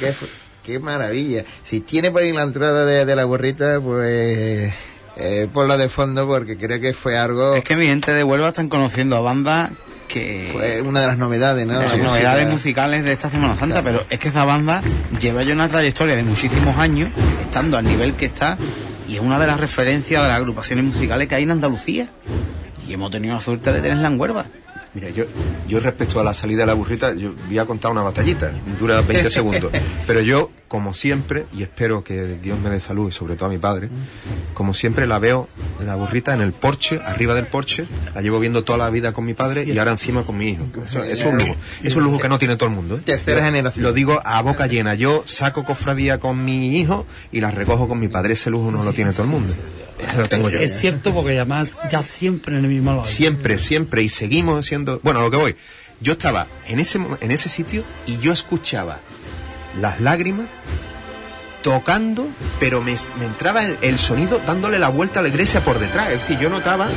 qué, 0.00 0.14
qué 0.64 0.78
maravilla. 0.78 1.44
Si 1.64 1.80
tiene 1.80 2.10
por 2.10 2.22
ahí 2.22 2.32
la 2.32 2.42
entrada 2.42 2.84
de, 2.84 3.04
de 3.04 3.16
la 3.16 3.24
gorrita, 3.24 3.80
pues 3.80 4.72
eh, 5.16 5.48
ponla 5.52 5.76
de 5.76 5.88
fondo 5.88 6.26
porque 6.26 6.56
creo 6.56 6.80
que 6.80 6.94
fue 6.94 7.18
algo, 7.18 7.54
Es 7.54 7.64
que 7.64 7.76
mi 7.76 7.86
gente 7.86 8.12
de 8.12 8.24
Huelva 8.24 8.48
están 8.48 8.68
conociendo 8.68 9.16
a 9.16 9.20
bandas 9.20 9.70
que... 10.08 10.48
fue 10.50 10.82
una 10.82 11.00
de 11.00 11.06
las 11.06 11.18
novedades, 11.18 11.66
¿no? 11.66 11.74
de 11.74 11.84
las 11.84 11.96
novedades 11.96 12.48
musicales 12.48 13.04
de 13.04 13.12
esta 13.12 13.30
Semana 13.30 13.56
Santa, 13.56 13.82
pero 13.82 14.02
es 14.10 14.18
que 14.18 14.28
esa 14.28 14.44
banda 14.44 14.82
lleva 15.20 15.42
ya 15.44 15.54
una 15.54 15.68
trayectoria 15.68 16.16
de 16.16 16.24
muchísimos 16.24 16.76
años, 16.78 17.10
estando 17.40 17.78
al 17.78 17.84
nivel 17.84 18.14
que 18.14 18.26
está, 18.26 18.58
y 19.08 19.14
es 19.14 19.20
una 19.20 19.38
de 19.38 19.46
las 19.46 19.60
referencias 19.60 20.22
de 20.22 20.28
las 20.28 20.36
agrupaciones 20.36 20.84
musicales 20.84 21.28
que 21.28 21.34
hay 21.36 21.44
en 21.44 21.52
Andalucía. 21.52 22.08
Y 22.86 22.94
hemos 22.94 23.10
tenido 23.10 23.34
la 23.34 23.40
suerte 23.40 23.72
de 23.72 23.80
tenerla 23.80 24.08
en 24.08 24.18
Huelva. 24.18 24.46
Mira, 25.00 25.10
yo, 25.10 25.26
yo 25.68 25.78
respecto 25.78 26.18
a 26.18 26.24
la 26.24 26.34
salida 26.34 26.62
de 26.62 26.66
la 26.66 26.74
burrita, 26.74 27.14
yo 27.14 27.32
voy 27.46 27.58
a 27.58 27.66
contar 27.66 27.92
una 27.92 28.02
batallita, 28.02 28.50
dura 28.80 29.00
20 29.00 29.30
segundos. 29.30 29.70
Pero 30.08 30.20
yo, 30.22 30.50
como 30.66 30.92
siempre, 30.92 31.46
y 31.52 31.62
espero 31.62 32.02
que 32.02 32.36
Dios 32.42 32.58
me 32.58 32.68
dé 32.68 32.80
salud 32.80 33.08
y 33.08 33.12
sobre 33.12 33.36
todo 33.36 33.46
a 33.46 33.48
mi 33.48 33.58
padre, 33.58 33.90
como 34.54 34.74
siempre 34.74 35.06
la 35.06 35.20
veo, 35.20 35.48
la 35.86 35.94
burrita 35.94 36.34
en 36.34 36.40
el 36.40 36.52
porche, 36.52 37.00
arriba 37.06 37.36
del 37.36 37.46
porche, 37.46 37.86
la 38.12 38.22
llevo 38.22 38.40
viendo 38.40 38.64
toda 38.64 38.76
la 38.76 38.90
vida 38.90 39.12
con 39.12 39.24
mi 39.24 39.34
padre 39.34 39.62
y 39.62 39.78
ahora 39.78 39.92
encima 39.92 40.24
con 40.24 40.36
mi 40.36 40.48
hijo. 40.48 40.66
Eso, 40.84 41.00
eso 41.04 41.12
es 41.12 41.24
un 41.24 41.38
lujo, 41.38 41.54
es 41.84 41.94
un 41.94 42.02
lujo 42.02 42.18
que 42.18 42.28
no 42.28 42.40
tiene 42.40 42.56
todo 42.56 42.68
el 42.68 42.74
mundo. 42.74 42.96
¿eh? 42.96 43.02
Tercera 43.04 43.44
generación. 43.44 43.84
Lo 43.84 43.92
digo 43.92 44.20
a 44.24 44.42
boca 44.42 44.66
llena, 44.66 44.94
yo 44.94 45.22
saco 45.26 45.64
cofradía 45.64 46.18
con 46.18 46.44
mi 46.44 46.76
hijo 46.76 47.06
y 47.30 47.40
la 47.40 47.52
recojo 47.52 47.86
con 47.86 48.00
mi 48.00 48.08
padre, 48.08 48.32
ese 48.32 48.50
lujo 48.50 48.72
no 48.72 48.82
lo 48.82 48.92
tiene 48.92 49.12
todo 49.12 49.22
el 49.22 49.30
mundo. 49.30 49.54
Lo 50.16 50.28
tengo 50.28 50.50
yo. 50.50 50.58
Es 50.58 50.78
cierto 50.78 51.12
porque 51.12 51.36
además 51.36 51.68
ya 51.90 52.02
siempre 52.02 52.56
en 52.56 52.64
el 52.64 52.70
mismo 52.70 52.90
lado. 52.92 53.04
Siempre, 53.04 53.58
siempre, 53.58 54.02
y 54.02 54.08
seguimos 54.08 54.66
siendo... 54.66 55.00
Bueno, 55.02 55.20
a 55.20 55.22
lo 55.22 55.30
que 55.30 55.36
voy. 55.36 55.56
Yo 56.00 56.12
estaba 56.12 56.46
en 56.66 56.78
ese, 56.78 57.00
en 57.20 57.30
ese 57.30 57.48
sitio 57.48 57.82
y 58.06 58.18
yo 58.18 58.32
escuchaba 58.32 59.00
las 59.80 60.00
lágrimas 60.00 60.46
tocando, 61.62 62.28
pero 62.60 62.80
me, 62.82 62.96
me 63.18 63.24
entraba 63.26 63.64
el, 63.64 63.78
el 63.82 63.98
sonido 63.98 64.40
dándole 64.46 64.78
la 64.78 64.88
vuelta 64.88 65.20
a 65.20 65.22
la 65.22 65.28
iglesia 65.28 65.62
por 65.64 65.78
detrás. 65.78 66.08
Es 66.10 66.20
decir, 66.20 66.38
yo 66.38 66.50
notaba, 66.50 66.88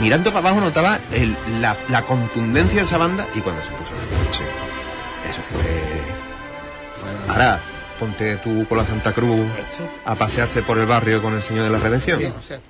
mirando 0.00 0.32
para 0.32 0.48
abajo, 0.48 0.60
notaba 0.64 1.00
el- 1.12 1.36
la, 1.60 1.76
la 1.88 2.02
contundencia 2.02 2.80
de 2.80 2.86
esa 2.86 2.98
banda 2.98 3.26
y 3.34 3.40
cuando 3.40 3.62
se 3.62 3.70
puso 3.70 3.90
el 3.94 4.26
coche, 4.26 4.42
eso 5.28 5.42
fue... 5.42 5.60
Ahora, 7.32 7.60
ponte 7.98 8.36
tú 8.36 8.66
con 8.68 8.78
la 8.78 8.84
Santa 8.84 9.12
Cruz 9.12 9.46
a 10.04 10.14
pasearse 10.14 10.62
por 10.62 10.78
el 10.78 10.86
barrio 10.86 11.22
con 11.22 11.34
el 11.34 11.42
Señor 11.42 11.64
de 11.64 11.70
la 11.70 11.78
Redención. 11.78 12.20
Sí, 12.20 12.26
o 12.26 12.42
sea, 12.42 12.60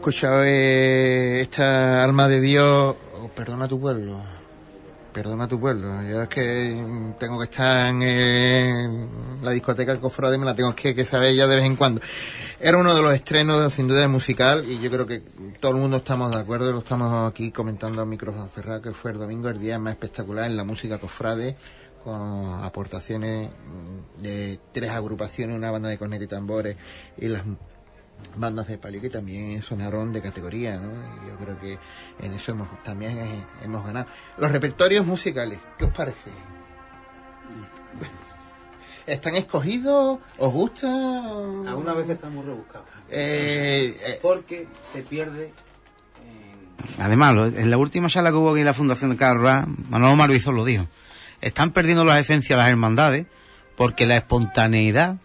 escuchado 0.00 0.42
eh, 0.44 1.42
esta 1.42 2.02
alma 2.02 2.26
de 2.26 2.40
Dios, 2.40 2.96
oh, 3.20 3.28
perdona 3.36 3.68
tu 3.68 3.78
pueblo, 3.78 4.16
perdona 5.12 5.46
tu 5.46 5.60
pueblo. 5.60 6.02
Yo 6.08 6.22
es 6.22 6.28
que 6.28 6.82
tengo 7.18 7.38
que 7.38 7.44
estar 7.44 7.88
en, 7.88 9.08
la 9.42 9.50
discoteca 9.50 10.00
Cofrade, 10.00 10.38
me 10.38 10.46
la 10.46 10.54
tengo 10.54 10.74
que, 10.74 11.04
saber 11.04 11.34
ya 11.34 11.46
de 11.46 11.56
vez 11.56 11.66
en 11.66 11.76
cuando. 11.76 12.00
Era 12.58 12.78
uno 12.78 12.94
de 12.94 13.02
los 13.02 13.12
estrenos, 13.12 13.74
sin 13.74 13.88
duda, 13.88 14.08
musical, 14.08 14.64
y 14.66 14.80
yo 14.80 14.90
creo 14.90 15.06
que 15.06 15.20
todo 15.60 15.72
el 15.72 15.78
mundo 15.78 15.98
estamos 15.98 16.30
de 16.30 16.38
acuerdo, 16.38 16.72
lo 16.72 16.78
estamos 16.78 17.30
aquí 17.30 17.50
comentando 17.50 18.00
a 18.00 18.06
micrófono 18.06 18.48
cerrado, 18.48 18.80
que 18.80 18.92
fue 18.92 19.10
el 19.10 19.18
domingo, 19.18 19.50
el 19.50 19.60
día 19.60 19.78
más 19.78 19.92
espectacular 19.92 20.46
en 20.46 20.56
la 20.56 20.64
música 20.64 20.96
Cofrade 20.96 21.56
con 22.02 22.64
aportaciones 22.64 23.50
de 24.16 24.58
tres 24.72 24.90
agrupaciones, 24.90 25.54
una 25.54 25.70
banda 25.70 25.90
de 25.90 25.98
cornet 25.98 26.22
y 26.22 26.26
tambores 26.26 26.76
y 27.18 27.28
las 27.28 27.42
bandas 28.36 28.68
de 28.68 28.78
palio 28.78 29.00
que 29.00 29.10
también 29.10 29.62
sonaron 29.62 30.12
de 30.12 30.22
categoría, 30.22 30.78
¿no? 30.78 30.92
yo 31.28 31.36
creo 31.38 31.58
que 31.58 31.78
en 32.24 32.34
eso 32.34 32.52
hemos, 32.52 32.68
también 32.82 33.44
hemos 33.62 33.84
ganado. 33.84 34.06
Los 34.38 34.52
repertorios 34.52 35.06
musicales, 35.06 35.58
¿qué 35.78 35.84
os 35.84 35.92
parece? 35.92 36.30
¿Están 39.06 39.34
escogidos? 39.34 40.18
¿Os 40.38 40.52
gusta? 40.52 40.88
Algunas 40.88 41.96
veces 41.96 42.12
estamos 42.12 42.44
rebuscados. 42.44 42.86
Eh, 43.08 43.96
eh, 44.06 44.18
porque 44.22 44.68
se 44.92 45.02
pierde. 45.02 45.52
Además, 46.98 47.52
en 47.56 47.70
la 47.70 47.76
última 47.76 48.08
charla 48.08 48.30
que 48.30 48.36
hubo 48.36 48.50
aquí 48.50 48.60
en 48.60 48.66
la 48.66 48.74
Fundación 48.74 49.10
de 49.10 49.16
Carlos 49.16 49.66
Manuel 49.88 50.16
Maruizo 50.16 50.52
lo 50.52 50.64
dijo. 50.64 50.86
Están 51.40 51.72
perdiendo 51.72 52.04
la 52.04 52.18
esencia 52.18 52.56
de 52.56 52.62
las 52.62 52.70
hermandades 52.70 53.26
porque 53.76 54.06
la 54.06 54.16
espontaneidad 54.16 55.16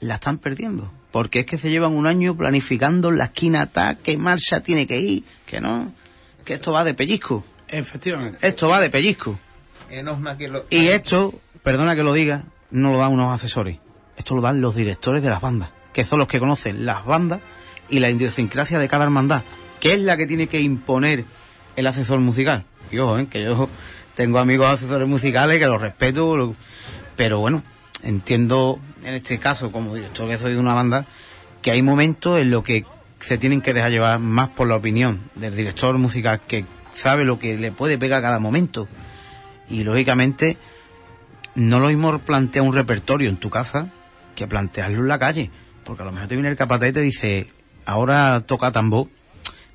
la 0.00 0.14
están 0.14 0.38
perdiendo 0.38 0.90
porque 1.10 1.40
es 1.40 1.46
que 1.46 1.58
se 1.58 1.70
llevan 1.70 1.92
un 1.92 2.06
año 2.06 2.36
planificando 2.36 3.10
la 3.10 3.24
esquina 3.24 3.66
tal, 3.66 3.98
qué 3.98 4.16
marcha 4.16 4.60
tiene 4.60 4.86
que 4.86 4.98
ir, 4.98 5.24
que 5.46 5.60
no, 5.60 5.92
que 6.44 6.54
esto 6.54 6.72
va 6.72 6.84
de 6.84 6.94
pellizco. 6.94 7.44
Efectivamente. 7.68 8.38
Esto 8.46 8.68
va 8.68 8.80
de 8.80 8.90
pellizco. 8.90 9.38
Y 10.70 10.88
esto, 10.88 11.34
perdona 11.62 11.96
que 11.96 12.02
lo 12.02 12.12
diga, 12.12 12.44
no 12.70 12.92
lo 12.92 12.98
dan 12.98 13.12
unos 13.12 13.34
asesores. 13.34 13.78
Esto 14.16 14.34
lo 14.34 14.40
dan 14.40 14.60
los 14.60 14.74
directores 14.74 15.22
de 15.22 15.30
las 15.30 15.40
bandas, 15.40 15.70
que 15.92 16.04
son 16.04 16.18
los 16.18 16.28
que 16.28 16.38
conocen 16.38 16.86
las 16.86 17.04
bandas 17.04 17.40
y 17.88 17.98
la 17.98 18.10
idiosincrasia 18.10 18.78
de 18.78 18.88
cada 18.88 19.04
hermandad, 19.04 19.42
que 19.80 19.94
es 19.94 20.00
la 20.00 20.16
que 20.16 20.26
tiene 20.26 20.46
que 20.46 20.60
imponer 20.60 21.24
el 21.76 21.86
asesor 21.86 22.20
musical. 22.20 22.64
Y 22.92 22.98
ojo, 22.98 23.18
¿eh? 23.18 23.26
que 23.28 23.42
yo 23.42 23.68
tengo 24.14 24.38
amigos 24.38 24.66
asesores 24.66 25.08
musicales 25.08 25.58
que 25.58 25.66
los 25.66 25.80
respeto, 25.80 26.54
pero 27.16 27.40
bueno, 27.40 27.62
entiendo 28.02 28.78
en 29.04 29.14
este 29.14 29.38
caso, 29.38 29.72
como 29.72 29.94
director 29.94 30.28
que 30.28 30.38
soy 30.38 30.52
de 30.52 30.58
una 30.58 30.74
banda, 30.74 31.04
que 31.62 31.70
hay 31.70 31.82
momentos 31.82 32.38
en 32.38 32.50
los 32.50 32.62
que 32.62 32.84
se 33.20 33.38
tienen 33.38 33.60
que 33.60 33.74
dejar 33.74 33.90
llevar 33.90 34.18
más 34.18 34.48
por 34.48 34.66
la 34.66 34.76
opinión 34.76 35.20
del 35.34 35.54
director 35.54 35.96
musical 35.98 36.40
que 36.46 36.64
sabe 36.94 37.24
lo 37.24 37.38
que 37.38 37.56
le 37.56 37.72
puede 37.72 37.98
pegar 37.98 38.20
a 38.20 38.22
cada 38.22 38.38
momento. 38.38 38.88
Y 39.68 39.84
lógicamente, 39.84 40.56
no 41.54 41.78
lo 41.78 41.88
mismo 41.88 42.18
plantear 42.18 42.64
un 42.64 42.74
repertorio 42.74 43.28
en 43.28 43.36
tu 43.36 43.50
casa 43.50 43.88
que 44.34 44.46
plantearlo 44.46 45.00
en 45.00 45.08
la 45.08 45.18
calle. 45.18 45.50
Porque 45.84 46.02
a 46.02 46.06
lo 46.06 46.12
mejor 46.12 46.28
te 46.28 46.34
viene 46.34 46.50
el 46.50 46.56
capataz 46.56 46.88
y 46.88 46.92
te 46.92 47.00
dice, 47.00 47.48
ahora 47.84 48.40
toca 48.40 48.72
tambor, 48.72 49.08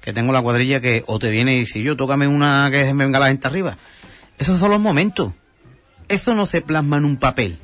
que 0.02 0.14
tengo 0.14 0.34
la 0.34 0.42
cuadrilla 0.42 0.82
que 0.82 1.04
o 1.08 1.20
te 1.20 1.30
viene 1.30 1.56
y 1.56 1.62
dice, 1.62 1.82
yo 1.82 1.96
tócame 1.96 2.28
una 2.28 2.70
que 2.72 2.94
me 2.94 3.06
venga 3.06 3.20
la 3.20 3.28
gente 3.28 3.48
arriba. 3.48 3.78
Esos 4.38 4.60
son 4.60 4.72
los 4.72 4.80
momentos. 4.80 5.34
Eso 6.08 6.36
no 6.36 6.46
se 6.46 6.62
plasma 6.62 6.98
en 6.98 7.06
un 7.06 7.18
papel 7.18 7.60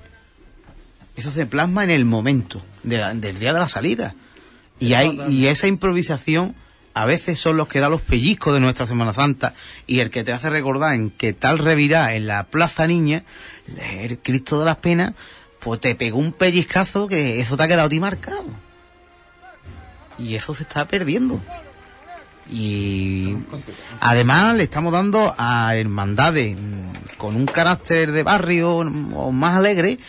eso 1.16 1.32
se 1.32 1.46
plasma 1.46 1.84
en 1.84 1.90
el 1.90 2.06
momento 2.06 2.62
del 2.84 3.40
día 3.40 3.54
de 3.54 3.60
la 3.60 3.68
salida. 3.68 4.16
Y, 4.80 4.94
hay, 4.94 5.20
y 5.30 5.48
esa 5.48 5.68
improvisación 5.68 6.56
a 6.94 7.06
veces 7.06 7.40
son 7.40 7.58
los 7.58 7.68
que 7.68 7.80
da 7.80 7.90
los 7.90 8.02
pellizcos 8.02 8.54
de 8.54 8.60
nuestra 8.60 8.86
Semana 8.86 9.14
Santa 9.14 9.54
y 9.88 10.00
el 10.00 10.10
que 10.10 10.24
te 10.24 10.34
hace 10.34 10.50
recordar 10.50 10.94
en 10.94 11.10
que 11.10 11.34
tal 11.34 11.60
revirá 11.60 12.16
en 12.16 12.28
la 12.28 12.44
Plaza 12.46 12.88
Niña, 12.88 13.24
el 13.78 14.20
Cristo 14.20 14.60
de 14.60 14.66
las 14.66 14.78
Penas, 14.78 15.14
pues 15.60 15.80
te 15.80 15.96
pegó 15.96 16.18
un 16.18 16.34
pellizcazo 16.34 17.08
que 17.08 17.40
eso 17.40 17.56
te 17.56 17.64
ha 17.64 17.68
quedado 17.68 17.88
a 17.88 17.90
ti 17.90 18.00
marcado. 18.00 18.46
Y 20.18 20.36
eso 20.36 20.54
se 20.54 20.64
está 20.64 20.88
perdiendo. 20.88 21.40
Y 22.50 23.36
además 24.02 24.56
le 24.56 24.64
estamos 24.64 24.92
dando 24.92 25.34
a 25.38 25.76
hermandades 25.76 26.58
con 27.18 27.36
un 27.36 27.46
carácter 27.46 28.12
de 28.12 28.24
barrio 28.24 28.78
o 28.78 29.32
más 29.32 29.56
alegre, 29.56 30.00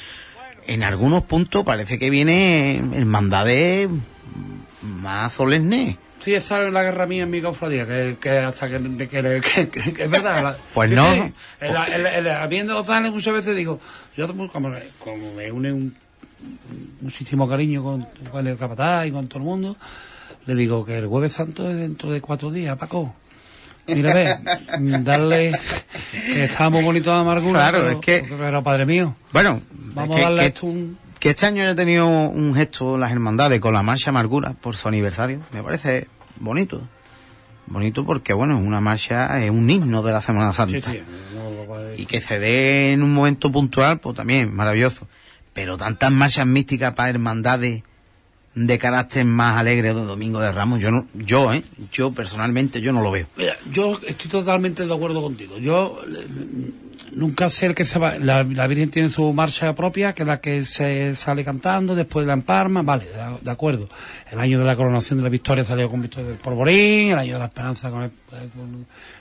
en 0.67 0.83
algunos 0.83 1.23
puntos 1.23 1.65
parece 1.65 1.99
que 1.99 2.11
viene 2.11 2.77
hermandades 2.95 3.89
más 4.83 5.33
solemne. 5.33 5.99
Sí, 6.21 6.35
esa 6.35 6.65
es 6.65 6.73
la 6.73 6.85
guerra 6.85 7.07
mía 7.07 7.25
en 7.25 7.31
mi 7.31 7.43
cofradía, 7.43 7.85
que, 7.85 8.17
que 8.21 8.31
hasta 8.31 8.69
que, 8.69 9.09
que, 9.09 9.19
es 9.99 10.11
verdad. 10.11 10.57
pues 10.75 10.91
no. 10.93 11.05
a 11.05 12.47
mí 12.47 12.59
en 12.59 12.69
los 12.69 12.87
Danes 12.87 13.11
muchas 13.11 13.35
veces 13.35 13.57
digo, 13.57 13.81
yo 14.17 14.29
como, 14.29 14.49
como 14.49 15.33
me 15.35 15.51
une 15.51 15.73
un, 15.73 15.97
muchísimo 17.01 17.49
cariño 17.49 17.83
con, 17.83 18.07
con 18.31 18.47
el 18.47 18.57
capataz 18.57 19.07
y 19.07 19.11
con 19.11 19.27
todo 19.27 19.41
el 19.41 19.45
mundo, 19.45 19.77
le 20.47 20.55
digo 20.55 20.85
que 20.85 20.99
el 20.99 21.07
jueves 21.09 21.33
santo 21.33 21.69
es 21.69 21.77
dentro 21.77 22.11
de 22.11 22.21
cuatro 22.21 22.53
días, 22.53 22.77
Paco. 22.79 23.15
Mira, 23.87 24.15
ve, 24.15 24.39
darle. 25.01 25.53
Que 26.13 26.45
está 26.45 26.71
muy 26.71 26.83
bonito 26.83 27.13
de 27.13 27.21
amargura. 27.21 27.71
Claro, 27.71 27.89
es 27.91 27.97
que. 27.97 28.25
Pero, 28.39 28.63
padre 28.63 28.87
mío. 28.87 29.17
Bueno, 29.33 29.61
vamos 29.71 30.19
a 30.19 30.23
darle 30.23 30.47
esto 30.47 30.67
un. 30.67 30.99
Que 31.19 31.31
este 31.31 31.47
año 31.47 31.63
haya 31.63 31.77
tenido 31.77 32.09
un 32.09 32.53
gesto 32.55 32.99
las 32.99 33.13
hermandades 33.13 33.61
con 33.61 33.75
la 33.75 33.83
marcha 33.85 34.11
amargura 34.11 34.55
por 34.61 34.75
su 34.75 34.89
aniversario, 34.89 35.41
me 35.53 35.63
parece 35.63 36.09
bonito. 36.41 36.83
Bonito 37.67 38.05
porque, 38.05 38.33
bueno, 38.33 38.59
es 38.59 38.67
una 38.67 38.81
marcha, 38.81 39.41
es 39.41 39.49
un 39.49 39.71
himno 39.71 40.03
de 40.03 40.13
la 40.13 40.21
Semana 40.21 40.53
Santa. 40.53 40.81
Sí, 40.81 40.99
sí. 40.99 42.03
y 42.03 42.07
que 42.07 42.21
se 42.21 42.41
dé 42.41 42.93
en 42.93 43.05
un 43.05 43.15
momento 43.15 43.53
puntual, 43.53 44.01
pues 44.01 44.17
también, 44.17 44.53
maravilloso. 44.53 45.07
Pero 45.53 45.77
tantas 45.77 46.11
marchas 46.11 46.47
místicas 46.47 46.95
para 46.95 47.11
hermandades 47.11 47.85
de 48.55 48.79
carácter 48.79 49.25
más 49.25 49.59
alegre 49.59 49.95
de 49.95 50.05
Domingo 50.05 50.39
de 50.41 50.53
Ramos, 50.53 50.81
yo 50.81 50.91
no, 50.91 51.07
yo, 51.15 51.53
¿eh? 51.55 51.63
yo 51.91 52.13
personalmente 52.13 52.81
yo 52.83 52.93
no 52.93 53.03
lo 53.03 53.11
veo. 53.11 53.27
Mira, 53.37 53.57
yo 53.73 53.99
estoy 54.07 54.31
totalmente 54.31 54.87
de 54.87 54.95
acuerdo 54.95 55.23
contigo. 55.23 55.57
Yo 55.59 55.99
eh, 56.07 56.27
nunca 57.13 57.49
sé 57.49 57.67
el 57.67 57.75
que 57.75 57.87
se 57.87 57.99
va, 57.99 58.19
la, 58.19 58.43
Virgen 58.43 58.91
tiene 58.91 59.09
su 59.09 59.33
marcha 59.33 59.75
propia, 59.75 60.13
que 60.13 60.23
es 60.23 60.29
la 60.29 60.41
que 60.41 60.65
se 60.67 61.15
sale 61.15 61.45
cantando, 61.45 61.95
después 61.95 62.27
la 62.27 62.35
empalma, 62.35 62.83
vale, 62.83 63.07
de, 63.41 63.51
acuerdo. 63.51 63.89
El 64.31 64.39
año 64.39 64.59
de 64.59 64.67
la 64.67 64.77
coronación 64.77 65.19
de 65.19 65.25
la 65.25 65.31
victoria 65.31 65.65
salió 65.65 65.89
con 65.89 66.03
Victoria 66.03 66.29
del 66.29 66.39
Porborín, 66.39 67.13
el 67.13 67.19
año 67.19 67.35
de 67.35 67.39
la 67.39 67.47
esperanza 67.47 67.91
con 67.91 68.03
el, 68.03 68.11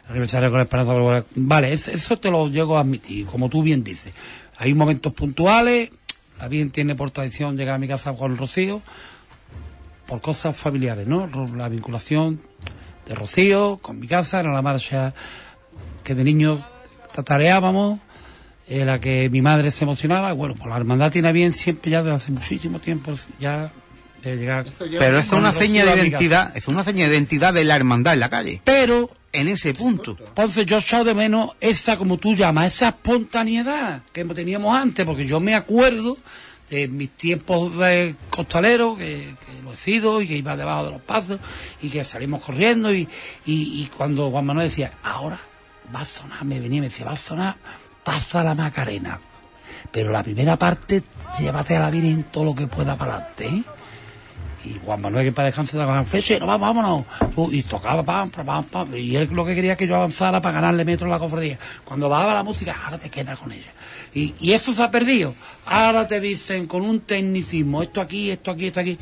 aniversario 0.09 0.49
con 0.49 0.57
la 0.57 0.63
esperanza, 0.63 1.25
vale, 1.35 1.71
eso 1.73 2.17
te 2.17 2.29
lo 2.29 2.49
llego 2.49 2.77
a 2.77 2.81
admitir, 2.81 3.25
como 3.27 3.49
tú 3.49 3.63
bien 3.63 3.81
dices. 3.81 4.13
Hay 4.57 4.73
momentos 4.73 5.13
puntuales, 5.13 5.89
la 6.37 6.47
Virgen 6.47 6.71
tiene 6.71 6.95
por 6.95 7.11
tradición 7.11 7.55
llegar 7.55 7.75
a 7.75 7.77
mi 7.77 7.87
casa 7.87 8.13
con 8.13 8.31
el 8.31 8.37
rocío, 8.37 8.81
por 10.11 10.19
cosas 10.19 10.57
familiares, 10.57 11.07
¿no? 11.07 11.29
La 11.55 11.69
vinculación 11.69 12.41
de 13.07 13.15
Rocío 13.15 13.79
con 13.81 13.97
mi 13.97 14.09
casa, 14.09 14.41
era 14.41 14.51
la 14.51 14.61
marcha 14.61 15.13
que 16.03 16.13
de 16.15 16.25
niños 16.25 16.59
tatareábamos, 17.15 18.01
en 18.67 18.87
la 18.87 18.99
que 18.99 19.29
mi 19.29 19.41
madre 19.41 19.71
se 19.71 19.85
emocionaba, 19.85 20.33
bueno, 20.33 20.55
pues 20.55 20.67
la 20.67 20.75
hermandad 20.75 21.13
tiene 21.13 21.31
bien 21.31 21.53
siempre 21.53 21.91
ya 21.91 22.03
desde 22.03 22.17
hace 22.17 22.31
muchísimo 22.33 22.79
tiempo 22.79 23.13
ya 23.39 23.71
de 24.21 24.35
llegar. 24.35 24.65
Pero 24.99 25.17
es 25.17 25.31
una 25.31 25.53
seña 25.53 25.85
de 25.85 26.05
identidad, 26.05 26.57
es 26.57 26.67
una 26.67 26.83
seña 26.83 27.07
de 27.07 27.15
identidad 27.15 27.53
de 27.53 27.63
la 27.63 27.77
hermandad 27.77 28.13
en 28.13 28.19
la 28.19 28.29
calle. 28.29 28.61
Pero 28.65 29.11
en 29.31 29.47
ese 29.47 29.73
punto. 29.73 30.17
Entonces 30.19 30.65
yo 30.65 30.79
echado 30.79 31.05
de 31.05 31.13
menos 31.13 31.51
esa, 31.61 31.95
como 31.95 32.17
tú 32.17 32.35
llamas, 32.35 32.75
esa 32.75 32.89
espontaneidad 32.89 34.01
que 34.11 34.25
teníamos 34.25 34.75
antes, 34.75 35.05
porque 35.05 35.25
yo 35.25 35.39
me 35.39 35.55
acuerdo 35.55 36.17
de 36.71 36.87
mis 36.87 37.09
tiempos 37.11 37.77
de 37.77 38.15
costalero, 38.29 38.95
que, 38.95 39.35
lo 39.61 39.73
he 39.73 39.77
sido 39.77 40.21
y 40.21 40.27
que 40.27 40.37
iba 40.37 40.55
debajo 40.55 40.85
de 40.85 40.91
los 40.91 41.01
pasos 41.01 41.39
y 41.81 41.89
que 41.89 42.03
salimos 42.05 42.41
corriendo 42.41 42.93
y, 42.93 43.07
y, 43.45 43.85
cuando 43.97 44.31
Juan 44.31 44.45
Manuel 44.45 44.69
decía, 44.69 44.93
ahora 45.03 45.37
va 45.93 46.01
a 46.01 46.05
sonar, 46.05 46.45
me 46.45 46.59
venía 46.61 46.77
y 46.77 46.81
me 46.81 46.87
decía, 46.87 47.05
va 47.05 47.11
a 47.11 47.17
sonar, 47.17 47.57
pasa 48.03 48.43
la 48.43 48.55
Macarena. 48.55 49.19
Pero 49.91 50.11
la 50.11 50.23
primera 50.23 50.55
parte, 50.55 51.03
llévate 51.37 51.75
a 51.75 51.81
la 51.81 51.91
Virgen 51.91 52.23
todo 52.31 52.45
lo 52.45 52.55
que 52.55 52.67
pueda 52.67 52.95
para 52.95 53.15
adelante, 53.15 53.47
¿eh? 53.47 53.63
Y 54.63 54.79
Juan 54.85 55.01
Manuel, 55.01 55.25
que 55.25 55.31
para 55.31 55.47
descansar, 55.47 55.81
sacaba 55.81 56.05
flecha 56.05 56.35
y 56.35 56.39
no, 56.39 56.45
vámonos. 56.45 57.05
Y 57.51 57.63
tocaba 57.63 58.03
pam, 58.03 58.29
pam, 58.29 58.63
pam. 58.65 58.95
Y 58.95 59.15
él 59.15 59.29
lo 59.31 59.43
que 59.43 59.55
quería 59.55 59.75
que 59.75 59.87
yo 59.87 59.95
avanzara 59.95 60.39
para 60.39 60.55
ganarle 60.55 60.85
metro 60.85 61.07
a 61.07 61.09
la 61.09 61.19
cofradía. 61.19 61.57
Cuando 61.83 62.07
bajaba 62.07 62.35
la 62.35 62.43
música, 62.43 62.79
ahora 62.83 62.99
te 62.99 63.09
quedas 63.09 63.39
con 63.39 63.51
ella. 63.51 63.71
Y, 64.13 64.33
y 64.39 64.51
eso 64.53 64.73
se 64.73 64.83
ha 64.83 64.91
perdido. 64.91 65.33
Ahora 65.65 66.05
te 66.07 66.19
dicen 66.19 66.67
con 66.67 66.81
un 66.83 66.99
tecnicismo, 67.01 67.81
esto 67.81 68.01
aquí, 68.01 68.29
esto 68.31 68.51
aquí, 68.51 68.67
esto 68.67 68.79
aquí. 68.81 68.97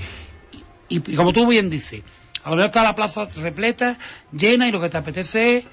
Y, 0.87 0.99
como 1.15 1.33
tú 1.33 1.47
bien 1.47 1.69
dices, 1.69 2.01
a 2.43 2.49
lo 2.51 2.55
mejor 2.57 2.69
está 2.69 2.83
la 2.83 2.95
plaza 2.95 3.25
repleta, 3.37 3.97
llena, 4.31 4.67
y 4.67 4.71
lo 4.71 4.79
que 4.81 4.89
te 4.89 4.97
apetece 4.97 5.57
es, 5.57 5.65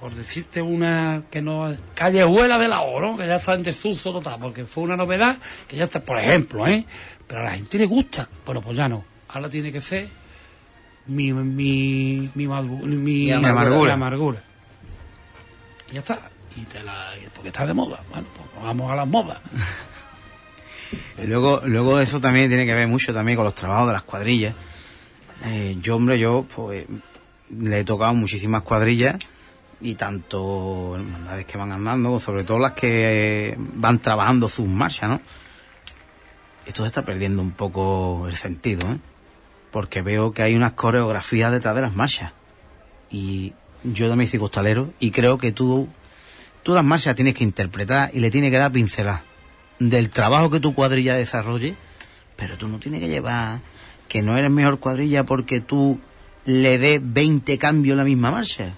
por 0.00 0.14
decirte 0.14 0.60
una 0.62 1.22
que 1.30 1.40
no. 1.42 1.72
callejuela 1.94 2.58
de 2.58 2.66
la 2.68 2.80
oro, 2.82 3.16
que 3.16 3.26
ya 3.26 3.36
está 3.36 3.54
en 3.54 3.62
desuso 3.62 4.12
total, 4.12 4.38
porque 4.40 4.64
fue 4.64 4.82
una 4.84 4.96
novedad 4.96 5.36
que 5.68 5.76
ya 5.76 5.84
está, 5.84 6.00
por 6.00 6.18
ejemplo, 6.18 6.66
¿eh? 6.66 6.84
Pero 7.26 7.40
a 7.40 7.44
la 7.44 7.50
gente 7.52 7.78
le 7.78 7.86
gusta. 7.86 8.28
Bueno, 8.44 8.60
pues 8.60 8.76
ya 8.76 8.88
no. 8.88 9.04
Ahora 9.28 9.48
tiene 9.48 9.70
que 9.72 9.80
ser 9.80 10.08
mi, 11.06 11.32
mi, 11.32 12.30
mi, 12.34 12.46
mi- 12.46 12.46
Mi 12.46 12.96
mi 12.96 13.30
amargura. 13.32 13.92
amargura. 13.94 14.42
Y 15.90 15.94
ya 15.94 15.98
está. 16.00 16.30
Y 16.56 16.64
te 16.64 16.82
la, 16.82 17.10
porque 17.34 17.48
está 17.48 17.66
de 17.66 17.74
moda. 17.74 18.02
Bueno, 18.10 18.26
pues 18.36 18.64
vamos 18.64 18.90
a 18.90 18.96
las 18.96 19.08
modas. 19.08 19.40
Y 21.22 21.26
luego, 21.26 21.62
luego 21.64 22.00
eso 22.00 22.20
también 22.20 22.48
tiene 22.48 22.66
que 22.66 22.74
ver 22.74 22.86
mucho 22.86 23.14
también 23.14 23.36
con 23.36 23.44
los 23.44 23.54
trabajos 23.54 23.86
de 23.86 23.92
las 23.94 24.02
cuadrillas. 24.02 24.54
Eh, 25.44 25.76
yo, 25.80 25.96
hombre, 25.96 26.18
yo 26.18 26.46
pues 26.54 26.86
le 27.50 27.80
he 27.80 27.84
tocado 27.84 28.14
muchísimas 28.14 28.62
cuadrillas 28.62 29.16
y 29.80 29.94
tanto 29.94 30.94
hermandades 30.94 31.44
que 31.46 31.58
van 31.58 31.72
andando, 31.72 32.18
sobre 32.20 32.44
todo 32.44 32.58
las 32.58 32.72
que 32.72 33.56
van 33.58 33.98
trabajando 33.98 34.48
sus 34.48 34.66
marchas, 34.66 35.10
¿no? 35.10 35.20
Esto 36.64 36.82
se 36.82 36.88
está 36.88 37.04
perdiendo 37.04 37.42
un 37.42 37.50
poco 37.50 38.26
el 38.28 38.36
sentido, 38.36 38.90
¿eh? 38.90 38.98
Porque 39.72 40.02
veo 40.02 40.32
que 40.32 40.42
hay 40.42 40.54
unas 40.54 40.72
coreografías 40.72 41.50
detrás 41.50 41.74
de 41.74 41.80
las 41.80 41.94
marchas. 41.94 42.32
Y 43.10 43.52
yo 43.82 44.08
también 44.08 44.30
soy 44.30 44.38
costalero 44.38 44.92
y 45.00 45.10
creo 45.10 45.38
que 45.38 45.50
tú, 45.50 45.88
tú 46.62 46.74
las 46.74 46.84
marchas 46.84 47.14
tienes 47.16 47.34
que 47.34 47.44
interpretar 47.44 48.10
y 48.12 48.20
le 48.20 48.30
tienes 48.30 48.50
que 48.50 48.58
dar 48.58 48.72
pincelar 48.72 49.22
del 49.78 50.10
trabajo 50.10 50.50
que 50.50 50.60
tu 50.60 50.74
cuadrilla 50.74 51.14
desarrolle, 51.14 51.74
pero 52.36 52.56
tú 52.56 52.68
no 52.68 52.78
tienes 52.78 53.00
que 53.00 53.08
llevar 53.08 53.60
que 54.08 54.22
no 54.22 54.36
eres 54.36 54.50
mejor 54.50 54.78
cuadrilla 54.78 55.24
porque 55.24 55.60
tú 55.60 55.98
le 56.44 56.78
des 56.78 57.00
20 57.02 57.56
cambios 57.58 57.92
en 57.94 57.98
la 57.98 58.04
misma 58.04 58.30
marcha, 58.30 58.74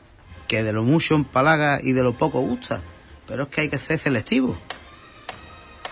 que 0.48 0.62
de 0.62 0.72
lo 0.72 0.82
mucho 0.82 1.14
empalaga 1.14 1.80
y 1.82 1.92
de 1.92 2.02
lo 2.02 2.12
poco 2.14 2.40
gusta, 2.40 2.80
pero 3.26 3.44
es 3.44 3.48
que 3.48 3.62
hay 3.62 3.68
que 3.68 3.78
ser 3.78 3.98
selectivo. 3.98 4.56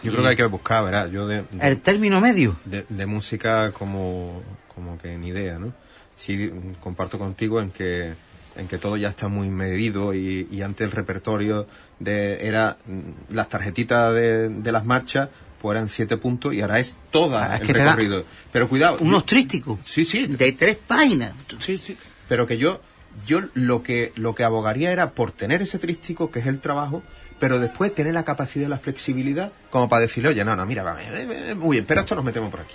Yo 0.02 0.10
creo 0.12 0.23
que 0.24 0.28
hay 0.31 0.36
que 0.36 0.44
buscar, 0.47 0.85
¿verdad? 0.85 1.10
Yo 1.10 1.27
de, 1.27 1.43
de- 1.43 1.69
El 1.69 1.81
término 1.81 2.20
medio. 2.20 2.56
de, 2.64 2.85
de 2.89 3.06
música 3.06 3.70
como, 3.73 4.43
como 4.74 4.98
que 4.98 5.16
ni 5.16 5.28
idea, 5.28 5.59
¿no? 5.59 5.73
Sí, 6.16 6.52
comparto 6.81 7.19
contigo 7.19 7.60
en 7.60 7.70
que 7.70 8.14
en 8.57 8.69
que 8.69 8.79
todo 8.79 8.97
ya 8.97 9.09
está 9.09 9.29
muy 9.29 9.49
medido 9.49 10.15
y, 10.15 10.49
y 10.51 10.62
antes 10.62 10.85
el 10.87 10.93
repertorio 10.93 11.66
de 11.99 12.47
era 12.47 12.77
mm, 12.87 13.35
las 13.35 13.49
tarjetitas 13.49 14.12
de, 14.15 14.49
de 14.49 14.73
las 14.73 14.85
marchas 14.85 15.29
pues 15.61 15.77
eran 15.77 15.89
siete 15.89 16.16
puntos 16.16 16.53
y 16.55 16.61
ahora 16.61 16.81
es 16.81 16.97
toda 17.12 17.53
Ah, 17.53 17.57
el 17.59 17.66
que 17.66 17.73
recorrido. 17.73 18.24
Pero 18.51 18.69
cuidado, 18.69 18.97
Unos 19.01 19.24
trísticos. 19.24 19.79
Sí, 19.85 20.05
sí. 20.05 20.27
De 20.27 20.51
tres 20.53 20.77
páginas. 20.87 21.35
Sí, 21.61 21.79
sí. 21.79 21.97
pero 22.29 22.47
que 22.47 22.59
yo 22.59 22.81
yo 23.27 23.43
lo 23.55 23.83
que 23.83 24.12
lo 24.16 24.35
que 24.35 24.43
abogaría 24.43 24.91
era 24.91 25.11
por 25.12 25.31
tener 25.33 25.62
ese 25.62 25.79
trístico 25.79 26.31
que 26.31 26.41
es 26.41 26.47
el 26.47 26.61
trabajo 26.61 27.03
pero 27.39 27.59
después 27.61 27.95
tener 27.95 28.15
la 28.15 28.24
capacidad 28.24 28.66
y 28.66 28.70
la 28.70 28.79
flexibilidad 28.79 29.53
como 29.70 29.89
para 29.89 30.01
decirle 30.01 30.31
oye 30.31 30.43
no 30.45 30.57
no 30.57 30.65
mira 30.65 30.83
va, 30.83 31.03
eh, 31.03 31.51
eh, 31.51 31.55
muy 31.55 31.77
bien 31.77 31.85
pero 31.87 32.01
esto 32.01 32.15
nos 32.15 32.24
metemos 32.24 32.51
por 32.51 32.61
aquí 32.61 32.74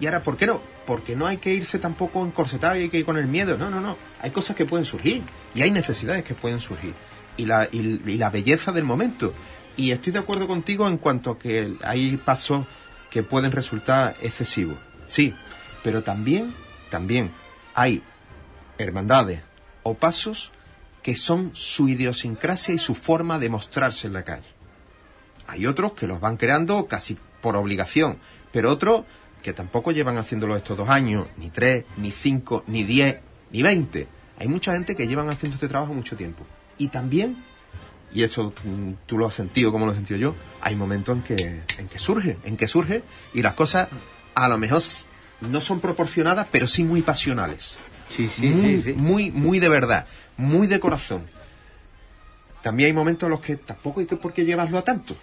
y 0.00 0.06
ahora 0.06 0.22
por 0.22 0.36
qué 0.36 0.46
no 0.46 0.60
porque 0.86 1.16
no 1.16 1.26
hay 1.26 1.36
que 1.36 1.52
irse 1.52 1.78
tampoco 1.78 2.24
encorsetado 2.24 2.76
y 2.76 2.84
hay 2.84 2.88
que 2.88 2.98
ir 2.98 3.04
con 3.04 3.18
el 3.18 3.26
miedo. 3.26 3.58
No 3.58 3.68
no 3.68 3.80
no. 3.80 3.98
Hay 4.22 4.30
cosas 4.30 4.56
que 4.56 4.64
pueden 4.64 4.86
surgir 4.86 5.22
y 5.54 5.62
hay 5.62 5.70
necesidades 5.70 6.24
que 6.24 6.34
pueden 6.34 6.60
surgir. 6.60 6.94
Y 7.36 7.44
la 7.44 7.68
y, 7.70 7.82
la 8.16 8.30
belleza 8.30 8.72
del 8.72 8.84
momento. 8.84 9.34
Y 9.76 9.90
estoy 9.90 10.12
de 10.12 10.20
acuerdo 10.20 10.46
contigo 10.46 10.88
en 10.88 10.96
cuanto 10.96 11.32
a 11.32 11.38
que 11.38 11.74
hay 11.82 12.16
pasos 12.16 12.66
que 13.10 13.22
pueden 13.22 13.52
resultar 13.52 14.16
excesivos. 14.22 14.78
Sí 15.04 15.34
pero 15.82 16.02
también 16.02 16.54
también 16.90 17.32
hay 17.74 18.02
hermandades 18.78 19.40
o 19.82 19.94
pasos 19.94 20.52
que 21.02 21.16
son 21.16 21.50
su 21.54 21.88
idiosincrasia 21.88 22.74
y 22.74 22.78
su 22.78 22.94
forma 22.94 23.38
de 23.38 23.48
mostrarse 23.48 24.06
en 24.06 24.12
la 24.12 24.24
calle. 24.24 24.48
Hay 25.46 25.66
otros 25.66 25.92
que 25.92 26.06
los 26.06 26.20
van 26.20 26.36
creando 26.36 26.86
casi 26.86 27.16
por 27.40 27.56
obligación, 27.56 28.18
pero 28.52 28.70
otros 28.70 29.04
que 29.42 29.52
tampoco 29.52 29.92
llevan 29.92 30.16
haciéndolo 30.18 30.56
estos 30.56 30.76
dos 30.76 30.88
años, 30.88 31.26
ni 31.36 31.50
tres, 31.50 31.84
ni 31.96 32.10
cinco, 32.10 32.64
ni 32.66 32.84
diez, 32.84 33.16
ni 33.50 33.62
veinte. 33.62 34.06
Hay 34.38 34.48
mucha 34.48 34.72
gente 34.72 34.94
que 34.96 35.06
llevan 35.08 35.28
haciendo 35.28 35.54
este 35.56 35.68
trabajo 35.68 35.94
mucho 35.94 36.16
tiempo. 36.16 36.44
Y 36.78 36.88
también, 36.88 37.44
y 38.12 38.22
eso 38.22 38.52
mm, 38.64 38.92
tú 39.06 39.18
lo 39.18 39.26
has 39.26 39.34
sentido 39.34 39.72
como 39.72 39.86
lo 39.86 39.92
he 39.92 39.94
sentido 39.94 40.18
yo, 40.18 40.34
hay 40.60 40.76
momentos 40.76 41.16
en 41.16 41.22
que, 41.22 41.62
en 41.78 41.88
que 41.88 41.98
surge, 41.98 42.36
en 42.44 42.56
que 42.56 42.68
surge 42.68 43.02
y 43.34 43.42
las 43.42 43.54
cosas 43.54 43.88
a 44.34 44.48
lo 44.48 44.58
mejor 44.58 44.82
no 45.40 45.60
son 45.60 45.80
proporcionadas, 45.80 46.46
pero 46.50 46.66
sí 46.68 46.84
muy 46.84 47.02
pasionales 47.02 47.78
Sí, 48.10 48.28
sí, 48.28 48.48
muy, 48.48 48.76
sí, 48.76 48.82
sí. 48.82 48.92
muy, 48.94 49.30
muy 49.30 49.58
de 49.58 49.68
verdad, 49.68 50.06
muy 50.36 50.66
de 50.66 50.80
corazón. 50.80 51.22
También 52.62 52.88
hay 52.88 52.92
momentos 52.92 53.26
en 53.26 53.30
los 53.30 53.40
que 53.40 53.56
tampoco 53.56 54.00
hay 54.00 54.06
que 54.06 54.16
por 54.16 54.32
qué 54.32 54.44
llevarlo 54.44 54.78
a 54.78 54.82
tanto. 54.82 55.14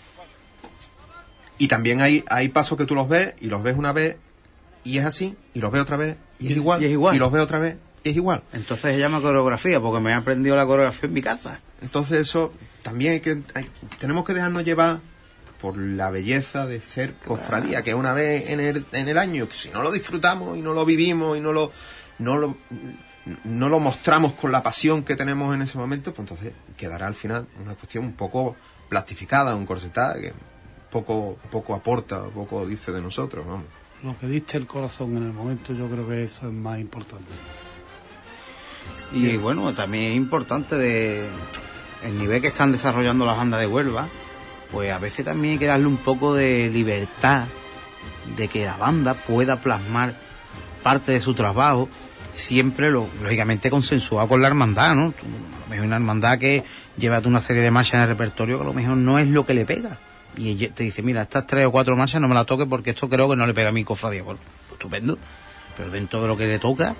Y 1.58 1.68
también 1.68 2.02
hay, 2.02 2.24
hay 2.28 2.50
pasos 2.50 2.78
que 2.78 2.86
tú 2.86 2.96
los 2.96 3.08
ves 3.08 3.34
y 3.40 3.48
los 3.48 3.64
ves 3.64 3.76
una 3.78 3.94
vez 3.94 4.18
y 4.84 4.98
es 4.98 5.06
así, 5.06 5.36
y 5.54 5.60
los 5.62 5.72
ves 5.72 5.82
otra 5.82 5.98
vez 5.98 6.18
y 6.40 6.48
es 6.52 6.58
igual, 6.58 6.82
y 6.82 6.86
es 6.86 6.92
igual. 6.92 7.18
los 7.18 7.32
ves 7.32 7.42
otra 7.44 7.60
vez 7.60 7.78
y 8.04 8.10
es 8.10 8.16
igual. 8.16 8.44
Entonces 8.54 8.94
se 8.94 9.00
llama 9.00 9.22
coreografía, 9.22 9.80
porque 9.80 10.00
me 10.02 10.12
he 10.12 10.14
aprendido 10.14 10.56
la 10.56 10.66
coreografía 10.66 11.08
en 11.08 11.14
mi 11.14 11.22
casa. 11.22 11.60
Entonces 11.82 12.20
eso 12.20 12.54
también 12.84 13.14
hay 13.14 13.20
que, 13.22 13.42
hay- 13.56 13.70
tenemos 14.00 14.26
que 14.26 14.34
dejarnos 14.34 14.64
llevar 14.66 15.00
por 15.62 15.78
la 15.78 16.12
belleza 16.12 16.68
de 16.68 16.82
ser 16.82 17.14
cofradía, 17.16 17.82
que 17.84 17.92
es 17.92 17.96
una 17.96 18.14
vez 18.14 18.50
en 18.50 18.60
el, 18.60 18.86
en 18.92 19.08
el 19.08 19.18
año, 19.18 19.48
que 19.50 19.56
si 19.56 19.70
no 19.70 19.82
lo 19.82 19.92
disfrutamos 19.92 20.58
y 20.58 20.62
no 20.62 20.74
lo 20.74 20.86
vivimos 20.86 21.38
y 21.38 21.40
no 21.40 21.52
lo, 21.54 21.72
no 22.20 22.38
lo, 22.38 22.58
no 23.46 23.70
lo 23.70 23.80
mostramos 23.80 24.34
con 24.34 24.52
la 24.52 24.62
pasión 24.62 25.04
que 25.04 25.16
tenemos 25.16 25.56
en 25.56 25.62
ese 25.64 25.78
momento, 25.78 26.14
pues 26.14 26.30
entonces 26.30 26.54
quedará 26.78 27.08
al 27.08 27.16
final 27.16 27.48
una 27.64 27.74
cuestión 27.74 28.04
un 28.06 28.14
poco 28.14 28.56
plastificada, 28.90 29.56
un 29.56 29.66
corsetada, 29.66 30.20
que 30.20 30.34
poco, 30.96 31.38
poco 31.52 31.74
aporta, 31.74 32.24
poco 32.24 32.66
dice 32.66 32.94
de 32.94 33.02
nosotros, 33.02 33.46
vamos. 33.46 33.66
Lo 34.02 34.18
que 34.18 34.28
diste 34.28 34.58
el 34.58 34.66
corazón 34.66 35.18
en 35.18 35.24
el 35.24 35.34
momento, 35.34 35.74
yo 35.74 35.90
creo 35.90 36.08
que 36.08 36.24
eso 36.24 36.48
es 36.48 36.54
más 36.54 36.80
importante. 36.80 37.26
Y 39.12 39.36
bueno, 39.36 39.74
también 39.74 40.12
es 40.12 40.16
importante 40.16 40.78
de 40.78 41.28
el 42.04 42.18
nivel 42.18 42.42
que 42.42 42.48
están 42.48 42.72
desarrollando 42.72 43.26
las 43.26 43.36
bandas 43.36 43.60
de 43.60 43.68
Huelva, 43.68 44.08
pues 44.72 44.92
a 44.92 45.00
veces 45.00 45.26
también 45.26 45.54
hay 45.54 45.60
que 45.60 45.66
darle 45.66 45.88
un 45.88 45.98
poco 45.98 46.34
de 46.34 46.70
libertad 46.70 47.46
de 48.38 48.48
que 48.48 48.66
la 48.66 48.78
banda 48.78 49.16
pueda 49.16 49.60
plasmar 49.60 50.16
parte 50.82 51.12
de 51.12 51.20
su 51.20 51.34
trabajo, 51.34 51.90
siempre 52.34 52.90
lo, 52.90 53.08
lógicamente 53.22 53.70
consensuado 53.70 54.30
con 54.30 54.42
la 54.42 54.48
hermandad, 54.48 54.96
¿no? 54.96 55.12
Tú, 55.12 55.26
a 55.26 55.60
lo 55.62 55.68
mejor 55.70 55.86
una 55.88 55.96
hermandad 55.98 56.38
que 56.38 56.64
lleva 56.98 57.20
una 57.26 57.42
serie 57.42 57.62
de 57.62 57.72
marchas 57.72 57.96
en 57.96 58.02
el 58.02 58.08
repertorio 58.08 58.58
que 58.58 58.64
a 58.64 58.68
lo 58.68 58.74
mejor 58.74 58.96
no 58.96 59.20
es 59.20 59.28
lo 59.28 59.46
que 59.46 59.56
le 59.56 59.66
pega. 59.66 60.00
Y 60.38 60.56
te 60.70 60.84
dice, 60.84 61.02
mira, 61.02 61.22
estas 61.24 61.46
tres 61.48 61.66
o 61.66 61.72
cuatro 61.72 61.96
marchas 61.96 62.20
no 62.22 62.28
me 62.28 62.36
las 62.36 62.46
toque 62.46 62.66
porque 62.66 62.92
esto 62.92 63.08
creo 63.10 63.30
que 63.30 63.36
no 63.36 63.46
le 63.48 63.54
pega 63.54 63.70
a 63.70 63.72
mi 63.72 63.84
cofradía. 63.84 64.24
Bueno, 64.24 64.40
estupendo. 64.72 65.18
Pero 65.78 65.90
dentro 65.92 66.22
de 66.22 66.28
lo 66.28 66.38
que 66.38 66.48
le 66.48 66.60
toca, 66.60 66.96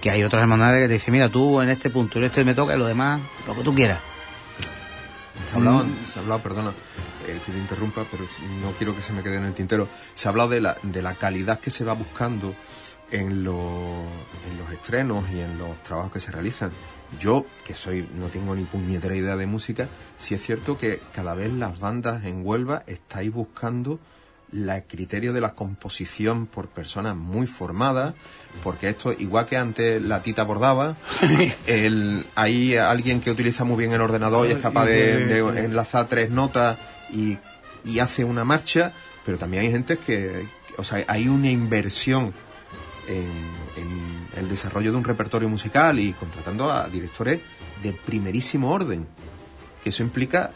que 0.00 0.10
hay 0.10 0.22
otras 0.22 0.42
hermandades 0.42 0.82
que 0.82 0.88
te 0.88 0.94
dicen, 0.94 1.12
mira, 1.12 1.28
tú 1.28 1.60
en 1.60 1.68
este 1.70 1.90
punto, 1.90 2.18
en 2.18 2.24
este 2.26 2.44
me 2.44 2.54
toca 2.54 2.74
y 2.74 2.78
lo 2.78 2.86
demás, 2.86 3.20
lo 3.46 3.54
que 3.54 3.62
tú 3.62 3.74
quieras. 3.74 3.98
Se 5.48 5.54
ha 5.54 5.58
hablado, 5.58 5.84
se 6.12 6.18
ha 6.18 6.22
hablado, 6.22 6.40
perdona, 6.42 6.70
eh, 7.26 7.40
que 7.44 7.52
te 7.52 7.58
interrumpa, 7.58 8.04
pero 8.10 8.24
no 8.62 8.72
quiero 8.72 8.94
que 8.94 9.02
se 9.02 9.12
me 9.12 9.22
quede 9.22 9.36
en 9.36 9.44
el 9.44 9.54
tintero. 9.54 9.88
Se 10.14 10.28
ha 10.28 10.30
hablado 10.30 10.50
de 10.50 10.60
la, 10.60 10.76
de 10.82 11.02
la 11.02 11.14
calidad 11.14 11.58
que 11.60 11.70
se 11.70 11.84
va 11.84 11.94
buscando 11.94 12.54
en, 13.10 13.42
lo- 13.44 14.04
en 14.48 14.58
los 14.58 14.70
estrenos 14.72 15.24
y 15.30 15.40
en 15.40 15.58
los 15.58 15.82
trabajos 15.82 16.12
que 16.12 16.20
se 16.20 16.30
realizan. 16.30 16.70
Yo, 17.18 17.44
que 17.64 17.74
soy, 17.74 18.08
no 18.14 18.28
tengo 18.28 18.54
ni 18.54 18.64
puñetera 18.64 19.16
idea 19.16 19.36
de 19.36 19.46
música, 19.46 19.88
sí 20.18 20.34
es 20.34 20.42
cierto 20.42 20.78
que 20.78 21.00
cada 21.12 21.34
vez 21.34 21.52
las 21.52 21.80
bandas 21.80 22.24
en 22.24 22.46
Huelva 22.46 22.84
estáis 22.86 23.32
buscando 23.32 23.98
la 24.52 24.82
criterio 24.82 25.32
de 25.32 25.40
la 25.40 25.54
composición 25.54 26.46
por 26.46 26.68
personas 26.68 27.16
muy 27.16 27.46
formadas, 27.46 28.14
porque 28.62 28.88
esto, 28.88 29.12
igual 29.12 29.46
que 29.46 29.56
antes 29.56 30.02
la 30.02 30.22
tita 30.22 30.42
bordaba, 30.42 30.96
el, 31.66 32.24
hay 32.34 32.76
alguien 32.76 33.20
que 33.20 33.30
utiliza 33.30 33.64
muy 33.64 33.76
bien 33.76 33.92
el 33.92 34.00
ordenador 34.00 34.48
y 34.48 34.52
es 34.52 34.58
capaz 34.58 34.86
de, 34.86 35.26
de 35.26 35.64
enlazar 35.64 36.08
tres 36.08 36.30
notas 36.30 36.78
y, 37.12 37.38
y 37.84 37.98
hace 38.00 38.24
una 38.24 38.44
marcha, 38.44 38.92
pero 39.24 39.38
también 39.38 39.64
hay 39.64 39.70
gente 39.70 39.98
que, 39.98 40.46
o 40.76 40.84
sea, 40.84 41.04
hay 41.06 41.28
una 41.28 41.50
inversión 41.50 42.32
en, 43.06 43.30
en 43.76 44.19
el 44.36 44.48
desarrollo 44.48 44.92
de 44.92 44.98
un 44.98 45.04
repertorio 45.04 45.48
musical 45.48 45.98
y 45.98 46.12
contratando 46.12 46.70
a 46.70 46.88
directores 46.88 47.40
de 47.82 47.92
primerísimo 47.92 48.70
orden, 48.70 49.06
que 49.82 49.90
eso 49.90 50.02
implica 50.02 50.52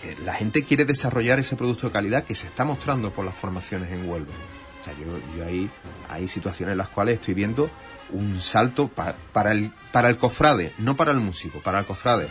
que 0.00 0.16
la 0.24 0.34
gente 0.34 0.64
quiere 0.64 0.84
desarrollar 0.84 1.38
ese 1.38 1.56
producto 1.56 1.86
de 1.86 1.92
calidad 1.92 2.24
que 2.24 2.34
se 2.34 2.46
está 2.46 2.64
mostrando 2.64 3.12
por 3.12 3.24
las 3.24 3.34
formaciones 3.34 3.90
en 3.90 4.08
Huelva. 4.08 4.32
O 4.80 4.84
sea, 4.84 4.94
yo, 4.98 5.44
ahí 5.44 5.70
hay 6.08 6.28
situaciones 6.28 6.72
en 6.72 6.78
las 6.78 6.88
cuales 6.88 7.14
estoy 7.14 7.34
viendo 7.34 7.70
un 8.10 8.42
salto 8.42 8.88
pa- 8.88 9.14
para, 9.32 9.52
el, 9.52 9.72
para 9.92 10.08
el 10.08 10.18
cofrade, 10.18 10.72
no 10.78 10.96
para 10.96 11.12
el 11.12 11.20
músico, 11.20 11.60
para 11.60 11.78
el 11.78 11.84
cofrade. 11.86 12.28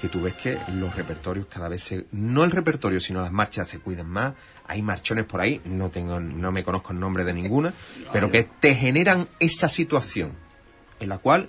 Que 0.00 0.08
tú 0.08 0.22
ves 0.22 0.32
que 0.34 0.58
los 0.74 0.96
repertorios 0.96 1.44
cada 1.46 1.68
vez 1.68 1.82
se, 1.82 2.06
no 2.12 2.42
el 2.44 2.50
repertorio, 2.50 3.00
sino 3.02 3.20
las 3.20 3.32
marchas 3.32 3.68
se 3.68 3.80
cuidan 3.80 4.08
más. 4.08 4.32
Hay 4.70 4.82
marchones 4.82 5.24
por 5.24 5.40
ahí, 5.40 5.60
no 5.64 5.90
tengo, 5.90 6.20
no 6.20 6.52
me 6.52 6.62
conozco 6.62 6.92
el 6.92 7.00
nombre 7.00 7.24
de 7.24 7.34
ninguna, 7.34 7.74
pero 8.12 8.30
que 8.30 8.44
te 8.44 8.76
generan 8.76 9.26
esa 9.40 9.68
situación 9.68 10.32
en 11.00 11.08
la 11.08 11.18
cual 11.18 11.48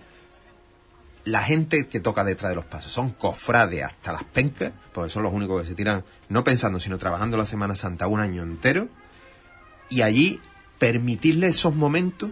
la 1.23 1.43
gente 1.43 1.87
que 1.87 1.99
toca 1.99 2.23
detrás 2.23 2.49
de 2.49 2.55
los 2.55 2.65
pasos 2.65 2.91
son 2.91 3.11
cofrades 3.11 3.83
hasta 3.83 4.11
las 4.11 4.23
pencas, 4.23 4.71
porque 4.91 5.11
son 5.11 5.21
los 5.21 5.33
únicos 5.33 5.61
que 5.61 5.67
se 5.67 5.75
tiran, 5.75 6.03
no 6.29 6.43
pensando, 6.43 6.79
sino 6.79 6.97
trabajando 6.97 7.37
la 7.37 7.45
Semana 7.45 7.75
Santa 7.75 8.07
un 8.07 8.21
año 8.21 8.41
entero, 8.41 8.87
y 9.87 10.01
allí 10.01 10.41
permitirle 10.79 11.45
esos 11.45 11.75
momentos, 11.75 12.31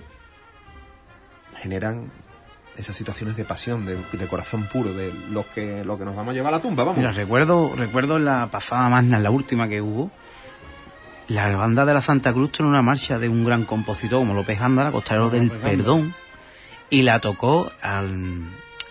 generan 1.62 2.12
esas 2.78 2.96
situaciones 2.96 3.38
de 3.38 3.46
pasión, 3.46 3.86
de, 3.86 4.28
corazón 4.28 4.66
puro, 4.66 4.92
de 4.92 5.14
los 5.30 5.46
que, 5.46 5.84
lo 5.86 6.00
que 6.00 6.06
nos 6.06 6.16
vamos 6.16 6.32
a 6.32 6.34
llevar 6.34 6.52
a 6.52 6.58
la 6.58 6.64
tumba, 6.64 6.84
vamos. 6.84 6.98
Mira, 6.98 7.12
recuerdo, 7.12 7.76
recuerdo 7.76 8.18
la 8.18 8.50
pasada 8.50 8.90
magna, 8.90 9.20
la 9.20 9.30
última 9.30 9.68
que 9.70 9.82
hubo, 9.82 10.10
la 11.30 11.56
banda 11.56 11.86
de 11.86 11.94
la 11.94 12.02
Santa 12.02 12.34
Cruz 12.34 12.52
en 12.60 12.66
una 12.66 12.82
marcha 12.82 13.20
de 13.20 13.30
un 13.30 13.46
gran 13.46 13.66
compositor 13.66 14.20
como 14.20 14.34
López 14.34 14.60
Ándara, 14.62 14.92
Costero 14.92 15.30
del 15.30 15.52
Perdón, 15.52 16.14
y 16.90 17.04
la 17.04 17.20
tocó 17.20 17.72
al, 17.82 18.42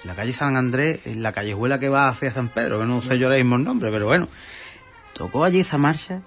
la 0.04 0.14
calle 0.14 0.32
San 0.32 0.56
Andrés, 0.56 1.00
en 1.06 1.22
la 1.22 1.32
callejuela 1.32 1.78
que 1.80 1.88
va 1.88 2.08
hacia 2.08 2.30
San 2.32 2.48
Pedro, 2.48 2.78
que 2.78 2.86
no 2.86 3.00
sé 3.02 3.18
yo 3.18 3.26
ahora 3.26 3.38
mismo 3.38 3.56
el 3.56 3.64
nombre, 3.64 3.90
pero 3.90 4.06
bueno, 4.06 4.28
tocó 5.14 5.44
allí 5.44 5.60
esa 5.60 5.78
marcha 5.78 6.22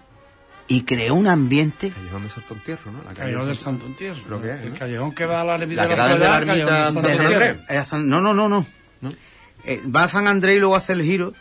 y 0.68 0.84
creó 0.84 1.16
un 1.16 1.28
ambiente. 1.28 1.90
Callejón 1.92 2.24
de 2.24 2.30
Santo 2.30 2.54
Entierro, 2.56 2.92
¿no? 2.92 2.98
La 3.00 3.06
calle 3.14 3.20
Callejón 3.20 3.48
del 3.48 3.58
Santo- 3.58 3.86
Entierro. 3.86 4.24
Creo 4.26 4.42
que 4.42 4.50
es, 4.54 4.62
El 4.62 4.70
¿no? 4.74 4.80
callejón 4.80 5.16
que 5.16 5.26
va 5.26 5.42
a 5.42 5.44
la 5.46 5.56
ermita 5.56 5.84
La 5.86 6.08
de 6.08 6.20
la 6.20 6.38
ermita 6.38 6.92
de 6.92 7.14
San. 7.14 7.26
Andrés. 7.26 7.58
no, 7.94 8.22
no, 8.22 8.34
no, 8.34 8.50
no. 8.50 8.66
¿No? 9.02 9.12
Eh, 9.64 9.82
va 9.94 10.04
a 10.04 10.10
San 10.10 10.28
Andrés 10.28 10.58
y 10.58 10.60
luego 10.60 10.76
hace 10.76 10.94
el 10.94 11.04
giro 11.04 11.34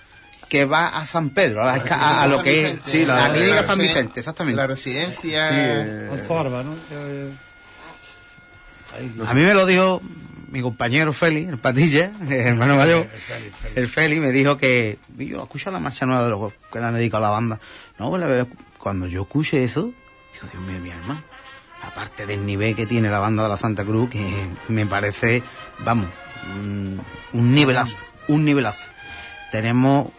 que 0.51 0.67
va 0.67 0.89
a 0.89 1.07
San 1.07 1.31
Pedro, 1.31 1.63
a, 1.63 1.75
a- 1.77 2.23
a 2.23 2.27
lo 2.27 2.43
que 2.43 2.67
es 2.73 2.81
sí, 2.85 3.07
la, 3.07 3.29
la- 3.29 3.33
clínica 3.33 3.55
la 3.55 3.63
San 3.63 3.79
Vicente, 3.79 4.21
exactamente. 4.21 4.57
La 4.57 4.67
residencia. 4.67 5.49
Sí, 5.49 5.55
eh, 5.57 6.09
¿no? 6.63 6.75
Ahí. 8.97 9.15
A 9.27 9.35
mí 9.35 9.43
me 9.43 9.55
lo 9.55 9.65
dijo 9.67 10.03
mi 10.49 10.61
compañero 10.63 11.13
Félix, 11.13 11.49
el 11.49 11.59
Patilla, 11.59 12.11
el 12.23 12.33
hermano 12.33 12.77
mayor. 12.77 13.09
El 13.77 13.87
Félix 13.89 14.21
me 14.21 14.33
dijo 14.33 14.59
que 14.59 14.99
yo 15.17 15.43
escucho 15.45 15.71
la 15.71 15.79
marcha 15.79 16.07
nueva 16.07 16.25
de 16.25 16.31
los 16.31 16.53
que 16.73 16.81
le 16.81 16.85
han 16.87 16.95
dedicado 16.95 17.25
a 17.25 17.29
la 17.29 17.33
banda. 17.33 17.61
No, 17.99 18.11
pues 18.11 18.47
cuando 18.79 19.07
yo 19.07 19.23
escuché 19.23 19.63
eso, 19.63 19.93
digo, 20.33 20.47
Dios 20.53 20.63
mío, 20.65 20.81
mi 20.81 20.91
alma. 20.91 21.23
Aparte 21.83 22.27
del 22.27 22.45
nivel 22.45 22.75
que 22.77 22.85
tiene 22.85 23.09
la 23.09 23.21
banda 23.21 23.45
de 23.45 23.49
la 23.49 23.57
Santa 23.57 23.85
Cruz, 23.85 24.11
que 24.11 24.29
me 24.69 24.85
parece, 24.87 25.43
vamos, 25.79 26.09
un, 26.61 27.01
un 27.33 27.55
nivelazo, 27.55 27.97
un 28.29 28.45
nivelazo. 28.45 28.85
Tenemos, 29.51 30.07
mm, 30.09 30.11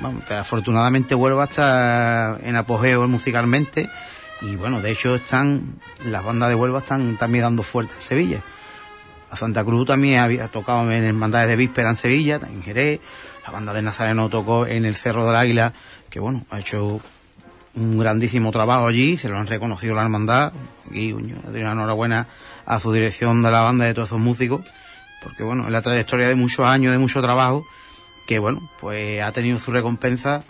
vamos, 0.00 0.30
afortunadamente 0.30 1.14
Huelva 1.14 1.44
está 1.44 2.38
en 2.42 2.56
apogeo 2.56 3.06
musicalmente 3.08 3.88
y 4.40 4.56
bueno, 4.56 4.80
de 4.80 4.90
hecho 4.90 5.14
están, 5.14 5.76
las 6.04 6.24
bandas 6.24 6.48
de 6.48 6.54
Huelva 6.54 6.80
están 6.80 7.16
también 7.16 7.44
dando 7.44 7.62
fuerte 7.62 7.94
en 7.96 8.02
Sevilla. 8.02 8.42
A 9.30 9.36
Santa 9.36 9.64
Cruz 9.64 9.86
también 9.86 10.20
había 10.20 10.48
tocado 10.48 10.90
en 10.92 11.02
hermandades 11.02 11.48
de 11.48 11.56
víspera 11.56 11.90
en 11.90 11.96
Sevilla, 11.96 12.40
en 12.42 12.62
Jerez. 12.62 13.00
La 13.44 13.52
banda 13.52 13.72
de 13.72 13.82
Nazareno 13.82 14.28
tocó 14.28 14.66
en 14.66 14.84
el 14.84 14.94
Cerro 14.94 15.26
del 15.26 15.36
Águila, 15.36 15.72
que 16.10 16.20
bueno, 16.20 16.44
ha 16.50 16.60
hecho 16.60 17.00
un 17.74 17.98
grandísimo 17.98 18.52
trabajo 18.52 18.86
allí, 18.86 19.16
se 19.16 19.28
lo 19.28 19.38
han 19.38 19.46
reconocido 19.46 19.94
la 19.94 20.02
hermandad. 20.02 20.52
Y 20.92 21.12
le 21.12 21.34
doy 21.50 21.62
una 21.62 21.72
enhorabuena 21.72 22.28
a 22.66 22.78
su 22.78 22.92
dirección 22.92 23.42
de 23.42 23.50
la 23.50 23.62
banda 23.62 23.86
de 23.86 23.94
todos 23.94 24.08
esos 24.10 24.20
músicos, 24.20 24.60
porque 25.22 25.42
bueno, 25.42 25.66
es 25.66 25.72
la 25.72 25.82
trayectoria 25.82 26.28
de 26.28 26.34
muchos 26.34 26.66
años, 26.66 26.92
de 26.92 26.98
mucho 26.98 27.20
trabajo, 27.22 27.64
que 28.26 28.38
bueno, 28.38 28.68
pues 28.80 29.22
ha 29.22 29.32
tenido 29.32 29.58
su 29.58 29.70
recompensa. 29.72 30.42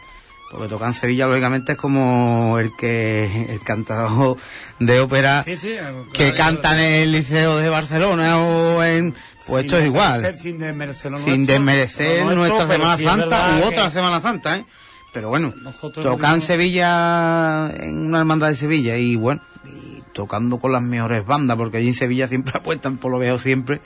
Porque 0.51 0.69
tocar 0.69 0.89
en 0.89 0.95
Sevilla, 0.95 1.27
lógicamente, 1.27 1.73
es 1.73 1.79
como 1.79 2.59
el 2.61 2.71
que 2.77 3.47
el 3.49 3.61
cantador 3.65 4.37
de 4.79 5.01
ópera 5.01 5.43
Sí, 5.45 5.57
sí, 5.57 5.75
que 6.13 6.31
claro, 6.31 6.37
cantan 6.37 6.79
en 6.79 6.93
el 7.03 7.13
Liceo 7.13 7.57
de 7.59 7.69
Barcelona 7.71 8.39
o 8.39 8.83
en... 8.85 9.15
Pues 9.47 9.63
sin 9.63 9.67
esto 9.67 9.79
es 9.79 9.87
igual. 9.87 10.35
Sin 10.37 10.59
desmerecer, 10.59 11.13
Sin 11.17 11.35
nuestro, 11.37 11.47
desmerecer 11.47 12.25
nuestra 12.37 12.67
Semana 12.69 12.97
Santa 12.99 13.57
u 13.57 13.61
que- 13.63 13.67
otra 13.69 13.91
Semana 13.91 14.21
Santa, 14.21 14.57
¿eh? 14.59 14.65
Pero 15.13 15.29
bueno, 15.29 15.53
Nosotros 15.61 16.05
mismos- 16.07 16.43
Sevilla, 16.45 17.71
en 17.77 18.07
una 18.07 18.21
hermandad 18.21 18.49
de 18.49 18.57
Sevilla 18.57 18.97
y 18.97 19.17
bueno, 19.17 19.41
y 19.65 20.03
tocando 20.13 20.59
con 20.59 20.73
las 20.73 20.83
mejores 20.83 21.25
bandas, 21.27 21.57
porque 21.57 21.79
allí 21.79 21.89
en 21.89 21.95
Sevilla 21.95 22.29
siempre 22.29 22.53
apuestan 22.59 22.97
por 22.99 23.11
lo 23.11 23.19
veo 23.19 23.39
siempre, 23.39 23.81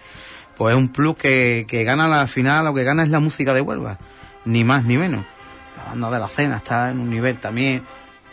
pues 0.58 0.74
es 0.74 0.78
un 0.78 0.88
plus 0.88 1.16
que, 1.16 1.64
que 1.68 1.84
gana 1.84 2.08
la 2.08 2.26
final, 2.26 2.66
lo 2.66 2.74
que 2.74 2.84
gana 2.84 3.02
es 3.04 3.08
la 3.08 3.20
música 3.20 3.54
de 3.54 3.60
Huelva, 3.62 3.98
ni 4.44 4.64
más 4.64 4.84
ni 4.84 4.98
menos. 4.98 5.24
La 5.76 5.84
banda 5.84 6.10
de 6.10 6.18
la 6.18 6.28
cena 6.28 6.56
está 6.56 6.90
en 6.90 6.98
un 6.98 7.08
nivel 7.08 7.36
también 7.36 7.82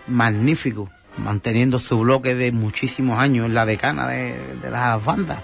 magnífico, 0.07 0.89
manteniendo 1.18 1.80
su 1.80 1.99
bloque 1.99 2.35
de 2.35 2.52
muchísimos 2.52 3.19
años 3.19 3.45
en 3.45 3.53
la 3.53 3.65
decana 3.65 4.07
de, 4.07 4.35
de 4.61 4.72
las 4.72 5.03
bandas. 5.06 5.39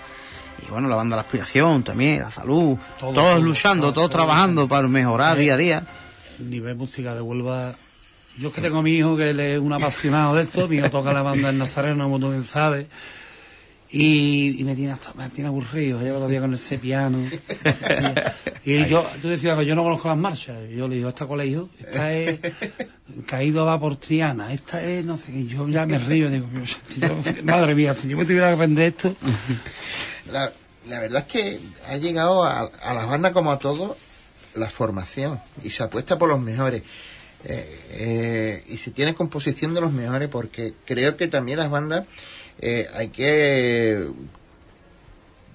Y 0.67 0.71
bueno, 0.71 0.87
la 0.87 0.95
banda 0.95 1.15
de 1.15 1.21
la 1.21 1.25
aspiración 1.25 1.83
también, 1.83 2.21
la 2.21 2.31
salud, 2.31 2.77
Todo, 2.99 3.13
todos 3.13 3.33
todo, 3.33 3.41
luchando, 3.41 3.83
todo, 3.85 3.93
todos 3.93 4.09
todo. 4.11 4.25
trabajando 4.25 4.67
para 4.67 4.87
mejorar 4.87 5.37
día 5.37 5.53
a 5.53 5.57
día. 5.57 5.83
el 6.39 6.49
nivel 6.49 6.75
música 6.75 7.13
de 7.15 7.21
Huelva. 7.21 7.73
Yo 8.37 8.47
es 8.47 8.53
que 8.53 8.61
tengo 8.61 8.79
a 8.79 8.81
mi 8.81 8.93
hijo 8.93 9.17
que 9.17 9.31
él 9.31 9.39
es 9.39 9.59
un 9.59 9.73
apasionado 9.73 10.35
de 10.35 10.43
esto, 10.43 10.67
mi 10.67 10.77
hijo 10.77 10.89
toca 10.89 11.11
la 11.13 11.21
banda 11.21 11.49
en 11.49 11.57
Nazareno, 11.57 12.05
como 12.05 12.17
tú 12.19 12.29
bien 12.29 12.45
sabes, 12.45 12.87
y, 13.91 14.61
y 14.61 14.63
me 14.63 14.75
tiene 14.75 14.93
hasta 14.93 15.13
me 15.13 15.29
tiene 15.29 15.49
aburrido, 15.49 15.99
el 15.99 16.29
día 16.29 16.39
con 16.41 16.53
ese 16.53 16.77
piano. 16.77 17.19
y 18.65 18.85
yo, 18.85 19.05
tú 19.21 19.29
decías 19.29 19.57
yo 19.65 19.75
no 19.75 19.83
conozco 19.83 20.07
las 20.07 20.17
marchas, 20.17 20.57
y 20.71 20.75
yo 20.75 20.87
le 20.87 20.95
digo, 20.95 21.09
esta 21.09 21.25
colegio, 21.25 21.69
esta 21.79 22.13
es 22.13 22.39
Caído 23.27 23.65
va 23.65 23.79
por 23.79 23.97
Triana, 23.97 24.53
esta 24.53 24.81
es, 24.83 25.03
no 25.03 25.17
sé 25.17 25.31
qué, 25.31 25.45
yo 25.45 25.67
ya 25.67 25.85
me 25.85 25.97
río, 26.07 26.29
digo, 26.29 26.47
yo- 26.97 27.43
madre 27.43 27.75
mía, 27.75 27.93
si 27.93 28.07
yo 28.07 28.17
me 28.17 28.25
tuviera 28.25 28.47
que 28.47 28.53
aprender 28.53 28.85
esto, 28.87 29.15
La, 30.31 30.51
la 30.87 30.99
verdad 30.99 31.25
es 31.27 31.31
que 31.33 31.59
ha 31.89 31.97
llegado 31.97 32.43
a, 32.43 32.61
a 32.61 32.93
las 32.93 33.07
bandas 33.07 33.31
como 33.33 33.51
a 33.51 33.59
todos 33.59 33.97
la 34.55 34.69
formación 34.69 35.39
y 35.63 35.69
se 35.69 35.83
apuesta 35.83 36.17
por 36.17 36.29
los 36.29 36.39
mejores. 36.39 36.83
Eh, 37.43 37.79
eh, 37.93 38.63
y 38.69 38.77
se 38.77 38.91
tiene 38.91 39.15
composición 39.15 39.73
de 39.73 39.81
los 39.81 39.91
mejores 39.91 40.29
porque 40.29 40.73
creo 40.85 41.17
que 41.17 41.27
también 41.27 41.57
las 41.57 41.71
bandas 41.71 42.05
eh, 42.61 42.87
hay 42.93 43.09
que 43.09 44.07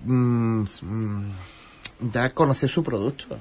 mm, 0.04 0.64
mm, 0.82 1.32
dar 2.00 2.24
a 2.24 2.34
conocer 2.34 2.68
su 2.68 2.82
producto, 2.82 3.38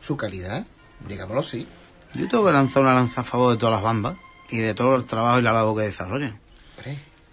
su 0.00 0.16
calidad, 0.16 0.64
digámoslo 1.08 1.40
así. 1.40 1.66
Yo 2.14 2.28
tengo 2.28 2.46
que 2.46 2.52
lanzar 2.52 2.82
una 2.82 2.94
lanza 2.94 3.22
a 3.22 3.24
favor 3.24 3.52
de 3.52 3.58
todas 3.58 3.74
las 3.74 3.82
bandas 3.82 4.16
y 4.50 4.58
de 4.58 4.72
todo 4.74 4.94
el 4.94 5.04
trabajo 5.04 5.40
y 5.40 5.42
la 5.42 5.52
labor 5.52 5.76
que 5.76 5.86
desarrollan. 5.86 6.38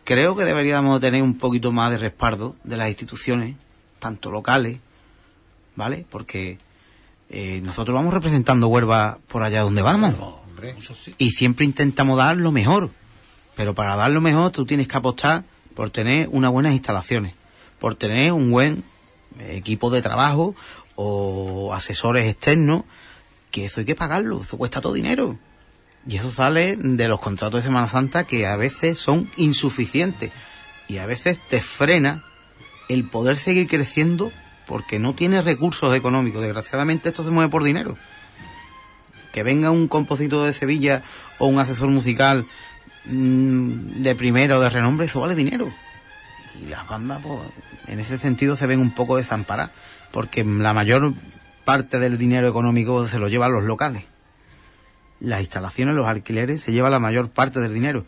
Creo 0.03 0.35
que 0.35 0.43
deberíamos 0.43 0.99
tener 0.99 1.21
un 1.23 1.38
poquito 1.38 1.71
más 1.71 1.91
de 1.91 1.97
respaldo 1.97 2.55
de 2.63 2.75
las 2.75 2.89
instituciones, 2.89 3.55
tanto 3.99 4.31
locales, 4.31 4.80
¿vale? 5.75 6.05
Porque 6.09 6.57
eh, 7.30 7.61
nosotros 7.63 7.95
vamos 7.95 8.13
representando 8.13 8.67
Huelva 8.67 9.19
por 9.27 9.43
allá 9.43 9.61
donde 9.61 9.81
vamos. 9.81 10.13
hombre. 10.49 10.75
eso 10.77 10.93
sí. 10.93 11.15
Y 11.19 11.31
siempre 11.31 11.63
intentamos 11.63 12.17
dar 12.17 12.35
lo 12.35 12.51
mejor. 12.51 12.89
Pero 13.55 13.73
para 13.73 13.95
dar 13.95 14.11
lo 14.11 14.21
mejor 14.21 14.51
tú 14.51 14.65
tienes 14.65 14.88
que 14.88 14.97
apostar 14.97 15.43
por 15.75 15.89
tener 15.89 16.30
unas 16.31 16.51
buenas 16.51 16.73
instalaciones, 16.73 17.34
por 17.80 17.95
tener 17.95 18.31
un 18.31 18.51
buen 18.51 18.84
equipo 19.39 19.89
de 19.89 20.01
trabajo 20.01 20.55
o 20.95 21.73
asesores 21.73 22.27
externos, 22.27 22.84
que 23.51 23.65
eso 23.65 23.80
hay 23.80 23.85
que 23.85 23.95
pagarlo, 23.95 24.41
eso 24.41 24.57
cuesta 24.57 24.81
todo 24.81 24.93
dinero. 24.93 25.38
Y 26.05 26.17
eso 26.17 26.31
sale 26.31 26.75
de 26.75 27.07
los 27.07 27.19
contratos 27.19 27.61
de 27.61 27.67
Semana 27.67 27.88
Santa 27.88 28.25
que 28.25 28.45
a 28.45 28.57
veces 28.57 28.97
son 28.97 29.30
insuficientes 29.38 30.31
y 30.88 30.97
a 30.97 31.05
veces 31.05 31.39
te 31.49 31.61
frena 31.61 32.23
el 32.89 33.05
poder 33.05 33.38
seguir 33.38 33.67
creciendo 33.67 34.31
porque 34.67 34.99
no 34.99 35.13
tienes 35.13 35.45
recursos 35.45 35.95
económicos. 35.95 36.41
Desgraciadamente 36.41 37.09
esto 37.09 37.23
se 37.23 37.31
mueve 37.31 37.49
por 37.49 37.63
dinero. 37.63 37.97
Que 39.31 39.43
venga 39.43 39.71
un 39.71 39.88
compositor 39.88 40.45
de 40.45 40.53
Sevilla 40.53 41.03
o 41.39 41.47
un 41.47 41.59
asesor 41.59 41.89
musical 41.89 42.45
de 43.05 44.15
primero 44.15 44.59
de 44.59 44.69
renombre, 44.69 45.07
eso 45.07 45.19
vale 45.19 45.35
dinero. 45.35 45.71
Y 46.61 46.67
las 46.67 46.88
bandas, 46.88 47.21
pues, 47.21 47.39
en 47.88 47.99
ese 47.99 48.17
sentido 48.17 48.55
se 48.55 48.67
ven 48.67 48.80
un 48.80 48.91
poco 48.91 49.17
desamparadas, 49.17 49.71
porque 50.11 50.43
la 50.43 50.73
mayor 50.73 51.13
parte 51.65 51.99
del 51.99 52.17
dinero 52.17 52.47
económico 52.47 53.07
se 53.07 53.19
lo 53.19 53.27
llevan 53.27 53.51
los 53.51 53.63
locales. 53.63 54.03
Las 55.19 55.41
instalaciones, 55.41 55.95
los 55.95 56.07
alquileres, 56.07 56.61
se 56.61 56.71
lleva 56.71 56.89
la 56.89 56.99
mayor 56.99 57.30
parte 57.30 57.59
del 57.59 57.73
dinero. 57.73 58.05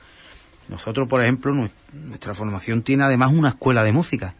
Nosotros, 0.67 1.07
por 1.07 1.21
ejemplo, 1.21 1.53
nues- 1.53 1.71
nuestra 1.93 2.33
formación 2.33 2.81
tiene 2.81 3.03
además 3.03 3.31
una 3.31 3.49
escuela 3.49 3.83
de 3.83 3.93
música. 3.93 4.33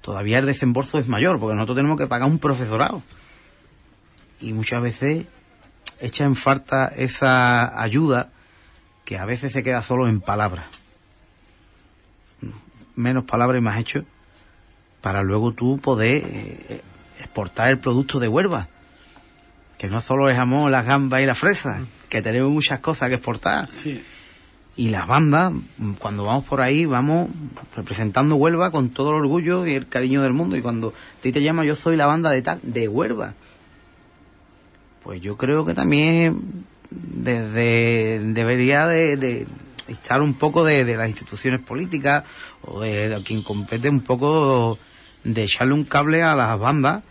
Todavía 0.00 0.38
el 0.38 0.46
desembolso 0.46 0.98
es 0.98 1.08
mayor, 1.08 1.40
porque 1.40 1.54
nosotros 1.54 1.76
tenemos 1.76 1.98
que 1.98 2.06
pagar 2.06 2.28
un 2.28 2.38
profesorado. 2.38 3.02
Y 4.40 4.52
muchas 4.52 4.82
veces 4.82 5.26
echa 6.00 6.24
en 6.24 6.36
falta 6.36 6.88
esa 6.88 7.80
ayuda 7.82 8.30
que 9.04 9.18
a 9.18 9.24
veces 9.24 9.52
se 9.52 9.62
queda 9.62 9.82
solo 9.82 10.08
en 10.08 10.20
palabras. 10.20 10.66
Menos 12.96 13.24
palabras 13.24 13.58
y 13.58 13.62
más 13.62 13.78
hechos 13.78 14.04
para 15.00 15.22
luego 15.22 15.52
tú 15.52 15.78
poder 15.78 16.22
eh, 16.24 16.80
exportar 17.18 17.68
el 17.68 17.78
producto 17.78 18.18
de 18.18 18.28
Huelva. 18.28 18.68
Que 19.76 19.88
no 19.88 20.00
solo 20.00 20.30
es 20.30 20.36
jamón, 20.36 20.72
las 20.72 20.86
gambas 20.86 21.20
y 21.20 21.26
la 21.26 21.34
fresa, 21.34 21.80
que 22.08 22.22
tenemos 22.22 22.50
muchas 22.50 22.80
cosas 22.80 23.10
que 23.10 23.16
exportar. 23.16 23.70
Sí. 23.70 24.02
Y 24.76 24.88
las 24.88 25.06
bandas, 25.06 25.52
mm, 25.52 25.92
cuando 25.98 26.24
vamos 26.24 26.44
por 26.44 26.60
ahí, 26.60 26.86
vamos 26.86 27.28
representando 27.76 28.36
Huelva 28.36 28.70
con 28.70 28.88
todo 28.88 29.10
el 29.10 29.16
orgullo 29.16 29.66
y 29.66 29.74
el 29.74 29.88
cariño 29.88 30.22
del 30.22 30.32
mundo. 30.32 30.56
Y 30.56 30.62
cuando 30.62 30.88
a 30.88 31.20
ti 31.20 31.32
te 31.32 31.42
llama, 31.42 31.64
yo 31.64 31.76
soy 31.76 31.96
la 31.96 32.06
banda 32.06 32.30
de 32.30 32.42
tal, 32.42 32.60
de 32.62 32.88
Huelva. 32.88 33.34
Pues 35.02 35.20
yo 35.20 35.36
creo 35.36 35.66
que 35.66 35.74
también 35.74 36.64
desde 36.94 38.20
debería 38.20 38.86
de, 38.86 39.16
de 39.16 39.46
estar 39.88 40.22
un 40.22 40.34
poco 40.34 40.64
de, 40.64 40.84
de 40.84 40.96
las 40.96 41.08
instituciones 41.08 41.60
políticas 41.60 42.24
o 42.62 42.80
de, 42.80 43.08
de 43.08 43.22
quien 43.22 43.42
compete 43.42 43.88
un 43.88 44.00
poco 44.00 44.78
de 45.24 45.42
echarle 45.44 45.74
un 45.74 45.84
cable 45.84 46.22
a 46.22 46.34
las 46.34 46.58
bandas. 46.58 47.02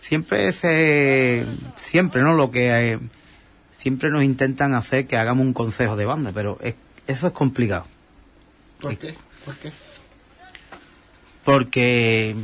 Siempre 0.00 0.52
se, 0.52 1.44
siempre, 1.80 2.22
¿no? 2.22 2.34
Lo 2.34 2.50
que 2.50 2.92
eh, 2.92 2.98
siempre 3.78 4.10
nos 4.10 4.22
intentan 4.24 4.74
hacer 4.74 5.06
que 5.06 5.16
hagamos 5.16 5.44
un 5.46 5.52
consejo 5.52 5.96
de 5.96 6.06
banda, 6.06 6.32
pero 6.34 6.58
es- 6.62 6.74
eso 7.06 7.26
es 7.26 7.32
complicado. 7.32 7.86
¿Por 8.80 8.96
qué? 8.98 9.14
¿Por 9.44 9.56
qué? 9.56 9.72
Porque 11.44 12.34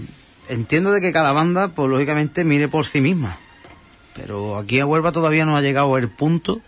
entiendo 0.49 0.91
de 0.93 1.01
que 1.01 1.13
cada 1.13 1.33
banda, 1.33 1.69
pues 1.69 1.89
lógicamente 1.91 2.45
mire 2.45 2.69
por 2.69 2.87
sí 2.87 3.01
misma. 3.01 3.39
Pero 4.15 4.57
aquí 4.57 4.81
a 4.81 4.87
Huelva 4.87 5.13
todavía 5.13 5.45
no 5.45 5.57
ha 5.57 5.61
llegado 5.61 5.97
el 5.99 6.09
punto, 6.09 6.61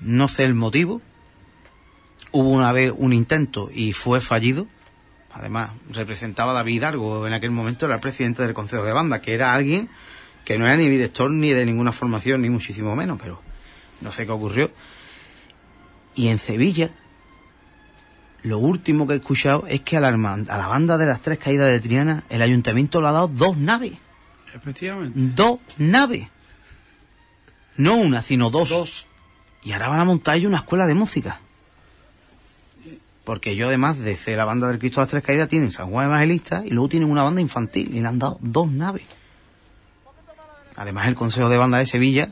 no 0.00 0.28
sé 0.28 0.44
el 0.44 0.54
motivo. 0.54 1.02
Hubo 2.32 2.50
una 2.50 2.72
vez 2.72 2.92
un 2.96 3.12
intento 3.12 3.70
y 3.72 3.92
fue 3.92 4.20
fallido. 4.20 4.66
Además, 5.32 5.70
representaba 5.90 6.52
a 6.52 6.54
David 6.54 6.74
Hidalgo, 6.74 7.26
en 7.26 7.32
aquel 7.32 7.50
momento 7.50 7.86
era 7.86 7.96
el 7.96 8.00
presidente 8.00 8.42
del 8.42 8.54
Consejo 8.54 8.84
de 8.84 8.92
Banda, 8.92 9.20
que 9.20 9.34
era 9.34 9.52
alguien 9.52 9.88
que 10.44 10.58
no 10.58 10.66
era 10.66 10.76
ni 10.76 10.88
director 10.88 11.30
ni 11.30 11.50
de 11.50 11.66
ninguna 11.66 11.90
formación, 11.90 12.42
ni 12.42 12.50
muchísimo 12.50 12.94
menos, 12.94 13.18
pero 13.20 13.40
no 14.00 14.12
sé 14.12 14.26
qué 14.26 14.32
ocurrió. 14.32 14.70
Y 16.14 16.28
en 16.28 16.38
Sevilla, 16.38 16.90
lo 18.42 18.58
último 18.58 19.06
que 19.06 19.14
he 19.14 19.16
escuchado 19.16 19.66
es 19.66 19.80
que 19.80 19.96
a 19.96 20.00
la, 20.00 20.08
a 20.08 20.58
la 20.58 20.68
banda 20.68 20.98
de 20.98 21.06
las 21.06 21.20
tres 21.20 21.38
caídas 21.38 21.70
de 21.72 21.80
Triana, 21.80 22.24
el 22.28 22.42
ayuntamiento 22.42 23.00
le 23.00 23.08
ha 23.08 23.12
dado 23.12 23.28
dos 23.28 23.56
naves. 23.56 23.94
Efectivamente. 24.54 25.18
Dos 25.34 25.58
naves. 25.78 26.28
No 27.76 27.96
una, 27.96 28.22
sino 28.22 28.50
dos. 28.50 28.70
Dos. 28.70 29.06
Y 29.62 29.72
ahora 29.72 29.88
van 29.88 30.00
a 30.00 30.04
montar 30.04 30.36
ellos 30.36 30.48
una 30.48 30.58
escuela 30.58 30.86
de 30.86 30.94
música. 30.94 31.40
Porque 33.24 33.56
yo, 33.56 33.68
además 33.68 33.98
de 33.98 34.16
ser 34.16 34.36
la 34.36 34.44
banda 34.44 34.68
del 34.68 34.78
Cristo 34.78 35.00
de 35.00 35.04
las 35.04 35.10
Tres 35.10 35.22
Caídas, 35.22 35.48
tienen 35.48 35.72
San 35.72 35.90
Juan 35.90 36.06
Evangelista 36.06 36.62
y 36.64 36.70
luego 36.70 36.90
tienen 36.90 37.10
una 37.10 37.22
banda 37.22 37.40
infantil 37.40 37.94
y 37.94 38.00
le 38.00 38.06
han 38.06 38.18
dado 38.18 38.38
dos 38.42 38.70
naves. 38.70 39.06
Además, 40.76 41.08
el 41.08 41.14
Consejo 41.14 41.48
de 41.48 41.56
Banda 41.56 41.78
de 41.78 41.86
Sevilla, 41.86 42.30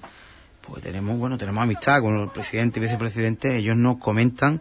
pues 0.60 0.82
tenemos, 0.82 1.18
bueno, 1.18 1.38
tenemos 1.38 1.62
amistad 1.62 2.02
con 2.02 2.20
el 2.20 2.28
presidente 2.28 2.78
y 2.78 2.82
vicepresidente. 2.82 3.56
Ellos 3.56 3.76
nos 3.76 3.96
comentan 3.98 4.60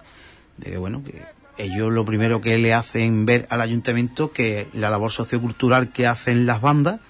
de 0.58 0.72
que, 0.72 0.78
bueno, 0.78 1.04
que 1.04 1.22
ellos 1.58 1.92
lo 1.92 2.06
primero 2.06 2.40
que 2.40 2.58
le 2.58 2.74
hacen 2.74 3.26
ver 3.26 3.48
al 3.50 3.60
ayuntamiento 3.60 4.32
que 4.32 4.68
la 4.74 4.90
labor 4.90 5.12
sociocultural 5.12 5.92
que 5.92 6.08
hacen 6.08 6.46
las 6.46 6.62
bandas, 6.62 7.02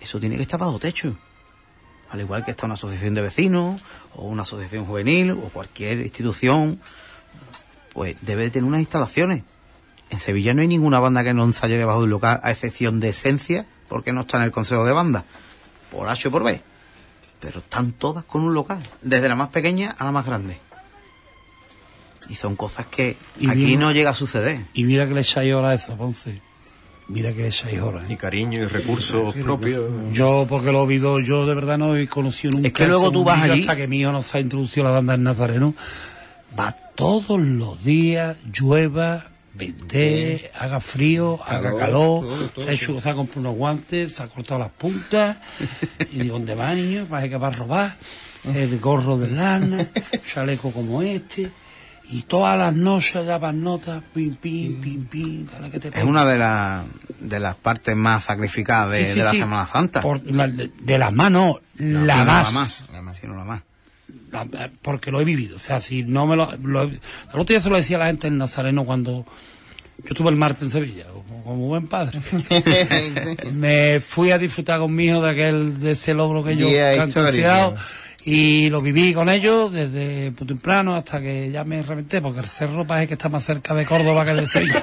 eso 0.00 0.18
tiene 0.18 0.36
que 0.36 0.42
estar 0.42 0.58
bajo 0.58 0.78
techo. 0.78 1.16
Al 2.10 2.20
igual 2.20 2.44
que 2.44 2.50
está 2.50 2.66
una 2.66 2.74
asociación 2.74 3.14
de 3.14 3.22
vecinos, 3.22 3.80
o 4.14 4.26
una 4.26 4.42
asociación 4.42 4.84
juvenil, 4.84 5.32
o 5.32 5.48
cualquier 5.52 6.00
institución, 6.00 6.80
pues 7.92 8.16
debe 8.22 8.44
de 8.44 8.50
tener 8.50 8.66
unas 8.66 8.80
instalaciones. 8.80 9.44
En 10.10 10.18
Sevilla 10.18 10.54
no 10.54 10.62
hay 10.62 10.68
ninguna 10.68 10.98
banda 10.98 11.22
que 11.22 11.32
no 11.34 11.44
ensaye 11.44 11.76
debajo 11.76 12.00
de 12.00 12.04
un 12.04 12.10
local, 12.10 12.40
a 12.42 12.50
excepción 12.50 12.98
de 12.98 13.10
Esencia, 13.10 13.66
porque 13.88 14.12
no 14.12 14.22
está 14.22 14.38
en 14.38 14.44
el 14.44 14.50
consejo 14.50 14.84
de 14.84 14.92
banda, 14.92 15.24
por 15.90 16.08
H 16.08 16.28
o 16.28 16.30
por 16.30 16.42
B. 16.42 16.60
Pero 17.38 17.60
están 17.60 17.92
todas 17.92 18.24
con 18.24 18.42
un 18.42 18.54
local, 18.54 18.82
desde 19.02 19.28
la 19.28 19.36
más 19.36 19.50
pequeña 19.50 19.92
a 19.92 20.04
la 20.04 20.12
más 20.12 20.26
grande. 20.26 20.58
Y 22.28 22.34
son 22.34 22.56
cosas 22.56 22.86
que 22.86 23.16
Y 23.38 23.48
aquí 23.48 23.76
no 23.76 23.92
llega 23.92 24.10
a 24.10 24.14
suceder. 24.14 24.66
Y 24.74 24.84
mira 24.84 25.06
que 25.06 25.14
le 25.14 25.20
echáis 25.20 25.54
hora 25.54 25.70
a 25.70 25.74
eso, 25.74 25.96
Ponce. 25.96 26.40
Mira 27.10 27.32
que 27.32 27.42
le 27.42 27.48
echáis 27.48 27.80
hora. 27.80 28.04
Y 28.08 28.12
¿eh? 28.12 28.16
cariño 28.16 28.62
y 28.62 28.66
recursos 28.66 29.34
propios. 29.34 29.90
Yo, 30.12 30.46
porque 30.48 30.70
lo 30.70 30.84
he 30.84 30.86
vivido, 30.86 31.18
yo 31.18 31.44
de 31.44 31.54
verdad 31.54 31.76
no 31.76 31.96
he 31.96 32.06
conocido 32.06 32.52
nunca. 32.52 32.68
Es 32.68 32.74
que 32.74 32.86
luego 32.86 33.10
tú 33.10 33.24
vas 33.24 33.42
allí- 33.42 33.62
Hasta 33.62 33.74
que 33.76 33.88
mi 33.88 34.00
hijo 34.00 34.12
nos 34.12 34.32
ha 34.34 34.38
introducido 34.40 34.84
la 34.84 34.90
banda 34.92 35.14
en 35.14 35.24
Nazareno. 35.24 35.74
Va 36.58 36.72
todos 36.94 37.40
los 37.40 37.82
días, 37.82 38.36
llueva, 38.52 39.26
vente, 39.54 40.50
haga 40.58 40.80
frío, 40.80 41.40
haga 41.44 41.62
Calor, 41.70 41.80
calor. 41.80 42.20
todo, 42.22 42.48
todo, 42.48 42.64
se, 42.64 42.70
ha 42.70 42.74
hecho- 42.74 43.00
se 43.00 43.10
ha 43.10 43.14
comprado 43.14 43.40
unos 43.40 43.56
guantes, 43.56 44.12
se 44.14 44.22
ha 44.22 44.28
cortado 44.28 44.60
las 44.60 44.70
puntas. 44.70 45.36
y 46.12 46.20
digo, 46.20 46.34
¿dónde 46.38 46.54
va, 46.54 46.74
niño? 46.74 47.06
Parece 47.10 47.30
que 47.30 47.36
va 47.36 47.48
a 47.48 47.52
robar. 47.52 47.96
El 48.54 48.78
gorro 48.78 49.18
de 49.18 49.30
lana, 49.30 49.86
chaleco 50.32 50.70
como 50.72 51.02
este. 51.02 51.50
Y 52.12 52.22
todas 52.22 52.58
las 52.58 52.74
noches 52.74 53.24
daban 53.24 53.62
notas, 53.62 54.02
pim, 54.12 54.34
pim, 54.34 54.80
pim, 54.80 55.04
pim, 55.06 55.46
dale 55.46 55.70
que 55.70 55.78
te 55.78 55.88
Es 55.96 56.04
una 56.04 56.24
de, 56.24 56.38
las 56.38 56.84
de 57.20 57.38
las 57.38 57.54
partes 57.56 57.94
más 57.96 58.24
sacrificadas 58.24 58.90
de, 58.92 59.04
Sí, 59.06 59.12
sí, 59.12 59.18
de 59.18 59.24
la 59.24 59.30
sí. 59.30 59.38
Semana 59.38 59.66
Santa. 59.66 60.00
Por 60.02 60.24
la- 60.30 60.48
de, 60.48 60.70
de 60.80 60.98
las 60.98 61.12
manos, 61.12 61.56
No, 61.76 62.04
la 62.04 62.14
sino 62.14 62.24
más. 62.26 62.52
más. 62.52 62.72
sino 63.20 63.36
la 63.36 63.44
más. 63.44 63.62
La- 64.32 64.44
la- 64.44 64.70
porque 64.82 65.10
lo 65.12 65.20
he 65.20 65.24
vivido. 65.24 65.56
O 65.56 65.60
sea, 65.60 65.80
si 65.80 66.02
no 66.02 66.26
me 66.26 66.34
lo. 66.36 66.50
lo 66.62 66.82
el 66.82 67.00
otro 67.32 67.44
día 67.44 67.60
se 67.60 67.70
lo 67.70 67.76
decía 67.76 67.96
a 67.96 68.00
la 68.00 68.06
gente 68.06 68.26
en 68.28 68.38
Nazareno 68.38 68.84
cuando. 68.84 69.24
Yo 70.02 70.06
estuve 70.12 70.30
el 70.30 70.36
martes 70.36 70.62
en 70.62 70.70
Sevilla, 70.70 71.04
como, 71.12 71.44
como 71.44 71.66
buen 71.68 71.86
padre. 71.86 72.18
me 73.52 74.00
fui 74.00 74.30
a 74.30 74.38
disfrutar 74.38 74.80
con 74.80 74.94
mi 74.94 75.06
hijo 75.06 75.20
de 75.20 75.30
aquel 75.30 75.78
de 75.80 75.90
ese 75.92 76.14
logro 76.14 76.42
que 76.42 76.54
histórico. 76.54 77.12
considerado 77.22 77.76
y 78.24 78.68
lo 78.70 78.80
viví 78.80 79.14
con 79.14 79.28
ellos 79.28 79.72
desde 79.72 80.30
temprano 80.32 80.94
hasta 80.94 81.20
que 81.20 81.50
ya 81.50 81.64
me 81.64 81.82
reventé 81.82 82.20
porque 82.20 82.40
el 82.40 82.46
cerro 82.48 82.86
parece 82.86 83.08
que 83.08 83.14
está 83.14 83.28
más 83.28 83.44
cerca 83.44 83.74
de 83.74 83.86
Córdoba 83.86 84.24
que 84.24 84.34
de 84.34 84.46
Sevilla 84.46 84.82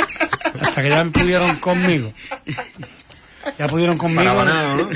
hasta 0.60 0.82
que 0.82 0.88
ya 0.88 1.04
me 1.04 1.10
pudieron 1.10 1.56
conmigo 1.56 2.12
ya 3.58 3.66
pudieron 3.68 3.96
conmigo 3.96 4.22
Parabanado, 4.24 4.76
¿no? 4.76 4.88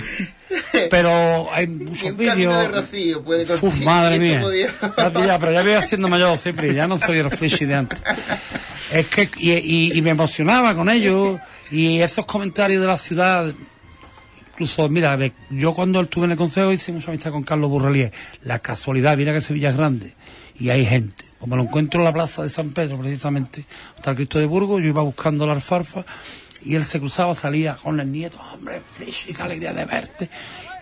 pero 0.91 1.49
hay 1.53 1.67
muchos 1.67 2.17
vídeos 2.17 2.71
rocío 2.73 3.23
puede 3.25 3.45
Uf, 3.61 3.81
madre 3.85 4.19
mía. 4.19 4.41
podía- 4.41 4.71
Ya, 4.97 5.25
ya, 5.27 5.39
pero 5.39 5.53
ya 5.53 5.63
voy 5.63 5.73
haciendo 5.73 6.09
mayor 6.09 6.39
siempre, 6.39 6.73
ya 6.75 6.87
no 6.87 6.99
soy 6.99 7.19
el 7.19 7.31
flishy 7.31 7.65
de 7.65 7.75
antes. 7.75 8.01
Es 8.93 9.07
que, 9.09 9.29
y, 9.39 9.53
y- 9.53 9.99
y 9.99 10.03
me 10.03 10.11
emocionaba 10.11 10.75
con 10.75 10.89
ellos, 10.89 11.41
y 11.73 11.99
esos 12.01 12.25
comentarios 12.25 12.81
de 12.81 12.87
la 12.87 12.97
ciudad, 12.99 13.53
incluso, 14.57 14.89
mira, 14.89 15.19
yo 15.51 15.75
cuando 15.75 16.01
estuve 16.01 16.25
en 16.25 16.31
el 16.31 16.37
consejo 16.39 16.73
hice 16.73 16.91
mucha 16.91 17.11
amistad 17.11 17.31
con 17.31 17.43
Carlos 17.43 17.69
Burrelier. 17.69 18.11
La 18.43 18.59
casualidad, 18.61 19.15
mira 19.15 19.35
que 19.35 19.43
Sevilla 19.43 19.69
es 19.69 19.77
grande, 19.77 20.15
y 20.59 20.71
hay 20.71 20.87
gente. 20.87 21.27
Como 21.39 21.57
lo 21.57 21.65
encuentro 21.65 22.01
en 22.01 22.05
la 22.05 22.13
plaza 22.13 22.43
de 22.43 22.49
San 22.49 22.71
Pedro, 22.71 22.99
precisamente, 22.99 23.67
está 23.95 24.13
el 24.13 24.17
Cristo 24.17 24.39
de 24.39 24.47
Burgos, 24.47 24.83
yo 24.83 24.89
iba 24.89 25.03
buscando 25.03 25.47
la 25.47 25.53
alfarfa, 25.53 26.07
y 26.65 26.75
él 26.75 26.87
se 26.87 26.99
cruzaba, 26.99 27.35
salía 27.35 27.77
con 27.77 28.01
el 28.01 28.11
nieto, 28.11 28.39
hombre, 28.53 28.81
Flishy, 28.81 29.35
qué 29.35 29.43
alegría 29.43 29.75
de 29.75 29.85
verte. 29.85 30.31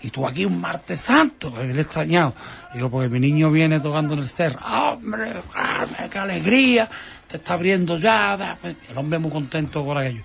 Y 0.02 0.10
tú 0.10 0.24
aquí 0.24 0.44
un 0.44 0.60
martes 0.60 1.00
santo, 1.00 1.52
he 1.60 1.80
extrañado. 1.80 2.34
Digo, 2.74 2.88
porque 2.90 3.08
mi 3.08 3.18
niño 3.18 3.50
viene 3.50 3.80
tocando 3.80 4.14
en 4.14 4.20
el 4.20 4.28
cerro. 4.28 4.58
¡Hombre, 4.64 5.32
qué 6.12 6.18
alegría! 6.18 6.88
Te 7.26 7.38
está 7.38 7.54
abriendo 7.54 7.96
ya. 7.96 8.56
El 8.62 8.98
hombre 8.98 9.18
muy 9.18 9.30
contento 9.30 9.84
por 9.84 9.98
aquello. 9.98 10.22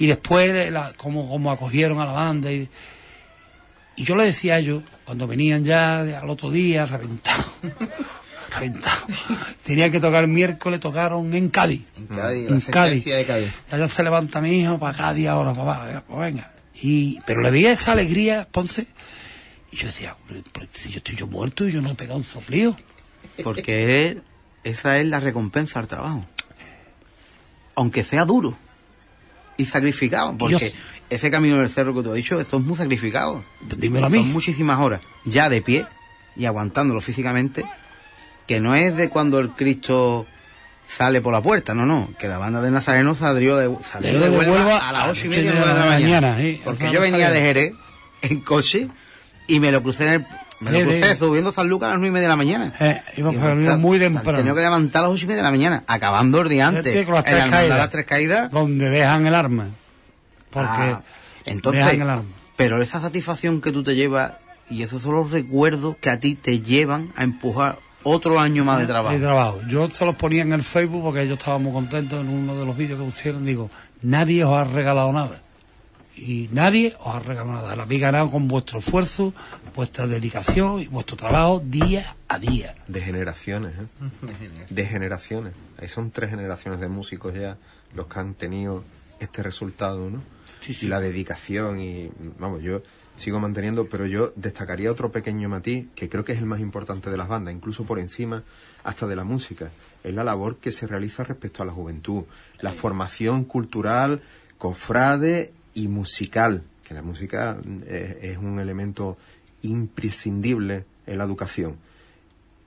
Y 0.00 0.06
después, 0.06 0.72
la- 0.72 0.92
como, 0.96 1.28
como 1.28 1.52
acogieron 1.52 2.00
a 2.00 2.06
la 2.06 2.12
banda. 2.12 2.50
Y, 2.50 2.68
y 3.96 4.02
yo 4.02 4.16
le 4.16 4.24
decía 4.24 4.54
a 4.54 4.58
ellos, 4.58 4.82
cuando 5.04 5.26
venían 5.28 5.62
ya 5.64 6.00
al 6.00 6.28
otro 6.30 6.50
día, 6.50 6.86
reventados. 6.86 7.46
reventados. 8.58 9.04
Tenían 9.62 9.92
que 9.92 10.00
tocar 10.00 10.24
el 10.24 10.30
miércoles, 10.30 10.80
tocaron 10.80 11.32
en 11.34 11.48
Cádiz. 11.50 11.82
En 11.96 12.06
Cádiz, 12.06 12.48
la 12.50 12.54
En 12.56 12.60
Cádiz. 12.62 12.64
sentencia 13.04 13.16
de 13.16 13.24
Cádiz. 13.26 13.52
Ya, 13.70 13.78
ya 13.78 13.88
se 13.88 14.02
levanta 14.02 14.40
mi 14.40 14.58
hijo 14.60 14.78
para 14.78 14.96
Cádiz 14.96 15.28
ahora, 15.28 15.52
papá, 15.52 15.84
venga, 15.84 16.00
pues 16.08 16.18
venga. 16.18 16.52
Y, 16.82 17.18
pero 17.26 17.42
le 17.42 17.50
veía 17.50 17.70
esa 17.72 17.92
alegría, 17.92 18.48
Ponce, 18.50 18.86
y 19.70 19.76
yo 19.76 19.86
decía, 19.88 20.16
"Pero, 20.26 20.40
pero 20.50 20.66
si 20.72 20.88
yo 20.90 20.96
estoy 20.98 21.14
yo 21.14 21.26
muerto 21.26 21.68
y 21.68 21.72
yo 21.72 21.82
no 21.82 21.90
he 21.90 21.94
pegado 21.94 22.16
un 22.16 22.24
soplío. 22.24 22.74
Porque 23.44 24.18
esa 24.64 24.98
es 24.98 25.06
la 25.06 25.20
recompensa 25.20 25.78
al 25.78 25.86
trabajo. 25.86 26.24
Aunque 27.74 28.02
sea 28.02 28.24
duro 28.24 28.56
y 29.60 29.66
sacrificado. 29.66 30.36
Porque 30.36 30.72
ese 31.08 31.30
camino 31.30 31.58
del 31.58 31.68
cerro 31.68 31.94
que 31.94 32.02
tú 32.02 32.10
has 32.10 32.16
dicho, 32.16 32.40
eso 32.40 32.58
es 32.58 32.64
muy 32.64 32.76
sacrificado. 32.76 33.44
Dímelo 33.60 34.06
a 34.06 34.10
mí. 34.10 34.18
Son 34.18 34.32
muchísimas 34.32 34.78
horas, 34.80 35.00
ya 35.24 35.48
de 35.48 35.60
pie 35.62 35.86
y 36.36 36.46
aguantándolo 36.46 37.00
físicamente, 37.00 37.64
que 38.46 38.60
no 38.60 38.74
es 38.74 38.96
de 38.96 39.08
cuando 39.08 39.38
el 39.38 39.50
Cristo 39.50 40.26
sale 40.88 41.20
por 41.20 41.32
la 41.32 41.42
puerta, 41.42 41.74
no, 41.74 41.86
no, 41.86 42.08
que 42.18 42.26
la 42.26 42.38
banda 42.38 42.60
de 42.60 42.70
Nazareno 42.70 43.14
salió 43.14 43.56
de, 43.56 43.76
salió 43.82 44.18
de 44.18 44.30
de 44.30 44.36
Huelva, 44.36 44.54
Huelva 44.54 44.76
a 44.78 44.92
las 44.92 45.08
ocho 45.10 45.26
y 45.26 45.28
media 45.30 45.52
de 45.52 45.60
la 45.60 45.86
mañana. 45.86 46.36
sí, 46.36 46.60
porque 46.64 46.90
yo 46.90 47.00
venía 47.00 47.30
de 47.30 47.40
Jerez 47.40 47.72
en 48.22 48.40
coche 48.40 48.88
y 49.46 49.60
me 49.60 49.70
lo 49.70 49.82
crucé 49.82 50.04
en 50.04 50.10
el, 50.10 50.26
me 50.60 50.70
lo 50.70 50.78
Eh, 50.78 50.82
crucé 50.84 51.16
subiendo 51.16 51.52
San 51.52 51.68
Lucas 51.68 51.88
a 51.88 51.90
las 51.92 51.98
nueve 52.00 52.08
y 52.08 52.12
media 52.12 52.24
de 52.24 52.28
la 52.28 52.36
mañana. 52.36 52.72
Eh, 52.80 53.02
para 53.16 53.52
hemos 53.52 53.78
muy 53.78 53.98
temprano. 53.98 54.38
Tenía 54.38 54.54
que 54.54 54.60
levantar 54.60 55.00
a 55.04 55.08
las 55.08 55.14
ocho 55.14 55.24
y 55.24 55.28
media 55.28 55.38
de 55.38 55.44
la 55.44 55.50
mañana, 55.50 55.84
acabando 55.86 56.40
el 56.40 56.48
día 56.48 56.68
antes. 56.68 56.86
Este, 56.86 57.04
con 57.04 57.14
las 57.14 57.24
tres 57.24 57.44
caídas. 57.50 57.78
las 57.78 57.90
tres 57.90 58.06
caídas. 58.06 58.50
Donde 58.50 58.88
dejan 58.90 59.26
el 59.26 59.34
arma. 59.34 59.68
Porque 60.50 60.68
Ah, 60.70 61.02
entonces, 61.46 61.84
dejan 61.84 62.00
el 62.02 62.10
arma. 62.10 62.24
pero 62.56 62.82
esa 62.82 63.00
satisfacción 63.00 63.60
que 63.60 63.72
tú 63.72 63.82
te 63.82 63.94
llevas 63.94 64.34
y 64.68 64.82
esos 64.82 65.02
son 65.02 65.14
los 65.16 65.30
recuerdos 65.30 65.96
que 66.00 66.10
a 66.10 66.20
ti 66.20 66.34
te 66.34 66.60
llevan 66.60 67.10
a 67.16 67.24
empujar 67.24 67.76
otro 68.02 68.38
año 68.40 68.64
más 68.64 68.80
de 68.80 68.86
trabajo. 68.86 69.14
De 69.14 69.20
trabajo. 69.20 69.60
Yo 69.68 69.88
se 69.88 70.04
los 70.04 70.14
ponía 70.16 70.42
en 70.42 70.52
el 70.52 70.62
Facebook 70.62 71.02
porque 71.02 71.22
ellos 71.22 71.38
estaban 71.38 71.62
muy 71.62 71.72
contentos 71.72 72.20
en 72.20 72.28
uno 72.28 72.56
de 72.58 72.64
los 72.66 72.76
vídeos 72.76 72.98
que 72.98 73.04
pusieron. 73.04 73.44
Digo, 73.44 73.70
nadie 74.02 74.44
os 74.44 74.52
ha 74.56 74.64
regalado 74.64 75.12
nada. 75.12 75.40
Y 76.20 76.50
nadie 76.52 76.94
os 77.00 77.14
ha 77.14 77.20
regalado 77.20 77.52
nada. 77.54 77.76
La 77.76 77.84
habéis 77.84 78.02
ganado 78.02 78.30
con 78.30 78.46
vuestro 78.46 78.80
esfuerzo, 78.80 79.32
vuestra 79.74 80.06
dedicación 80.06 80.80
y 80.80 80.86
vuestro 80.86 81.16
trabajo 81.16 81.62
día 81.64 82.14
a 82.28 82.38
día. 82.38 82.74
De 82.88 83.00
generaciones, 83.00 83.72
¿eh? 83.72 84.66
De 84.68 84.84
generaciones. 84.84 85.54
Ahí 85.78 85.88
son 85.88 86.10
tres 86.10 86.30
generaciones 86.30 86.78
de 86.80 86.88
músicos 86.88 87.34
ya 87.34 87.56
los 87.94 88.06
que 88.06 88.20
han 88.20 88.34
tenido 88.34 88.84
este 89.18 89.42
resultado, 89.42 90.10
¿no? 90.10 90.20
y 90.68 90.86
la 90.86 91.00
dedicación 91.00 91.80
y 91.80 92.10
vamos, 92.38 92.62
yo 92.62 92.82
sigo 93.16 93.40
manteniendo, 93.40 93.88
pero 93.88 94.06
yo 94.06 94.32
destacaría 94.36 94.90
otro 94.90 95.10
pequeño 95.10 95.48
matiz 95.48 95.86
que 95.94 96.08
creo 96.08 96.24
que 96.24 96.32
es 96.32 96.38
el 96.38 96.46
más 96.46 96.60
importante 96.60 97.10
de 97.10 97.16
las 97.16 97.28
bandas, 97.28 97.54
incluso 97.54 97.84
por 97.84 97.98
encima 97.98 98.42
hasta 98.84 99.06
de 99.06 99.16
la 99.16 99.24
música, 99.24 99.70
es 100.04 100.14
la 100.14 100.24
labor 100.24 100.56
que 100.56 100.72
se 100.72 100.86
realiza 100.86 101.24
respecto 101.24 101.62
a 101.62 101.66
la 101.66 101.72
juventud, 101.72 102.24
la 102.60 102.72
formación 102.72 103.44
cultural, 103.44 104.22
cofrade 104.58 105.52
y 105.74 105.88
musical, 105.88 106.62
que 106.84 106.94
la 106.94 107.02
música 107.02 107.58
eh, 107.86 108.18
es 108.22 108.38
un 108.38 108.58
elemento 108.58 109.16
imprescindible 109.62 110.84
en 111.06 111.18
la 111.18 111.24
educación. 111.24 111.76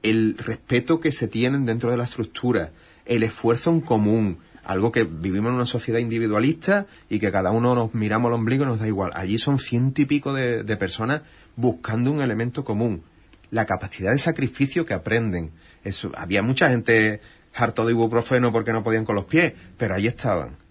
El 0.01 0.38
respeto 0.38 0.99
que 0.99 1.11
se 1.11 1.27
tienen 1.27 1.65
dentro 1.65 1.89
de 1.89 1.97
la 1.97 2.03
estructura, 2.03 2.71
el 3.05 3.23
esfuerzo 3.23 3.71
en 3.71 3.81
común, 3.81 4.38
algo 4.63 4.91
que 4.91 5.03
vivimos 5.03 5.49
en 5.49 5.55
una 5.55 5.65
sociedad 5.65 5.99
individualista 5.99 6.88
y 7.09 7.19
que 7.19 7.31
cada 7.31 7.51
uno 7.51 7.75
nos 7.75 7.93
miramos 7.93 8.30
al 8.30 8.35
ombligo 8.35 8.63
y 8.63 8.67
nos 8.67 8.80
da 8.80 8.88
igual. 8.88 9.11
Allí 9.15 9.38
son 9.38 9.59
ciento 9.59 10.01
y 10.01 10.05
pico 10.05 10.34
de, 10.34 10.63
personas 10.77 11.21
buscando 11.55 12.11
un 12.11 12.21
elemento 12.21 12.63
común. 12.63 13.03
La 13.51 13.65
capacidad 13.65 14.11
de 14.11 14.17
sacrificio 14.17 14.85
que 14.85 14.93
aprenden. 14.93 15.51
Eso, 15.84 16.11
había 16.15 16.41
mucha 16.41 16.69
gente 16.69 17.21
harto 17.53 17.85
de 17.85 17.91
ibuprofeno 17.91 18.51
porque 18.51 18.73
no 18.73 18.84
podían 18.84 19.05
con 19.05 19.15
los 19.15 19.25
pies, 19.25 19.53
pero 19.77 19.95
ahí 19.95 20.07
estaban. 20.07 20.62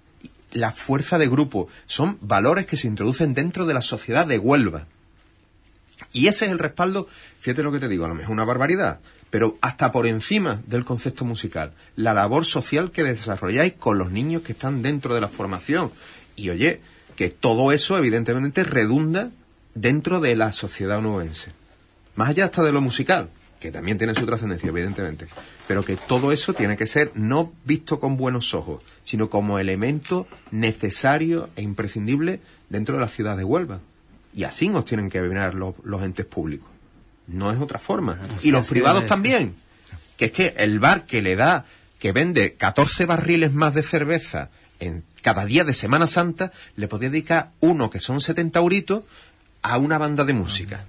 La 0.52 0.72
fuerza 0.72 1.18
de 1.18 1.28
grupo 1.28 1.68
son 1.86 2.18
valores 2.20 2.66
que 2.66 2.76
se 2.76 2.86
introducen 2.88 3.34
dentro 3.34 3.66
de 3.66 3.74
la 3.74 3.82
sociedad 3.82 4.26
de 4.26 4.38
Huelva. 4.38 4.86
Y 6.12 6.28
ese 6.28 6.46
es 6.46 6.50
el 6.50 6.58
respaldo, 6.58 7.08
fíjate 7.40 7.62
lo 7.62 7.72
que 7.72 7.78
te 7.78 7.88
digo, 7.88 8.04
a 8.04 8.08
lo 8.08 8.14
mejor 8.14 8.32
una 8.32 8.44
barbaridad, 8.44 9.00
pero 9.30 9.56
hasta 9.62 9.92
por 9.92 10.06
encima 10.06 10.60
del 10.66 10.84
concepto 10.84 11.24
musical, 11.24 11.72
la 11.96 12.12
labor 12.12 12.44
social 12.44 12.90
que 12.90 13.02
desarrolláis 13.02 13.72
con 13.74 13.96
los 13.96 14.10
niños 14.10 14.42
que 14.42 14.52
están 14.52 14.82
dentro 14.82 15.14
de 15.14 15.22
la 15.22 15.28
formación. 15.28 15.90
Y 16.36 16.50
oye, 16.50 16.80
que 17.16 17.30
todo 17.30 17.72
eso 17.72 17.96
evidentemente 17.96 18.64
redunda 18.64 19.30
dentro 19.74 20.20
de 20.20 20.36
la 20.36 20.52
sociedad 20.52 20.98
onubense. 20.98 21.52
Más 22.14 22.28
allá 22.28 22.46
hasta 22.46 22.62
de 22.62 22.72
lo 22.72 22.80
musical, 22.80 23.30
que 23.58 23.70
también 23.70 23.96
tiene 23.96 24.14
su 24.14 24.26
trascendencia, 24.26 24.68
evidentemente. 24.68 25.28
Pero 25.68 25.84
que 25.84 25.96
todo 25.96 26.32
eso 26.32 26.54
tiene 26.54 26.76
que 26.76 26.86
ser 26.86 27.12
no 27.14 27.52
visto 27.64 28.00
con 28.00 28.16
buenos 28.16 28.54
ojos, 28.54 28.82
sino 29.02 29.30
como 29.30 29.58
elemento 29.58 30.26
necesario 30.50 31.48
e 31.56 31.62
imprescindible 31.62 32.40
dentro 32.68 32.96
de 32.96 33.00
la 33.00 33.08
ciudad 33.08 33.36
de 33.36 33.44
Huelva. 33.44 33.80
Y 34.34 34.44
así 34.44 34.68
nos 34.68 34.84
tienen 34.84 35.10
que 35.10 35.20
venir 35.20 35.54
los, 35.54 36.02
entes 36.02 36.26
públicos. 36.26 36.68
No 37.26 37.52
es 37.52 37.60
otra 37.60 37.78
forma. 37.78 38.18
y 38.42 38.50
los 38.50 38.68
privados 38.68 39.06
también. 39.06 39.54
Que 40.16 40.26
es 40.26 40.32
que 40.32 40.54
el 40.58 40.78
bar 40.78 41.06
que 41.06 41.22
le 41.22 41.36
da, 41.36 41.64
que 41.98 42.12
vende 42.12 42.54
14 42.54 43.06
barriles 43.06 43.52
más 43.52 43.74
de 43.74 43.82
cerveza 43.82 44.50
en 44.80 45.04
cada 45.20 45.44
día 45.44 45.64
de 45.64 45.74
Semana 45.74 46.06
Santa, 46.06 46.52
le 46.76 46.88
podía 46.88 47.10
dedicar 47.10 47.50
uno, 47.60 47.90
que 47.90 48.00
son 48.00 48.20
70 48.20 48.58
euritos, 48.58 49.04
a 49.62 49.78
una 49.78 49.98
banda 49.98 50.24
de 50.24 50.34
música. 50.34 50.84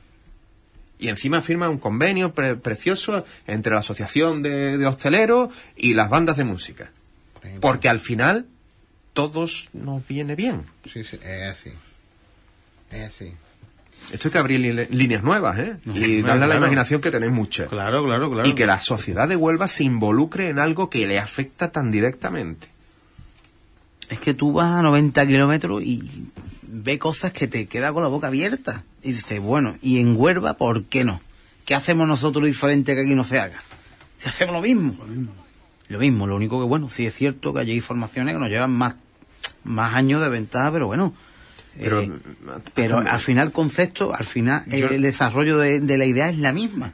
Y 1.04 1.10
encima 1.10 1.42
firma 1.42 1.68
un 1.68 1.80
convenio 1.80 2.34
precioso 2.34 3.26
entre 3.46 3.74
la 3.74 3.82
Asociación 3.82 4.42
de, 4.42 4.78
de 4.78 4.86
Hosteleros 4.86 5.50
y 5.76 5.96
las 5.96 6.10
bandas 6.10 6.38
de 6.38 6.46
música. 6.46 6.94
Porque 7.60 7.90
al 7.90 8.00
final 8.00 8.46
todos 9.12 9.68
nos 9.74 10.08
viene 10.08 10.38
bien. 10.38 10.64
Sí, 10.86 11.04
sí, 11.04 11.18
es 11.22 11.50
así. 11.52 11.72
Eh, 12.90 13.10
Esto 14.14 14.30
hay 14.30 14.32
que 14.32 14.38
abrir 14.38 14.88
líneas 14.92 15.24
nuevas, 15.24 15.60
¿eh? 15.60 15.76
y 15.94 16.22
darle 16.22 16.46
a 16.46 16.48
la 16.48 16.56
imaginación 16.56 17.02
que 17.02 17.12
tenéis 17.12 17.34
muchas. 17.34 17.68
Claro, 17.68 18.06
claro, 18.06 18.32
claro. 18.32 18.48
Y 18.48 18.54
que 18.54 18.66
la 18.66 18.80
sociedad 18.80 19.28
de 19.28 19.36
Huelva 19.36 19.68
se 19.68 19.84
involucre 19.84 20.48
en 20.48 20.58
algo 20.58 20.90
que 20.90 21.06
le 21.06 21.20
afecta 21.20 21.70
tan 21.70 21.92
directamente. 21.92 22.70
Es 24.08 24.20
que 24.20 24.34
tú 24.34 24.54
vas 24.54 24.72
a 24.80 24.82
90 24.82 25.28
kilómetros 25.28 25.84
y 25.84 26.30
ve 26.74 26.98
cosas 26.98 27.32
que 27.32 27.48
te 27.48 27.68
queda 27.68 27.94
con 27.94 28.04
la 28.04 28.10
boca 28.10 28.28
abierta. 28.28 28.84
Y 29.04 29.12
dices, 29.12 29.40
bueno, 29.40 29.78
¿y 29.82 30.00
en 30.00 30.16
Huelva 30.18 30.56
por 30.56 30.84
qué 30.86 31.04
no? 31.04 31.22
¿Qué 31.66 31.76
hacemos 31.76 32.08
nosotros 32.08 32.46
diferente 32.46 32.96
que 32.96 33.02
aquí 33.02 33.16
no 33.16 33.24
se 33.24 33.40
haga? 33.40 33.60
Si 34.18 34.28
hacemos 34.28 34.56
lo 34.56 34.62
mismo. 34.62 34.96
Lo 35.00 35.06
mismo. 35.06 35.34
Lo 35.90 36.00
mismo, 36.00 36.28
lo 36.28 36.36
único 36.36 36.60
que, 36.60 36.66
bueno, 36.66 36.90
sí 36.90 37.06
es 37.06 37.14
cierto 37.14 37.54
que 37.54 37.60
hay 37.60 37.72
informaciones 37.72 38.34
que 38.34 38.40
nos 38.40 38.50
llevan 38.50 38.72
más, 38.72 38.96
más 39.64 39.94
años 39.94 40.22
de 40.22 40.30
ventaja, 40.30 40.72
pero 40.72 40.88
bueno, 40.88 41.14
pero, 41.78 42.02
eh, 42.02 42.12
pero 42.74 43.00
al 43.00 43.20
final 43.20 43.52
concepto, 43.52 44.14
al 44.14 44.26
final 44.26 44.64
el 44.72 45.02
desarrollo 45.02 45.58
de, 45.58 45.98
la 45.98 46.06
idea 46.06 46.30
es 46.30 46.38
la 46.38 46.54
misma, 46.54 46.94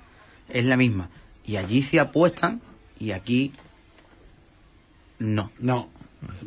es 0.49 0.65
la 0.65 0.75
misma. 0.75 1.09
Y 1.45 1.57
allí 1.57 1.81
se 1.81 1.99
apuestan 1.99 2.61
y 2.99 3.11
aquí 3.11 3.53
no. 5.19 5.51
No, 5.59 5.89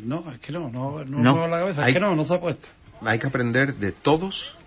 no, 0.03 0.31
es 0.31 0.39
que 0.39 0.51
no, 0.51 0.69
no, 0.69 1.03
no, 1.05 1.47
la 1.47 1.59
cabeza, 1.59 1.87
es 1.87 1.93
que 1.93 1.99
no, 1.99 2.15
no 2.15 2.23
se 2.23 2.33
apuesta. 2.33 2.67
Hay 3.05 3.19
que 3.19 3.27
aprender 3.27 3.75
de 3.75 3.91
todos, 3.91 4.57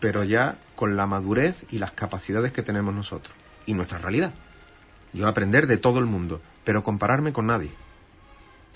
pero 0.00 0.24
ya 0.24 0.58
con 0.76 0.96
la 0.96 1.06
madurez 1.06 1.64
y 1.70 1.78
las 1.78 1.92
capacidades 1.92 2.52
que 2.52 2.62
tenemos 2.62 2.94
nosotros 2.94 3.34
y 3.66 3.74
nuestra 3.74 3.98
realidad. 3.98 4.32
Yo 5.12 5.26
aprender 5.26 5.66
de 5.66 5.76
todo 5.76 5.98
el 5.98 6.06
mundo, 6.06 6.40
pero 6.64 6.82
compararme 6.82 7.32
con 7.32 7.46
nadie 7.46 7.70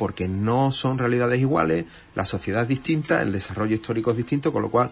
porque 0.02 0.26
no 0.26 0.72
son 0.72 0.98
realidades 0.98 1.40
iguales, 1.40 1.84
la 2.16 2.26
sociedad 2.26 2.62
es 2.62 2.68
distinta, 2.68 3.22
el 3.22 3.30
desarrollo 3.30 3.74
histórico 3.74 4.10
es 4.10 4.16
distinto, 4.16 4.52
con 4.52 4.62
lo 4.62 4.70
cual 4.70 4.90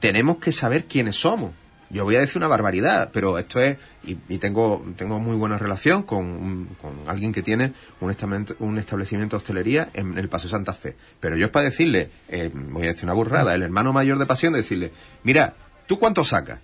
tenemos 0.00 0.38
que 0.38 0.50
saber 0.50 0.86
quiénes 0.86 1.16
somos. 1.16 1.52
Yo 1.88 2.04
voy 2.04 2.16
a 2.16 2.20
decir 2.20 2.38
una 2.38 2.48
barbaridad, 2.48 3.10
pero 3.12 3.38
esto 3.38 3.60
es, 3.60 3.76
y, 4.04 4.14
tengo, 4.38 4.84
tengo 4.96 5.20
muy 5.20 5.36
buena 5.36 5.58
relación 5.58 6.02
con, 6.02 6.68
alguien 7.06 7.32
que 7.32 7.42
tiene 7.42 7.72
un 8.00 8.10
establecimiento, 8.10 8.56
un 8.58 8.78
establecimiento 8.78 9.36
de 9.36 9.38
hostelería 9.38 9.90
en 9.94 10.18
el 10.18 10.28
Paso 10.28 10.48
Santa 10.48 10.72
Fe. 10.72 10.96
Pero 11.20 11.36
yo 11.36 11.46
es 11.46 11.52
para 11.52 11.66
decirle, 11.66 12.10
eh, 12.28 12.50
voy 12.52 12.84
a 12.84 12.88
decir 12.88 13.04
una 13.04 13.14
burrada, 13.14 13.54
el 13.54 13.62
hermano 13.62 13.92
mayor 13.92 14.18
de 14.18 14.26
Pasión, 14.26 14.52
decirle, 14.52 14.92
mira, 15.22 15.54
¿tú 15.86 15.98
cuánto 15.98 16.24
sacas? 16.24 16.58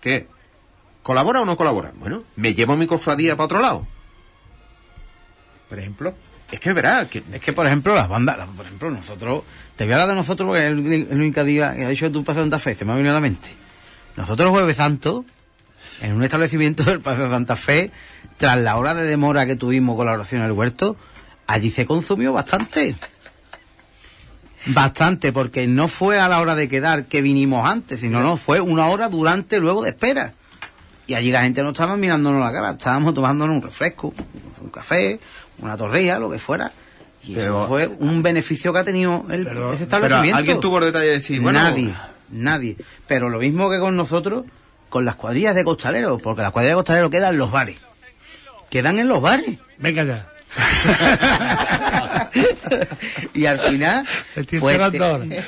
¿Qué? 0.00 0.28
¿Colabora 1.02 1.42
o 1.42 1.44
no 1.44 1.56
colabora? 1.56 1.92
Bueno, 1.96 2.24
me 2.36 2.54
llevo 2.54 2.76
mi 2.76 2.86
cofradía 2.86 3.36
para 3.36 3.44
otro 3.44 3.60
lado. 3.60 3.86
Por 5.68 5.78
ejemplo. 5.78 6.14
Es 6.50 6.60
que 6.60 6.72
verás, 6.72 7.08
que, 7.08 7.22
es 7.32 7.40
que 7.40 7.52
por 7.52 7.66
ejemplo 7.66 7.94
las 7.94 8.08
bandas, 8.08 8.38
por 8.56 8.64
ejemplo 8.64 8.88
nosotros, 8.88 9.42
te 9.74 9.84
voy 9.84 9.94
a 9.94 9.96
hablar 9.96 10.10
de 10.10 10.14
nosotros 10.14 10.46
porque 10.46 10.66
es 10.66 10.72
el, 10.72 11.08
único 11.10 11.42
día 11.42 11.74
que 11.74 11.84
ha 11.84 11.88
dicho 11.88 12.12
tú 12.12 12.22
Paseo 12.22 12.44
Santa 12.44 12.60
Fe, 12.60 12.74
se 12.74 12.84
me 12.84 12.92
ha 12.92 12.94
venido 12.94 13.12
a 13.12 13.14
la 13.14 13.20
mente. 13.20 13.63
Nosotros 14.16 14.50
jueves 14.50 14.76
santo, 14.76 15.24
en 16.00 16.14
un 16.14 16.22
establecimiento 16.22 16.84
del 16.84 17.00
Paseo 17.00 17.30
Santa 17.30 17.56
Fe, 17.56 17.90
tras 18.36 18.58
la 18.58 18.76
hora 18.76 18.94
de 18.94 19.04
demora 19.04 19.46
que 19.46 19.56
tuvimos 19.56 19.96
con 19.96 20.06
la 20.06 20.12
oración 20.12 20.42
en 20.42 20.46
el 20.46 20.52
huerto, 20.52 20.96
allí 21.46 21.70
se 21.70 21.86
consumió 21.86 22.32
bastante. 22.32 22.94
Bastante, 24.66 25.32
porque 25.32 25.66
no 25.66 25.88
fue 25.88 26.18
a 26.18 26.28
la 26.28 26.40
hora 26.40 26.54
de 26.54 26.68
quedar 26.68 27.04
que 27.04 27.22
vinimos 27.22 27.68
antes, 27.68 28.00
sino 28.00 28.22
no, 28.22 28.36
fue 28.36 28.60
una 28.60 28.86
hora 28.88 29.08
durante, 29.08 29.60
luego 29.60 29.82
de 29.82 29.90
espera. 29.90 30.32
Y 31.06 31.14
allí 31.14 31.30
la 31.30 31.42
gente 31.42 31.62
no 31.62 31.70
estaba 31.70 31.96
mirándonos 31.96 32.40
la 32.40 32.52
cara, 32.52 32.70
estábamos 32.70 33.12
tomándonos 33.14 33.56
un 33.56 33.62
refresco, 33.62 34.14
un 34.62 34.70
café, 34.70 35.20
una 35.58 35.76
torrilla, 35.76 36.18
lo 36.18 36.30
que 36.30 36.38
fuera. 36.38 36.72
Y 37.22 37.38
eso 37.38 37.66
fue 37.68 37.88
un 37.88 38.22
beneficio 38.22 38.72
que 38.72 38.78
ha 38.78 38.84
tenido 38.84 39.24
el, 39.30 39.46
ese 39.72 39.84
establecimiento. 39.84 40.36
¿Alguien 40.36 40.60
tuvo 40.60 40.78
el 40.78 40.84
detalle 40.84 41.06
de 41.06 41.12
decir, 41.12 41.40
bueno... 41.40 41.58
Nadie, 41.58 41.94
nadie. 42.30 42.76
Pero 43.06 43.28
lo 43.28 43.38
mismo 43.38 43.70
que 43.70 43.78
con 43.78 43.96
nosotros, 43.96 44.44
con 44.88 45.04
las 45.04 45.16
cuadrillas 45.16 45.54
de 45.54 45.64
costaleros, 45.64 46.20
porque 46.22 46.42
las 46.42 46.52
cuadrillas 46.52 46.72
de 46.72 46.76
costaleros 46.76 47.10
quedan 47.10 47.34
en 47.34 47.38
los 47.38 47.50
bares. 47.50 47.76
Quedan 48.70 48.98
en 48.98 49.08
los 49.08 49.20
bares. 49.20 49.58
Venga 49.78 50.04
ya. 50.04 50.28
y 53.34 53.46
al 53.46 53.58
final 53.58 54.06
pues, 54.60 54.78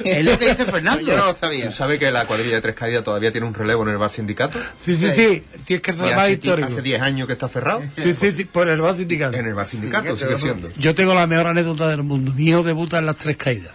es 0.05 0.25
lo 0.25 0.37
que 0.39 0.49
dice 0.49 0.65
Fernando 0.65 1.03
yo 1.03 1.17
no 1.17 1.27
lo 1.27 1.35
sabía 1.35 1.67
¿Tú 1.67 1.73
sabes 1.73 2.01
que 2.01 2.11
la 2.11 2.27
cuadrilla 2.27 2.57
de 2.57 2.61
Tres 2.61 2.75
Caídas 2.75 3.05
todavía 3.05 3.31
tiene 3.31 3.47
un 3.47 3.55
relevo 3.55 3.85
en 3.85 3.91
el 3.91 3.99
bar 3.99 4.11
sindicato? 4.11 4.59
sí 4.85 4.97
sí 4.97 5.13
sí, 5.15 5.45
sí 5.65 5.75
es 5.75 5.81
que 5.81 5.93
es 5.93 5.97
más 5.97 6.31
histórico 6.31 6.73
hace 6.73 6.83
10 6.83 7.03
años 7.03 7.29
que 7.29 7.35
está 7.35 7.49
cerrado 7.49 7.85
sí 7.97 8.13
sí 8.15 8.33
sí 8.33 8.45
por 8.45 8.69
el 8.69 8.81
bar 8.81 8.97
sindicato 8.97 9.37
en 9.37 9.47
el 9.47 9.55
bar 9.55 9.67
sindicato 9.67 10.17
sigue 10.17 10.39
siendo 10.39 10.69
yo 10.77 10.93
tengo 10.95 11.15
la 11.15 11.29
mejor 11.29 11.49
anécdota 11.49 11.89
del 11.89 12.03
mundo 12.03 12.33
mi 12.35 12.49
hijo 12.49 12.63
debuta 12.63 12.99
en 12.99 13.07
las 13.07 13.17
Tres 13.17 13.37
Caídas 13.37 13.73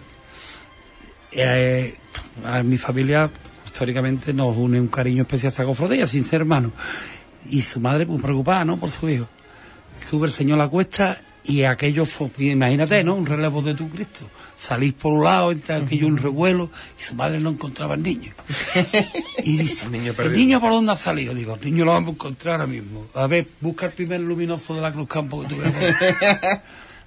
eh, 1.34 1.96
a 2.44 2.62
mi 2.62 2.78
familia 2.78 3.30
históricamente 3.64 4.32
nos 4.32 4.56
une 4.56 4.80
un 4.80 4.88
cariño 4.88 5.22
especial 5.22 5.52
a 5.56 5.64
Cofrodilla 5.64 6.06
sin 6.06 6.24
ser 6.24 6.42
hermano 6.42 6.72
y 7.48 7.62
su 7.62 7.80
madre 7.80 8.06
muy 8.06 8.20
preocupada 8.20 8.64
¿no? 8.64 8.76
por 8.76 8.90
su 8.90 9.08
hijo 9.08 9.28
sube 10.08 10.26
el 10.26 10.32
señor 10.32 10.58
la 10.58 10.68
cuesta 10.68 11.20
y 11.44 11.64
aquello 11.64 12.06
fue, 12.06 12.30
imagínate, 12.38 13.02
¿no? 13.02 13.14
Un 13.16 13.26
relevo 13.26 13.62
de 13.62 13.74
tu 13.74 13.88
Cristo. 13.88 14.28
Salís 14.58 14.94
por 14.94 15.12
un 15.12 15.24
lado, 15.24 15.50
entra 15.50 15.76
aquello 15.76 16.06
un 16.06 16.16
revuelo 16.16 16.70
y 16.98 17.02
su 17.02 17.16
madre 17.16 17.40
no 17.40 17.50
encontraba 17.50 17.94
al 17.94 18.02
niño. 18.02 18.32
Y 19.44 19.56
dice, 19.56 19.86
¿el 19.86 19.92
niño, 19.92 20.12
¿el 20.16 20.32
niño 20.32 20.60
por 20.60 20.70
dónde 20.70 20.92
ha 20.92 20.96
salido? 20.96 21.34
Digo, 21.34 21.56
el 21.56 21.64
niño 21.64 21.84
lo 21.84 21.92
vamos 21.92 22.10
a 22.10 22.12
encontrar 22.12 22.60
ahora 22.60 22.66
mismo. 22.68 23.06
A 23.14 23.26
ver, 23.26 23.44
busca 23.60 23.86
el 23.86 23.92
primer 23.92 24.20
luminoso 24.20 24.74
de 24.74 24.80
la 24.80 24.92
Cruz 24.92 25.08
Campo 25.08 25.42
que 25.42 25.48
tú 25.48 25.56
veas. 25.56 25.74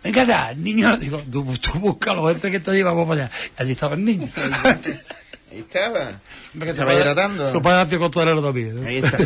Venga 0.06 0.52
el 0.52 0.64
niño, 0.64 0.98
digo, 0.98 1.18
tú, 1.18 1.44
tú 1.58 1.80
búscalo, 1.80 2.30
este 2.30 2.52
que 2.52 2.60
te 2.60 2.72
llevamos 2.72 3.08
para 3.08 3.26
allá. 3.26 3.32
Y 3.58 3.62
allí 3.64 3.72
estaba 3.72 3.96
el 3.96 4.06
niño. 4.06 4.30
Ahí 5.52 5.60
estaba. 5.60 6.12
Estaba 6.62 6.94
hidratando. 6.94 7.52
Su 7.52 7.60
padre 7.62 7.82
hacía 7.82 7.98
costalero 7.98 8.44
también. 8.44 8.86
Ahí 8.86 8.98
está. 8.98 9.18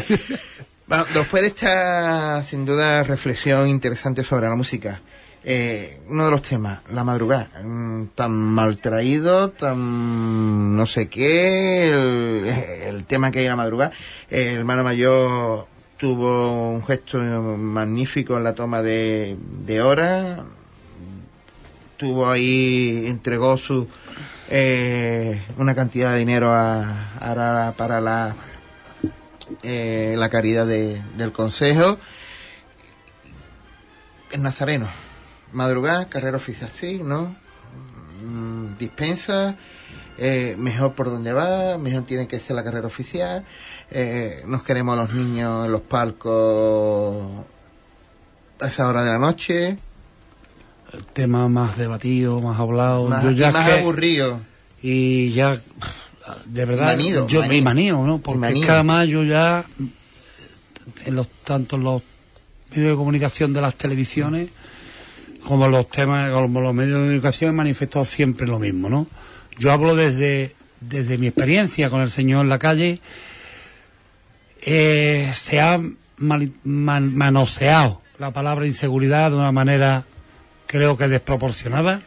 Bueno, 0.87 1.05
después 1.13 1.41
de 1.43 1.49
esta, 1.49 2.41
sin 2.43 2.65
duda, 2.65 3.03
reflexión 3.03 3.67
interesante 3.67 4.23
sobre 4.23 4.47
la 4.47 4.55
música, 4.55 5.01
Eh, 5.43 6.01
uno 6.09 6.25
de 6.25 6.31
los 6.31 6.41
temas, 6.41 6.79
la 6.89 7.03
madrugada, 7.05 7.47
mm, 7.63 8.07
tan 8.13 8.31
mal 8.31 8.75
traído, 8.77 9.51
tan 9.51 10.75
no 10.75 10.85
sé 10.85 11.07
qué, 11.07 11.87
el, 11.87 12.45
el 12.87 13.05
tema 13.05 13.31
que 13.31 13.39
hay 13.39 13.45
en 13.45 13.51
la 13.51 13.55
madrugada. 13.55 13.91
El 14.29 14.57
hermano 14.59 14.83
mayor 14.83 15.65
tuvo 15.97 16.71
un 16.71 16.83
gesto 16.85 17.19
magnífico 17.19 18.35
en 18.37 18.43
la 18.43 18.53
toma 18.53 18.81
de, 18.81 19.37
de 19.65 19.81
hora, 19.81 20.43
tuvo 21.99 22.29
ahí, 22.31 23.03
entregó 23.07 23.57
su 23.57 23.87
eh, 24.49 25.43
una 25.57 25.75
cantidad 25.75 26.13
de 26.13 26.19
dinero 26.19 26.51
a, 26.51 27.73
para 27.77 27.99
la 28.01 28.35
eh, 29.63 30.15
la 30.17 30.29
caridad 30.29 30.65
de- 30.65 31.01
del 31.17 31.31
consejo. 31.31 31.97
El 34.31 34.41
nazareno, 34.43 34.87
madrugada, 35.51 36.07
carrera 36.07 36.37
oficial, 36.37 36.69
sí, 36.73 36.99
¿no? 37.03 37.35
Mm, 38.23 38.77
dispensa, 38.77 39.55
eh, 40.17 40.55
mejor 40.57 40.93
por 40.93 41.09
donde 41.09 41.33
va, 41.33 41.77
mejor 41.77 42.03
tiene 42.05 42.27
que 42.27 42.39
ser 42.39 42.55
la 42.55 42.63
carrera 42.63 42.87
oficial. 42.87 43.43
Eh, 43.91 44.43
nos 44.45 44.63
queremos 44.63 44.93
a 44.97 45.01
los 45.03 45.13
niños 45.13 45.65
en 45.65 45.71
los 45.71 45.81
palcos 45.81 47.45
a 48.61 48.67
esa 48.67 48.87
hora 48.87 49.03
de 49.03 49.09
la 49.11 49.17
noche. 49.19 49.77
El 50.93 51.05
tema 51.05 51.47
más 51.47 51.77
debatido, 51.77 52.41
más 52.41 52.59
hablado. 52.59 53.07
Más, 53.07 53.23
yo 53.23 53.31
ya 53.31 53.49
y 53.49 53.53
más 53.53 53.67
que- 53.69 53.79
aburrido. 53.79 54.39
y 54.81 55.31
ya 55.31 55.59
de 56.45 56.65
verdad 56.65 56.85
Manido, 56.97 57.27
yo 57.27 57.39
manido. 57.41 57.57
y 57.57 57.61
manío, 57.61 58.05
no 58.05 58.17
porque 58.19 58.39
Manío. 58.39 58.61
es 58.61 58.65
que 58.65 58.71
además 58.71 59.07
yo 59.07 59.23
ya 59.23 59.65
en 61.05 61.15
los 61.15 61.27
tanto 61.43 61.75
en 61.75 61.83
los 61.83 62.01
medios 62.71 62.91
de 62.91 62.95
comunicación 62.95 63.51
de 63.53 63.61
las 63.61 63.75
televisiones 63.75 64.49
como 65.45 65.67
los 65.67 65.89
temas 65.89 66.31
como 66.31 66.61
los 66.61 66.73
medios 66.73 66.99
de 66.99 67.05
comunicación 67.07 67.49
he 67.51 67.53
manifestado 67.53 68.05
siempre 68.05 68.45
lo 68.45 68.59
mismo 68.59 68.89
no 68.89 69.07
yo 69.57 69.71
hablo 69.71 69.95
desde 69.95 70.53
desde 70.81 71.17
mi 71.17 71.27
experiencia 71.27 71.89
con 71.89 72.01
el 72.01 72.11
señor 72.11 72.43
en 72.43 72.49
la 72.49 72.59
calle 72.59 72.99
eh, 74.61 75.31
se 75.33 75.59
ha 75.61 75.79
mal- 76.17 76.51
man- 76.63 77.15
manoseado 77.15 78.01
la 78.19 78.31
palabra 78.31 78.67
inseguridad 78.67 79.31
de 79.31 79.37
una 79.37 79.51
manera 79.51 80.05
creo 80.69 80.95
que 80.97 81.07
desproporcionada 81.07 82.01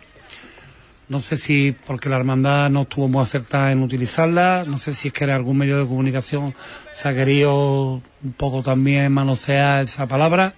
no 1.13 1.21
sé 1.21 1.37
si 1.37 1.73
porque 1.73 2.09
la 2.09 2.17
hermandad 2.17 2.71
no 2.71 2.83
estuvo 2.83 3.07
muy 3.07 3.23
acertada 3.23 3.71
en 3.71 3.83
utilizarla, 3.83 4.65
no 4.67 4.79
sé 4.79 4.95
si 4.95 5.09
es 5.09 5.15
que 5.15 5.25
algún 5.25 5.59
medio 5.59 5.79
de 5.79 5.87
comunicación 5.87 6.55
se 6.91 7.07
ha 7.07 7.15
querido 7.15 8.01
un 8.23 8.33
poco 8.35 8.63
también 8.63 9.13
manosear 9.13 9.85
esa 9.85 10.07
palabra. 10.07 10.55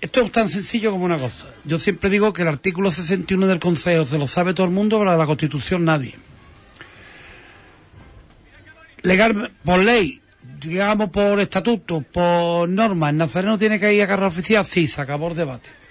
Esto 0.00 0.22
es 0.22 0.32
tan 0.32 0.48
sencillo 0.48 0.92
como 0.92 1.04
una 1.04 1.18
cosa. 1.18 1.48
Yo 1.66 1.78
siempre 1.78 2.08
digo 2.08 2.32
que 2.32 2.40
el 2.40 2.48
artículo 2.48 2.90
61 2.90 3.46
del 3.46 3.60
Consejo 3.60 4.06
se 4.06 4.16
lo 4.16 4.26
sabe 4.26 4.54
todo 4.54 4.64
el 4.66 4.72
mundo, 4.72 4.98
pero 4.98 5.12
de 5.12 5.18
la 5.18 5.26
Constitución 5.26 5.84
nadie. 5.84 6.14
Legal, 9.02 9.50
por 9.62 9.80
ley, 9.80 10.22
digamos 10.58 11.10
por 11.10 11.38
estatuto, 11.38 12.00
por 12.00 12.66
norma, 12.66 13.10
el 13.10 13.18
nazareno 13.18 13.58
tiene 13.58 13.78
que 13.78 13.92
ir 13.92 14.02
a 14.02 14.06
carrera 14.06 14.28
oficial, 14.28 14.64
sí, 14.64 14.86
se 14.86 15.02
acabó 15.02 15.28
el 15.28 15.36
debate. 15.36 15.85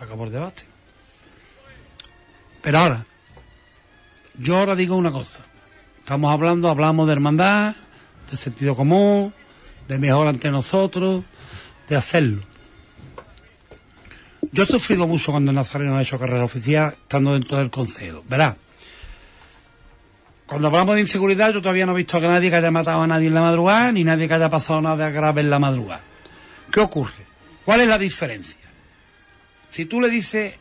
Acabó 0.00 0.24
el 0.24 0.32
debate. 0.32 0.64
Pero 2.62 2.78
ahora, 2.78 3.06
yo 4.38 4.58
ahora 4.58 4.74
digo 4.74 4.96
una 4.96 5.10
cosa. 5.10 5.44
Estamos 5.98 6.32
hablando, 6.32 6.68
hablamos 6.68 7.06
de 7.06 7.12
hermandad, 7.12 7.74
de 8.30 8.36
sentido 8.36 8.76
común, 8.76 9.32
de 9.88 9.98
mejor 9.98 10.28
ante 10.28 10.50
nosotros, 10.50 11.24
de 11.88 11.96
hacerlo. 11.96 12.42
Yo 14.52 14.64
he 14.64 14.66
sufrido 14.66 15.06
mucho 15.06 15.32
cuando 15.32 15.52
Nazareno 15.52 15.96
ha 15.96 16.02
hecho 16.02 16.18
carrera 16.18 16.44
oficial, 16.44 16.96
estando 17.02 17.32
dentro 17.32 17.58
del 17.58 17.70
consejo. 17.70 18.22
Verá, 18.28 18.56
cuando 20.46 20.68
hablamos 20.68 20.94
de 20.94 21.00
inseguridad, 21.00 21.52
yo 21.52 21.60
todavía 21.60 21.86
no 21.86 21.92
he 21.92 21.96
visto 21.96 22.20
que 22.20 22.28
nadie 22.28 22.54
haya 22.54 22.70
matado 22.70 23.02
a 23.02 23.06
nadie 23.06 23.26
en 23.26 23.34
la 23.34 23.42
madrugada, 23.42 23.90
ni 23.90 24.04
nadie 24.04 24.28
que 24.28 24.34
haya 24.34 24.48
pasado 24.48 24.80
nada 24.80 25.10
grave 25.10 25.40
en 25.40 25.50
la 25.50 25.58
madrugada. 25.58 26.02
¿Qué 26.70 26.80
ocurre? 26.80 27.26
¿Cuál 27.64 27.80
es 27.80 27.88
la 27.88 27.98
diferencia? 27.98 28.65
Si 29.76 29.84
tú 29.84 30.00
le 30.00 30.08
dices 30.08 30.54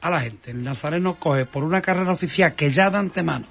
a 0.00 0.10
la 0.10 0.20
gente, 0.20 0.50
el 0.50 0.64
nazareno 0.64 1.14
coge 1.14 1.46
por 1.46 1.62
una 1.62 1.80
carrera 1.80 2.10
oficial 2.10 2.56
que 2.56 2.72
ya 2.72 2.90
de 2.90 2.96
antemano 2.96 3.46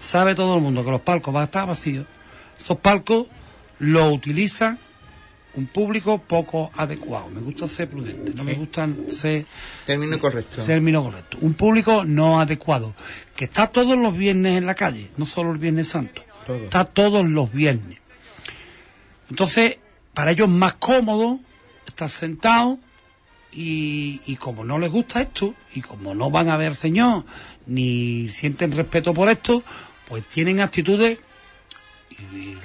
sabe 0.00 0.34
todo 0.34 0.56
el 0.56 0.62
mundo 0.62 0.82
que 0.82 0.90
los 0.90 1.02
palcos 1.02 1.34
van 1.34 1.42
a 1.42 1.44
estar 1.44 1.66
vacíos, 1.66 2.06
esos 2.58 2.78
palcos 2.78 3.26
los 3.80 4.10
utiliza 4.10 4.78
un 5.56 5.66
público 5.66 6.16
poco 6.16 6.70
adecuado. 6.74 7.28
Me 7.28 7.42
gusta 7.42 7.68
ser 7.68 7.90
prudente, 7.90 8.32
no 8.34 8.44
me 8.44 8.54
gustan 8.54 9.10
ser 9.10 9.44
Término 9.84 10.18
correcto. 10.18 10.62
término 10.64 11.02
correcto. 11.04 11.36
Un 11.42 11.52
público 11.52 12.06
no 12.06 12.40
adecuado, 12.40 12.94
que 13.36 13.44
está 13.44 13.66
todos 13.66 13.98
los 13.98 14.16
viernes 14.16 14.56
en 14.56 14.64
la 14.64 14.74
calle, 14.74 15.10
no 15.18 15.26
solo 15.26 15.52
el 15.52 15.58
Viernes 15.58 15.88
Santo, 15.88 16.22
Todo. 16.46 16.64
está 16.64 16.86
todos 16.86 17.28
los 17.28 17.52
viernes. 17.52 17.98
Entonces, 19.28 19.76
para 20.14 20.30
ellos 20.30 20.48
es 20.48 20.54
más 20.54 20.76
cómodo 20.76 21.40
estar 21.86 22.08
sentado 22.08 22.78
y, 23.54 24.20
y 24.26 24.36
como 24.36 24.64
no 24.64 24.78
les 24.78 24.90
gusta 24.90 25.20
esto, 25.20 25.54
y 25.74 25.80
como 25.80 26.14
no 26.14 26.30
van 26.30 26.48
a 26.48 26.56
ver 26.56 26.68
al 26.68 26.76
Señor, 26.76 27.24
ni 27.66 28.28
sienten 28.28 28.72
respeto 28.72 29.14
por 29.14 29.28
esto, 29.30 29.62
pues 30.08 30.26
tienen 30.26 30.60
actitudes 30.60 31.18
y, 32.10 32.56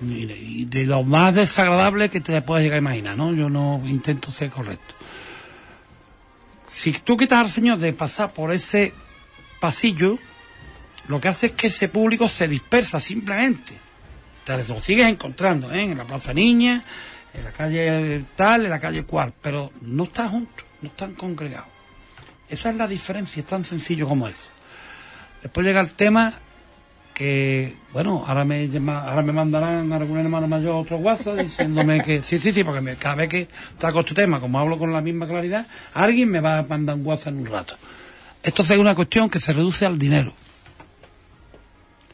y- 0.00 0.32
y 0.60 0.64
de 0.66 0.84
lo 0.84 1.02
más 1.02 1.34
desagradable 1.34 2.08
que 2.08 2.20
te 2.20 2.40
puedas 2.42 2.62
llegar 2.62 2.76
a 2.76 2.78
imaginar, 2.82 3.16
¿no? 3.16 3.32
Yo 3.34 3.50
no 3.50 3.82
intento 3.86 4.30
ser 4.30 4.50
correcto. 4.50 4.94
Si 6.66 6.92
tú 6.92 7.16
quitas 7.16 7.44
al 7.44 7.50
Señor 7.50 7.78
de 7.78 7.92
pasar 7.92 8.32
por 8.32 8.52
ese 8.52 8.92
pasillo, 9.60 10.18
lo 11.08 11.20
que 11.20 11.28
hace 11.28 11.46
es 11.46 11.52
que 11.52 11.66
ese 11.68 11.88
público 11.88 12.28
se 12.28 12.46
dispersa 12.46 13.00
simplemente. 13.00 13.74
Te 14.44 14.56
lo 14.56 14.80
sigues 14.80 15.08
encontrando, 15.08 15.72
¿eh? 15.72 15.82
En 15.82 15.98
la 15.98 16.04
Plaza 16.04 16.32
Niña, 16.32 16.84
en 17.38 17.44
la 17.44 17.52
calle 17.52 18.24
tal, 18.36 18.64
en 18.64 18.70
la 18.70 18.80
calle 18.80 19.04
cual, 19.04 19.32
pero 19.40 19.72
no 19.82 20.04
están 20.04 20.28
juntos, 20.30 20.64
no 20.82 20.88
están 20.88 21.14
congregados. 21.14 21.68
Esa 22.48 22.70
es 22.70 22.76
la 22.76 22.86
diferencia, 22.86 23.40
es 23.40 23.46
tan 23.46 23.64
sencillo 23.64 24.08
como 24.08 24.26
eso. 24.28 24.50
Después 25.42 25.66
llega 25.66 25.80
el 25.80 25.92
tema 25.92 26.32
que, 27.14 27.74
bueno, 27.92 28.24
ahora 28.26 28.44
me 28.44 28.68
ahora 28.88 29.22
me 29.22 29.32
mandarán 29.32 29.92
algún 29.92 30.18
hermano 30.18 30.46
mayor 30.46 30.76
otro 30.76 30.96
WhatsApp 30.98 31.36
diciéndome 31.38 32.02
que, 32.02 32.22
sí, 32.22 32.38
sí, 32.38 32.52
sí, 32.52 32.62
porque 32.64 32.80
me- 32.80 32.94
cada 32.96 33.16
vez 33.16 33.28
que 33.28 33.48
saco 33.80 34.00
este 34.00 34.14
tema, 34.14 34.40
como 34.40 34.58
hablo 34.58 34.78
con 34.78 34.92
la 34.92 35.00
misma 35.00 35.26
claridad, 35.26 35.66
alguien 35.94 36.28
me 36.30 36.40
va 36.40 36.58
a 36.58 36.62
mandar 36.62 36.94
un 36.96 37.06
WhatsApp 37.06 37.28
en 37.34 37.38
un 37.40 37.46
rato. 37.46 37.74
Esto 38.42 38.62
es 38.62 38.70
una 38.70 38.94
cuestión 38.94 39.28
que 39.28 39.40
se 39.40 39.52
reduce 39.52 39.84
al 39.84 39.98
dinero. 39.98 40.32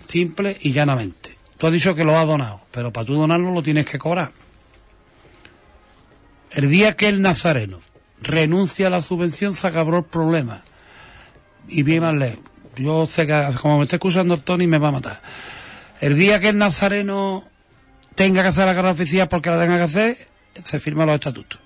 Simple 0.09 0.57
y 0.61 0.73
llanamente. 0.73 1.37
Tú 1.59 1.67
has 1.67 1.73
dicho 1.73 1.95
que 1.95 2.05
lo 2.05 2.17
has 2.19 2.27
donado, 2.27 2.63
pero 2.71 2.93
para 2.93 3.07
tú 3.07 3.15
donarlo 3.15 3.51
lo 3.53 3.63
tienes 3.63 3.87
que 3.87 3.99
cobrar. 3.99 4.33
El 6.55 6.71
día 6.71 6.97
que 6.97 7.09
el 7.09 7.21
nazareno 7.21 7.81
renuncia 8.23 8.87
a 8.87 8.91
la 8.91 9.01
subvención 9.01 9.55
se 9.55 9.67
acabó 9.67 9.99
el 9.99 10.05
problema. 10.05 10.63
Y 11.69 11.83
bien 11.83 12.03
más 12.03 12.15
lejos. 12.15 12.45
Yo 12.77 13.07
sé 13.07 13.27
que 13.27 13.51
como 13.61 13.79
me 13.79 13.85
está 13.85 13.97
escuchando 13.97 14.35
el 14.35 14.43
Tony 14.43 14.67
me 14.67 14.79
va 14.79 14.89
a 14.89 14.93
matar. 14.93 15.21
El 16.01 16.17
día 16.17 16.41
que 16.41 16.51
el 16.51 16.59
nazareno 16.59 17.45
tenga 18.15 18.43
que 18.43 18.49
hacer 18.49 18.67
la 18.67 18.75
carrera 18.75 18.93
oficial 18.93 19.29
porque 19.29 19.51
la 19.51 19.61
tenga 19.61 19.77
que 19.77 19.83
hacer, 19.83 20.29
se 20.63 20.79
firman 20.79 21.07
los 21.07 21.15
estatutos. 21.15 21.59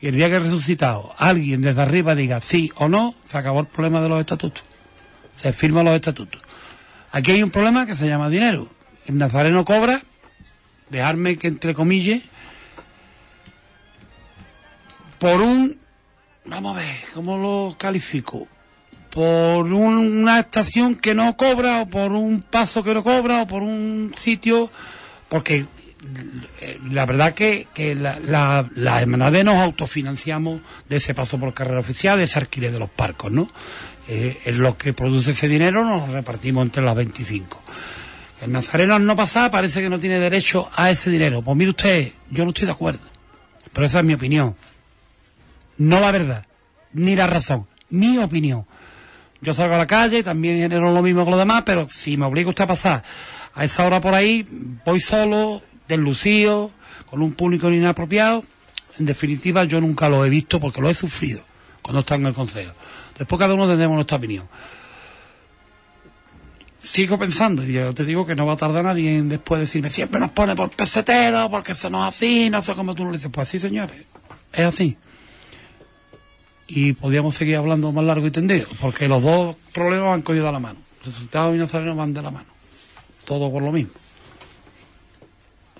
Y 0.00 0.08
el 0.08 0.14
día 0.14 0.28
que 0.28 0.38
resucitado 0.38 1.14
alguien 1.18 1.60
desde 1.60 1.80
arriba 1.80 2.14
diga 2.14 2.40
sí 2.40 2.72
o 2.76 2.88
no, 2.88 3.14
se 3.26 3.38
acabó 3.38 3.60
el 3.60 3.66
problema 3.66 4.00
de 4.00 4.08
los 4.08 4.20
estatutos. 4.20 4.62
Se 5.36 5.52
firman 5.52 5.84
los 5.84 5.94
estatutos. 5.94 6.40
Aquí 7.12 7.32
hay 7.32 7.42
un 7.42 7.50
problema 7.50 7.86
que 7.86 7.96
se 7.96 8.08
llama 8.08 8.28
dinero. 8.28 8.68
El 9.06 9.18
nazareno 9.18 9.64
cobra, 9.64 10.02
dejarme 10.90 11.36
que 11.36 11.48
entre 11.48 11.74
comillas, 11.74 12.20
por 15.18 15.40
un, 15.40 15.78
vamos 16.44 16.76
a 16.76 16.80
ver, 16.80 16.96
¿cómo 17.14 17.36
lo 17.38 17.76
califico? 17.78 18.46
Por 19.10 19.66
un- 19.72 20.18
una 20.22 20.40
estación 20.40 20.94
que 20.94 21.14
no 21.14 21.36
cobra, 21.36 21.82
o 21.82 21.88
por 21.88 22.12
un 22.12 22.42
paso 22.42 22.82
que 22.84 22.94
no 22.94 23.02
cobra, 23.02 23.42
o 23.42 23.46
por 23.46 23.62
un 23.62 24.14
sitio, 24.16 24.70
porque 25.28 25.66
eh, 26.60 26.78
la 26.90 27.04
verdad 27.06 27.34
que, 27.34 27.66
que 27.74 27.94
la, 27.94 28.18
la, 28.20 28.68
las 28.76 29.06
nos 29.06 29.56
autofinanciamos 29.56 30.60
de 30.88 30.96
ese 30.96 31.14
paso 31.14 31.38
por 31.40 31.52
carrera 31.54 31.80
oficial, 31.80 32.18
de 32.18 32.24
ese 32.24 32.38
alquiler 32.38 32.70
de 32.72 32.78
los 32.78 32.90
parcos, 32.90 33.32
¿no? 33.32 33.50
Eh, 34.06 34.38
es 34.44 34.56
lo 34.56 34.76
que 34.78 34.92
produce 34.92 35.32
ese 35.32 35.48
dinero, 35.48 35.84
nos 35.84 36.08
repartimos 36.08 36.62
entre 36.62 36.82
las 36.82 36.94
25. 36.94 37.60
El 38.40 38.52
nazareno 38.52 38.94
al 38.94 39.04
no 39.04 39.16
pasar 39.16 39.50
parece 39.50 39.82
que 39.82 39.90
no 39.90 39.98
tiene 39.98 40.18
derecho 40.20 40.70
a 40.76 40.90
ese 40.90 41.10
dinero. 41.10 41.42
Pues 41.42 41.56
mire 41.56 41.70
usted, 41.70 42.12
yo 42.30 42.44
no 42.44 42.50
estoy 42.50 42.66
de 42.66 42.72
acuerdo. 42.72 43.00
Pero 43.72 43.86
esa 43.86 43.98
es 43.98 44.04
mi 44.04 44.14
opinión. 44.14 44.54
No 45.78 46.00
la 46.00 46.12
verdad, 46.12 46.46
ni 46.92 47.16
la 47.16 47.26
razón, 47.26 47.66
mi 47.90 48.18
opinión. 48.18 48.66
Yo 49.40 49.54
salgo 49.54 49.76
a 49.76 49.78
la 49.78 49.86
calle, 49.86 50.22
también 50.22 50.58
genero 50.58 50.92
lo 50.92 51.02
mismo 51.02 51.24
que 51.24 51.30
los 51.30 51.38
demás, 51.38 51.62
pero 51.64 51.88
si 51.88 52.16
me 52.16 52.26
obliga 52.26 52.50
usted 52.50 52.64
a 52.64 52.66
pasar 52.66 53.04
a 53.54 53.64
esa 53.64 53.86
hora 53.86 54.00
por 54.00 54.14
ahí, 54.14 54.44
voy 54.84 55.00
solo, 55.00 55.62
deslucido, 55.86 56.72
con 57.08 57.22
un 57.22 57.32
público 57.34 57.70
inapropiado, 57.70 58.44
En 58.98 59.06
definitiva, 59.06 59.62
yo 59.64 59.80
nunca 59.80 60.08
lo 60.08 60.24
he 60.24 60.28
visto 60.28 60.58
porque 60.58 60.80
lo 60.80 60.90
he 60.90 60.94
sufrido 60.94 61.44
cuando 61.82 62.00
está 62.00 62.16
en 62.16 62.26
el 62.26 62.34
consejo. 62.34 62.72
Después 63.16 63.38
cada 63.38 63.54
uno 63.54 63.68
tendremos 63.68 63.94
nuestra 63.94 64.16
opinión. 64.16 64.48
Sigo 66.82 67.16
pensando, 67.16 67.64
y 67.64 67.72
yo 67.72 67.92
te 67.94 68.04
digo 68.04 68.26
que 68.26 68.34
no 68.34 68.44
va 68.46 68.54
a 68.54 68.56
tardar 68.56 68.84
nadie 68.84 69.18
en 69.18 69.28
después 69.28 69.60
decirme, 69.60 69.88
siempre 69.88 70.20
nos 70.20 70.30
pone 70.30 70.56
por 70.56 70.70
pesetero, 70.70 71.48
porque 71.48 71.72
eso 71.72 71.88
no 71.90 72.06
es 72.08 72.14
así, 72.14 72.50
no 72.50 72.62
sé 72.62 72.74
cómo 72.74 72.94
tú 72.94 73.04
lo 73.04 73.12
dices. 73.12 73.30
Pues 73.32 73.48
sí, 73.48 73.58
señores, 73.60 73.96
es 74.52 74.64
así. 74.64 74.96
Y 76.68 76.92
podríamos 76.92 77.34
seguir 77.34 77.56
hablando 77.56 77.90
más 77.92 78.04
largo 78.04 78.26
y 78.26 78.30
tendido, 78.30 78.68
porque 78.80 79.08
los 79.08 79.22
dos 79.22 79.56
problemas 79.72 80.14
han 80.14 80.22
cogido 80.22 80.48
a 80.48 80.52
la 80.52 80.58
mano. 80.58 80.78
Resultados 81.04 81.56
y 81.56 81.58
Nazareno 81.58 81.96
van 81.96 82.12
de 82.12 82.22
la 82.22 82.30
mano. 82.30 82.46
Todo 83.24 83.50
por 83.50 83.62
lo 83.62 83.72
mismo. 83.72 83.92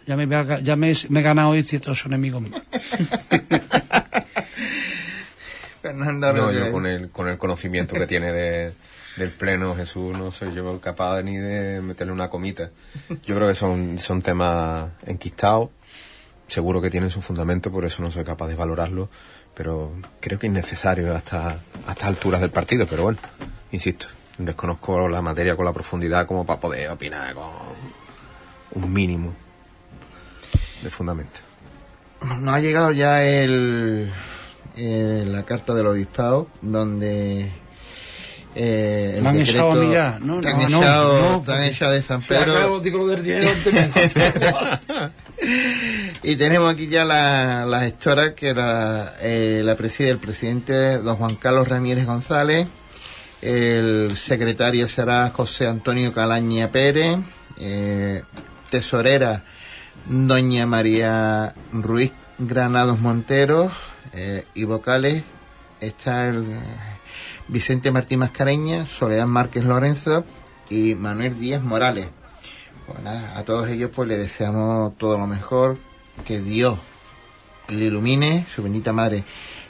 Ya 0.06 0.16
me, 0.16 0.26
ya 0.62 0.74
me, 0.74 0.92
me 1.10 1.20
he 1.20 1.22
ganado 1.22 1.50
hoy 1.50 1.60
ocho 1.60 2.06
enemigos 2.06 2.40
míos. 2.40 2.62
Fernando 5.82 6.32
no, 6.32 6.52
yo 6.52 6.72
con 6.72 6.86
el, 6.86 7.10
con 7.10 7.28
el 7.28 7.38
conocimiento 7.38 7.94
que 7.94 8.06
tiene 8.06 8.32
de, 8.32 8.72
del 9.16 9.30
pleno 9.30 9.74
Jesús 9.74 10.16
no 10.16 10.30
soy 10.30 10.54
yo 10.54 10.80
capaz 10.80 11.22
ni 11.22 11.36
de 11.36 11.80
meterle 11.82 12.12
una 12.12 12.30
comita. 12.30 12.70
Yo 13.24 13.36
creo 13.36 13.48
que 13.48 13.54
son, 13.54 13.98
son 13.98 14.22
temas 14.22 14.90
enquistados, 15.06 15.70
seguro 16.46 16.80
que 16.80 16.90
tienen 16.90 17.10
su 17.10 17.20
fundamento, 17.20 17.70
por 17.70 17.84
eso 17.84 18.02
no 18.02 18.10
soy 18.10 18.24
capaz 18.24 18.48
de 18.48 18.54
valorarlo, 18.54 19.08
pero 19.58 19.90
creo 20.20 20.38
que 20.38 20.46
es 20.46 20.52
necesario 20.52 21.12
hasta, 21.16 21.58
hasta 21.84 22.06
alturas 22.06 22.40
del 22.40 22.50
partido, 22.50 22.86
pero 22.86 23.02
bueno, 23.02 23.18
insisto, 23.72 24.06
desconozco 24.38 25.08
la 25.08 25.20
materia 25.20 25.56
con 25.56 25.64
la 25.64 25.72
profundidad 25.72 26.28
como 26.28 26.46
para 26.46 26.60
poder 26.60 26.88
opinar 26.90 27.34
con 27.34 27.50
un 28.74 28.92
mínimo 28.92 29.34
de 30.80 30.90
fundamento. 30.90 31.40
Nos 32.22 32.54
ha 32.54 32.60
llegado 32.60 32.92
ya 32.92 33.24
el, 33.24 34.12
eh, 34.76 35.24
la 35.26 35.42
carta 35.42 35.74
del 35.74 35.88
obispado 35.88 36.46
donde 36.62 37.50
eh, 38.54 39.16
el 39.18 39.26
han 39.26 39.40
echado 39.40 39.72
a 39.72 39.92
ya. 39.92 40.18
No, 40.20 40.40
te 40.40 40.48
han 40.48 40.62
echado, 40.62 41.44
de 41.92 42.02
San 42.02 42.22
Pedro. 42.22 42.82
y 46.22 46.36
tenemos 46.36 46.72
aquí 46.72 46.88
ya 46.88 47.04
la, 47.04 47.66
la 47.66 47.80
gestora 47.80 48.34
que 48.34 48.54
la, 48.54 49.14
eh, 49.20 49.62
la 49.64 49.76
preside 49.76 50.10
el 50.10 50.18
presidente 50.18 50.98
don 50.98 51.16
Juan 51.16 51.36
Carlos 51.36 51.68
Ramírez 51.68 52.06
González. 52.06 52.68
El 53.40 54.16
secretario 54.16 54.88
será 54.88 55.30
José 55.30 55.66
Antonio 55.66 56.12
Calaña 56.12 56.72
Pérez. 56.72 57.18
Eh, 57.58 58.22
tesorera 58.70 59.44
doña 60.06 60.66
María 60.66 61.54
Ruiz 61.72 62.12
Granados 62.38 62.98
Monteros. 62.98 63.72
Eh, 64.12 64.44
y 64.54 64.64
vocales 64.64 65.22
está 65.80 66.28
el 66.28 66.44
Vicente 67.48 67.90
Martín 67.90 68.20
Mascareña, 68.20 68.86
Soledad 68.86 69.26
Márquez 69.26 69.64
Lorenzo 69.64 70.24
y 70.68 70.94
Manuel 70.94 71.38
Díaz 71.40 71.62
Morales. 71.62 72.08
Pues 72.86 73.06
a 73.06 73.42
todos 73.44 73.68
ellos 73.68 73.90
pues 73.94 74.08
les 74.08 74.18
deseamos 74.18 74.96
todo 74.98 75.18
lo 75.18 75.26
mejor, 75.26 75.78
que 76.26 76.40
Dios 76.40 76.78
le 77.68 77.86
ilumine, 77.86 78.46
su 78.54 78.62
bendita 78.62 78.92
madre 78.92 79.24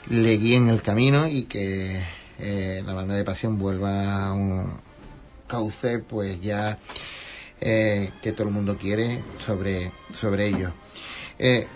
le 0.09 0.39
guíe 0.39 0.57
en 0.57 0.69
el 0.69 0.83
camino 0.83 1.29
y 1.29 1.45
que 1.45 2.03
eh, 2.39 2.83
la 2.85 2.95
banda 2.95 3.15
de 3.15 3.25
pasión 3.25 3.59
vuelva 3.59 4.27
a 4.27 4.33
un 4.33 4.73
cauce 5.47 5.99
pues 5.99 6.41
ya 6.41 6.79
eh, 7.61 8.13
que 8.23 8.33
todo 8.33 8.49
el 8.49 8.55
mundo 8.55 8.77
quiere 8.77 9.23
sobre, 9.45 9.93
sobre 10.13 10.47
ellos. 10.47 10.73
Eh, 11.39 11.67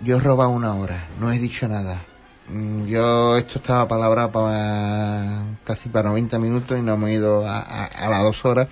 yo 0.00 0.16
he 0.16 0.20
robado 0.20 0.50
una 0.50 0.74
hora, 0.74 1.08
no 1.18 1.30
he 1.30 1.38
dicho 1.38 1.68
nada. 1.68 2.04
Mm, 2.52 2.86
Yo, 2.88 3.38
esto 3.38 3.58
estaba 3.58 3.86
palabra 3.86 4.30
para 4.32 5.42
casi 5.64 5.88
para 5.88 6.08
90 6.10 6.38
minutos 6.38 6.78
y 6.78 6.82
nos 6.82 6.96
hemos 6.96 7.10
ido 7.10 7.46
a, 7.46 7.60
a, 7.60 7.84
a 7.86 8.08
las 8.10 8.22
dos 8.22 8.44
horas. 8.44 8.68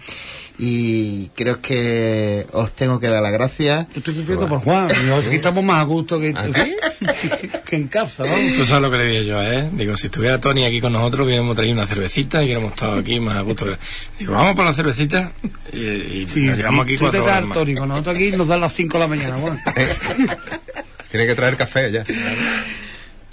Y 0.61 1.29
creo 1.37 1.61
que 1.61 2.45
os 2.53 2.73
tengo 2.73 2.99
que 2.99 3.07
dar 3.07 3.23
las 3.23 3.31
gracias. 3.31 3.87
Yo 3.91 3.99
estoy 3.99 4.15
sufriendo 4.17 4.49
por 4.49 4.59
Juan. 4.59 4.87
Aquí 4.91 5.37
estamos 5.37 5.63
más 5.63 5.79
a 5.79 5.85
gusto 5.85 6.19
que, 6.19 6.35
que 7.65 7.77
en 7.77 7.87
casa, 7.87 8.25
vamos. 8.25 8.41
Tú 8.57 8.65
sabes 8.67 8.83
lo 8.83 8.91
que 8.91 8.97
le 8.99 9.05
dije 9.07 9.25
yo, 9.25 9.41
¿eh? 9.41 9.69
Digo, 9.73 9.97
si 9.97 10.07
estuviera 10.07 10.41
Tony 10.41 10.65
aquí 10.65 10.81
con 10.81 10.93
nosotros, 10.93 11.27
hubiéramos 11.27 11.55
traído 11.55 11.75
una 11.75 11.87
cervecita 11.87 12.43
y 12.43 12.47
hubiéramos 12.47 12.73
estado 12.73 12.99
aquí 12.99 13.21
más 13.21 13.37
a 13.37 13.43
gusto. 13.43 13.67
Digo, 14.19 14.33
vamos 14.33 14.57
por 14.57 14.65
la 14.65 14.73
cervecita 14.73 15.31
y, 15.73 15.79
y 16.23 16.27
Sí, 16.27 16.47
nos 16.47 16.57
llegamos 16.57 16.83
aquí 16.85 16.97
cuatro 16.99 17.23
horas 17.23 17.45
más. 17.45 17.57
Tony, 17.57 17.77
con 17.77 17.89
nosotros 17.91 18.17
aquí 18.17 18.33
nos 18.33 18.49
dan 18.49 18.61
las 18.61 18.73
5 18.73 18.93
de 18.95 18.99
la 18.99 19.07
mañana, 19.09 19.37
Juan. 19.37 19.61
Tiene 21.13 21.27
que 21.27 21.35
traer 21.37 21.57
café 21.57 21.93
ya. 21.93 22.05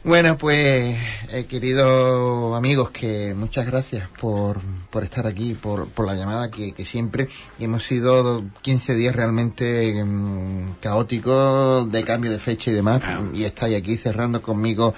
Bueno, 0.06 0.38
pues, 0.38 0.96
eh, 1.32 1.46
queridos 1.50 2.56
amigos, 2.56 2.92
que 2.92 3.34
muchas 3.34 3.66
gracias 3.66 4.08
por, 4.22 4.60
por 4.92 5.04
estar 5.04 5.26
aquí, 5.26 5.56
por, 5.56 5.88
por 5.88 6.06
la 6.06 6.14
llamada 6.14 6.52
que, 6.52 6.74
que 6.74 6.86
siempre. 6.86 7.28
Hemos 7.60 7.86
sido 7.86 8.44
15 8.62 8.94
días 8.94 9.16
realmente 9.16 10.04
mm, 10.06 10.76
caóticos 10.80 11.92
de 11.92 12.04
cambio 12.04 12.30
de 12.30 12.38
fecha 12.38 12.70
y 12.70 12.76
demás, 12.76 13.02
y 13.34 13.46
estáis 13.46 13.78
aquí 13.78 13.98
cerrando 13.98 14.44
conmigo 14.44 14.94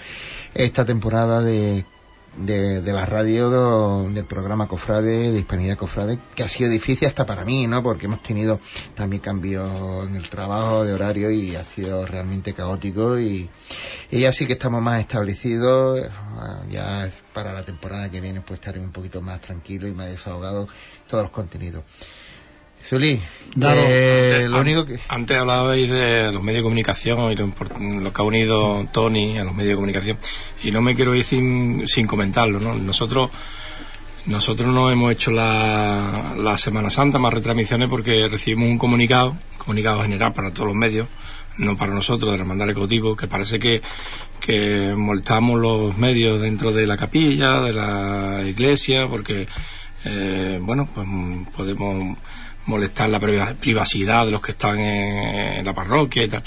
esta 0.54 0.84
temporada 0.84 1.42
de, 1.42 1.86
de, 2.38 2.82
de 2.82 2.94
la 2.94 3.06
radio 3.06 4.08
del 4.10 4.26
programa 4.26 4.68
Cofrade, 4.68 5.32
de 5.32 5.40
Hispanidad 5.40 5.78
Cofrade, 5.78 6.20
que 6.36 6.44
ha 6.44 6.48
sido 6.48 6.70
difícil 6.70 7.08
hasta 7.08 7.26
para 7.26 7.44
mí, 7.44 7.68
¿no? 7.68 7.84
Porque 7.84 8.06
hemos 8.06 8.22
tenido 8.22 8.60
también 8.96 9.22
cambios 9.22 10.08
en 10.08 10.16
el 10.16 10.30
trabajo 10.30 10.86
de 10.86 10.94
horario 10.94 11.32
y 11.32 11.56
ha 11.56 11.64
sido 11.64 12.06
realmente 12.06 12.54
caótico 12.54 13.20
y, 13.20 13.50
y 14.12 14.20
ya 14.20 14.32
sí 14.32 14.46
que 14.46 14.54
estamos 14.54 14.82
más 14.82 15.02
establecidos, 15.02 16.08
ya 16.70 17.12
para 17.34 17.54
la 17.54 17.64
temporada 17.64 18.10
que 18.10 18.22
viene 18.22 18.42
pues 18.42 18.60
estaremos 18.60 18.88
un 18.88 18.94
poquito 18.94 19.22
más 19.22 19.42
tranquilos 19.42 19.90
y 19.90 19.94
más 19.94 20.08
desahogados 20.10 20.70
todos 21.08 21.24
los 21.24 21.32
contenidos. 21.32 21.84
Eh, 23.60 24.48
lo 24.50 24.62
único 24.62 24.86
que... 24.86 25.00
Antes 25.10 25.38
hablabais 25.38 25.90
de 25.90 26.32
los 26.32 26.44
medios 26.44 26.60
de 26.60 26.64
comunicación 26.64 27.32
y 27.32 27.36
lo, 27.36 27.48
lo 28.02 28.14
que 28.14 28.22
ha 28.22 28.26
unido 28.26 28.88
Tony 28.92 29.38
a 29.38 29.44
los 29.44 29.54
medios 29.54 29.72
de 29.72 29.76
comunicación. 29.76 30.18
Y 30.64 30.72
no 30.72 30.82
me 30.82 30.96
quiero 30.96 31.16
ir 31.16 31.24
sin, 31.24 31.88
sin 31.88 32.06
comentarlo, 32.06 32.60
¿no? 32.60 32.76
Nosotros, 32.76 33.30
nosotros 34.26 34.72
no 34.74 34.92
hemos 34.92 35.12
hecho 35.12 35.32
la, 35.32 36.36
la 36.38 36.58
Semana 36.58 36.90
Santa, 36.90 37.18
más 37.20 37.34
retransmisiones, 37.34 37.90
porque 37.90 38.28
recibimos 38.30 38.70
un 38.70 38.78
comunicado, 38.78 39.36
comunicado 39.58 40.02
general 40.04 40.34
para 40.34 40.54
todos 40.54 40.68
los 40.68 40.76
medios, 40.76 41.08
no 41.58 41.76
para 41.76 41.94
nosotros, 41.94 42.32
de 42.32 42.38
la 42.38 42.44
Hermandad 42.44 42.66
del 42.66 42.74
Ejecutivo, 42.74 43.16
que 43.16 43.28
parece 43.28 43.58
que, 43.58 43.82
que 44.40 44.94
molestamos 44.96 45.60
los 45.60 45.98
medios 45.98 46.40
dentro 46.40 46.72
de 46.72 46.86
la 46.86 46.96
capilla, 46.96 47.62
de 47.62 47.74
la 47.74 48.44
iglesia, 48.46 49.08
porque, 49.10 49.48
eh, 50.06 50.60
bueno, 50.62 50.88
pues 50.94 51.08
mm, 51.08 51.46
podemos 51.46 52.18
molestar 52.68 53.10
la 53.10 53.20
priva- 53.20 53.56
privacidad 53.60 54.26
de 54.26 54.32
los 54.32 54.42
que 54.42 54.52
están 54.52 54.80
en, 54.80 55.66
la 55.66 55.74
parroquia 55.74 56.24
y 56.24 56.30
tal. 56.30 56.44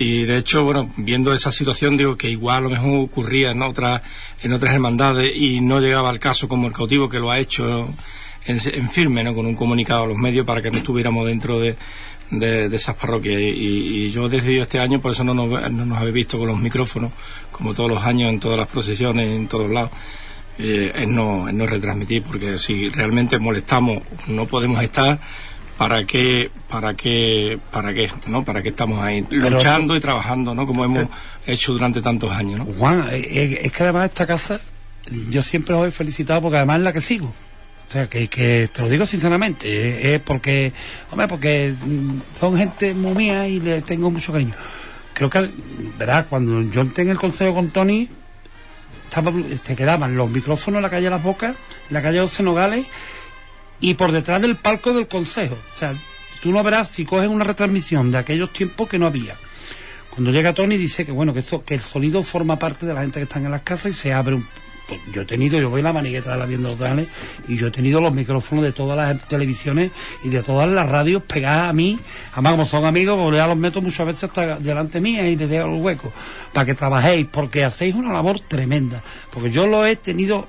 Y 0.00 0.24
de 0.24 0.38
hecho, 0.38 0.64
bueno, 0.64 0.90
viendo 0.96 1.32
esa 1.32 1.50
situación, 1.50 1.96
digo 1.96 2.16
que 2.16 2.30
igual 2.30 2.58
a 2.58 2.60
lo 2.60 2.70
mejor 2.70 3.04
ocurría 3.04 3.50
en 3.52 3.62
otras, 3.62 4.02
en 4.42 4.52
otras 4.52 4.74
hermandades 4.74 5.32
y 5.34 5.60
no 5.60 5.80
llegaba 5.80 6.10
al 6.10 6.18
caso 6.20 6.46
como 6.48 6.66
el 6.68 6.72
cautivo 6.72 7.08
que 7.08 7.18
lo 7.18 7.30
ha 7.30 7.38
hecho 7.38 7.88
en, 8.44 8.88
firme, 8.88 9.22
¿no? 9.24 9.34
Con 9.34 9.46
un 9.46 9.54
comunicado 9.54 10.04
a 10.04 10.06
los 10.06 10.16
medios 10.16 10.46
para 10.46 10.62
que 10.62 10.70
no 10.70 10.78
estuviéramos 10.78 11.26
dentro 11.26 11.58
de, 11.58 11.76
de, 12.30 12.68
de 12.68 12.76
esas 12.76 12.94
parroquias. 12.94 13.40
Y, 13.40 14.06
y 14.06 14.10
yo 14.10 14.26
he 14.26 14.28
decidido 14.28 14.62
este 14.62 14.78
año, 14.78 15.00
por 15.00 15.12
eso 15.12 15.24
no 15.24 15.34
nos, 15.34 15.70
no 15.70 15.84
nos 15.84 15.98
habéis 15.98 16.14
visto 16.14 16.38
con 16.38 16.46
los 16.48 16.58
micrófonos, 16.60 17.10
como 17.52 17.74
todos 17.74 17.90
los 17.90 18.02
años 18.04 18.30
en 18.30 18.38
todas 18.40 18.56
las 18.58 18.68
procesiones, 18.68 19.28
en 19.36 19.48
todos 19.48 19.70
lados. 19.70 19.90
Eh, 20.60 20.92
es 20.94 21.08
no, 21.08 21.48
es 21.48 21.54
no 21.54 21.66
retransmitir, 21.66 22.22
porque 22.22 22.56
si 22.58 22.88
realmente 22.88 23.38
molestamos, 23.38 24.02
no 24.26 24.46
podemos 24.46 24.82
estar, 24.82 25.20
¿para 25.78 26.04
qué, 26.04 26.50
para 26.68 26.94
qué, 26.94 27.58
para 27.70 27.94
qué, 27.94 28.10
no? 28.26 28.44
¿Para 28.44 28.62
qué 28.62 28.70
estamos 28.70 29.02
ahí 29.02 29.24
luchando 29.30 29.96
y 29.96 30.00
trabajando, 30.00 30.54
no? 30.54 30.66
Como 30.66 30.84
hemos 30.84 31.06
hecho 31.46 31.72
durante 31.72 32.02
tantos 32.02 32.32
años, 32.32 32.58
¿no? 32.58 32.64
Juan, 32.66 33.08
eh, 33.10 33.26
eh, 33.30 33.60
es 33.62 33.72
que 33.72 33.84
además 33.84 34.06
esta 34.06 34.26
casa, 34.26 34.60
yo 35.30 35.42
siempre 35.42 35.74
os 35.74 35.86
he 35.86 35.90
felicitado 35.92 36.42
porque 36.42 36.56
además 36.56 36.78
es 36.78 36.84
la 36.84 36.92
que 36.92 37.00
sigo. 37.00 37.26
O 37.26 37.90
sea, 37.90 38.06
que, 38.06 38.28
que 38.28 38.68
te 38.70 38.82
lo 38.82 38.88
digo 38.88 39.06
sinceramente, 39.06 39.66
eh, 39.66 40.16
es 40.16 40.20
porque, 40.20 40.72
hombre, 41.10 41.28
porque 41.28 41.72
mm, 41.80 42.18
son 42.38 42.58
gente 42.58 42.92
muy 42.92 43.14
mía 43.14 43.48
y 43.48 43.60
le 43.60 43.80
tengo 43.80 44.10
mucho 44.10 44.32
cariño. 44.32 44.54
Creo 45.14 45.30
que, 45.30 45.48
verás, 45.96 46.26
cuando 46.28 46.60
yo 46.70 46.82
entré 46.82 47.04
en 47.04 47.10
el 47.10 47.18
consejo 47.18 47.54
con 47.54 47.70
Tony, 47.70 48.08
estaba, 49.08 49.32
se 49.62 49.74
quedaban 49.74 50.16
los 50.16 50.28
micrófonos 50.28 50.78
en 50.78 50.82
la 50.82 50.90
calle 50.90 51.08
Las 51.08 51.22
Bocas, 51.22 51.56
en 51.88 51.94
la 51.94 52.02
calle 52.02 52.20
José 52.20 52.42
Nogales 52.42 52.84
y 53.80 53.94
por 53.94 54.12
detrás 54.12 54.40
del 54.42 54.56
palco 54.56 54.92
del 54.92 55.06
consejo. 55.08 55.54
O 55.74 55.78
sea, 55.78 55.94
tú 56.42 56.52
no 56.52 56.62
verás 56.62 56.88
si 56.90 57.04
coges 57.04 57.28
una 57.28 57.44
retransmisión 57.44 58.10
de 58.10 58.18
aquellos 58.18 58.52
tiempos 58.52 58.88
que 58.88 58.98
no 58.98 59.06
había. 59.06 59.34
Cuando 60.10 60.32
llega 60.32 60.52
Tony 60.52 60.76
dice 60.76 61.06
que 61.06 61.12
bueno, 61.12 61.32
que 61.32 61.40
eso, 61.40 61.64
que 61.64 61.74
el 61.74 61.80
sonido 61.80 62.22
forma 62.24 62.58
parte 62.58 62.86
de 62.86 62.94
la 62.94 63.02
gente 63.02 63.20
que 63.20 63.24
están 63.24 63.44
en 63.44 63.52
las 63.52 63.62
casas 63.62 63.92
y 63.92 63.94
se 63.94 64.12
abre 64.12 64.34
un- 64.34 64.46
pues 64.88 65.00
yo 65.12 65.20
he 65.20 65.24
tenido, 65.26 65.60
yo 65.60 65.68
voy 65.68 65.82
a 65.82 65.84
la 65.84 65.92
manigueta 65.92 66.32
de 66.32 66.38
la 66.38 66.46
viendo 66.46 66.74
canales 66.74 67.08
y 67.46 67.56
yo 67.56 67.66
he 67.66 67.70
tenido 67.70 68.00
los 68.00 68.14
micrófonos 68.14 68.64
de 68.64 68.72
todas 68.72 68.96
las 68.96 69.28
televisiones 69.28 69.90
y 70.24 70.30
de 70.30 70.42
todas 70.42 70.66
las 70.66 70.88
radios 70.88 71.22
pegadas 71.24 71.68
a 71.68 71.72
mí. 71.74 71.98
Además, 72.32 72.52
como 72.52 72.66
son 72.66 72.84
amigos, 72.86 73.18
pues 73.22 73.36
ya 73.36 73.46
los 73.46 73.56
meto 73.58 73.82
muchas 73.82 74.06
veces 74.06 74.24
hasta 74.24 74.58
delante 74.58 74.98
mía 74.98 75.28
y 75.28 75.36
les 75.36 75.48
dejo 75.50 75.66
el 75.66 75.82
hueco 75.82 76.10
para 76.54 76.64
que 76.64 76.74
trabajéis, 76.74 77.28
porque 77.30 77.64
hacéis 77.64 77.94
una 77.96 78.14
labor 78.14 78.40
tremenda. 78.40 79.02
Porque 79.30 79.50
yo 79.50 79.66
lo 79.66 79.84
he 79.84 79.94
tenido, 79.96 80.46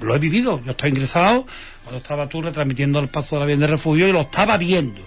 lo 0.00 0.14
he 0.14 0.18
vivido, 0.20 0.62
yo 0.64 0.70
estoy 0.70 0.90
ingresado 0.90 1.46
cuando 1.84 1.98
estaba 1.98 2.28
tú 2.28 2.42
retransmitiendo 2.42 2.98
el 2.98 3.08
paso 3.08 3.36
de 3.36 3.40
la 3.40 3.46
bien 3.46 3.60
de 3.60 3.68
refugio 3.68 4.08
y 4.08 4.12
lo 4.12 4.22
estaba 4.22 4.58
viendo. 4.58 5.00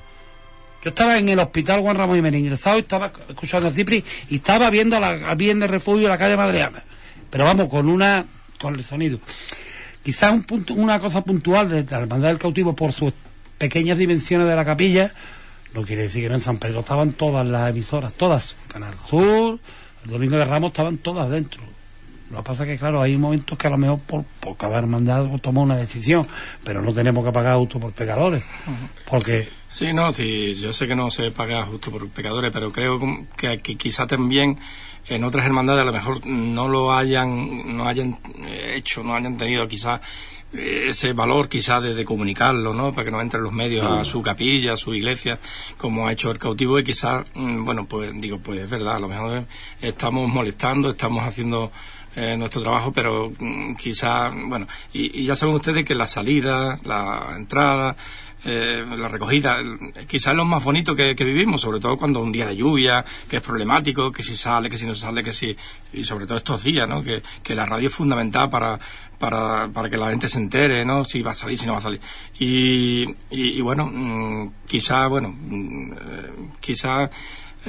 Yo 0.84 0.90
estaba 0.90 1.18
en 1.18 1.28
el 1.28 1.40
hospital 1.40 1.82
Juan 1.82 1.98
Ramón 1.98 2.16
Jiménez 2.16 2.40
ingresado 2.40 2.78
y 2.78 2.82
estaba 2.82 3.12
escuchando 3.28 3.68
a 3.68 3.72
Cipri 3.72 4.04
y 4.30 4.36
estaba 4.36 4.70
viendo 4.70 5.00
la 5.00 5.36
bien 5.36 5.60
de 5.60 5.68
refugio 5.68 6.04
en 6.04 6.10
la 6.10 6.18
calle 6.18 6.38
Madreana 6.38 6.84
pero 7.30 7.46
vamos, 7.46 7.68
con 7.68 7.90
una 7.90 8.26
con 8.60 8.76
el 8.76 8.84
sonido. 8.84 9.20
Quizás 10.04 10.36
una 10.70 11.00
cosa 11.00 11.24
puntual 11.24 11.70
de 11.70 11.84
la 11.84 12.00
Hermandad 12.00 12.30
del 12.30 12.40
Cautivo 12.40 12.76
por 12.76 12.94
sus 12.94 13.14
pequeñas 13.58 13.98
dimensiones 13.98 14.48
de 14.48 14.56
la 14.56 14.66
capilla, 14.66 15.12
no 15.74 15.84
quiere 15.84 16.04
decir 16.04 16.24
que 16.24 16.30
no 16.30 16.36
en 16.36 16.42
San 16.42 16.58
Pedro 16.58 16.80
estaban 16.80 17.14
todas 17.14 17.46
las 17.46 17.70
emisoras, 17.70 18.14
todas. 18.14 18.56
Canal 18.68 18.96
Sur, 19.10 19.60
el 20.06 20.10
Domingo 20.10 20.38
de 20.38 20.46
Ramos 20.46 20.70
estaban 20.70 20.98
todas 20.98 21.30
dentro. 21.30 21.62
Lo 22.32 22.38
que 22.38 22.44
pasa 22.44 22.64
es 22.64 22.70
que, 22.70 22.78
claro, 22.78 23.02
hay 23.02 23.18
momentos 23.18 23.58
que 23.58 23.68
a 23.68 23.70
lo 23.70 23.78
mejor 23.78 24.00
por, 24.00 24.24
por 24.40 24.58
cada 24.58 24.78
hermandad 24.78 25.26
toma 25.42 25.62
una 25.62 25.78
decisión, 25.78 26.28
pero 26.64 26.82
no 26.82 26.94
tenemos 26.94 27.26
que 27.26 27.32
pagar 27.32 27.58
justo 27.58 27.80
por 27.80 27.94
pecadores. 27.94 28.44
Porque. 29.10 29.50
Sí, 29.70 29.94
no, 29.94 30.14
sí, 30.14 30.56
yo 30.56 30.72
sé 30.72 30.88
que 30.88 30.96
no 30.96 31.12
se 31.12 31.32
paga 31.32 31.66
justo 31.66 31.92
por 31.92 32.08
pecadores, 32.10 32.52
pero 32.54 32.72
creo 32.72 33.00
que, 33.36 33.60
que 33.62 33.76
quizá 33.76 34.08
también 34.08 34.58
en 35.08 35.24
otras 35.24 35.46
hermandades 35.46 35.82
a 35.82 35.86
lo 35.86 35.94
mejor 35.94 36.26
no 36.26 36.68
lo 36.68 36.94
hayan, 36.94 37.76
no 37.78 37.88
hayan 37.88 38.18
hecho, 38.74 39.04
no 39.04 39.16
hayan 39.16 39.38
tenido 39.38 39.68
quizás 39.68 40.02
ese 40.54 41.14
valor 41.14 41.50
quizás 41.50 41.84
de, 41.84 42.06
comunicarlo, 42.06 42.74
¿no? 42.74 42.94
Para 42.94 43.06
que 43.06 43.12
no 43.12 43.22
entren 43.22 43.44
los 43.44 43.52
medios 43.52 43.86
a 43.86 44.04
su 44.06 44.22
capilla, 44.22 44.74
a 44.74 44.78
su 44.78 44.94
iglesia, 44.94 45.40
como 45.78 46.08
ha 46.08 46.14
hecho 46.14 46.32
el 46.32 46.40
cautivo 46.40 46.80
y 46.80 46.84
quizás, 46.84 47.30
mm, 47.36 47.66
bueno, 47.66 47.86
pues 47.88 48.12
digo, 48.20 48.40
pues 48.40 48.62
es 48.62 48.70
verdad, 48.70 48.96
a 48.96 49.00
lo 49.00 49.08
mejor 49.08 49.46
estamos 49.82 50.30
molestando, 50.30 50.92
estamos 50.92 51.26
haciendo 51.26 51.72
eh, 52.18 52.36
nuestro 52.36 52.64
trabajo, 52.64 52.92
pero 52.92 53.32
mm, 53.38 53.76
quizás, 53.76 54.34
bueno, 54.48 54.66
y, 54.92 55.22
y, 55.22 55.26
ya 55.26 55.36
saben 55.36 55.54
ustedes 55.54 55.86
que 55.86 55.94
la 55.94 56.08
salida, 56.08 56.80
la 56.84 57.36
entrada, 57.38 57.96
eh, 58.44 58.84
la 58.98 59.08
recogida, 59.08 59.58
quizás 60.08 60.32
es 60.32 60.38
lo 60.38 60.44
más 60.44 60.64
bonito 60.64 60.96
que, 60.96 61.14
vivimos, 61.14 61.62
sobre 61.62 61.80
todo 61.80 61.96
cuando 61.96 62.20
un 62.20 62.32
día 62.32 62.48
de 62.48 62.56
lluvia, 62.56 63.06
que 63.30 63.38
es 63.38 63.44
problemático, 63.44 64.12
que 64.12 64.24
si 64.24 64.36
sale, 64.36 64.68
que 64.68 64.78
si 64.78 64.88
no 64.88 64.96
sale, 64.96 65.22
que 65.22 65.32
si, 65.32 65.56
y 65.94 66.04
sobre 66.06 66.26
todo 66.26 66.40
estos 66.40 66.64
días, 66.64 66.90
¿no? 66.90 67.04
Que, 67.04 67.22
que 67.44 67.54
la 67.54 67.68
radio 67.68 67.88
es 67.88 67.94
fundamental 67.94 68.50
para, 68.50 68.80
para, 69.20 69.68
para 69.68 69.88
que 69.88 69.98
la 69.98 70.10
gente 70.10 70.28
se 70.28 70.40
entere, 70.40 70.86
¿no? 70.86 71.06
Si 71.06 71.22
va 71.22 71.32
a 71.32 71.36
salir, 71.36 71.60
si 71.60 71.68
no 71.68 71.74
va 71.74 71.78
a 71.78 71.82
salir. 71.82 72.02
Y, 72.40 73.06
y, 73.30 73.62
bueno, 73.62 73.86
mm, 73.86 74.54
quizás, 74.68 75.08
bueno, 75.08 75.30
mm, 75.30 75.92
eh, 75.92 76.32
quizás 76.60 77.12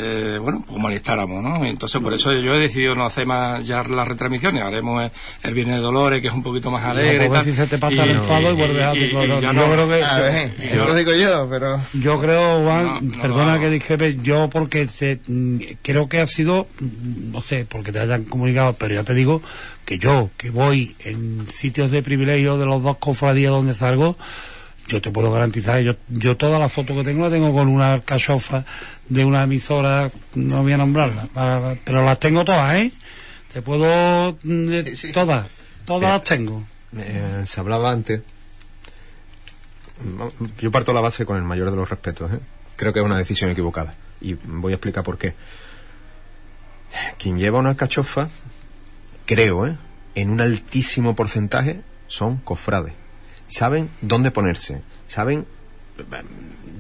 eh, 0.00 0.38
bueno, 0.40 0.64
pues 0.66 0.78
molestáramos, 0.78 1.42
¿no? 1.42 1.64
Entonces, 1.64 2.00
por 2.00 2.14
eso 2.14 2.32
yo 2.32 2.54
he 2.54 2.60
decidido 2.60 2.94
no 2.94 3.04
hacer 3.04 3.26
más 3.26 3.66
ya 3.66 3.82
las 3.82 4.06
retransmisiones. 4.06 4.62
Haremos 4.62 5.10
el, 5.42 5.54
Viernes 5.54 5.76
de 5.76 5.82
Dolores, 5.82 6.22
que 6.22 6.28
es 6.28 6.34
un 6.34 6.42
poquito 6.42 6.70
más 6.70 6.84
alegre. 6.84 7.26
y 7.26 7.30
tal. 7.30 7.44
si 7.44 7.52
se 7.52 7.66
te 7.66 7.78
pasa 7.78 8.04
el 8.04 8.10
enfado 8.10 8.50
y, 8.50 8.54
vuelves 8.54 8.84
a 8.84 8.92
tu 8.92 8.98
Yo 8.98 9.72
creo 9.72 9.88
que. 9.88 10.04
A 10.04 10.20
ver, 10.20 10.72
yo, 10.72 10.84
lo 10.86 10.94
digo 10.94 11.12
yo, 11.14 11.48
pero. 11.50 11.80
Yo 11.94 12.20
creo, 12.20 12.62
Juan, 12.62 13.10
perdona 13.20 13.58
que 13.58 13.70
dije, 13.70 14.16
yo 14.22 14.48
porque 14.48 14.86
se, 14.86 15.20
creo 15.82 16.08
que 16.08 16.20
ha 16.20 16.26
sido, 16.26 16.68
no 16.80 17.40
sé, 17.40 17.66
porque 17.68 17.90
te 17.90 17.98
hayan 17.98 18.24
comunicado, 18.24 18.74
pero 18.74 18.94
ya 18.94 19.04
te 19.04 19.14
digo 19.14 19.42
que 19.84 19.98
yo, 19.98 20.30
que 20.36 20.50
voy 20.50 20.94
en 21.04 21.46
sitios 21.48 21.90
de 21.90 22.02
privilegio 22.02 22.58
de 22.58 22.66
los 22.66 22.82
dos 22.82 22.98
cofradías 22.98 23.50
donde 23.50 23.74
salgo, 23.74 24.16
yo 24.88 25.02
te 25.02 25.10
puedo 25.10 25.30
garantizar, 25.30 25.80
yo, 25.80 25.94
yo 26.08 26.36
toda 26.36 26.58
la 26.58 26.68
foto 26.68 26.94
que 26.94 27.04
tengo 27.04 27.24
la 27.24 27.30
tengo 27.30 27.52
con 27.52 27.68
una 27.68 28.00
cachofa 28.00 28.64
de 29.08 29.24
una 29.24 29.44
emisora, 29.44 30.10
no 30.34 30.62
voy 30.62 30.72
a 30.72 30.78
nombrarla, 30.78 31.28
pero 31.84 32.04
las 32.04 32.18
tengo 32.18 32.44
todas, 32.44 32.74
¿eh? 32.76 32.92
Te 33.52 33.62
puedo... 33.62 34.38
Mm, 34.42 35.12
todas, 35.12 35.48
todas 35.84 36.10
las 36.10 36.24
tengo. 36.24 36.64
Eh, 36.96 37.42
se 37.44 37.60
hablaba 37.60 37.92
antes, 37.92 38.22
yo 40.58 40.70
parto 40.70 40.92
la 40.94 41.00
base 41.00 41.26
con 41.26 41.36
el 41.36 41.44
mayor 41.44 41.70
de 41.70 41.76
los 41.76 41.88
respetos, 41.88 42.32
¿eh? 42.32 42.40
Creo 42.76 42.92
que 42.92 43.00
es 43.00 43.04
una 43.04 43.18
decisión 43.18 43.50
equivocada 43.50 43.94
y 44.20 44.34
voy 44.34 44.72
a 44.72 44.76
explicar 44.76 45.04
por 45.04 45.18
qué. 45.18 45.34
Quien 47.18 47.38
lleva 47.38 47.58
una 47.58 47.76
cachofa, 47.76 48.30
creo, 49.26 49.66
¿eh? 49.66 49.76
en 50.14 50.30
un 50.30 50.40
altísimo 50.40 51.14
porcentaje, 51.14 51.82
son 52.06 52.38
cofrades 52.38 52.94
saben 53.48 53.90
dónde 54.00 54.30
ponerse, 54.30 54.82
saben... 55.06 55.46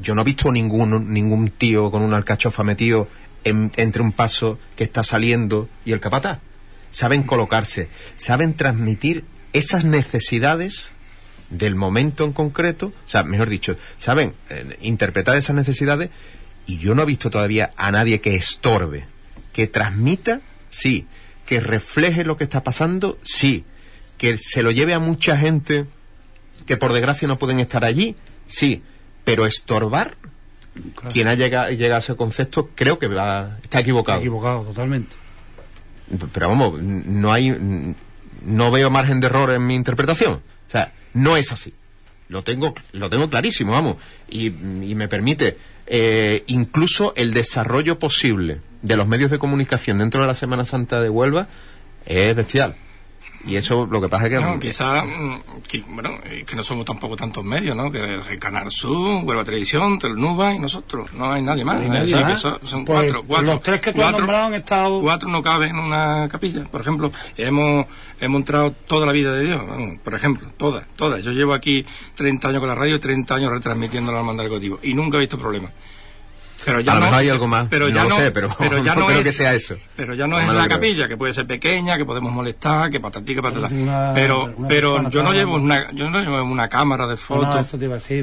Yo 0.00 0.14
no 0.14 0.22
he 0.22 0.24
visto 0.24 0.52
ningún, 0.52 1.12
ningún 1.12 1.50
tío 1.50 1.90
con 1.90 2.02
una 2.02 2.16
alcachofa 2.16 2.62
metido 2.62 3.08
entre 3.42 4.00
un 4.00 4.12
paso 4.12 4.58
que 4.76 4.84
está 4.84 5.02
saliendo 5.02 5.68
y 5.84 5.90
el 5.90 5.98
capataz. 5.98 6.38
Saben 6.92 7.24
colocarse, 7.24 7.88
saben 8.14 8.54
transmitir 8.54 9.24
esas 9.52 9.84
necesidades 9.84 10.92
del 11.50 11.74
momento 11.74 12.24
en 12.24 12.32
concreto, 12.32 12.86
o 12.86 13.08
sea, 13.08 13.24
mejor 13.24 13.48
dicho, 13.48 13.76
saben 13.96 14.34
eh, 14.50 14.76
interpretar 14.82 15.36
esas 15.36 15.56
necesidades 15.56 16.10
y 16.66 16.78
yo 16.78 16.94
no 16.94 17.02
he 17.02 17.06
visto 17.06 17.30
todavía 17.30 17.72
a 17.76 17.90
nadie 17.90 18.20
que 18.20 18.34
estorbe, 18.34 19.06
que 19.52 19.66
transmita, 19.66 20.42
sí, 20.68 21.06
que 21.46 21.60
refleje 21.60 22.24
lo 22.24 22.36
que 22.36 22.44
está 22.44 22.62
pasando, 22.62 23.18
sí, 23.22 23.64
que 24.18 24.36
se 24.36 24.62
lo 24.62 24.70
lleve 24.70 24.92
a 24.92 24.98
mucha 24.98 25.36
gente 25.36 25.86
que 26.68 26.76
por 26.76 26.92
desgracia 26.92 27.26
no 27.26 27.38
pueden 27.38 27.60
estar 27.60 27.82
allí, 27.82 28.14
sí, 28.46 28.82
pero 29.24 29.46
estorbar, 29.46 30.16
quien 31.10 31.26
ha 31.26 31.34
llegado, 31.34 31.70
llegado, 31.70 31.96
a 31.96 31.98
ese 32.00 32.14
concepto 32.14 32.68
creo 32.74 32.98
que 32.98 33.08
va, 33.08 33.56
está 33.62 33.80
equivocado. 33.80 34.18
Está 34.18 34.26
equivocado, 34.26 34.62
totalmente. 34.64 35.16
Pero 36.32 36.48
vamos, 36.48 36.80
no 36.82 37.32
hay, 37.32 37.96
no 38.42 38.70
veo 38.70 38.90
margen 38.90 39.20
de 39.20 39.28
error 39.28 39.50
en 39.50 39.66
mi 39.66 39.74
interpretación. 39.74 40.34
O 40.34 40.70
sea, 40.70 40.92
no 41.14 41.38
es 41.38 41.52
así. 41.52 41.72
Lo 42.28 42.44
tengo, 42.44 42.74
lo 42.92 43.08
tengo 43.08 43.30
clarísimo, 43.30 43.72
vamos. 43.72 43.96
Y, 44.28 44.50
me 44.50 45.08
permite 45.08 45.56
eh, 45.86 46.44
incluso 46.48 47.14
el 47.16 47.32
desarrollo 47.32 47.98
posible 47.98 48.60
de 48.82 48.96
los 48.96 49.08
medios 49.08 49.30
de 49.30 49.38
comunicación 49.38 49.98
dentro 49.98 50.20
de 50.20 50.26
la 50.26 50.34
Semana 50.34 50.66
Santa 50.66 51.00
de 51.00 51.08
Huelva 51.08 51.48
es 52.04 52.36
bestial. 52.36 52.76
Y 53.48 53.56
eso 53.56 53.88
lo 53.90 54.00
que 54.00 54.08
pasa 54.08 54.26
es 54.26 54.30
que... 54.30 54.40
No, 54.40 54.58
quizá, 54.60 55.02
mm, 55.02 55.40
que, 55.66 55.82
bueno, 55.88 56.10
que 56.46 56.54
no 56.54 56.62
somos 56.62 56.84
tampoco 56.84 57.16
tantos 57.16 57.42
medios, 57.42 57.74
¿no? 57.74 57.90
Que 57.90 57.98
el 57.98 58.38
Canal 58.38 58.70
Sur, 58.70 59.24
Huelva 59.24 59.42
Televisión, 59.42 59.98
Telnuba 59.98 60.54
y 60.54 60.58
nosotros. 60.58 61.12
No 61.14 61.32
hay 61.32 61.40
nadie 61.40 61.64
más. 61.64 61.80
son, 62.40 62.58
pues, 62.60 62.74
cuatro, 62.84 63.24
cuatro. 63.26 63.54
Los 63.54 63.62
tres 63.62 63.80
que 63.80 63.92
tú 63.92 64.00
cuatro, 64.00 64.24
has 64.30 64.46
han 64.48 64.54
estado... 64.54 65.00
Cuatro 65.00 65.28
no 65.30 65.42
caben 65.42 65.70
en 65.70 65.78
una 65.78 66.28
capilla. 66.28 66.64
Por 66.64 66.82
ejemplo, 66.82 67.10
hemos, 67.38 67.86
hemos 68.20 68.38
entrado 68.40 68.72
toda 68.86 69.06
la 69.06 69.12
vida 69.12 69.32
de 69.32 69.44
Dios. 69.44 69.62
por 70.04 70.14
ejemplo, 70.14 70.48
todas, 70.58 70.86
todas. 70.96 71.24
Yo 71.24 71.32
llevo 71.32 71.54
aquí 71.54 71.86
30 72.16 72.48
años 72.48 72.60
con 72.60 72.68
la 72.68 72.74
radio 72.74 72.96
y 72.96 73.00
30 73.00 73.34
años 73.34 73.50
retransmitiendo 73.50 74.12
la 74.12 74.18
hermandad 74.18 74.44
del 74.44 74.78
y 74.82 74.92
nunca 74.92 75.16
he 75.16 75.20
visto 75.20 75.38
problemas. 75.38 75.72
Pero 76.68 76.80
ya 76.80 76.92
a 76.92 76.94
lo 76.96 77.00
mejor 77.00 77.18
hay 77.18 77.28
algo 77.28 77.46
más, 77.46 77.66
pero 77.68 77.88
ya 77.88 78.02
no, 78.04 78.10
lo 78.10 78.14
sé, 78.14 78.30
pero, 78.30 78.48
ya 78.82 78.94
no, 78.94 79.06
creo 79.06 79.22
que 79.22 79.32
sea 79.32 79.54
eso. 79.54 79.76
Pero 79.96 80.14
ya 80.14 80.26
no 80.26 80.38
es 80.38 80.52
la 80.52 80.68
capilla, 80.68 81.08
que 81.08 81.16
puede 81.16 81.32
ser 81.32 81.46
pequeña, 81.46 81.96
que 81.96 82.04
podemos 82.04 82.32
molestar, 82.32 82.90
que 82.90 83.00
patatí, 83.00 83.34
que 83.34 83.42
patatá. 83.42 83.68
Pero, 84.14 84.54
pero 84.68 85.08
yo 85.10 85.22
no 85.22 85.32
llevo 85.32 85.56
una, 85.56 85.90
yo 85.92 86.10
no 86.10 86.20
llevo 86.20 86.42
una 86.44 86.68
cámara 86.68 87.06
de 87.06 87.16
fotos, 87.16 87.74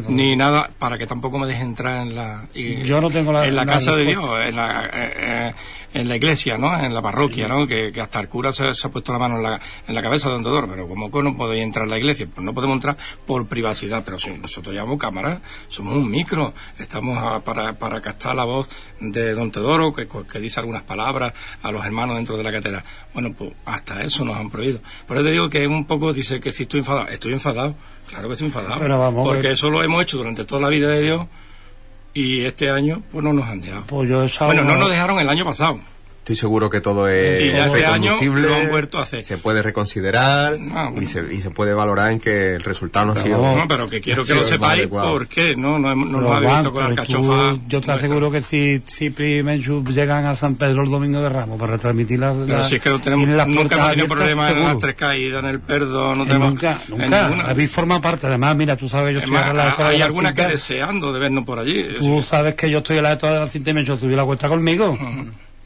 ni 0.08 0.36
nada, 0.36 0.70
para 0.78 0.98
que 0.98 1.08
tampoco 1.08 1.40
me 1.40 1.48
deje 1.48 1.62
entrar 1.62 2.02
en 2.02 2.16
la, 2.16 2.46
yo 2.54 3.02
no 3.02 3.10
tengo 3.10 3.32
la, 3.32 3.46
en 3.46 3.56
la 3.56 3.66
casa 3.66 3.96
de 3.96 4.06
Dios, 4.06 4.30
en 4.48 4.56
la, 4.56 4.86
eh, 4.86 5.14
eh, 5.18 5.54
en 5.94 6.10
la 6.10 6.16
iglesia, 6.18 6.58
¿no? 6.58 6.78
En 6.78 6.94
la 6.94 7.02
parroquia, 7.02 7.48
¿no? 7.48 7.66
Que, 7.66 7.92
hasta 8.02 8.20
el 8.20 8.28
cura 8.28 8.52
se, 8.52 8.64
ha 8.64 8.90
puesto 8.90 9.14
la 9.14 9.20
mano 9.20 9.38
en 9.38 9.44
la, 9.44 9.62
en 9.88 9.96
la 9.96 10.02
cabeza 10.02 10.30
de 10.30 10.36
un 10.36 10.44
doctor, 10.44 10.70
pero 10.70 10.88
como 10.88 11.10
que 11.10 11.24
no 11.24 11.38
podéis 11.38 11.64
entrar 11.64 11.86
en 11.86 11.92
la 11.92 11.98
iglesia, 11.98 12.28
pues 12.34 12.44
no 12.46 12.54
podemos 12.54 12.76
entrar 12.76 12.98
por 13.26 13.48
privacidad, 13.48 14.04
pero 14.06 14.20
si 14.20 14.32
nosotros 14.32 14.74
llevamos 14.74 15.00
cámara, 15.00 15.40
somos 15.70 15.96
un 15.96 16.10
micro, 16.10 16.54
estamos 16.78 17.42
para, 17.44 17.74
para 17.74 18.02
captar 18.02 18.35
la 18.36 18.44
voz 18.44 18.70
de 19.00 19.34
don 19.34 19.52
Teodoro, 19.52 19.94
que, 19.94 20.08
que 20.08 20.40
dice 20.40 20.60
algunas 20.60 20.84
palabras 20.84 21.34
a 21.64 21.72
los 21.72 21.86
hermanos 21.86 22.16
dentro 22.16 22.38
de 22.38 22.44
la 22.44 22.52
catedral. 22.52 22.84
Bueno, 23.14 23.34
pues 23.38 23.54
hasta 23.66 24.04
eso 24.04 24.26
nos 24.26 24.38
han 24.38 24.50
prohibido. 24.50 24.80
Por 25.08 25.18
eso 25.18 25.26
te 25.26 25.32
digo 25.32 25.50
que 25.50 25.68
un 25.68 25.86
poco 25.86 26.14
dice 26.14 26.40
que 26.40 26.52
si 26.52 26.64
estoy 26.64 26.82
enfadado, 26.82 27.08
estoy 27.08 27.34
enfadado, 27.34 27.76
claro 28.08 28.28
que 28.28 28.34
estoy 28.34 28.48
enfadado, 28.48 29.24
porque 29.24 29.52
eso 29.52 29.70
lo 29.70 29.84
hemos 29.84 30.04
hecho 30.04 30.18
durante 30.18 30.46
toda 30.46 30.62
la 30.62 30.70
vida 30.70 30.90
de 30.90 31.02
Dios 31.02 31.28
y 32.14 32.42
este 32.46 32.70
año 32.70 33.04
pues 33.12 33.24
no 33.24 33.34
nos 33.34 33.48
han 33.48 33.62
dejado. 33.62 33.84
Pues 33.88 34.10
bueno, 34.40 34.64
no 34.64 34.78
nos 34.78 34.90
dejaron 34.90 35.20
el 35.20 35.30
año 35.30 35.46
pasado. 35.46 35.80
Estoy 36.26 36.38
seguro 36.38 36.72
que 36.72 36.82
todo 36.82 37.08
es 37.08 37.44
Y 37.44 37.52
ya 37.52 37.68
este 37.68 37.86
año 37.86 38.14
reconducible, 38.14 38.48
lo 38.50 38.56
han 38.56 38.70
vuelto 38.70 38.98
a 38.98 39.04
hacer. 39.04 39.24
se 39.24 39.38
puede 39.38 39.62
reconsiderar 39.62 40.56
Ah, 40.74 40.88
bueno. 40.90 41.04
y, 41.04 41.06
se, 41.06 41.22
y 41.32 41.38
se 41.40 41.52
puede 41.52 41.76
valorar 41.76 42.14
en 42.14 42.20
que 42.20 42.56
el 42.56 42.64
resultado 42.64 43.06
no 43.06 43.12
ha 43.12 43.16
sido... 43.18 43.38
No, 43.38 43.68
pero 43.68 43.88
que 43.88 44.02
quiero 44.02 44.26
que 44.26 44.34
lo 44.34 44.44
sepáis 44.44 44.80
adecuado. 44.80 45.12
por 45.12 45.28
qué, 45.28 45.56
¿no? 45.56 45.78
No, 45.78 45.92
hemos- 45.92 46.10
no 46.10 46.22
nos 46.22 46.36
habéis 46.36 46.52
visto 46.54 46.72
con 46.74 46.82
la 46.82 46.90
alcachofa. 46.90 47.56
yo 47.68 47.80
te 47.80 47.92
aseguro 47.92 48.32
que 48.32 48.42
si 48.42 48.82
Cipri 48.90 49.38
y 49.38 49.44
Menchu 49.44 49.84
llegan 49.84 50.26
a 50.26 50.36
San 50.36 50.56
Pedro 50.56 50.82
el 50.82 50.90
domingo 50.90 51.22
de 51.22 51.30
Ramos 51.30 51.60
para 51.60 51.74
retransmitir 51.74 52.18
la, 52.18 52.34
Pero 52.34 52.58
la- 52.58 52.64
si 52.64 52.78
es 52.78 52.82
que 52.82 52.90
no 52.90 53.00
tenemos, 53.00 53.30
las 53.30 53.48
nunca 53.48 53.76
hemos 53.76 53.90
tenido 53.92 54.08
problemas 54.08 54.52
en 54.52 54.64
las 54.64 54.80
tres 54.80 54.96
caídas, 54.96 55.44
en 55.44 55.50
el 55.52 55.60
perdo, 55.60 56.16
no 56.16 56.24
Eh, 56.24 56.26
tenemos. 56.26 56.50
nunca, 56.50 56.80
nunca. 56.88 57.06
ninguna. 57.30 57.50
Habéis 57.52 57.70
formado 57.72 58.02
parte. 58.02 58.26
Además, 58.26 58.56
mira, 58.56 58.76
tú 58.76 58.90
sabes 58.90 59.10
que 59.10 59.14
yo 59.14 59.20
Es 59.20 59.24
estoy 59.26 59.38
más, 59.38 59.52
en 59.52 59.58
la 59.58 59.76
hay 59.90 60.00
la 60.00 60.06
alguna 60.06 60.34
que 60.34 60.48
deseando 60.48 61.14
de 61.14 61.20
vernos 61.20 61.46
por 61.46 61.60
allí. 61.60 61.86
Tú 62.00 62.24
sabes 62.24 62.56
que 62.56 62.68
yo 62.72 62.80
estoy 62.80 62.98
en 62.98 63.04
la 63.04 63.16
de 63.16 63.30
la 63.30 63.46
cinta 63.46 63.70
y 63.70 63.74
Menchu 63.76 63.96
subió 63.96 64.18
la 64.18 64.26
cuesta 64.26 64.50
conmigo. 64.50 64.98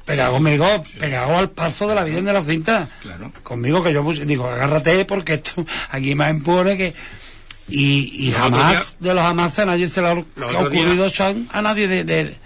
Pegado 0.09 0.33
conmigo, 0.33 0.65
pegado 0.97 1.37
al 1.37 1.51
paso 1.51 1.87
de 1.87 1.95
la 1.95 2.03
Virgen 2.03 2.25
de 2.25 2.33
la 2.33 2.41
cinta. 2.41 2.89
Claro. 3.01 3.31
Conmigo 3.43 3.83
que 3.83 3.93
yo 3.93 4.03
digo, 4.25 4.47
agárrate 4.49 5.05
porque 5.05 5.35
esto 5.35 5.65
aquí 5.91 6.15
más 6.15 6.31
empuje 6.31 6.77
que... 6.77 6.95
Y, 7.67 8.27
y 8.27 8.31
jamás, 8.31 8.95
de 8.99 9.13
los 9.13 9.23
jamás 9.23 9.59
a 9.59 9.65
nadie 9.65 9.87
se 9.87 10.01
le 10.01 10.07
ha, 10.07 10.15
se 10.15 10.55
ocurrido 10.57 11.07
Sean, 11.11 11.47
a 11.51 11.61
nadie 11.61 11.87
de, 11.87 12.03
de- 12.03 12.37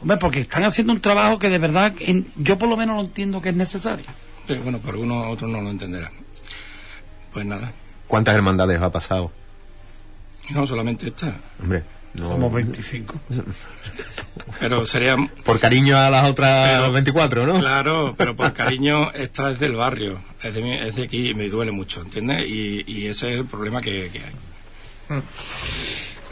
Hombre, 0.00 0.16
porque 0.18 0.38
están 0.38 0.62
haciendo 0.62 0.92
un 0.92 1.00
trabajo 1.00 1.40
que 1.40 1.48
de 1.50 1.58
verdad 1.58 1.92
en- 1.98 2.26
yo 2.36 2.56
por 2.56 2.68
lo 2.68 2.76
menos 2.76 2.94
lo 2.94 3.02
entiendo 3.02 3.42
que 3.42 3.48
es 3.48 3.56
necesario. 3.56 4.06
Sí, 4.46 4.54
bueno, 4.62 4.78
por 4.78 4.94
uno 4.94 5.28
otro 5.28 5.48
no 5.48 5.60
lo 5.60 5.70
entenderá. 5.70 6.12
Pues 7.32 7.44
nada. 7.44 7.72
¿Cuántas 8.06 8.36
hermandades 8.36 8.80
ha 8.80 8.90
pasado? 8.92 9.32
No, 10.50 10.64
solamente 10.66 11.08
esta. 11.08 11.34
Hombre, 11.60 11.82
no- 12.14 12.28
Somos 12.28 12.52
25. 12.52 13.14
Pero 14.60 14.84
sería. 14.86 15.16
por 15.44 15.58
cariño 15.60 15.96
a 15.96 16.10
las 16.10 16.28
otras 16.28 16.70
Pero- 16.80 16.92
24, 16.92 17.46
¿no? 17.46 17.58
Claro, 17.60 18.14
pero 18.16 18.36
por 18.36 18.52
cariño, 18.54 19.10
esta 19.12 19.50
es 19.52 19.58
del 19.60 19.74
barrio. 19.76 20.22
Es 20.42 20.52
de, 20.54 20.62
mi- 20.62 20.74
es 20.74 20.94
de 20.96 21.04
aquí 21.04 21.30
y 21.30 21.34
me 21.34 21.48
duele 21.48 21.72
mucho, 21.72 22.02
¿entiendes? 22.02 22.46
Y, 22.46 22.84
y 22.86 23.06
ese 23.06 23.32
es 23.34 23.40
el 23.40 23.46
problema 23.46 23.80
que, 23.80 24.10
que 24.12 24.18
hay. 24.18 25.22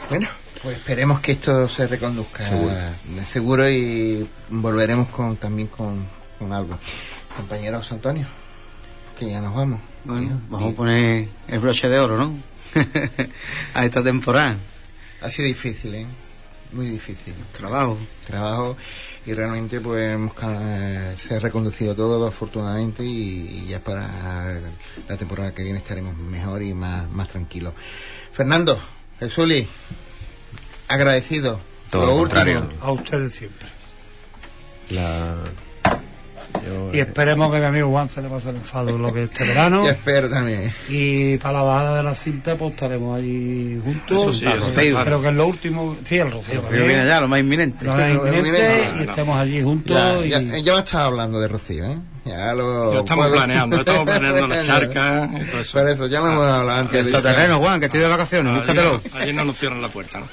Bueno, 0.09 0.27
pues 0.63 0.77
esperemos 0.77 1.19
que 1.21 1.33
esto 1.33 1.67
se 1.67 1.87
reconduzca 1.87 2.43
Seguro. 2.43 2.73
seguro 3.27 3.69
y 3.69 4.27
volveremos 4.49 5.09
con 5.09 5.35
también 5.37 5.67
con, 5.67 6.05
con 6.37 6.51
algo. 6.53 6.77
Compañero 7.35 7.77
José 7.79 7.95
Antonio, 7.95 8.25
que 9.17 9.29
ya 9.29 9.41
nos 9.41 9.55
vamos. 9.55 9.81
Bueno, 10.05 10.41
vamos 10.49 10.73
a 10.73 10.75
poner 10.75 11.27
el 11.47 11.59
broche 11.59 11.89
de 11.89 11.99
oro, 11.99 12.17
¿no? 12.17 12.33
a 13.73 13.85
esta 13.85 14.03
temporada. 14.03 14.55
Ha 15.21 15.29
sido 15.31 15.47
difícil, 15.47 15.95
¿eh? 15.95 16.05
Muy 16.71 16.85
difícil. 16.87 17.33
Trabajo. 17.51 17.97
Trabajo 18.27 18.77
y 19.25 19.33
realmente 19.33 19.81
pues 19.81 20.13
hemos 20.13 20.33
eh, 20.43 21.15
se 21.17 21.35
ha 21.35 21.39
reconducido 21.39 21.95
todo 21.95 22.27
afortunadamente 22.27 23.03
y, 23.03 23.63
y 23.63 23.65
ya 23.67 23.79
para 23.79 24.61
la 25.07 25.17
temporada 25.17 25.53
que 25.53 25.63
viene 25.63 25.79
estaremos 25.79 26.15
mejor 26.15 26.61
y 26.61 26.73
más, 26.73 27.09
más 27.09 27.27
tranquilos. 27.27 27.73
Fernando, 28.31 28.79
Jesuli, 29.19 29.67
agradecido. 30.87 31.59
Todo 31.89 32.01
Lo 32.05 32.07
lo 32.07 32.13
último. 32.21 32.41
contrario. 32.41 32.73
A 32.81 32.91
ustedes 32.91 33.31
siempre. 33.33 33.67
La... 34.91 35.35
yo, 36.65 36.89
Y 36.93 36.97
eh, 36.99 37.01
esperemos 37.01 37.51
que 37.51 37.59
mi 37.59 37.65
amigo 37.65 37.89
Juan 37.89 38.09
se 38.09 38.21
le 38.21 38.29
pase 38.29 38.49
el 38.49 38.55
enfado 38.57 38.97
lo 38.97 39.13
que 39.13 39.23
es 39.23 39.29
este 39.31 39.45
verano. 39.47 39.83
Y 39.85 39.87
espero 39.89 40.29
también. 40.29 40.71
Y 40.89 41.37
para 41.37 41.59
la 41.59 41.61
bajada 41.63 41.97
de 41.97 42.03
la 42.03 42.15
cinta, 42.15 42.55
pues 42.55 42.71
estaremos 42.73 43.17
allí 43.17 43.79
juntos. 43.83 44.21
Eso 44.21 44.33
sí, 44.33 44.45
Ah, 44.45 44.53
el 44.53 44.59
Rocío. 44.61 45.03
Creo 45.03 45.21
que 45.21 45.27
es 45.29 45.33
lo 45.33 45.47
último. 45.47 45.97
Sí, 46.03 46.17
el 46.17 46.31
Rocío. 46.31 46.61
Pero 46.69 46.85
viene 46.85 47.05
ya, 47.05 47.21
lo 47.21 47.27
más 47.27 47.39
inminente. 47.39 47.85
Lo 47.85 47.93
más 47.95 48.09
inminente, 48.09 48.91
No, 48.95 49.01
y 49.01 49.05
no. 49.05 49.09
estemos 49.11 49.37
allí 49.37 49.61
juntos. 49.63 49.95
Ya, 49.97 50.19
y... 50.25 50.29
ya, 50.29 50.39
ya 50.59 50.73
me 50.73 50.79
estaba 50.79 51.05
hablando 51.05 51.39
de 51.39 51.47
Rocío, 51.47 51.85
¿eh? 51.85 51.97
Ya 52.25 52.53
lo 52.53 52.93
Ya 52.93 52.99
estamos 52.99 53.25
puedo- 53.25 53.35
planeando, 53.37 53.79
estamos 53.79 54.03
planeando 54.03 54.47
las 54.47 54.67
charcas 54.67 55.29
todo 55.49 55.61
eso. 55.61 55.79
Por 55.79 55.89
eso, 55.89 56.07
ya 56.07 56.19
lo 56.19 56.27
hemos 56.27 56.45
hablado 56.45 56.79
antes. 56.79 57.05
El 57.07 57.21
terreno, 57.23 57.57
Juan, 57.59 57.79
que 57.79 57.85
estoy 57.87 58.01
de 58.01 58.07
vacaciones, 58.07 58.51
Allí 58.53 58.59
búscatelo. 58.61 59.01
no, 59.13 59.19
allí 59.19 59.33
no 59.33 59.45
nos 59.45 59.57
cierran 59.57 59.81
la 59.81 59.87
puerta, 59.87 60.19
¿no? 60.19 60.25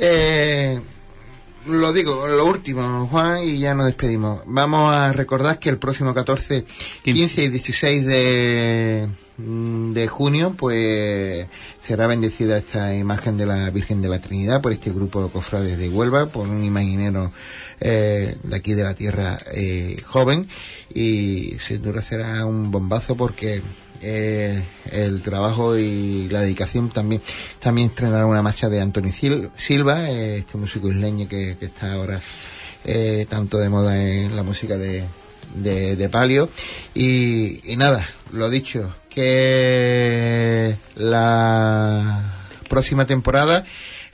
Eh, 0.00 0.80
lo 1.68 1.92
digo, 1.92 2.26
lo 2.26 2.46
último, 2.46 3.06
Juan, 3.10 3.42
y 3.42 3.58
ya 3.58 3.74
nos 3.74 3.86
despedimos. 3.86 4.40
Vamos 4.46 4.92
a 4.94 5.12
recordar 5.12 5.58
que 5.58 5.68
el 5.68 5.78
próximo 5.78 6.14
14, 6.14 6.64
15 7.04 7.44
y 7.44 7.48
16 7.48 8.06
de, 8.06 9.08
mm, 9.36 9.92
de 9.92 10.08
junio, 10.08 10.54
pues 10.56 11.46
será 11.86 12.06
bendecida 12.06 12.58
esta 12.58 12.94
imagen 12.96 13.36
de 13.36 13.46
la 13.46 13.70
Virgen 13.70 14.02
de 14.02 14.08
la 14.08 14.20
Trinidad 14.20 14.60
por 14.60 14.72
este 14.72 14.90
grupo 14.90 15.22
de 15.22 15.30
cofrades 15.30 15.78
de 15.78 15.88
Huelva, 15.88 16.26
por 16.26 16.48
un 16.48 16.64
imaginero 16.64 17.30
eh, 17.80 18.36
de 18.42 18.56
aquí 18.56 18.74
de 18.74 18.84
la 18.84 18.94
tierra 18.94 19.38
eh, 19.52 19.96
joven, 20.06 20.48
y 20.92 21.56
sin 21.66 21.82
duda 21.82 22.02
será 22.02 22.46
un 22.46 22.70
bombazo 22.70 23.16
porque 23.16 23.62
eh, 24.02 24.62
el 24.92 25.22
trabajo 25.22 25.76
y 25.76 26.28
la 26.28 26.40
dedicación 26.40 26.90
también 26.90 27.20
también 27.60 27.88
estrenará 27.88 28.26
una 28.26 28.42
marcha 28.42 28.68
de 28.68 28.80
Antonio 28.80 29.12
Sil- 29.12 29.50
Silva 29.56 30.10
eh, 30.10 30.38
este 30.38 30.58
músico 30.58 30.88
isleño 30.88 31.28
que, 31.28 31.56
está 31.60 31.92
ahora 31.92 32.20
eh, 32.84 33.26
tanto 33.28 33.58
de 33.58 33.68
moda 33.68 34.02
en 34.02 34.34
la 34.36 34.42
música 34.42 34.76
de, 34.78 35.04
de, 35.54 35.96
de 35.96 36.08
palio. 36.08 36.48
Y, 36.94 37.60
y 37.70 37.76
nada 37.76 38.06
lo 38.32 38.48
dicho 38.50 38.94
que 39.08 40.76
la 40.96 42.46
próxima 42.68 43.06
temporada 43.06 43.64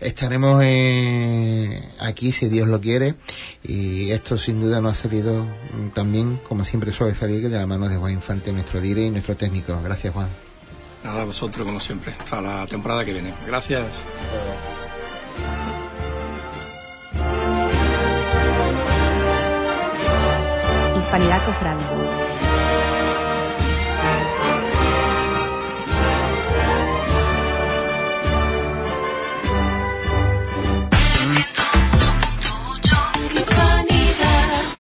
estaremos 0.05 0.63
eh, 0.65 1.89
aquí 2.01 2.33
si 2.33 2.49
Dios 2.49 2.69
lo 2.69 2.81
quiere 2.81 3.15
y 3.63 4.11
esto 4.11 4.39
sin 4.39 4.61
duda 4.61 4.81
nos 4.81 4.93
ha 4.93 5.03
salido 5.03 5.45
mm, 5.45 5.89
también 5.95 6.39
como 6.49 6.65
siempre 6.65 6.93
suele 6.93 7.15
salir 7.15 7.49
de 7.49 7.59
la 7.59 7.67
mano 7.67 7.89
de 7.89 7.97
Juan 7.97 8.13
Infante 8.13 8.53
nuestro 8.53 8.81
dire 8.81 9.03
y 9.03 9.11
nuestro 9.11 9.37
técnico 9.37 9.81
gracias 9.83 10.15
Juan 10.15 10.29
Nada, 11.05 11.21
a 11.21 11.25
vosotros 11.27 11.67
como 11.67 11.79
siempre. 11.81 12.15
Hasta 12.19 12.41
la 12.41 12.67
temporada 12.67 13.05
que 13.05 13.13
viene. 13.13 13.35
Gracias. 13.47 14.03
Hispanidad 20.99 21.45
Cofrade. 21.45 22.24